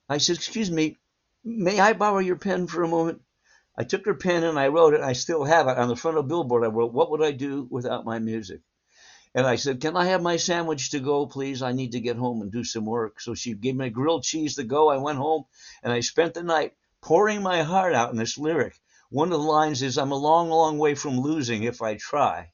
I 0.08 0.18
said, 0.18 0.36
excuse 0.36 0.70
me, 0.70 0.96
may 1.44 1.78
I 1.78 1.92
borrow 1.92 2.18
your 2.18 2.36
pen 2.36 2.66
for 2.66 2.82
a 2.82 2.88
moment? 2.88 3.20
I 3.76 3.84
took 3.84 4.06
her 4.06 4.14
pen 4.14 4.44
and 4.44 4.58
I 4.58 4.68
wrote 4.68 4.94
it. 4.94 5.00
I 5.00 5.12
still 5.12 5.44
have 5.44 5.68
it 5.68 5.76
on 5.76 5.88
the 5.88 5.96
front 5.96 6.16
of 6.16 6.24
the 6.24 6.28
billboard. 6.28 6.64
I 6.64 6.68
wrote, 6.68 6.92
"What 6.92 7.10
would 7.10 7.22
I 7.22 7.32
do 7.32 7.66
without 7.70 8.04
my 8.04 8.18
music?" 8.18 8.60
And 9.34 9.46
I 9.46 9.56
said, 9.56 9.80
"Can 9.80 9.96
I 9.96 10.06
have 10.06 10.22
my 10.22 10.36
sandwich 10.36 10.90
to 10.90 11.00
go, 11.00 11.26
please? 11.26 11.60
I 11.60 11.72
need 11.72 11.92
to 11.92 12.00
get 12.00 12.16
home 12.16 12.40
and 12.40 12.52
do 12.52 12.62
some 12.62 12.86
work." 12.86 13.20
So 13.20 13.34
she 13.34 13.54
gave 13.54 13.74
me 13.74 13.86
a 13.86 13.90
grilled 13.90 14.22
cheese 14.22 14.54
to 14.54 14.64
go. 14.64 14.88
I 14.88 14.98
went 14.98 15.18
home 15.18 15.44
and 15.82 15.92
I 15.92 16.00
spent 16.00 16.34
the 16.34 16.42
night 16.42 16.74
pouring 17.02 17.42
my 17.42 17.62
heart 17.62 17.94
out 17.94 18.10
in 18.12 18.16
this 18.16 18.38
lyric. 18.38 18.80
One 19.10 19.32
of 19.32 19.40
the 19.40 19.46
lines 19.46 19.82
is, 19.82 19.98
"I'm 19.98 20.12
a 20.12 20.16
long, 20.16 20.50
long 20.50 20.78
way 20.78 20.94
from 20.94 21.18
losing 21.18 21.64
if 21.64 21.82
I 21.82 21.96
try." 21.96 22.52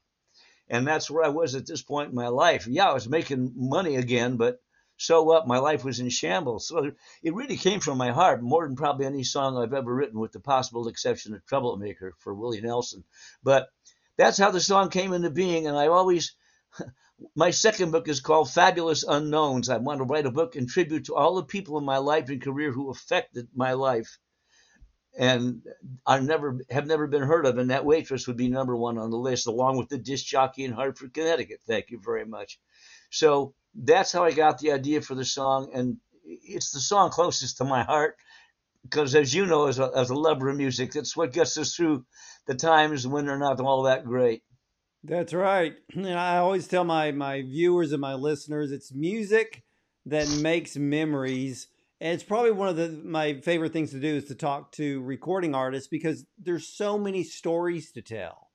And 0.67 0.87
that's 0.87 1.11
where 1.11 1.23
I 1.23 1.29
was 1.29 1.53
at 1.53 1.67
this 1.67 1.83
point 1.83 2.09
in 2.09 2.15
my 2.15 2.29
life. 2.29 2.65
Yeah, 2.65 2.89
I 2.89 2.93
was 2.93 3.07
making 3.07 3.53
money 3.55 3.95
again, 3.95 4.37
but 4.37 4.59
so 5.01 5.23
what? 5.23 5.47
My 5.47 5.57
life 5.57 5.83
was 5.83 5.99
in 5.99 6.09
shambles. 6.09 6.67
So 6.67 6.91
it 7.23 7.33
really 7.33 7.57
came 7.57 7.79
from 7.79 7.97
my 7.97 8.11
heart, 8.11 8.43
more 8.43 8.67
than 8.67 8.75
probably 8.75 9.07
any 9.07 9.23
song 9.23 9.57
I've 9.57 9.73
ever 9.73 9.91
written, 9.91 10.19
with 10.19 10.31
the 10.31 10.39
possible 10.39 10.87
exception 10.87 11.33
of 11.33 11.43
Troublemaker 11.45 12.13
for 12.19 12.35
Willie 12.35 12.61
Nelson. 12.61 13.03
But 13.41 13.69
that's 14.15 14.37
how 14.37 14.51
the 14.51 14.61
song 14.61 14.89
came 14.91 15.13
into 15.13 15.31
being. 15.31 15.65
And 15.65 15.75
I 15.75 15.87
always, 15.87 16.35
my 17.35 17.49
second 17.49 17.89
book 17.89 18.07
is 18.09 18.19
called 18.19 18.51
Fabulous 18.51 19.03
Unknowns. 19.03 19.69
I 19.69 19.77
want 19.77 19.97
to 19.97 20.03
write 20.03 20.27
a 20.27 20.31
book 20.31 20.55
in 20.55 20.67
tribute 20.67 21.05
to 21.05 21.15
all 21.15 21.33
the 21.33 21.45
people 21.45 21.79
in 21.79 21.83
my 21.83 21.97
life 21.97 22.29
and 22.29 22.39
career 22.39 22.71
who 22.71 22.91
affected 22.91 23.47
my 23.55 23.73
life 23.73 24.19
and 25.17 25.61
I 26.05 26.19
never 26.19 26.59
have 26.69 26.87
never 26.87 27.05
been 27.05 27.23
heard 27.23 27.45
of, 27.45 27.57
and 27.57 27.69
that 27.69 27.83
waitress 27.83 28.27
would 28.27 28.37
be 28.37 28.47
number 28.47 28.77
one 28.77 28.97
on 28.97 29.09
the 29.09 29.17
list, 29.17 29.45
along 29.45 29.77
with 29.77 29.89
the 29.89 29.97
disc 29.97 30.25
jockey 30.25 30.63
in 30.63 30.71
Hartford, 30.71 31.13
Connecticut. 31.13 31.59
Thank 31.67 31.89
you 31.89 31.99
very 31.99 32.23
much. 32.23 32.61
So 33.09 33.53
that's 33.75 34.11
how 34.11 34.23
I 34.23 34.31
got 34.31 34.59
the 34.59 34.71
idea 34.71 35.01
for 35.01 35.15
the 35.15 35.25
song, 35.25 35.71
and 35.73 35.97
it's 36.23 36.71
the 36.71 36.79
song 36.79 37.09
closest 37.09 37.57
to 37.57 37.63
my 37.63 37.83
heart 37.83 38.15
because, 38.83 39.15
as 39.15 39.33
you 39.33 39.45
know, 39.45 39.67
as 39.67 39.79
a, 39.79 39.91
as 39.95 40.09
a 40.09 40.15
lover 40.15 40.49
of 40.49 40.57
music, 40.57 40.91
that's 40.91 41.15
what 41.15 41.33
gets 41.33 41.57
us 41.57 41.75
through 41.75 42.05
the 42.47 42.55
times 42.55 43.07
when 43.07 43.25
they're 43.25 43.37
not 43.37 43.59
all 43.59 43.83
that 43.83 44.05
great. 44.05 44.43
That's 45.03 45.33
right. 45.33 45.75
And 45.95 46.07
I 46.07 46.37
always 46.37 46.67
tell 46.67 46.83
my 46.83 47.11
my 47.11 47.41
viewers 47.41 47.91
and 47.91 48.01
my 48.01 48.13
listeners, 48.13 48.71
it's 48.71 48.93
music 48.93 49.63
that 50.05 50.29
makes 50.29 50.75
memories. 50.75 51.67
And 51.99 52.13
it's 52.13 52.23
probably 52.23 52.51
one 52.51 52.69
of 52.69 52.75
the 52.75 52.89
my 53.03 53.39
favorite 53.41 53.73
things 53.73 53.91
to 53.91 53.99
do 53.99 54.15
is 54.15 54.25
to 54.25 54.35
talk 54.35 54.71
to 54.73 55.01
recording 55.01 55.55
artists 55.55 55.87
because 55.87 56.25
there's 56.37 56.67
so 56.67 56.97
many 56.97 57.23
stories 57.23 57.91
to 57.93 58.01
tell. 58.01 58.50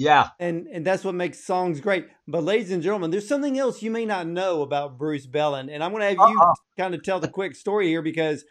Yeah. 0.00 0.30
And 0.38 0.66
and 0.68 0.86
that's 0.86 1.04
what 1.04 1.14
makes 1.14 1.44
songs 1.44 1.78
great. 1.78 2.08
But 2.26 2.42
ladies 2.42 2.70
and 2.70 2.82
gentlemen, 2.82 3.10
there's 3.10 3.28
something 3.28 3.58
else 3.58 3.82
you 3.82 3.90
may 3.90 4.06
not 4.06 4.26
know 4.26 4.62
about 4.62 4.96
Bruce 4.96 5.26
Belland. 5.26 5.68
And 5.70 5.84
I'm 5.84 5.90
going 5.90 6.00
to 6.00 6.06
have 6.06 6.16
you 6.16 6.40
uh-uh. 6.40 6.54
kind 6.78 6.94
of 6.94 7.02
tell 7.02 7.20
the 7.20 7.28
quick 7.28 7.54
story 7.54 7.88
here 7.88 8.00
because 8.00 8.46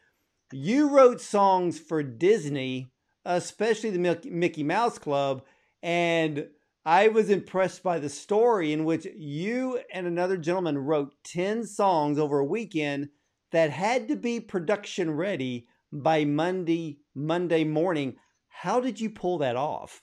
you 0.54 0.96
wrote 0.96 1.20
songs 1.20 1.80
for 1.80 2.04
Disney, 2.04 2.92
especially 3.26 3.90
the 3.90 4.20
Mickey 4.30 4.62
Mouse 4.62 5.00
Club, 5.00 5.42
and 5.82 6.50
I 6.86 7.08
was 7.08 7.32
impressed 7.32 7.82
by 7.82 7.98
the 7.98 8.10
story 8.10 8.72
in 8.72 8.86
which 8.86 9.08
you 9.18 9.80
and 9.92 10.06
another 10.06 10.38
gentleman 10.38 10.78
wrote 10.78 11.16
10 11.24 11.66
songs 11.66 12.20
over 12.20 12.38
a 12.38 12.46
weekend 12.46 13.10
that 13.52 13.72
had 13.72 14.08
to 14.10 14.16
be 14.16 14.40
production 14.40 15.10
ready 15.10 15.66
by 15.92 16.26
Monday 16.26 17.00
Monday 17.16 17.64
morning. 17.64 18.18
How 18.50 18.80
did 18.80 19.02
you 19.02 19.10
pull 19.10 19.40
that 19.40 19.56
off? 19.56 20.00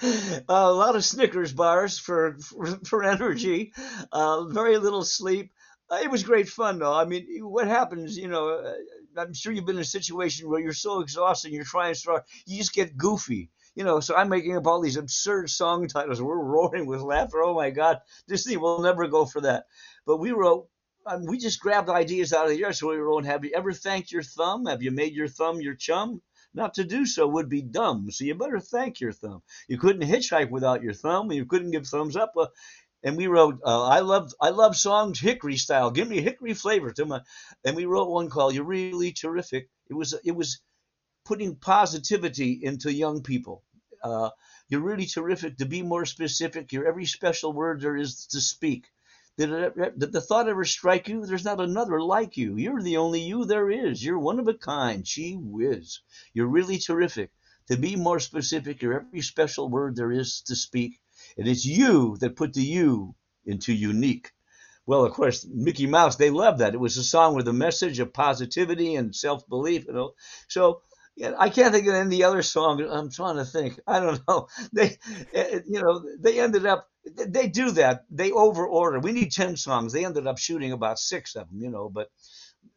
a 0.49 0.72
lot 0.72 0.96
of 0.96 1.05
Snickers 1.05 1.53
bars 1.53 1.99
for 1.99 2.38
for, 2.38 2.66
for 2.84 3.05
energy, 3.05 3.72
uh, 4.12 4.44
very 4.44 4.78
little 4.78 5.05
sleep. 5.05 5.53
Uh, 5.90 6.01
it 6.03 6.11
was 6.11 6.22
great 6.22 6.49
fun 6.49 6.78
though. 6.78 6.94
I 6.94 7.05
mean, 7.05 7.27
what 7.40 7.66
happens, 7.66 8.16
you 8.16 8.28
know, 8.28 8.51
uh, 8.51 8.74
I'm 9.16 9.35
sure 9.35 9.52
you've 9.52 9.66
been 9.66 9.77
in 9.77 9.82
a 9.82 9.86
situation 9.86 10.48
where 10.48 10.60
you're 10.60 10.72
so 10.72 11.01
exhausted, 11.01 11.52
you're 11.52 11.64
trying 11.64 11.94
to 11.94 11.98
start, 11.98 12.24
you 12.47 12.59
just 12.59 12.74
get 12.74 12.97
goofy. 12.97 13.51
You 13.74 13.85
know, 13.85 14.01
so 14.01 14.16
I'm 14.16 14.28
making 14.28 14.56
up 14.56 14.66
all 14.66 14.81
these 14.81 14.97
absurd 14.97 15.51
song 15.51 15.86
titles. 15.86 16.20
We're 16.20 16.36
roaring 16.36 16.86
with 16.86 17.01
laughter. 17.01 17.43
Oh 17.43 17.55
my 17.55 17.70
God, 17.70 17.98
Disney 18.27 18.56
will 18.56 18.81
never 18.81 19.06
go 19.06 19.24
for 19.24 19.40
that. 19.43 19.66
But 20.05 20.16
we 20.16 20.32
wrote 20.32 20.68
um, 21.06 21.24
we 21.27 21.39
just 21.39 21.60
grabbed 21.60 21.89
ideas 21.89 22.32
out 22.32 22.44
of 22.44 22.51
the 22.51 22.62
air. 22.62 22.72
So 22.72 22.89
we 22.90 22.97
wrote, 22.97 23.24
Have 23.24 23.44
you 23.44 23.52
ever 23.55 23.72
thanked 23.72 24.12
your 24.12 24.22
thumb? 24.22 24.66
Have 24.66 24.82
you 24.82 24.90
made 24.90 25.14
your 25.14 25.28
thumb 25.28 25.60
your 25.60 25.74
chum? 25.74 26.20
Not 26.54 26.74
to 26.74 26.84
do 26.84 27.06
so 27.06 27.26
would 27.28 27.48
be 27.48 27.62
dumb. 27.62 28.10
So 28.10 28.24
you 28.24 28.34
better 28.34 28.60
thank 28.60 29.00
your 29.00 29.12
thumb. 29.12 29.42
You 29.68 29.78
couldn't 29.78 30.08
hitchhike 30.08 30.50
without 30.50 30.82
your 30.82 30.94
thumb. 30.94 31.30
You 31.30 31.44
couldn't 31.44 31.70
give 31.70 31.86
thumbs 31.86 32.16
up. 32.16 32.32
Uh, 32.36 32.46
and 33.02 33.16
we 33.16 33.26
wrote, 33.28 33.60
uh, 33.64 33.84
I 33.84 34.00
love 34.00 34.32
I 34.40 34.50
love 34.50 34.76
songs 34.76 35.20
hickory 35.20 35.56
style. 35.56 35.90
Give 35.90 36.08
me 36.08 36.20
hickory 36.20 36.54
flavor 36.54 36.90
to 36.92 37.04
my. 37.06 37.20
And 37.64 37.76
we 37.76 37.84
wrote 37.84 38.10
one 38.10 38.28
called 38.28 38.54
"You're 38.54 38.64
Really 38.64 39.12
Terrific." 39.12 39.68
It 39.88 39.94
was 39.94 40.14
it 40.24 40.32
was 40.32 40.60
putting 41.24 41.56
positivity 41.56 42.58
into 42.62 42.92
young 42.92 43.22
people. 43.22 43.62
Uh, 44.02 44.30
you're 44.68 44.80
really 44.80 45.06
terrific. 45.06 45.58
To 45.58 45.66
be 45.66 45.82
more 45.82 46.06
specific, 46.06 46.72
your 46.72 46.86
every 46.86 47.06
special 47.06 47.52
word 47.52 47.80
there 47.80 47.96
is 47.96 48.26
to 48.26 48.40
speak. 48.40 48.86
Did, 49.39 49.52
it, 49.52 49.98
did 49.98 50.12
the 50.12 50.20
thought 50.20 50.48
ever 50.48 50.65
strike 50.65 51.09
you? 51.09 51.24
There's 51.24 51.44
not 51.44 51.60
another 51.60 52.02
like 52.02 52.36
you. 52.36 52.56
You're 52.56 52.82
the 52.82 52.98
only 52.98 53.20
you 53.20 53.44
there 53.47 53.70
is. 53.70 54.05
You're 54.05 54.19
one 54.19 54.40
of 54.40 54.48
a 54.48 54.55
kind. 54.55 55.05
Gee 55.05 55.36
whiz. 55.39 56.01
You're 56.35 56.48
really 56.48 56.78
terrific. 56.78 57.31
To 57.69 57.77
be 57.77 57.97
more 57.97 58.20
specific, 58.20 58.82
you're 58.82 59.01
every 59.01 59.23
special 59.23 59.70
word 59.70 59.97
there 59.97 60.12
is 60.12 60.43
to 60.48 60.56
speak. 60.56 60.98
And 61.36 61.47
It 61.47 61.52
is 61.52 61.65
you 61.65 62.16
that 62.19 62.36
put 62.36 62.52
the 62.52 62.62
you 62.62 63.15
into 63.47 63.73
unique. 63.73 64.32
well, 64.86 65.05
of 65.05 65.12
course, 65.12 65.47
Mickey 65.47 65.86
Mouse, 65.86 66.16
they 66.16 66.31
loved 66.31 66.59
that. 66.59 66.74
It 66.74 66.81
was 66.81 66.97
a 66.97 67.05
song 67.05 67.36
with 67.36 67.47
a 67.48 67.52
message 67.52 68.01
of 68.01 68.12
positivity 68.12 68.97
and 68.97 69.15
self 69.15 69.48
belief. 69.48 69.86
You 69.86 69.93
know, 69.93 70.15
so 70.48 70.82
yeah, 71.19 71.32
I 71.36 71.51
can't 71.51 71.74
think 71.74 71.89
of 71.89 71.95
any 71.95 72.23
other 72.23 72.43
song. 72.43 72.81
I'm 72.81 73.11
trying 73.11 73.36
to 73.39 73.45
think. 73.45 73.81
I 73.89 73.99
don't 73.99 74.20
know. 74.28 74.47
They, 74.73 74.97
eh, 75.35 75.61
you 75.66 75.82
know, 75.82 76.05
they 76.20 76.39
ended 76.39 76.65
up. 76.65 76.89
They 77.05 77.49
do 77.49 77.73
that. 77.73 78.05
They 78.09 78.31
over 78.31 78.65
order. 78.66 79.01
We 79.01 79.11
need 79.11 79.32
ten 79.32 79.57
songs. 79.57 79.93
They 79.93 80.05
ended 80.05 80.28
up 80.28 80.39
shooting 80.39 80.70
about 80.70 81.01
six 81.01 81.35
of 81.35 81.49
them. 81.49 81.61
You 81.61 81.70
know, 81.70 81.89
but 81.89 82.09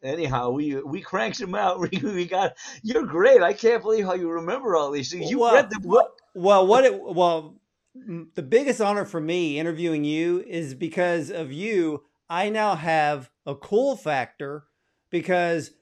anyhow, 0.02 0.50
we 0.50 0.74
we 0.82 1.02
cranked 1.02 1.38
them 1.38 1.54
out. 1.54 1.78
We, 1.92 1.98
we 2.02 2.26
got. 2.26 2.54
You're 2.82 3.06
great. 3.06 3.42
I 3.42 3.52
can't 3.52 3.82
believe 3.82 4.06
how 4.06 4.14
you 4.14 4.28
remember 4.28 4.74
all 4.74 4.90
these 4.90 5.12
things. 5.12 5.30
You 5.30 5.38
well, 5.38 5.54
read 5.54 5.70
the 5.70 5.78
book. 5.78 6.18
Well, 6.34 6.66
what 6.66 6.84
it 6.84 7.00
well 7.00 7.54
the 7.94 8.42
biggest 8.42 8.80
honor 8.80 9.04
for 9.04 9.20
me 9.20 9.60
interviewing 9.60 10.02
you 10.02 10.42
is 10.48 10.74
because 10.74 11.30
of 11.30 11.52
you. 11.52 12.02
I 12.28 12.48
now 12.48 12.74
have 12.74 13.30
a 13.46 13.54
cool 13.54 13.94
factor 13.94 14.64
because 15.10 15.72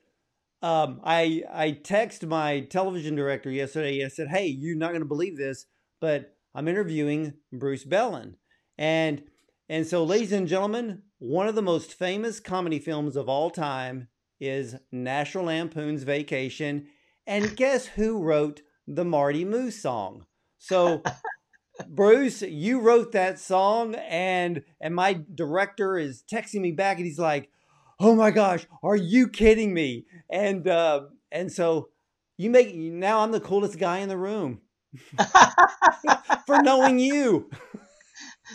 um, 0.62 1.00
I 1.04 1.42
I 1.52 1.70
text 1.72 2.24
my 2.26 2.60
television 2.60 3.14
director 3.14 3.50
yesterday. 3.50 4.04
I 4.04 4.08
said, 4.08 4.28
"Hey, 4.28 4.46
you're 4.46 4.76
not 4.76 4.90
going 4.90 5.02
to 5.02 5.08
believe 5.08 5.36
this, 5.36 5.66
but 6.00 6.36
I'm 6.54 6.68
interviewing 6.68 7.34
Bruce 7.52 7.84
Belland," 7.84 8.34
and 8.76 9.22
and 9.68 9.86
so, 9.86 10.04
ladies 10.04 10.32
and 10.32 10.48
gentlemen, 10.48 11.02
one 11.18 11.48
of 11.48 11.54
the 11.54 11.62
most 11.62 11.94
famous 11.94 12.40
comedy 12.40 12.78
films 12.78 13.16
of 13.16 13.28
all 13.28 13.50
time 13.50 14.08
is 14.38 14.76
National 14.90 15.44
Lampoon's 15.44 16.02
Vacation, 16.02 16.88
and 17.26 17.56
guess 17.56 17.86
who 17.86 18.22
wrote 18.22 18.62
the 18.86 19.04
Marty 19.04 19.44
Moose 19.44 19.80
song? 19.80 20.26
So 20.58 21.02
Bruce, 21.88 22.42
you 22.42 22.80
wrote 22.80 23.12
that 23.12 23.38
song, 23.38 23.94
and 23.94 24.62
and 24.80 24.94
my 24.94 25.20
director 25.34 25.98
is 25.98 26.22
texting 26.30 26.60
me 26.60 26.72
back, 26.72 26.98
and 26.98 27.06
he's 27.06 27.18
like, 27.18 27.50
"Oh 28.00 28.14
my 28.16 28.30
gosh, 28.32 28.66
are 28.82 28.96
you 28.96 29.28
kidding 29.28 29.72
me?" 29.72 30.06
And 30.30 30.66
uh, 30.66 31.02
and 31.30 31.52
so 31.52 31.90
you 32.36 32.50
make 32.50 32.74
now 32.74 33.20
I'm 33.20 33.32
the 33.32 33.40
coolest 33.40 33.78
guy 33.78 33.98
in 33.98 34.08
the 34.08 34.16
room 34.16 34.62
for 36.46 36.62
knowing 36.62 36.98
you. 36.98 37.50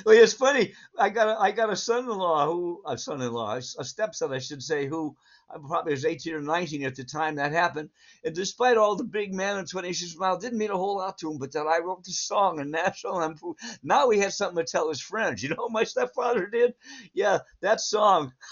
Well, 0.05 0.15
it's 0.17 0.33
funny. 0.33 0.73
I 0.97 1.09
got 1.09 1.29
a, 1.29 1.39
I 1.39 1.51
got 1.51 1.69
a 1.71 1.75
son-in-law 1.75 2.47
who 2.47 2.81
a 2.85 2.97
son-in-law, 2.97 3.55
a 3.55 3.85
stepson, 3.85 4.33
I 4.33 4.39
should 4.39 4.61
say, 4.61 4.87
who 4.87 5.15
I 5.49 5.57
probably 5.57 5.93
was 5.93 6.05
18 6.05 6.33
or 6.33 6.41
19 6.41 6.83
at 6.83 6.95
the 6.95 7.05
time 7.05 7.35
that 7.35 7.53
happened. 7.53 7.89
And 8.23 8.35
despite 8.35 8.77
all 8.77 8.95
the 8.95 9.05
big 9.05 9.33
man 9.33 9.57
and 9.57 9.69
26 9.69 10.17
miles, 10.17 10.43
didn't 10.43 10.59
mean 10.59 10.71
a 10.71 10.77
whole 10.77 10.97
lot 10.97 11.17
to 11.19 11.31
him, 11.31 11.37
but 11.37 11.53
that 11.53 11.65
I 11.67 11.79
wrote 11.79 12.03
the 12.03 12.11
song 12.11 12.59
and 12.59 12.71
National 12.71 13.15
Lampoon. 13.15 13.55
Now 13.83 14.09
he 14.09 14.19
had 14.19 14.33
something 14.33 14.65
to 14.65 14.69
tell 14.69 14.89
his 14.89 15.01
friends. 15.01 15.41
You 15.41 15.49
know 15.49 15.55
what 15.57 15.71
my 15.71 15.83
stepfather 15.85 16.47
did? 16.47 16.73
Yeah, 17.13 17.39
that 17.61 17.79
song. 17.79 18.33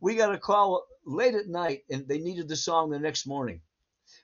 we 0.00 0.16
got 0.16 0.34
a 0.34 0.38
call 0.38 0.86
late 1.04 1.34
at 1.34 1.48
night, 1.48 1.82
and 1.90 2.06
they 2.08 2.18
needed 2.18 2.48
the 2.48 2.56
song 2.56 2.90
the 2.90 2.98
next 2.98 3.26
morning 3.26 3.60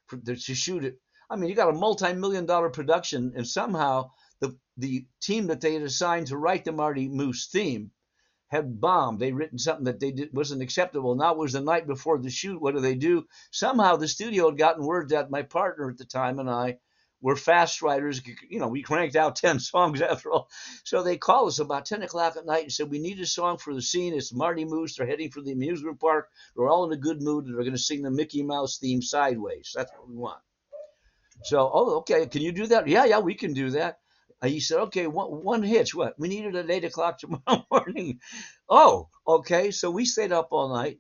for, 0.07 0.17
to 0.19 0.37
shoot 0.37 0.85
it. 0.85 1.01
I 1.31 1.37
mean, 1.37 1.51
you 1.51 1.57
got 1.57 1.69
a 1.69 1.79
multi-million 1.79 2.47
dollar 2.47 2.71
production, 2.71 3.33
and 3.37 3.47
somehow 3.47 4.11
the 4.41 4.57
the 4.77 5.07
team 5.21 5.49
that 5.49 5.61
they 5.61 5.75
had 5.75 5.83
assigned 5.83 6.29
to 6.29 6.37
write 6.37 6.65
the 6.65 6.73
Marty 6.73 7.09
Moose 7.09 7.49
theme 7.49 7.91
had 8.49 8.81
bombed. 8.81 9.19
They'd 9.21 9.35
written 9.35 9.59
something 9.59 9.85
that 9.85 10.01
they 10.01 10.11
did, 10.11 10.33
wasn't 10.33 10.63
acceptable. 10.63 11.15
Now 11.15 11.33
it 11.33 11.39
was 11.39 11.53
the 11.53 11.61
night 11.61 11.87
before 11.87 12.19
the 12.19 12.31
shoot. 12.31 12.61
What 12.61 12.75
do 12.75 12.81
they 12.81 12.95
do? 12.95 13.27
Somehow 13.51 13.97
the 13.97 14.09
studio 14.09 14.49
had 14.49 14.59
gotten 14.59 14.87
word 14.87 15.11
that 15.11 15.31
my 15.31 15.43
partner 15.43 15.91
at 15.91 15.99
the 15.99 16.07
time 16.07 16.39
and 16.39 16.49
I 16.49 16.79
were 17.21 17.37
fast 17.37 17.83
writers. 17.83 18.21
You 18.49 18.61
know, 18.61 18.69
we 18.69 18.83
cranked 18.83 19.17
out 19.17 19.37
10 19.37 19.61
songs 19.61 20.01
after 20.01 20.31
all. 20.31 20.49
So 20.85 21.03
they 21.03 21.17
called 21.17 21.49
us 21.49 21.59
about 21.59 21.87
10 21.87 22.03
o'clock 22.03 22.37
at 22.37 22.47
night 22.47 22.65
and 22.65 22.73
said, 22.73 22.91
We 22.91 22.99
need 22.99 23.21
a 23.21 23.27
song 23.27 23.59
for 23.59 23.75
the 23.75 23.83
scene. 23.83 24.15
It's 24.15 24.33
Marty 24.33 24.65
Moose. 24.65 24.97
They're 24.97 25.07
heading 25.07 25.31
for 25.31 25.41
the 25.41 25.53
amusement 25.53 26.01
park. 26.01 26.29
They're 26.57 26.69
all 26.69 26.85
in 26.85 26.93
a 26.93 27.01
good 27.01 27.23
mood 27.23 27.47
and 27.47 27.55
they're 27.55 27.63
going 27.63 27.73
to 27.73 27.79
sing 27.79 28.03
the 28.03 28.11
Mickey 28.11 28.43
Mouse 28.43 28.79
theme 28.79 29.03
sideways. 29.03 29.73
That's 29.75 29.93
what 29.93 30.09
we 30.09 30.17
want. 30.17 30.41
So, 31.45 31.71
oh, 31.73 31.99
okay. 31.99 32.27
Can 32.27 32.43
you 32.43 32.53
do 32.53 32.67
that? 32.69 32.89
Yeah, 32.89 33.05
yeah, 33.05 33.21
we 33.21 33.35
can 33.35 33.53
do 33.53 33.71
that. 33.71 33.99
He 34.43 34.61
said, 34.61 34.79
okay, 34.83 35.09
one, 35.09 35.43
one 35.43 35.63
hitch. 35.65 35.95
What? 35.95 36.15
We 36.19 36.29
need 36.29 36.45
it 36.45 36.55
at 36.55 36.71
8 36.71 36.85
o'clock 36.85 37.19
tomorrow 37.19 37.67
morning. 37.71 38.21
Oh, 38.69 39.09
okay. 39.27 39.73
So 39.73 39.91
we 39.91 40.05
stayed 40.05 40.33
up 40.33 40.49
all 40.53 40.73
night. 40.75 40.99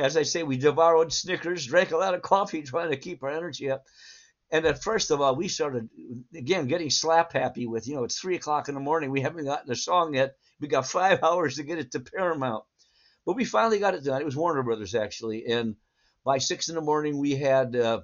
As 0.00 0.16
I 0.16 0.22
say, 0.22 0.42
we 0.42 0.56
devoured 0.56 1.12
Snickers, 1.12 1.66
drank 1.66 1.90
a 1.90 1.98
lot 1.98 2.14
of 2.14 2.22
coffee, 2.22 2.62
trying 2.62 2.90
to 2.90 2.96
keep 2.96 3.22
our 3.22 3.28
energy 3.28 3.70
up. 3.70 3.84
And 4.50 4.66
at 4.66 4.82
first 4.82 5.10
of 5.10 5.20
all, 5.20 5.34
we 5.34 5.48
started, 5.48 5.88
again, 6.34 6.68
getting 6.68 6.90
slap 6.90 7.32
happy 7.32 7.66
with, 7.66 7.88
you 7.88 7.96
know, 7.96 8.04
it's 8.04 8.20
3 8.20 8.36
o'clock 8.36 8.68
in 8.68 8.74
the 8.74 8.80
morning. 8.80 9.10
We 9.10 9.22
haven't 9.22 9.44
gotten 9.44 9.68
the 9.68 9.76
song 9.76 10.14
yet. 10.14 10.36
We 10.60 10.68
got 10.68 10.86
five 10.86 11.22
hours 11.22 11.56
to 11.56 11.64
get 11.64 11.78
it 11.78 11.92
to 11.92 12.00
Paramount. 12.00 12.64
But 13.26 13.36
we 13.36 13.44
finally 13.44 13.78
got 13.78 13.94
it 13.94 14.04
done. 14.04 14.20
It 14.20 14.26
was 14.26 14.36
Warner 14.36 14.62
Brothers, 14.62 14.94
actually. 14.94 15.46
And 15.46 15.76
by 16.24 16.38
6 16.38 16.68
in 16.68 16.74
the 16.74 16.80
morning, 16.80 17.18
we 17.18 17.34
had. 17.34 17.74
Uh, 17.76 18.00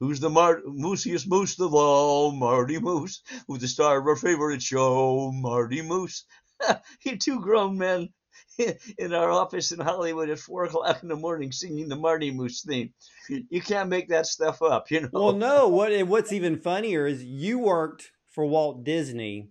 Who's 0.00 0.18
the 0.18 0.30
Mar- 0.30 0.62
moosiest 0.64 1.28
moose 1.28 1.60
of 1.60 1.74
all? 1.74 2.32
Marty 2.32 2.78
Moose, 2.78 3.20
who's 3.46 3.60
the 3.60 3.68
star 3.68 4.00
of 4.00 4.06
our 4.06 4.16
favorite 4.16 4.62
show, 4.62 5.30
Marty 5.30 5.82
Moose. 5.82 6.24
He 7.00 7.18
two 7.18 7.40
grown 7.42 7.76
men 7.76 8.08
in 8.98 9.14
our 9.14 9.30
office 9.30 9.72
in 9.72 9.80
Hollywood 9.80 10.30
at 10.30 10.38
four 10.38 10.64
o'clock 10.64 11.02
in 11.02 11.08
the 11.08 11.16
morning 11.16 11.52
singing 11.52 11.88
the 11.88 11.96
Marty 11.96 12.30
Moose 12.30 12.62
theme. 12.62 12.92
You 13.28 13.60
can't 13.60 13.88
make 13.88 14.08
that 14.08 14.26
stuff 14.26 14.62
up, 14.62 14.90
you 14.90 15.02
know. 15.02 15.08
Well, 15.12 15.32
no. 15.32 15.68
What 15.80 15.92
what's 16.06 16.32
even 16.32 16.58
funnier 16.58 17.06
is 17.06 17.24
you 17.24 17.58
worked 17.58 18.12
for 18.28 18.44
Walt 18.44 18.84
Disney, 18.84 19.50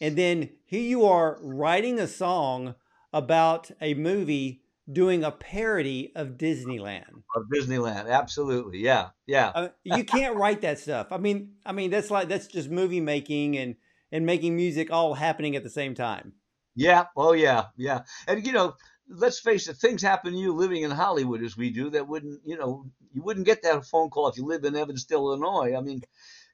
and 0.00 0.16
then 0.16 0.50
here 0.66 0.82
you 0.82 1.04
are 1.06 1.38
writing 1.42 1.98
a 1.98 2.06
song 2.06 2.74
about 3.12 3.70
a 3.80 3.94
movie 3.94 4.62
doing 4.92 5.24
a 5.24 5.30
parody 5.30 6.12
of 6.14 6.36
Disneyland. 6.36 7.22
Of 7.36 7.44
Disneyland, 7.54 8.08
absolutely, 8.08 8.78
yeah, 8.80 9.10
yeah. 9.26 9.52
Uh, 9.54 9.68
you 9.84 10.04
can't 10.04 10.36
write 10.36 10.62
that 10.62 10.78
stuff. 10.78 11.08
I 11.10 11.18
mean, 11.18 11.52
I 11.64 11.72
mean 11.72 11.90
that's 11.90 12.10
like 12.10 12.28
that's 12.28 12.46
just 12.46 12.70
movie 12.70 13.00
making 13.00 13.56
and 13.56 13.76
and 14.12 14.26
making 14.26 14.56
music 14.56 14.90
all 14.90 15.14
happening 15.14 15.56
at 15.56 15.62
the 15.62 15.70
same 15.70 15.94
time. 15.94 16.32
Yeah. 16.80 17.04
Oh 17.14 17.32
yeah. 17.34 17.66
Yeah. 17.76 18.04
And 18.26 18.46
you 18.46 18.52
know, 18.52 18.74
let's 19.06 19.38
face 19.38 19.68
it, 19.68 19.76
things 19.76 20.00
happen 20.00 20.32
to 20.32 20.38
you 20.38 20.54
living 20.54 20.82
in 20.82 20.90
Hollywood 20.90 21.42
as 21.42 21.54
we 21.54 21.68
do 21.70 21.90
that 21.90 22.08
wouldn't, 22.08 22.40
you 22.46 22.56
know, 22.56 22.86
you 23.12 23.22
wouldn't 23.22 23.44
get 23.44 23.62
that 23.62 23.84
phone 23.84 24.08
call 24.08 24.28
if 24.28 24.38
you 24.38 24.46
lived 24.46 24.64
in 24.64 24.74
Evansville, 24.76 25.28
Illinois. 25.28 25.76
I 25.76 25.82
mean, 25.82 26.00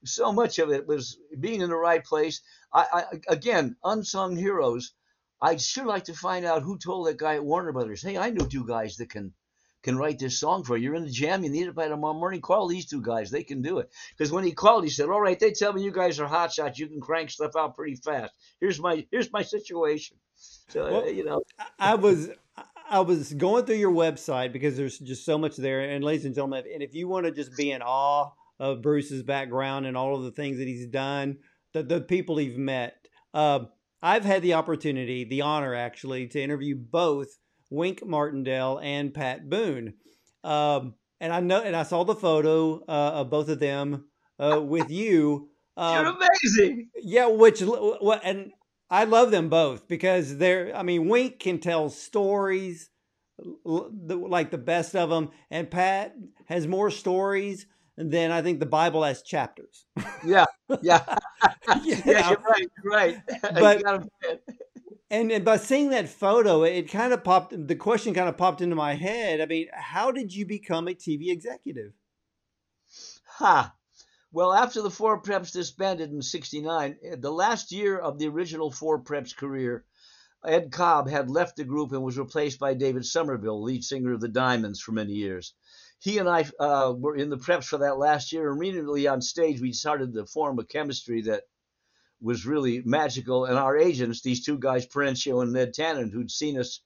so 0.04 0.32
much 0.32 0.58
of 0.58 0.70
it 0.72 0.86
was 0.88 1.16
being 1.38 1.60
in 1.60 1.70
the 1.70 1.76
right 1.76 2.04
place. 2.04 2.40
I, 2.72 2.86
I 2.92 3.04
again, 3.28 3.76
unsung 3.84 4.36
heroes 4.36 4.92
I'd 5.40 5.60
sure 5.60 5.86
like 5.86 6.04
to 6.04 6.14
find 6.14 6.44
out 6.44 6.62
who 6.62 6.78
told 6.78 7.06
that 7.06 7.18
guy 7.18 7.34
at 7.36 7.44
Warner 7.44 7.72
Brothers, 7.72 8.02
hey, 8.02 8.16
I 8.16 8.30
know 8.30 8.46
two 8.46 8.66
guys 8.66 8.96
that 8.96 9.10
can 9.10 9.32
can 9.86 9.96
write 9.96 10.18
this 10.18 10.40
song 10.40 10.64
for 10.64 10.76
you. 10.76 10.86
You're 10.86 10.96
in 10.96 11.04
the 11.04 11.10
jam, 11.10 11.44
you 11.44 11.48
need 11.48 11.68
it 11.68 11.74
by 11.74 11.86
tomorrow 11.86 12.12
morning. 12.12 12.40
Call 12.40 12.66
these 12.66 12.86
two 12.86 13.00
guys, 13.00 13.30
they 13.30 13.44
can 13.44 13.62
do 13.62 13.78
it. 13.78 13.88
Because 14.10 14.32
when 14.32 14.42
he 14.42 14.50
called, 14.50 14.82
he 14.82 14.90
said, 14.90 15.08
All 15.08 15.20
right, 15.20 15.38
they 15.38 15.52
tell 15.52 15.72
me 15.72 15.82
you 15.82 15.92
guys 15.92 16.18
are 16.18 16.26
hot 16.26 16.52
shots, 16.52 16.78
you 16.78 16.88
can 16.88 17.00
crank 17.00 17.30
stuff 17.30 17.52
out 17.56 17.76
pretty 17.76 17.94
fast. 17.94 18.34
Here's 18.60 18.80
my 18.80 19.06
here's 19.12 19.32
my 19.32 19.42
situation. 19.42 20.16
So 20.34 20.84
well, 20.84 21.02
uh, 21.04 21.06
you 21.06 21.24
know 21.24 21.42
I 21.78 21.94
was 21.94 22.30
I 22.90 23.00
was 23.00 23.32
going 23.32 23.64
through 23.64 23.76
your 23.76 23.92
website 23.92 24.52
because 24.52 24.76
there's 24.76 24.98
just 24.98 25.24
so 25.24 25.38
much 25.38 25.56
there. 25.56 25.80
And 25.80 26.02
ladies 26.02 26.24
and 26.24 26.34
gentlemen, 26.34 26.64
and 26.72 26.82
if 26.82 26.92
you 26.92 27.06
want 27.06 27.26
to 27.26 27.32
just 27.32 27.56
be 27.56 27.70
in 27.70 27.80
awe 27.80 28.30
of 28.58 28.82
Bruce's 28.82 29.22
background 29.22 29.86
and 29.86 29.96
all 29.96 30.16
of 30.16 30.24
the 30.24 30.32
things 30.32 30.58
that 30.58 30.66
he's 30.66 30.86
done, 30.88 31.38
the, 31.74 31.84
the 31.84 32.00
people 32.00 32.38
he's 32.38 32.58
met, 32.58 32.96
uh, 33.34 33.60
I've 34.02 34.24
had 34.24 34.42
the 34.42 34.54
opportunity, 34.54 35.24
the 35.24 35.42
honor 35.42 35.74
actually, 35.74 36.26
to 36.28 36.42
interview 36.42 36.74
both 36.74 37.28
Wink 37.70 38.04
Martindale 38.04 38.78
and 38.82 39.12
Pat 39.12 39.48
Boone. 39.48 39.94
Um, 40.44 40.94
and 41.20 41.32
I 41.32 41.40
know, 41.40 41.60
and 41.60 41.74
I 41.74 41.82
saw 41.82 42.04
the 42.04 42.14
photo 42.14 42.80
uh, 42.86 43.20
of 43.20 43.30
both 43.30 43.48
of 43.48 43.58
them 43.58 44.06
uh, 44.38 44.60
with 44.62 44.90
you. 44.90 45.50
Um, 45.78 46.06
You're 46.06 46.16
amazing. 46.16 46.88
Yeah, 47.02 47.26
which 47.26 47.60
and 47.60 48.52
I 48.88 49.04
love 49.04 49.30
them 49.30 49.50
both 49.50 49.86
because 49.86 50.38
they're. 50.38 50.74
I 50.74 50.82
mean, 50.82 51.06
Wink 51.06 51.38
can 51.38 51.58
tell 51.58 51.90
stories 51.90 52.88
like 53.64 54.50
the 54.50 54.56
best 54.56 54.96
of 54.96 55.10
them, 55.10 55.32
and 55.50 55.70
Pat 55.70 56.14
has 56.46 56.66
more 56.66 56.90
stories 56.90 57.66
than 57.96 58.30
I 58.30 58.42
think 58.42 58.60
the 58.60 58.66
Bible 58.66 59.02
has 59.02 59.22
chapters. 59.22 59.86
Yeah, 60.24 60.46
yeah, 60.82 61.02
yeah. 61.84 62.30
You're 62.30 62.38
right. 62.38 62.68
You're 62.82 62.92
right. 62.92 63.22
But 63.42 63.82
and, 65.10 65.30
and 65.30 65.44
by 65.44 65.56
seeing 65.56 65.90
that 65.90 66.08
photo, 66.08 66.62
it 66.62 66.90
kind 66.90 67.12
of 67.12 67.24
popped. 67.24 67.66
The 67.66 67.76
question 67.76 68.14
kind 68.14 68.28
of 68.28 68.36
popped 68.36 68.60
into 68.60 68.76
my 68.76 68.94
head. 68.94 69.40
I 69.40 69.46
mean, 69.46 69.68
how 69.72 70.10
did 70.10 70.34
you 70.34 70.46
become 70.46 70.88
a 70.88 70.94
TV 70.94 71.30
executive? 71.30 71.92
Ha. 73.38 73.74
Well, 74.32 74.52
after 74.52 74.82
the 74.82 74.90
Four 74.90 75.22
Preps 75.22 75.52
disbanded 75.52 76.10
in 76.10 76.22
'69, 76.22 76.98
eh, 77.02 77.16
the 77.18 77.32
last 77.32 77.72
year 77.72 77.98
of 77.98 78.18
the 78.18 78.28
original 78.28 78.70
Four 78.70 79.02
Preps 79.02 79.34
career, 79.34 79.84
Ed 80.44 80.72
Cobb 80.72 81.08
had 81.08 81.30
left 81.30 81.56
the 81.56 81.64
group 81.64 81.92
and 81.92 82.02
was 82.02 82.18
replaced 82.18 82.58
by 82.58 82.74
David 82.74 83.04
Somerville, 83.04 83.62
lead 83.62 83.84
singer 83.84 84.12
of 84.12 84.20
the 84.20 84.28
Diamonds, 84.28 84.80
for 84.80 84.92
many 84.92 85.12
years 85.12 85.54
he 85.98 86.18
and 86.18 86.28
I 86.28 86.44
uh, 86.60 86.94
were 86.96 87.16
in 87.16 87.30
the 87.30 87.38
preps 87.38 87.64
for 87.64 87.78
that 87.78 87.98
last 87.98 88.32
year. 88.32 88.50
And 88.50 88.58
immediately 88.58 89.06
on 89.06 89.22
stage, 89.22 89.60
we 89.60 89.72
started 89.72 90.12
to 90.14 90.26
form 90.26 90.58
a 90.58 90.64
chemistry 90.64 91.22
that 91.22 91.44
was 92.20 92.46
really 92.46 92.82
magical. 92.84 93.44
And 93.44 93.58
our 93.58 93.76
agents, 93.76 94.22
these 94.22 94.44
two 94.44 94.58
guys, 94.58 94.86
Perenchio 94.86 95.42
and 95.42 95.52
Ned 95.52 95.74
Tanen, 95.74 96.10
who'd 96.10 96.30
seen 96.30 96.58
us 96.58 96.80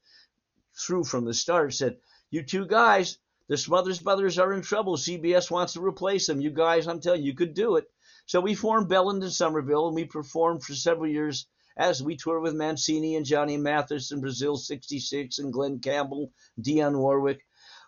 through 0.75 1.05
from 1.05 1.25
the 1.25 1.35
start, 1.35 1.75
said, 1.75 1.99
"You 2.31 2.43
two 2.43 2.67
guys, 2.67 3.19
the 3.49 3.57
Smothers 3.57 3.99
Brothers 3.99 4.39
are 4.39 4.53
in 4.53 4.63
trouble. 4.63 4.97
CBS 4.97 5.51
wants 5.51 5.75
to 5.75 5.85
replace 5.85 6.27
them. 6.27 6.41
You 6.41 6.51
guys, 6.51 6.87
I'm 6.87 7.01
telling 7.01 7.23
you, 7.23 7.29
you 7.29 7.35
could 7.35 7.55
do 7.55 7.77
it." 7.77 7.91
So 8.27 8.41
we 8.41 8.55
formed 8.55 8.89
Belland 8.89 9.23
and 9.23 9.33
Somerville, 9.33 9.87
and 9.87 9.95
we 9.95 10.05
performed 10.05 10.63
for 10.63 10.75
several 10.75 11.11
years 11.11 11.47
as 11.77 12.03
we 12.03 12.17
toured 12.17 12.43
with 12.43 12.55
Mancini 12.55 13.17
and 13.17 13.27
Johnny 13.27 13.57
Mathis 13.57 14.13
in 14.13 14.21
Brasil 14.21 14.57
'66 14.57 15.39
and 15.39 15.53
Glen 15.53 15.79
Campbell, 15.81 16.33
Dionne 16.61 16.99
Warwick. 16.99 17.41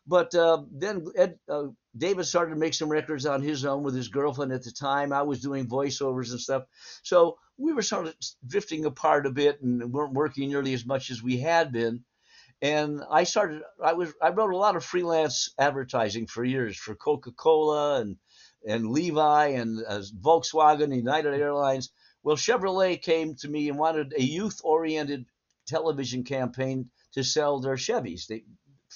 But 0.07 0.35
uh, 0.35 0.65
then 0.71 1.07
Ed, 1.15 1.39
uh, 1.49 1.69
David 1.97 2.25
started 2.25 2.55
to 2.55 2.61
make 2.61 2.75
some 2.75 2.89
records 2.89 3.27
on 3.27 3.43
his 3.43 3.65
own 3.65 3.83
with 3.83 3.95
his 3.95 4.09
girlfriend 4.09 4.53
at 4.53 4.63
the 4.63 4.73
time. 4.73 5.13
I 5.13 5.23
was 5.23 5.41
doing 5.41 5.67
voiceovers 5.67 6.31
and 6.31 6.41
stuff. 6.41 6.65
So 7.03 7.39
we 7.59 7.73
were 7.73 7.83
sort 7.83 8.07
of 8.07 8.15
drifting 8.47 8.87
apart 8.87 9.27
a 9.27 9.31
bit 9.31 9.61
and 9.61 9.93
weren't 9.93 10.15
working 10.15 10.49
nearly 10.49 10.73
as 10.73 10.87
much 10.87 11.11
as 11.11 11.23
we 11.23 11.39
had 11.39 11.71
been. 11.71 12.05
And 12.63 13.03
I 13.11 13.25
started, 13.25 13.63
I 13.83 13.93
was, 13.93 14.13
I 14.23 14.31
wrote 14.31 14.53
a 14.53 14.57
lot 14.57 14.77
of 14.77 14.85
freelance 14.85 15.53
advertising 15.59 16.29
for 16.29 16.45
years 16.45 16.77
for 16.77 16.95
Coca-Cola 16.95 18.01
and, 18.01 18.17
and 18.67 18.89
Levi 18.89 19.49
and 19.49 19.85
uh, 19.87 20.03
Volkswagen, 20.21 20.95
United 20.95 21.35
Airlines. 21.35 21.91
Well, 22.23 22.37
Chevrolet 22.37 23.03
came 23.03 23.35
to 23.37 23.49
me 23.49 23.69
and 23.69 23.79
wanted 23.79 24.15
a 24.17 24.23
youth 24.23 24.61
oriented 24.63 25.27
television 25.67 26.23
campaign 26.23 26.91
to 27.15 27.25
sell 27.25 27.61
their 27.61 27.75
Chevys. 27.75 28.29
They, 28.29 28.45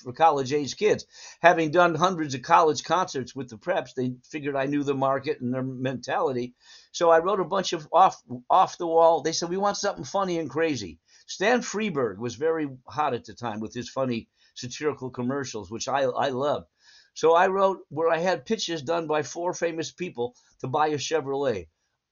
for 0.03 0.13
college 0.13 0.53
age 0.53 0.77
kids. 0.77 1.07
Having 1.41 1.71
done 1.71 1.95
hundreds 1.95 2.35
of 2.35 2.43
college 2.43 2.85
concerts 2.85 3.35
with 3.35 3.49
the 3.49 3.57
preps, 3.57 3.95
they 3.95 4.15
figured 4.31 4.57
I 4.57 4.67
knew 4.67 4.83
the 4.83 4.95
market 4.95 5.41
and 5.41 5.53
their 5.53 5.63
mentality. 5.63 6.55
So 6.93 7.11
I 7.11 7.19
wrote 7.19 7.41
a 7.41 7.45
bunch 7.45 7.73
of 7.73 7.89
off 7.93 8.23
off 8.49 8.79
the 8.79 8.87
wall. 8.87 9.23
They 9.23 9.33
said 9.33 9.49
we 9.49 9.57
want 9.57 9.77
something 9.77 10.05
funny 10.05 10.39
and 10.39 10.51
crazy. 10.51 10.99
Stan 11.27 11.61
Freberg 11.61 12.19
was 12.19 12.37
very 12.37 12.69
hot 12.87 13.15
at 13.15 13.25
the 13.25 13.35
time 13.35 13.61
with 13.61 13.75
his 13.75 13.91
funny 13.91 14.29
satirical 14.55 15.11
commercials, 15.11 15.71
which 15.71 15.89
I 15.89 16.03
I 16.03 16.29
love. 16.29 16.67
So 17.15 17.35
I 17.35 17.49
wrote 17.49 17.81
where 17.89 18.11
I 18.11 18.19
had 18.19 18.45
pitches 18.45 18.83
done 18.83 19.07
by 19.07 19.23
four 19.23 19.55
famous 19.55 19.91
people 19.91 20.37
to 20.61 20.69
buy 20.69 20.89
a 20.89 20.99
Chevrolet. 20.99 21.69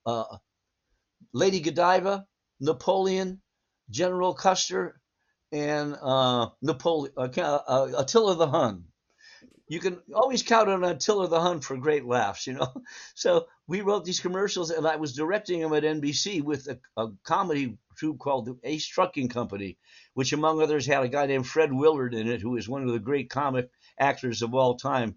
Uh, 0.07 0.39
Lady 1.33 1.61
Godiva, 1.61 2.27
Napoleon, 2.61 3.43
General 3.91 4.35
Custer, 4.35 5.01
and 5.55 5.97
uh, 6.03 6.49
Napoleon, 6.63 7.15
uh, 7.17 7.29
uh, 7.39 7.93
Attila 7.99 8.35
the 8.35 8.49
Hun. 8.49 8.87
You 9.69 9.79
can 9.79 10.01
always 10.13 10.43
count 10.43 10.69
on 10.69 10.83
Attila 10.83 11.29
the 11.29 11.41
Hun 11.41 11.61
for 11.61 11.77
great 11.77 12.05
laughs, 12.05 12.49
you 12.49 12.55
know. 12.55 12.75
So 13.15 13.47
we 13.69 13.81
wrote 13.81 14.05
these 14.05 14.19
commercials, 14.19 14.71
and 14.71 14.85
I 14.85 14.97
was 14.97 15.15
directing 15.15 15.61
them 15.61 15.73
at 15.73 15.85
NBC 15.85 16.43
with 16.43 16.67
a, 16.67 16.79
a 16.97 17.13
comedy 17.23 17.79
troupe 17.97 18.19
called 18.19 18.47
the 18.47 18.59
Ace 18.65 18.85
Trucking 18.85 19.29
Company, 19.29 19.79
which, 20.15 20.33
among 20.33 20.61
others, 20.61 20.87
had 20.87 21.05
a 21.05 21.09
guy 21.09 21.27
named 21.27 21.47
Fred 21.47 21.73
Willard 21.73 22.15
in 22.15 22.27
it, 22.27 22.41
who 22.41 22.57
is 22.57 22.69
one 22.69 22.83
of 22.83 22.93
the 22.93 22.99
great 22.99 23.31
comic 23.31 23.71
actors 23.97 24.43
of 24.43 24.57
all 24.57 24.75
time 24.75 25.15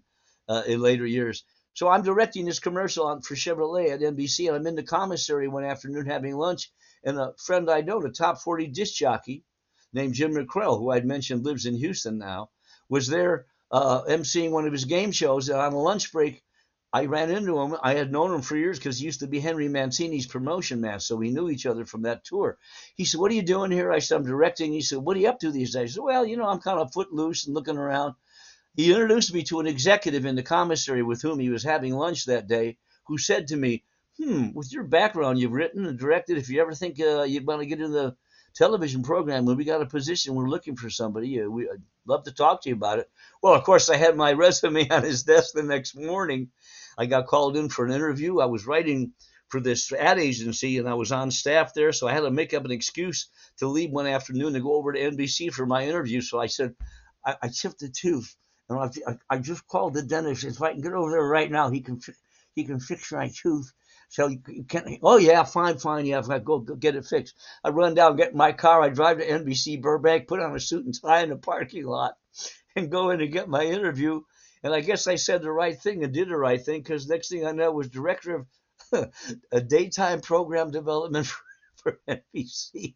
uh, 0.48 0.62
in 0.68 0.80
later 0.80 1.04
years. 1.04 1.42
So 1.74 1.88
I'm 1.88 2.02
directing 2.02 2.46
this 2.46 2.60
commercial 2.60 3.08
on 3.08 3.22
for 3.22 3.34
Chevrolet 3.34 3.90
at 3.90 4.00
NBC, 4.00 4.46
and 4.46 4.56
I'm 4.56 4.66
in 4.68 4.76
the 4.76 4.84
commissary 4.84 5.48
one 5.48 5.64
afternoon 5.64 6.06
having 6.06 6.36
lunch, 6.36 6.70
and 7.02 7.18
a 7.18 7.34
friend 7.44 7.68
I 7.68 7.80
know, 7.80 8.00
the 8.00 8.10
top 8.10 8.38
40 8.38 8.68
disc 8.68 8.94
jockey, 8.94 9.44
named 9.92 10.14
Jim 10.14 10.32
McKrell, 10.32 10.78
who 10.78 10.90
I'd 10.90 11.06
mentioned 11.06 11.44
lives 11.44 11.66
in 11.66 11.76
Houston 11.76 12.18
now, 12.18 12.50
was 12.88 13.06
there 13.06 13.46
uh, 13.70 14.02
emceeing 14.04 14.50
one 14.50 14.66
of 14.66 14.72
his 14.72 14.84
game 14.84 15.12
shows. 15.12 15.48
And 15.48 15.58
on 15.58 15.72
a 15.72 15.78
lunch 15.78 16.12
break, 16.12 16.42
I 16.92 17.04
ran 17.04 17.30
into 17.30 17.58
him. 17.58 17.76
I 17.82 17.94
had 17.94 18.10
known 18.10 18.32
him 18.32 18.40
for 18.40 18.56
years 18.56 18.78
because 18.78 18.98
he 18.98 19.04
used 19.04 19.20
to 19.20 19.26
be 19.26 19.40
Henry 19.40 19.68
Mancini's 19.68 20.26
promotion 20.26 20.80
man, 20.80 21.00
so 21.00 21.16
we 21.16 21.30
knew 21.30 21.50
each 21.50 21.66
other 21.66 21.84
from 21.84 22.02
that 22.02 22.24
tour. 22.24 22.56
He 22.96 23.04
said, 23.04 23.20
"What 23.20 23.30
are 23.30 23.34
you 23.34 23.42
doing 23.42 23.70
here?" 23.70 23.92
I 23.92 23.98
said, 23.98 24.16
"I'm 24.16 24.24
directing." 24.24 24.72
He 24.72 24.80
said, 24.80 24.98
"What 24.98 25.16
are 25.16 25.20
you 25.20 25.28
up 25.28 25.38
to 25.40 25.50
these 25.50 25.74
days?" 25.74 25.92
I 25.92 25.94
said, 25.94 26.02
"Well, 26.02 26.24
you 26.24 26.38
know, 26.38 26.48
I'm 26.48 26.60
kind 26.60 26.78
of 26.78 26.92
footloose 26.92 27.46
and 27.46 27.54
looking 27.54 27.76
around." 27.76 28.14
He 28.74 28.90
introduced 28.90 29.34
me 29.34 29.42
to 29.44 29.60
an 29.60 29.66
executive 29.66 30.24
in 30.24 30.36
the 30.36 30.42
commissary 30.42 31.02
with 31.02 31.20
whom 31.20 31.38
he 31.38 31.50
was 31.50 31.62
having 31.62 31.94
lunch 31.94 32.24
that 32.24 32.48
day, 32.48 32.78
who 33.06 33.18
said 33.18 33.48
to 33.48 33.56
me, 33.56 33.84
"Hmm, 34.16 34.52
with 34.54 34.72
your 34.72 34.84
background, 34.84 35.38
you've 35.38 35.52
written 35.52 35.84
and 35.84 35.98
directed. 35.98 36.38
If 36.38 36.48
you 36.48 36.62
ever 36.62 36.74
think 36.74 36.98
uh, 37.00 37.24
you'd 37.24 37.46
want 37.46 37.60
to 37.60 37.66
get 37.66 37.80
into 37.80 37.92
the 37.92 38.16
television 38.58 39.04
program 39.04 39.44
when 39.44 39.56
we 39.56 39.64
got 39.64 39.80
a 39.80 39.86
position 39.86 40.34
we're 40.34 40.48
looking 40.48 40.74
for 40.74 40.90
somebody 40.90 41.40
uh, 41.40 41.48
we, 41.48 41.70
i'd 41.70 41.80
love 42.06 42.24
to 42.24 42.32
talk 42.32 42.60
to 42.60 42.68
you 42.68 42.74
about 42.74 42.98
it. 42.98 43.08
Well 43.40 43.54
of 43.54 43.62
course 43.62 43.88
i 43.88 43.96
had 43.96 44.16
my 44.16 44.32
resume 44.44 44.90
on 44.90 45.04
his 45.04 45.22
desk 45.22 45.54
the 45.54 45.62
next 45.62 45.94
morning. 45.94 46.50
I 46.98 47.06
got 47.06 47.28
called 47.28 47.56
in 47.56 47.68
for 47.68 47.86
an 47.86 47.92
interview. 47.92 48.40
I 48.40 48.46
was 48.46 48.66
writing 48.66 49.12
for 49.48 49.60
this 49.60 49.92
ad 49.92 50.18
agency 50.18 50.78
and 50.78 50.88
i 50.88 50.94
was 50.94 51.12
on 51.12 51.30
staff 51.30 51.72
there 51.72 51.92
so 51.92 52.08
i 52.08 52.12
had 52.12 52.20
to 52.22 52.30
make 52.30 52.52
up 52.52 52.64
an 52.64 52.72
excuse 52.72 53.28
to 53.58 53.68
leave 53.68 53.92
one 53.92 54.06
afternoon 54.06 54.52
to 54.52 54.60
go 54.60 54.74
over 54.74 54.92
to 54.92 55.10
nbc 55.12 55.52
for 55.52 55.64
my 55.64 55.86
interview. 55.86 56.20
So 56.20 56.40
i 56.40 56.46
said 56.46 56.74
i, 57.24 57.36
I 57.42 57.48
chipped 57.48 57.82
a 57.82 57.88
tooth 57.88 58.34
and 58.68 58.78
I, 59.06 59.16
I 59.30 59.38
just 59.38 59.66
called 59.68 59.94
the 59.94 60.02
dentist 60.02 60.44
if 60.44 60.60
i 60.60 60.72
can 60.72 60.82
get 60.82 60.92
over 60.92 61.12
there 61.12 61.22
right 61.22 61.50
now 61.50 61.70
he 61.70 61.80
can 61.80 62.00
he 62.54 62.64
can 62.64 62.80
fix 62.80 63.12
my 63.12 63.30
tooth 63.42 63.72
so 64.08 64.28
you 64.28 64.64
can't. 64.64 64.98
oh 65.02 65.18
yeah, 65.18 65.44
fine, 65.44 65.78
fine, 65.78 66.06
yeah, 66.06 66.22
I 66.28 66.38
go, 66.38 66.60
go 66.60 66.74
get 66.74 66.96
it 66.96 67.04
fixed. 67.04 67.34
I 67.62 67.68
run 67.70 67.94
down, 67.94 68.16
get 68.16 68.32
in 68.32 68.38
my 68.38 68.52
car, 68.52 68.82
I 68.82 68.88
drive 68.88 69.18
to 69.18 69.26
NBC 69.26 69.80
Burbank, 69.82 70.26
put 70.26 70.40
on 70.40 70.56
a 70.56 70.60
suit 70.60 70.84
and 70.84 70.98
tie 70.98 71.22
in 71.22 71.28
the 71.28 71.36
parking 71.36 71.86
lot, 71.86 72.14
and 72.76 72.90
go 72.90 73.10
in 73.10 73.20
and 73.20 73.32
get 73.32 73.48
my 73.48 73.64
interview. 73.64 74.22
And 74.62 74.74
I 74.74 74.80
guess 74.80 75.06
I 75.06 75.16
said 75.16 75.42
the 75.42 75.52
right 75.52 75.78
thing 75.78 76.02
and 76.02 76.12
did 76.12 76.28
the 76.28 76.36
right 76.36 76.60
thing 76.60 76.80
because 76.80 77.06
next 77.06 77.28
thing 77.28 77.46
I 77.46 77.52
know, 77.52 77.66
I 77.66 77.68
was 77.68 77.88
director 77.88 78.46
of 78.92 79.10
a 79.52 79.60
daytime 79.60 80.20
program 80.20 80.70
development 80.70 81.26
for, 81.76 81.98
for 81.98 82.00
NBC. 82.08 82.94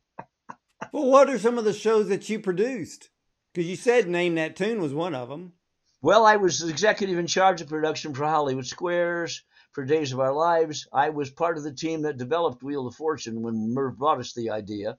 well, 0.93 1.07
what 1.07 1.29
are 1.29 1.39
some 1.39 1.59
of 1.59 1.65
the 1.65 1.73
shows 1.73 2.09
that 2.09 2.29
you 2.29 2.41
produced? 2.41 3.11
Because 3.53 3.69
you 3.69 3.77
said 3.77 4.09
Name 4.09 4.35
That 4.37 4.57
Tune 4.57 4.81
was 4.81 4.95
one 4.95 5.15
of 5.15 5.29
them. 5.29 5.53
Well, 6.01 6.27
I 6.27 6.37
was 6.37 6.69
executive 6.69 7.19
in 7.19 7.29
charge 7.29 7.61
of 7.61 7.69
production 7.69 8.13
for 8.15 8.25
Hollywood 8.25 8.67
Squares, 8.67 9.45
for 9.73 9.85
Days 9.85 10.13
of 10.13 10.21
Our 10.21 10.33
Lives. 10.33 10.87
I 10.93 11.11
was 11.11 11.31
part 11.31 11.57
of 11.57 11.65
the 11.65 11.73
team 11.73 12.03
that 12.03 12.19
developed 12.19 12.63
Wheel 12.63 12.87
of 12.87 12.95
Fortune 12.95 13.43
when 13.43 13.75
Merv 13.75 13.99
brought 13.99 14.21
us 14.21 14.33
the 14.33 14.51
idea. 14.51 14.99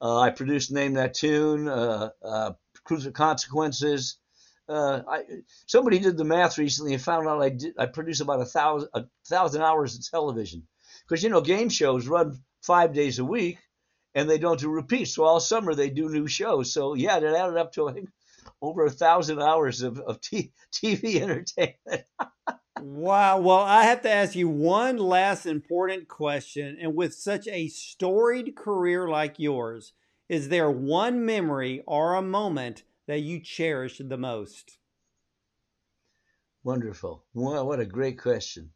Uh, 0.00 0.18
I 0.18 0.30
produced 0.30 0.72
Name 0.72 0.94
That 0.94 1.14
Tune, 1.14 1.68
uh, 1.68 2.10
uh, 2.22 2.52
Consequences. 2.84 4.18
Uh, 4.68 5.02
I, 5.08 5.22
somebody 5.66 5.98
did 5.98 6.16
the 6.16 6.24
math 6.24 6.58
recently 6.58 6.92
and 6.92 7.02
found 7.02 7.28
out 7.28 7.42
I 7.42 7.50
did. 7.50 7.74
I 7.78 7.86
produced 7.86 8.20
about 8.20 8.40
a 8.40 8.44
thousand 8.44 8.88
a 8.94 9.04
thousand 9.28 9.62
hours 9.62 9.94
of 9.94 10.08
television 10.10 10.66
because 11.08 11.22
you 11.22 11.30
know 11.30 11.40
game 11.40 11.68
shows 11.68 12.08
run 12.08 12.40
five 12.62 12.92
days 12.92 13.20
a 13.20 13.24
week 13.24 13.58
and 14.14 14.28
they 14.28 14.38
don't 14.38 14.58
do 14.58 14.68
repeats. 14.68 15.14
So 15.14 15.24
all 15.24 15.38
summer 15.38 15.74
they 15.74 15.90
do 15.90 16.08
new 16.08 16.26
shows. 16.26 16.72
So 16.72 16.94
yeah, 16.94 17.16
it 17.16 17.24
added 17.24 17.56
up 17.56 17.72
to 17.74 17.88
I 17.88 17.92
think 17.92 18.08
over 18.60 18.84
a 18.84 18.90
thousand 18.90 19.40
hours 19.40 19.82
of, 19.82 20.00
of 20.00 20.20
t- 20.20 20.52
TV 20.72 21.20
entertainment. 21.20 22.04
Wow. 22.80 23.40
Well, 23.40 23.60
I 23.60 23.84
have 23.84 24.02
to 24.02 24.10
ask 24.10 24.34
you 24.34 24.48
one 24.48 24.98
last 24.98 25.46
important 25.46 26.08
question. 26.08 26.76
And 26.80 26.94
with 26.94 27.14
such 27.14 27.48
a 27.48 27.68
storied 27.68 28.54
career 28.54 29.08
like 29.08 29.38
yours, 29.38 29.92
is 30.28 30.48
there 30.48 30.70
one 30.70 31.24
memory 31.24 31.82
or 31.86 32.14
a 32.14 32.22
moment 32.22 32.82
that 33.06 33.20
you 33.20 33.40
cherish 33.40 33.98
the 33.98 34.16
most? 34.16 34.78
Wonderful. 36.64 37.24
what 37.32 37.80
a 37.80 37.86
great 37.86 38.18
question. 38.20 38.72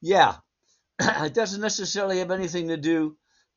Yeah, 0.00 0.36
it 1.00 1.34
doesn't 1.34 1.60
necessarily 1.60 2.18
have 2.18 2.30
anything 2.30 2.68
to 2.68 2.76
do 2.76 3.16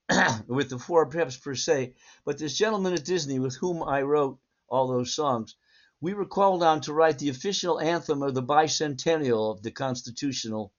with 0.48 0.69
the 0.69 0.78
four 0.78 1.10
preps 1.10 1.41
per 1.41 1.56
se, 1.56 1.95
but 2.23 2.38
this 2.38 2.57
gentleman 2.57 2.94
at 2.94 3.03
Disney 3.03 3.40
with 3.40 3.56
whom 3.56 3.84
I 3.84 4.03
wrote 4.03 4.40
all 4.68 4.88
those 4.88 5.15
songs 5.15 5.56
we 6.02 6.15
were 6.15 6.26
called 6.26 6.64
on 6.64 6.82
to 6.82 6.94
write 6.94 7.19
the 7.19 7.30
official 7.30 7.80
anthem 7.80 8.23
of 8.23 8.34
the 8.34 8.41
bicentennial 8.41 9.52
of 9.52 9.61
the 9.61 9.69
constitutional 9.69 10.73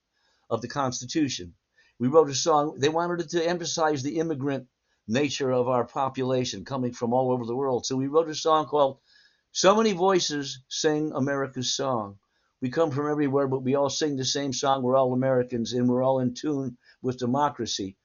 of 0.50 0.60
the 0.60 0.68
Constitution. 0.68 1.54
We 2.00 2.08
wrote 2.08 2.28
a 2.28 2.34
song. 2.34 2.76
They 2.78 2.88
wanted 2.88 3.30
to 3.30 3.48
emphasize 3.48 4.02
the 4.02 4.18
immigrant 4.18 4.66
nature 5.06 5.52
of 5.52 5.68
our 5.68 5.84
population 5.84 6.64
coming 6.64 6.92
from 6.92 7.12
all 7.12 7.30
over 7.30 7.46
the 7.46 7.54
world. 7.54 7.86
So 7.86 7.96
we 7.96 8.08
wrote 8.08 8.28
a 8.28 8.34
song 8.34 8.66
called 8.66 8.98
So 9.52 9.76
Many 9.76 9.92
Voices 9.92 10.60
Sing 10.68 11.12
America's 11.14 11.72
Song. 11.72 12.18
We 12.60 12.70
come 12.70 12.90
from 12.90 13.08
everywhere, 13.08 13.46
but 13.46 13.62
we 13.62 13.76
all 13.76 13.90
sing 13.90 14.16
the 14.16 14.24
same 14.24 14.52
song. 14.52 14.82
We're 14.82 14.96
all 14.96 15.12
Americans 15.12 15.72
and 15.72 15.88
we're 15.88 16.02
all 16.02 16.18
in 16.18 16.34
tune 16.34 16.76
with 17.00 17.18
democracy. 17.18 17.96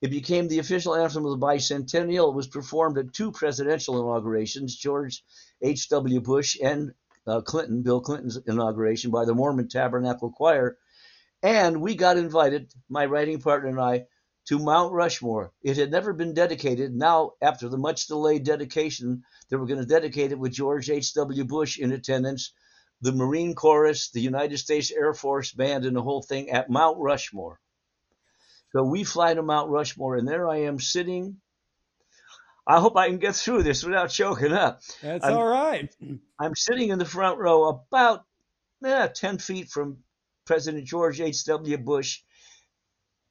It 0.00 0.10
became 0.10 0.46
the 0.46 0.60
official 0.60 0.94
anthem 0.94 1.24
of 1.24 1.38
the 1.38 1.44
bicentennial. 1.44 2.28
It 2.28 2.36
was 2.36 2.46
performed 2.46 2.98
at 2.98 3.12
two 3.12 3.32
presidential 3.32 3.98
inaugurations, 3.98 4.76
George 4.76 5.24
H.W. 5.60 6.20
Bush 6.20 6.56
and 6.62 6.92
uh, 7.26 7.40
Clinton, 7.40 7.82
Bill 7.82 8.00
Clinton's 8.00 8.36
inauguration 8.46 9.10
by 9.10 9.24
the 9.24 9.34
Mormon 9.34 9.68
Tabernacle 9.68 10.30
Choir. 10.30 10.78
And 11.42 11.82
we 11.82 11.96
got 11.96 12.16
invited, 12.16 12.72
my 12.88 13.06
writing 13.06 13.40
partner 13.40 13.70
and 13.70 13.80
I, 13.80 14.06
to 14.46 14.60
Mount 14.60 14.92
Rushmore. 14.92 15.52
It 15.62 15.76
had 15.76 15.90
never 15.90 16.12
been 16.12 16.32
dedicated. 16.32 16.94
Now, 16.94 17.32
after 17.42 17.68
the 17.68 17.76
much 17.76 18.06
delayed 18.06 18.44
dedication, 18.44 19.24
they 19.50 19.56
were 19.56 19.66
going 19.66 19.80
to 19.80 19.86
dedicate 19.86 20.30
it 20.30 20.38
with 20.38 20.52
George 20.52 20.88
H.W. 20.88 21.44
Bush 21.44 21.78
in 21.78 21.90
attendance, 21.90 22.52
the 23.00 23.12
Marine 23.12 23.54
Chorus, 23.54 24.10
the 24.10 24.20
United 24.20 24.58
States 24.58 24.92
Air 24.92 25.12
Force 25.12 25.52
Band, 25.52 25.84
and 25.84 25.96
the 25.96 26.02
whole 26.02 26.22
thing 26.22 26.50
at 26.50 26.70
Mount 26.70 26.98
Rushmore. 26.98 27.60
So 28.72 28.84
we 28.84 29.04
fly 29.04 29.34
to 29.34 29.42
Mount 29.42 29.70
Rushmore, 29.70 30.16
and 30.16 30.28
there 30.28 30.48
I 30.48 30.62
am 30.62 30.78
sitting. 30.78 31.36
I 32.66 32.80
hope 32.80 32.96
I 32.96 33.08
can 33.08 33.18
get 33.18 33.34
through 33.34 33.62
this 33.62 33.82
without 33.82 34.10
choking 34.10 34.52
up. 34.52 34.82
That's 35.02 35.24
I'm, 35.24 35.34
all 35.34 35.46
right. 35.46 35.94
I'm 36.38 36.54
sitting 36.54 36.90
in 36.90 36.98
the 36.98 37.06
front 37.06 37.38
row, 37.38 37.68
about 37.68 38.24
eh, 38.84 39.08
10 39.08 39.38
feet 39.38 39.70
from 39.70 39.98
President 40.44 40.84
George 40.84 41.20
H.W. 41.20 41.78
Bush. 41.78 42.20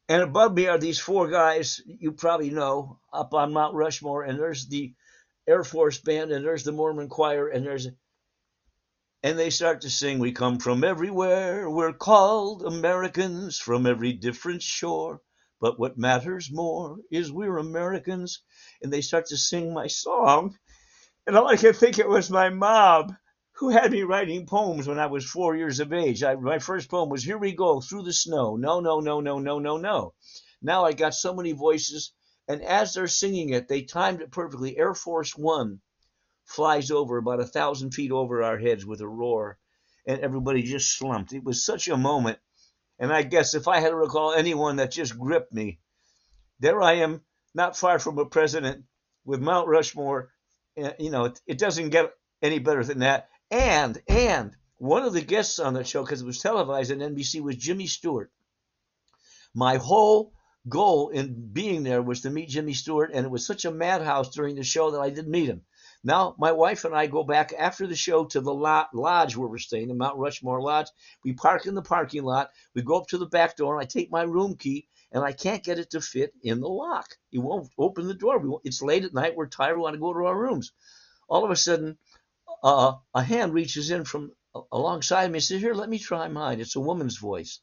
And 0.09 0.23
above 0.23 0.53
me 0.53 0.67
are 0.67 0.79
these 0.79 0.99
four 0.99 1.27
guys 1.27 1.81
you 1.85 2.13
probably 2.13 2.49
know 2.49 2.99
up 3.13 3.33
on 3.33 3.53
Mount 3.53 3.75
Rushmore, 3.75 4.23
and 4.23 4.39
there's 4.39 4.67
the 4.67 4.93
Air 5.47 5.63
Force 5.63 5.99
Band, 5.99 6.31
and 6.31 6.43
there's 6.43 6.63
the 6.63 6.71
Mormon 6.71 7.09
Choir, 7.09 7.47
and 7.47 7.65
there's 7.65 7.87
and 9.23 9.37
they 9.37 9.49
start 9.49 9.81
to 9.81 9.89
sing, 9.89 10.19
We 10.19 10.31
come 10.31 10.59
from 10.59 10.83
everywhere, 10.83 11.69
we're 11.69 11.93
called 11.93 12.63
Americans 12.63 13.59
from 13.59 13.85
every 13.85 14.13
different 14.13 14.61
shore. 14.61 15.21
But 15.59 15.79
what 15.79 15.97
matters 15.97 16.51
more 16.51 16.97
is 17.11 17.31
we're 17.31 17.57
Americans. 17.57 18.41
And 18.81 18.91
they 18.91 19.01
start 19.01 19.27
to 19.27 19.37
sing 19.37 19.73
my 19.73 19.87
song. 19.87 20.57
And 21.25 21.35
all 21.35 21.47
I 21.47 21.57
could 21.57 21.75
think 21.75 21.99
it 21.99 22.07
was 22.07 22.29
my 22.29 22.49
mom 22.49 23.17
who 23.53 23.69
had 23.69 23.91
me 23.91 24.03
writing 24.03 24.45
poems 24.45 24.87
when 24.87 24.99
I 24.99 25.07
was 25.07 25.25
four 25.25 25.55
years 25.55 25.79
of 25.79 25.91
age. 25.91 26.21
I, 26.23 26.35
my 26.35 26.59
first 26.59 26.89
poem 26.89 27.09
was 27.09 27.23
Here 27.23 27.39
We 27.39 27.53
Go 27.53 27.81
Through 27.81 28.03
the 28.03 28.13
Snow. 28.13 28.55
No, 28.55 28.79
no, 28.79 28.99
no, 28.99 29.19
no, 29.19 29.39
no, 29.39 29.57
no, 29.57 29.77
no. 29.77 30.13
Now 30.61 30.85
I 30.85 30.93
got 30.93 31.15
so 31.15 31.33
many 31.33 31.53
voices. 31.53 32.13
And 32.47 32.61
as 32.63 32.93
they're 32.93 33.07
singing 33.07 33.49
it, 33.49 33.67
they 33.67 33.81
timed 33.81 34.21
it 34.21 34.31
perfectly. 34.31 34.77
Air 34.77 34.93
Force 34.93 35.35
One 35.35 35.81
flies 36.45 36.91
over 36.91 37.17
about 37.17 37.41
a 37.41 37.45
thousand 37.45 37.91
feet 37.91 38.11
over 38.11 38.41
our 38.43 38.57
heads 38.57 38.85
with 38.85 39.01
a 39.01 39.07
roar, 39.07 39.57
and 40.07 40.21
everybody 40.21 40.63
just 40.63 40.97
slumped. 40.97 41.33
It 41.33 41.43
was 41.43 41.65
such 41.65 41.87
a 41.89 41.97
moment. 41.97 42.39
And 42.99 43.13
I 43.13 43.23
guess 43.23 43.53
if 43.53 43.67
I 43.67 43.79
had 43.79 43.89
to 43.89 43.95
recall 43.95 44.33
anyone 44.33 44.77
that 44.77 44.91
just 44.91 45.17
gripped 45.17 45.53
me, 45.53 45.79
there 46.59 46.81
I 46.81 46.93
am, 46.93 47.21
not 47.53 47.77
far 47.77 47.99
from 47.99 48.17
a 48.17 48.25
president 48.25 48.85
with 49.25 49.39
Mount 49.39 49.67
Rushmore. 49.67 50.31
Eh, 50.75 50.93
you 50.99 51.11
know, 51.11 51.25
it, 51.25 51.41
it 51.45 51.57
doesn't 51.57 51.89
get 51.89 52.11
any 52.41 52.59
better 52.59 52.83
than 52.83 52.99
that. 52.99 53.29
And, 53.51 54.01
and 54.07 54.55
one 54.77 55.03
of 55.03 55.13
the 55.13 55.21
guests 55.21 55.59
on 55.59 55.73
the 55.73 55.83
show, 55.83 56.03
because 56.03 56.21
it 56.21 56.25
was 56.25 56.41
televised 56.41 56.91
on 56.91 56.99
NBC, 56.99 57.41
was 57.41 57.55
Jimmy 57.55 57.87
Stewart. 57.87 58.31
My 59.53 59.77
whole 59.77 60.33
goal 60.67 61.09
in 61.09 61.49
being 61.51 61.83
there 61.83 62.01
was 62.01 62.21
to 62.21 62.29
meet 62.29 62.49
Jimmy 62.49 62.73
Stewart, 62.73 63.11
and 63.13 63.25
it 63.25 63.29
was 63.31 63.45
such 63.45 63.65
a 63.65 63.71
madhouse 63.71 64.33
during 64.33 64.55
the 64.55 64.63
show 64.63 64.91
that 64.91 64.99
I 64.99 65.09
didn't 65.09 65.31
meet 65.31 65.49
him. 65.49 65.61
Now, 66.03 66.35
my 66.37 66.51
wife 66.51 66.85
and 66.85 66.95
I 66.95 67.07
go 67.07 67.23
back 67.23 67.53
after 67.57 67.87
the 67.87 67.95
show 67.95 68.25
to 68.25 68.41
the 68.41 68.53
lodge 68.53 69.35
where 69.35 69.47
we're 69.47 69.57
staying, 69.57 69.87
the 69.87 69.93
Mount 69.93 70.17
Rushmore 70.17 70.61
Lodge. 70.61 70.87
We 71.23 71.33
park 71.33 71.65
in 71.65 71.75
the 71.75 71.81
parking 71.81 72.23
lot. 72.23 72.51
We 72.73 72.81
go 72.81 72.97
up 72.97 73.07
to 73.07 73.17
the 73.17 73.25
back 73.25 73.57
door, 73.57 73.75
and 73.75 73.83
I 73.83 73.87
take 73.87 74.11
my 74.11 74.23
room 74.23 74.55
key, 74.55 74.87
and 75.11 75.23
I 75.23 75.31
can't 75.31 75.63
get 75.63 75.79
it 75.79 75.89
to 75.91 76.01
fit 76.01 76.33
in 76.43 76.61
the 76.61 76.69
lock. 76.69 77.07
It 77.31 77.39
won't 77.39 77.69
open 77.77 78.07
the 78.07 78.13
door. 78.13 78.61
It's 78.63 78.81
late 78.81 79.03
at 79.03 79.13
night. 79.13 79.35
We're 79.35 79.47
tired. 79.47 79.75
We 79.75 79.81
want 79.81 79.95
to 79.95 79.99
go 79.99 80.13
to 80.13 80.25
our 80.25 80.37
rooms. 80.37 80.71
All 81.27 81.43
of 81.43 81.51
a 81.51 81.55
sudden, 81.55 81.97
uh, 82.63 82.93
a 83.13 83.23
hand 83.23 83.53
reaches 83.53 83.91
in 83.91 84.05
from 84.05 84.31
alongside 84.71 85.31
me 85.31 85.37
and 85.37 85.43
says, 85.43 85.61
Here, 85.61 85.73
let 85.73 85.89
me 85.89 85.99
try 85.99 86.27
mine. 86.27 86.61
It's 86.61 86.75
a 86.75 86.79
woman's 86.79 87.17
voice. 87.17 87.59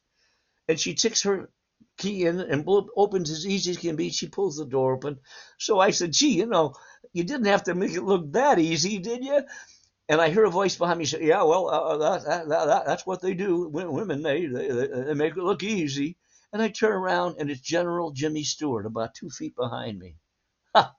And 0.68 0.78
she 0.78 0.94
ticks 0.94 1.22
her 1.22 1.50
key 1.96 2.26
in 2.26 2.40
and 2.40 2.64
opens 2.96 3.30
as 3.30 3.46
easy 3.46 3.70
as 3.72 3.78
can 3.78 3.96
be. 3.96 4.10
She 4.10 4.28
pulls 4.28 4.56
the 4.56 4.64
door 4.64 4.94
open. 4.94 5.20
So 5.58 5.78
I 5.78 5.90
said, 5.90 6.12
Gee, 6.12 6.38
you 6.38 6.46
know, 6.46 6.74
you 7.12 7.24
didn't 7.24 7.46
have 7.46 7.64
to 7.64 7.74
make 7.74 7.92
it 7.92 8.02
look 8.02 8.32
that 8.32 8.58
easy, 8.58 8.98
did 8.98 9.24
you? 9.24 9.42
And 10.08 10.20
I 10.20 10.28
hear 10.28 10.44
a 10.44 10.50
voice 10.50 10.76
behind 10.76 10.98
me 10.98 11.04
say, 11.04 11.24
Yeah, 11.24 11.42
well, 11.44 11.68
uh, 11.68 11.94
uh 11.94 11.96
that, 12.18 12.48
that, 12.48 12.66
that, 12.66 12.86
that's 12.86 13.06
what 13.06 13.20
they 13.20 13.34
do. 13.34 13.68
Women, 13.68 14.22
they, 14.22 14.46
they, 14.46 14.68
they 14.68 15.14
make 15.14 15.36
it 15.36 15.42
look 15.42 15.62
easy. 15.62 16.16
And 16.52 16.62
I 16.62 16.68
turn 16.68 16.92
around 16.92 17.36
and 17.38 17.50
it's 17.50 17.60
General 17.60 18.12
Jimmy 18.12 18.44
Stewart 18.44 18.86
about 18.86 19.14
two 19.14 19.30
feet 19.30 19.56
behind 19.56 19.98
me. 19.98 20.16
Ha! 20.74 20.94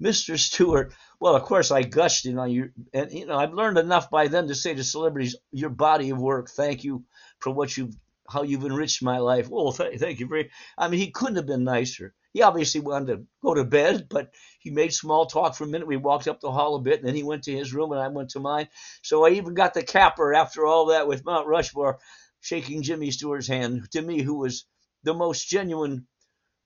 Mr. 0.00 0.38
Stewart. 0.38 0.92
Well, 1.20 1.36
of 1.36 1.42
course, 1.42 1.70
I 1.70 1.82
gushed, 1.82 2.24
you 2.24 2.32
know, 2.32 2.44
you 2.44 2.70
and 2.94 3.12
you 3.12 3.26
know, 3.26 3.36
I've 3.36 3.52
learned 3.52 3.78
enough 3.78 4.10
by 4.10 4.28
then 4.28 4.48
to 4.48 4.54
say 4.54 4.74
to 4.74 4.82
celebrities, 4.82 5.36
"Your 5.52 5.70
body 5.70 6.10
of 6.10 6.18
work, 6.18 6.48
thank 6.48 6.84
you 6.84 7.04
for 7.38 7.50
what 7.50 7.76
you've, 7.76 7.94
how 8.30 8.42
you've 8.42 8.64
enriched 8.64 9.02
my 9.02 9.18
life." 9.18 9.48
Well, 9.48 9.72
th- 9.72 9.98
thank 9.98 10.20
you 10.20 10.26
very. 10.26 10.50
I 10.78 10.88
mean, 10.88 11.00
he 11.00 11.10
couldn't 11.10 11.36
have 11.36 11.46
been 11.46 11.64
nicer. 11.64 12.14
He 12.32 12.42
obviously 12.42 12.80
wanted 12.80 13.06
to 13.06 13.26
go 13.42 13.54
to 13.54 13.64
bed, 13.64 14.06
but 14.08 14.32
he 14.60 14.70
made 14.70 14.92
small 14.92 15.26
talk 15.26 15.56
for 15.56 15.64
a 15.64 15.66
minute. 15.66 15.88
We 15.88 15.96
walked 15.96 16.28
up 16.28 16.40
the 16.40 16.52
hall 16.52 16.76
a 16.76 16.80
bit, 16.80 17.00
and 17.00 17.08
then 17.08 17.16
he 17.16 17.24
went 17.24 17.44
to 17.44 17.56
his 17.56 17.74
room, 17.74 17.92
and 17.92 18.00
I 18.00 18.08
went 18.08 18.30
to 18.30 18.40
mine. 18.40 18.68
So 19.02 19.26
I 19.26 19.30
even 19.30 19.54
got 19.54 19.74
the 19.74 19.82
capper 19.82 20.32
after 20.32 20.64
all 20.64 20.86
that 20.86 21.08
with 21.08 21.24
Mount 21.24 21.48
Rushmore, 21.48 21.98
shaking 22.40 22.82
Jimmy 22.82 23.10
Stewart's 23.10 23.48
hand 23.48 23.90
to 23.92 24.02
me, 24.02 24.22
who 24.22 24.36
was 24.36 24.64
the 25.02 25.14
most 25.14 25.48
genuine 25.48 26.06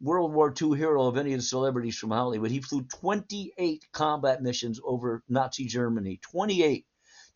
World 0.01 0.35
War 0.35 0.53
II 0.61 0.77
hero 0.77 1.07
of 1.07 1.17
any 1.17 1.33
of 1.33 1.39
the 1.39 1.47
celebrities 1.47 1.97
from 1.97 2.11
Hollywood. 2.11 2.51
He 2.51 2.61
flew 2.61 2.83
28 2.83 3.87
combat 3.93 4.43
missions 4.43 4.81
over 4.85 5.23
Nazi 5.29 5.65
Germany. 5.65 6.19
28. 6.21 6.85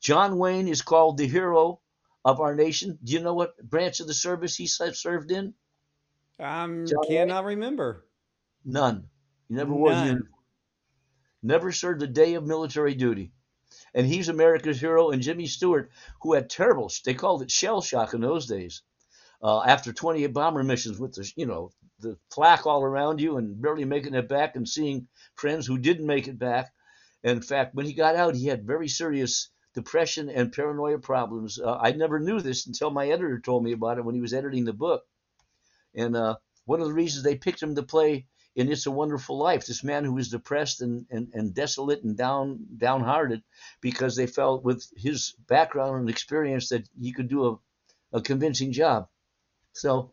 John 0.01 0.37
Wayne 0.39 0.69
is 0.69 0.83
called 0.83 1.17
the 1.17 1.27
hero 1.27 1.81
of 2.29 2.41
our 2.41 2.55
nation. 2.55 2.99
Do 3.03 3.15
you 3.15 3.21
know 3.21 3.33
what 3.33 3.57
branch 3.63 4.01
of 4.01 4.07
the 4.07 4.13
service 4.13 4.55
he 4.55 4.67
served 4.67 5.31
in? 5.31 5.55
I 7.03 7.07
cannot 7.07 7.47
remember. 7.47 8.05
None. 8.67 9.09
He 9.49 9.55
never 9.55 9.71
None. 9.71 9.81
was 9.81 10.11
in. 10.11 10.23
Never 11.43 11.73
served 11.73 12.03
a 12.03 12.07
day 12.07 12.35
of 12.35 12.45
military 12.45 12.95
duty. 12.95 13.33
And 13.95 14.07
he's 14.07 14.29
America's 14.29 14.79
hero. 14.79 15.09
And 15.11 15.23
Jimmy 15.23 15.47
Stewart, 15.47 15.91
who 16.21 16.35
had 16.35 16.51
terrible, 16.51 16.93
they 17.05 17.15
called 17.15 17.41
it 17.41 17.51
shell 17.51 17.81
shock 17.81 18.13
in 18.13 18.21
those 18.21 18.47
days. 18.47 18.83
Uh, 19.43 19.63
after 19.63 19.93
28 19.93 20.27
bomber 20.35 20.63
missions 20.63 20.99
with 20.99 21.15
the, 21.15 21.33
you 21.35 21.47
know, 21.47 21.71
the 22.01 22.19
flak 22.31 22.67
all 22.67 22.83
around 22.83 23.23
you 23.23 23.39
and 23.39 23.63
barely 23.63 23.87
making 23.87 24.15
it 24.15 24.29
back 24.29 24.55
and 24.55 24.69
seeing 24.69 25.09
friends 25.35 25.67
who 25.67 25.79
didn't 25.79 26.07
make 26.07 26.29
it 26.29 26.39
back. 26.39 26.73
In 27.23 27.41
fact, 27.41 27.75
when 27.75 27.87
he 27.87 27.95
got 27.95 28.17
out, 28.17 28.35
he 28.35 28.49
had 28.49 28.67
very 28.67 28.89
serious 28.89 29.49
depression 29.75 30.29
and 30.29 30.53
paranoia 30.53 30.99
problems. 30.99 31.59
Uh, 31.59 31.77
I 31.77 31.93
never 31.93 32.19
knew 32.19 32.41
this 32.41 32.67
until 32.67 32.91
my 32.91 33.09
editor 33.09 33.41
told 33.41 33.65
me 33.65 33.73
about 33.73 33.99
it 33.99 34.05
when 34.05 34.15
he 34.15 34.21
was 34.21 34.35
editing 34.35 34.65
the 34.65 34.73
book. 34.73 35.03
And 35.95 36.17
uh, 36.17 36.37
one 36.65 36.81
of 36.81 36.89
the 36.89 36.95
reasons 36.95 37.25
they 37.25 37.37
picked 37.37 37.63
him 37.63 37.75
to 37.75 37.83
play 37.83 38.27
in 38.57 38.73
It's 38.73 38.87
a 38.87 38.91
Wonderful 38.91 39.39
Life, 39.39 39.67
this 39.67 39.85
man 39.85 40.05
who 40.05 40.15
was 40.15 40.31
depressed 40.31 40.83
and, 40.83 41.07
and, 41.11 41.29
and 41.33 41.55
desolate 41.55 42.03
and 42.03 42.17
down 42.17 42.67
downhearted, 42.77 43.43
because 43.81 44.17
they 44.17 44.27
felt 44.27 44.65
with 44.65 44.85
his 44.97 45.35
background 45.47 46.01
and 46.01 46.11
experience 46.11 46.71
that 46.71 46.89
he 47.01 47.13
could 47.13 47.29
do 47.29 47.47
a, 48.13 48.19
a 48.19 48.21
convincing 48.21 48.73
job. 48.73 49.07
So 49.75 50.13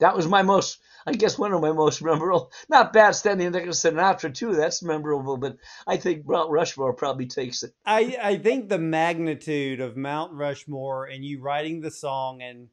that 0.00 0.16
was 0.16 0.26
my 0.26 0.42
most, 0.42 0.78
I 1.06 1.12
guess, 1.12 1.38
one 1.38 1.52
of 1.52 1.60
my 1.60 1.72
most 1.72 2.02
memorable. 2.02 2.50
Not 2.68 2.92
bad 2.92 3.12
standing 3.12 3.50
next 3.50 3.82
to 3.82 3.92
Sinatra 3.92 4.34
too. 4.34 4.54
That's 4.54 4.82
memorable, 4.82 5.36
but 5.36 5.56
I 5.86 5.96
think 5.96 6.26
Mount 6.26 6.50
Rushmore 6.50 6.92
probably 6.92 7.26
takes 7.26 7.62
it. 7.62 7.72
I 7.84 8.16
I 8.22 8.36
think 8.38 8.68
the 8.68 8.78
magnitude 8.78 9.80
of 9.80 9.96
Mount 9.96 10.32
Rushmore 10.32 11.06
and 11.06 11.24
you 11.24 11.40
writing 11.40 11.80
the 11.80 11.90
song 11.90 12.42
and 12.42 12.68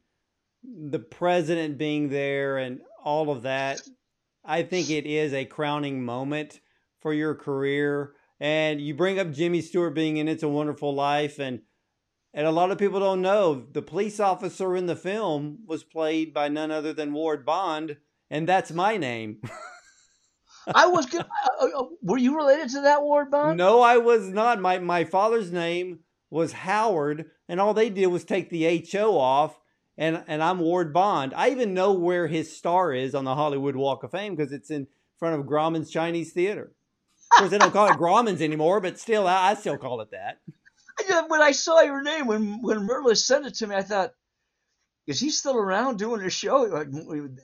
the 0.64 1.00
president 1.00 1.78
being 1.78 2.10
there 2.10 2.58
and 2.58 2.82
all 3.04 3.30
of 3.30 3.44
that, 3.44 3.82
I 4.46 4.64
think 4.64 4.90
it 4.90 5.06
is 5.06 5.34
a 5.34 5.46
crowning 5.46 6.04
moment 6.04 6.60
for 7.02 7.14
your 7.14 7.36
career. 7.36 8.14
And 8.40 8.82
you 8.82 8.94
bring 8.94 9.20
up 9.20 9.32
Jimmy 9.32 9.62
Stewart 9.62 9.94
being 9.94 10.18
in 10.18 10.28
It's 10.28 10.44
a 10.44 10.50
Wonderful 10.50 10.94
Life 10.94 11.40
and 11.40 11.62
and 12.34 12.48
a 12.48 12.52
lot 12.52 12.72
of 12.72 12.78
people 12.78 13.00
don't 13.00 13.22
know 13.22 13.66
the 13.72 13.82
police 13.82 14.20
officer 14.20 14.76
in 14.76 14.88
the 14.88 14.96
film 14.96 15.60
was 15.66 15.84
played 15.84 16.34
by 16.34 16.48
none 16.48 16.72
other 16.72 16.94
than 16.94 17.14
Ward 17.14 17.46
Bond, 17.46 17.98
and 18.30 18.48
that's 18.48 18.72
my 18.72 18.98
name. 18.98 19.42
I 20.74 20.88
was. 20.88 21.06
Gonna, 21.06 21.28
uh, 21.62 21.68
uh, 21.78 21.86
were 22.02 22.18
you 22.18 22.36
related 22.36 22.70
to 22.70 22.82
that 22.82 23.04
Ward 23.04 23.30
Bond? 23.30 23.58
No, 23.58 23.82
I 23.82 23.98
was 23.98 24.30
not. 24.30 24.60
My 24.60 24.80
my 24.80 25.04
father's 25.04 25.52
name 25.52 26.00
was 26.30 26.54
Howard, 26.54 27.26
and 27.48 27.60
all 27.60 27.74
they 27.74 27.90
did 27.90 28.08
was 28.08 28.24
take 28.24 28.50
the 28.50 28.88
HO 28.92 29.18
off, 29.18 29.60
and 29.98 30.24
and 30.28 30.42
I'm 30.42 30.60
Ward 30.60 30.94
Bond. 30.94 31.34
I 31.36 31.50
even 31.50 31.74
know 31.74 31.94
where 31.94 32.28
his 32.28 32.56
star 32.56 32.94
is 32.94 33.14
on 33.14 33.26
the 33.26 33.36
Hollywood 33.36 33.76
Walk 33.76 34.04
of 34.04 34.12
Fame 34.12 34.36
because 34.36 34.54
it's 34.54 34.72
in 34.72 34.88
front 35.20 35.40
of 35.40 35.46
Grauman's 35.46 35.92
Chinese 35.92 36.32
Theater. 36.32 36.72
Of 37.34 37.40
course, 37.40 37.52
they 37.52 37.58
don't 37.58 37.74
call 37.74 37.88
it 37.88 37.98
Grauman's 37.98 38.42
anymore, 38.42 38.80
but 38.80 39.00
still, 39.00 39.28
I, 39.28 39.52
I 39.52 39.54
still 39.56 39.78
call 39.78 40.02
it 40.02 40.12
that 40.12 40.40
when 41.28 41.42
I 41.42 41.52
saw 41.52 41.82
your 41.82 42.02
name, 42.02 42.28
when 42.28 42.62
when 42.62 42.86
Merle 42.86 43.16
sent 43.16 43.46
it 43.46 43.56
to 43.56 43.68
me, 43.68 43.76
I 43.76 43.82
thought, 43.82 44.14
is 45.08 45.20
he 45.20 45.30
still 45.30 45.58
around 45.58 45.98
doing 45.98 46.22
a 46.22 46.30
show? 46.30 46.68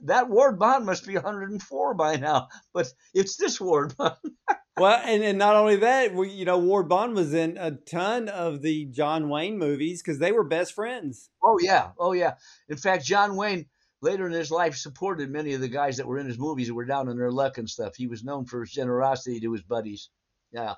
That 0.04 0.30
Ward 0.30 0.60
Bond 0.60 0.86
must 0.86 1.06
be 1.06 1.16
104 1.16 1.94
by 1.94 2.16
now, 2.16 2.48
but 2.74 2.92
it's 3.14 3.36
this 3.36 3.60
Ward 3.60 3.96
Bond. 3.98 4.16
well, 4.78 5.02
and, 5.04 5.24
and 5.24 5.38
not 5.38 5.56
only 5.56 5.78
that, 5.78 6.14
we, 6.14 6.30
you 6.30 6.46
know, 6.46 6.58
Ward 6.58 6.88
Bond 6.88 7.16
was 7.16 7.34
in 7.34 7.58
a 7.58 7.72
ton 7.72 8.30
of 8.30 8.62
the 8.62 8.86
John 8.86 9.30
Wayne 9.30 9.58
movies 9.58 10.02
because 10.02 10.20
they 10.20 10.32
were 10.32 10.44
best 10.44 10.74
friends. 10.74 11.30
Oh 11.44 11.60
yeah, 11.62 11.90
oh 12.00 12.14
yeah. 12.14 12.36
In 12.70 12.78
fact, 12.78 13.06
John 13.06 13.36
Wayne 13.36 13.66
later 14.02 14.26
in 14.26 14.32
his 14.32 14.52
life 14.52 14.76
supported 14.76 15.30
many 15.30 15.54
of 15.54 15.62
the 15.62 15.68
guys 15.68 15.98
that 15.98 16.08
were 16.08 16.20
in 16.20 16.28
his 16.28 16.40
movies 16.40 16.68
that 16.68 16.74
were 16.74 16.86
down 16.86 17.10
on 17.10 17.18
their 17.18 17.32
luck 17.32 17.58
and 17.58 17.70
stuff. 17.70 17.96
He 17.96 18.08
was 18.08 18.24
known 18.24 18.46
for 18.46 18.62
his 18.62 18.72
generosity 18.72 19.42
to 19.42 19.52
his 19.52 19.64
buddies. 19.64 20.10
Yeah. 20.52 20.76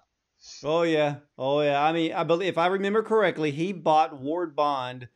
Oh 0.63 0.83
yeah, 0.83 1.15
oh 1.37 1.61
yeah. 1.61 1.83
I 1.83 1.91
mean, 1.93 2.13
I 2.13 2.23
believe 2.23 2.49
if 2.49 2.57
I 2.57 2.67
remember 2.67 3.03
correctly, 3.03 3.51
he 3.51 3.73
bought 3.73 4.19
Ward 4.19 4.55
Bond 4.55 5.07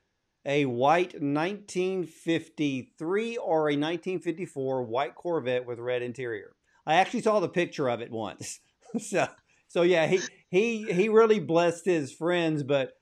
a 0.45 0.65
white 0.65 1.21
1953 1.21 3.37
or 3.37 3.61
a 3.61 3.73
1954 3.73 4.83
white 4.83 5.15
Corvette 5.15 5.65
with 5.65 5.79
red 5.79 6.03
interior. 6.03 6.55
I 6.85 6.95
actually 6.95 7.21
saw 7.23 7.39
the 7.39 7.49
picture 7.49 7.89
of 7.89 8.01
it 8.01 8.11
once. 8.11 8.59
so, 8.99 9.27
so 9.67 9.81
yeah, 9.81 10.05
he 10.05 10.19
he 10.49 10.93
he 10.93 11.09
really 11.09 11.39
blessed 11.39 11.85
his 11.85 12.11
friends, 12.11 12.61
but 12.61 12.93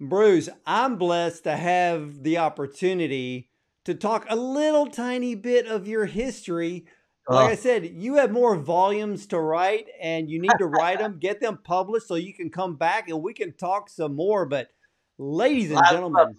Bruce, 0.00 0.48
I'm 0.66 0.96
blessed 0.96 1.44
to 1.44 1.56
have 1.56 2.22
the 2.22 2.38
opportunity 2.38 3.50
to 3.84 3.94
talk 3.94 4.24
a 4.28 4.36
little 4.36 4.86
tiny 4.86 5.34
bit 5.34 5.66
of 5.66 5.86
your 5.86 6.06
history. 6.06 6.86
Like. 7.30 7.52
I 7.52 7.54
said, 7.54 7.86
you 7.86 8.16
have 8.16 8.32
more 8.32 8.56
volumes 8.56 9.26
to 9.28 9.38
write 9.38 9.86
and 10.00 10.28
you 10.28 10.40
need 10.40 10.50
to 10.58 10.66
write 10.66 10.98
them, 10.98 11.18
get 11.20 11.40
them 11.40 11.60
published 11.62 12.08
so 12.08 12.16
you 12.16 12.34
can 12.34 12.50
come 12.50 12.74
back 12.74 13.08
and 13.08 13.22
we 13.22 13.34
can 13.34 13.52
talk 13.52 13.88
some 13.88 14.16
more. 14.16 14.46
But 14.46 14.68
ladies 15.16 15.70
and 15.70 15.80
gentlemen, 15.88 16.36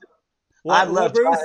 what, 0.63 0.75
I 0.75 0.83
love 0.83 1.13
Bruce? 1.13 1.37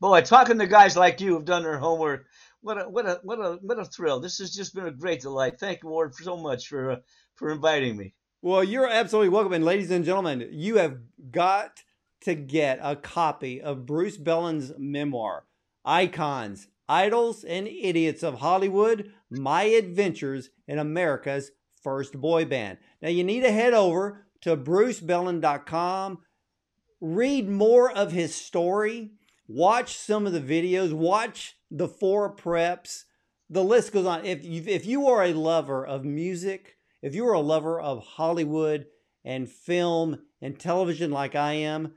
Boy, 0.00 0.22
talking 0.22 0.58
to 0.58 0.66
guys 0.66 0.96
like 0.96 1.20
you 1.20 1.34
who've 1.34 1.44
done 1.44 1.62
their 1.62 1.78
homework, 1.78 2.26
what 2.62 2.80
a 2.80 2.88
what 2.88 3.06
a 3.06 3.20
what 3.22 3.38
a 3.38 3.58
what 3.62 3.78
a 3.78 3.84
thrill! 3.84 4.18
This 4.18 4.38
has 4.38 4.52
just 4.52 4.74
been 4.74 4.86
a 4.86 4.90
great 4.90 5.20
delight. 5.20 5.60
Thank 5.60 5.84
you, 5.84 5.88
Ward, 5.88 6.14
so 6.14 6.36
much 6.36 6.68
for 6.68 6.90
uh, 6.90 6.96
for 7.34 7.50
inviting 7.50 7.96
me. 7.96 8.14
Well, 8.40 8.64
you're 8.64 8.88
absolutely 8.88 9.28
welcome, 9.28 9.52
and 9.52 9.64
ladies 9.64 9.92
and 9.92 10.04
gentlemen, 10.04 10.48
you 10.50 10.78
have 10.78 10.98
got 11.30 11.84
to 12.22 12.34
get 12.34 12.80
a 12.82 12.96
copy 12.96 13.60
of 13.60 13.86
Bruce 13.86 14.16
Belland's 14.16 14.72
memoir, 14.78 15.44
Icons, 15.84 16.66
Idols, 16.92 17.42
and 17.44 17.66
Idiots 17.66 18.22
of 18.22 18.40
Hollywood: 18.40 19.12
My 19.30 19.62
Adventures 19.62 20.50
in 20.68 20.78
America's 20.78 21.50
First 21.82 22.20
Boy 22.20 22.44
Band. 22.44 22.78
Now, 23.00 23.08
you 23.08 23.24
need 23.24 23.40
to 23.40 23.50
head 23.50 23.72
over 23.72 24.26
to 24.42 24.56
brucebelland.com 24.56 26.18
read 27.02 27.48
more 27.48 27.90
of 27.90 28.12
his 28.12 28.34
story, 28.34 29.10
watch 29.48 29.96
some 29.96 30.26
of 30.26 30.32
the 30.32 30.40
videos, 30.40 30.92
watch 30.92 31.56
the 31.70 31.88
four 31.88 32.34
preps. 32.34 33.02
The 33.50 33.64
list 33.64 33.92
goes 33.92 34.06
on. 34.06 34.24
If 34.24 34.44
you, 34.44 34.62
if 34.66 34.86
you 34.86 35.08
are 35.08 35.24
a 35.24 35.34
lover 35.34 35.84
of 35.84 36.04
music, 36.04 36.76
if 37.02 37.14
you 37.14 37.26
are 37.26 37.34
a 37.34 37.40
lover 37.40 37.80
of 37.80 38.04
Hollywood 38.04 38.86
and 39.24 39.50
film 39.50 40.20
and 40.40 40.58
television 40.58 41.10
like 41.10 41.34
I 41.34 41.54
am, 41.54 41.94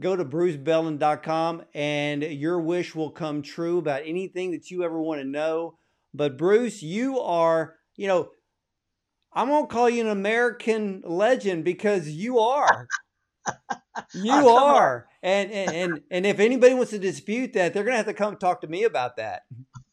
go 0.00 0.16
to 0.16 0.24
brucebelland.com 0.24 1.64
and 1.74 2.22
your 2.22 2.60
wish 2.60 2.94
will 2.94 3.10
come 3.10 3.42
true 3.42 3.78
about 3.78 4.02
anything 4.04 4.52
that 4.52 4.70
you 4.70 4.82
ever 4.82 5.00
want 5.00 5.20
to 5.20 5.26
know. 5.26 5.78
But 6.12 6.36
Bruce, 6.36 6.82
you 6.82 7.20
are, 7.20 7.76
you 7.96 8.08
know, 8.08 8.30
I 9.32 9.44
won't 9.44 9.70
call 9.70 9.88
you 9.88 10.02
an 10.02 10.10
American 10.10 11.02
legend 11.04 11.64
because 11.64 12.08
you 12.08 12.38
are. 12.38 12.88
You 14.14 14.32
oh, 14.32 14.66
are. 14.66 15.06
And, 15.22 15.50
and 15.50 15.70
and 15.70 16.00
and 16.10 16.26
if 16.26 16.40
anybody 16.40 16.74
wants 16.74 16.90
to 16.92 16.98
dispute 16.98 17.52
that, 17.52 17.74
they're 17.74 17.84
gonna 17.84 17.96
have 17.96 18.06
to 18.06 18.14
come 18.14 18.36
talk 18.36 18.62
to 18.62 18.68
me 18.68 18.84
about 18.84 19.16
that. 19.16 19.42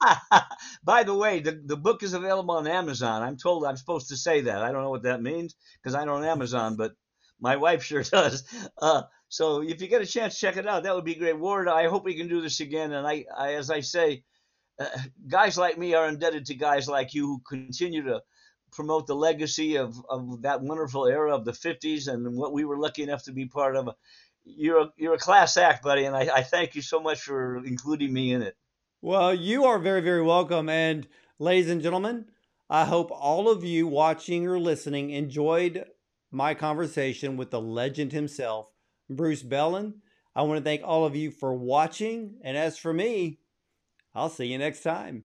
By 0.84 1.04
the 1.04 1.16
way, 1.16 1.40
the, 1.40 1.60
the 1.66 1.76
book 1.76 2.04
is 2.04 2.14
available 2.14 2.56
on 2.56 2.68
Amazon. 2.68 3.24
I'm 3.24 3.38
told 3.38 3.66
I'm 3.66 3.76
supposed 3.76 4.10
to 4.10 4.18
say 4.18 4.42
that. 4.42 4.62
I 4.62 4.72
don't 4.72 4.84
know 4.84 4.90
what 4.90 5.04
that 5.04 5.22
means 5.22 5.56
because 5.82 5.96
I 5.96 6.06
don't 6.06 6.24
Amazon, 6.24 6.78
but 6.78 6.94
my 7.40 7.58
wife 7.58 7.84
sure 7.84 8.04
does. 8.12 8.44
Uh, 8.78 9.04
so 9.30 9.62
if 9.62 9.82
you 9.82 9.88
get 9.88 10.02
a 10.02 10.06
chance, 10.06 10.40
check 10.40 10.58
it 10.58 10.68
out. 10.68 10.84
That 10.84 10.96
would 10.96 11.06
be 11.06 11.16
great. 11.16 11.38
Ward, 11.38 11.68
I 11.68 11.88
hope 11.88 12.06
we 12.06 12.16
can 12.16 12.28
do 12.28 12.42
this 12.42 12.60
again. 12.60 12.94
And 12.94 13.06
I, 13.06 13.26
I 13.38 13.54
as 13.56 13.70
I 13.70 13.82
say, 13.82 14.24
uh, 14.80 14.86
guys 15.28 15.58
like 15.58 15.78
me 15.78 15.94
are 15.94 16.08
indebted 16.08 16.46
to 16.46 16.56
guys 16.56 16.88
like 16.88 17.14
you 17.14 17.26
who 17.26 17.42
continue 17.48 18.04
to 18.04 18.22
promote 18.72 19.08
the 19.08 19.16
legacy 19.16 19.78
of, 19.78 19.96
of 20.10 20.42
that 20.44 20.62
wonderful 20.62 21.08
era 21.08 21.36
of 21.36 21.46
the 21.46 21.52
50s 21.52 22.08
and 22.08 22.36
what 22.36 22.54
we 22.54 22.66
were 22.66 22.78
lucky 22.78 23.04
enough 23.04 23.24
to 23.24 23.32
be 23.32 23.48
part 23.48 23.76
of. 23.76 23.90
You're 24.46 24.82
a, 24.82 24.90
you're 24.96 25.16
a 25.16 25.20
class 25.20 25.58
act, 25.58 25.84
buddy, 25.84 26.06
and 26.06 26.16
I, 26.16 26.30
I 26.36 26.44
thank 26.44 26.76
you 26.76 26.82
so 26.82 27.00
much 27.02 27.22
for 27.22 27.58
including 27.66 28.14
me 28.14 28.32
in 28.32 28.42
it. 28.42 28.56
Well, 29.02 29.34
you 29.34 29.66
are 29.66 29.78
very, 29.78 30.02
very 30.02 30.22
welcome. 30.22 30.70
And 30.70 31.08
ladies 31.38 31.70
and 31.70 31.82
gentlemen, 31.82 32.26
I 32.70 32.86
hope 32.86 33.12
all 33.12 33.50
of 33.50 33.64
you 33.64 33.88
watching 33.88 34.48
or 34.48 34.60
listening 34.60 35.10
enjoyed 35.10 35.86
my 36.32 36.54
conversation 36.54 37.38
with 37.38 37.52
the 37.52 37.62
legend 37.62 38.12
himself, 38.12 38.68
Bruce 39.10 39.44
Belland. 39.44 39.94
I 40.36 40.44
want 40.44 40.60
to 40.60 40.64
thank 40.64 40.82
all 40.84 41.06
of 41.06 41.16
you 41.16 41.32
for 41.32 41.54
watching. 41.54 42.40
And 42.44 42.58
as 42.58 42.78
for 42.78 42.94
me, 42.94 43.40
I'll 44.14 44.30
see 44.30 44.48
you 44.48 44.58
next 44.58 44.82
time. 44.82 45.24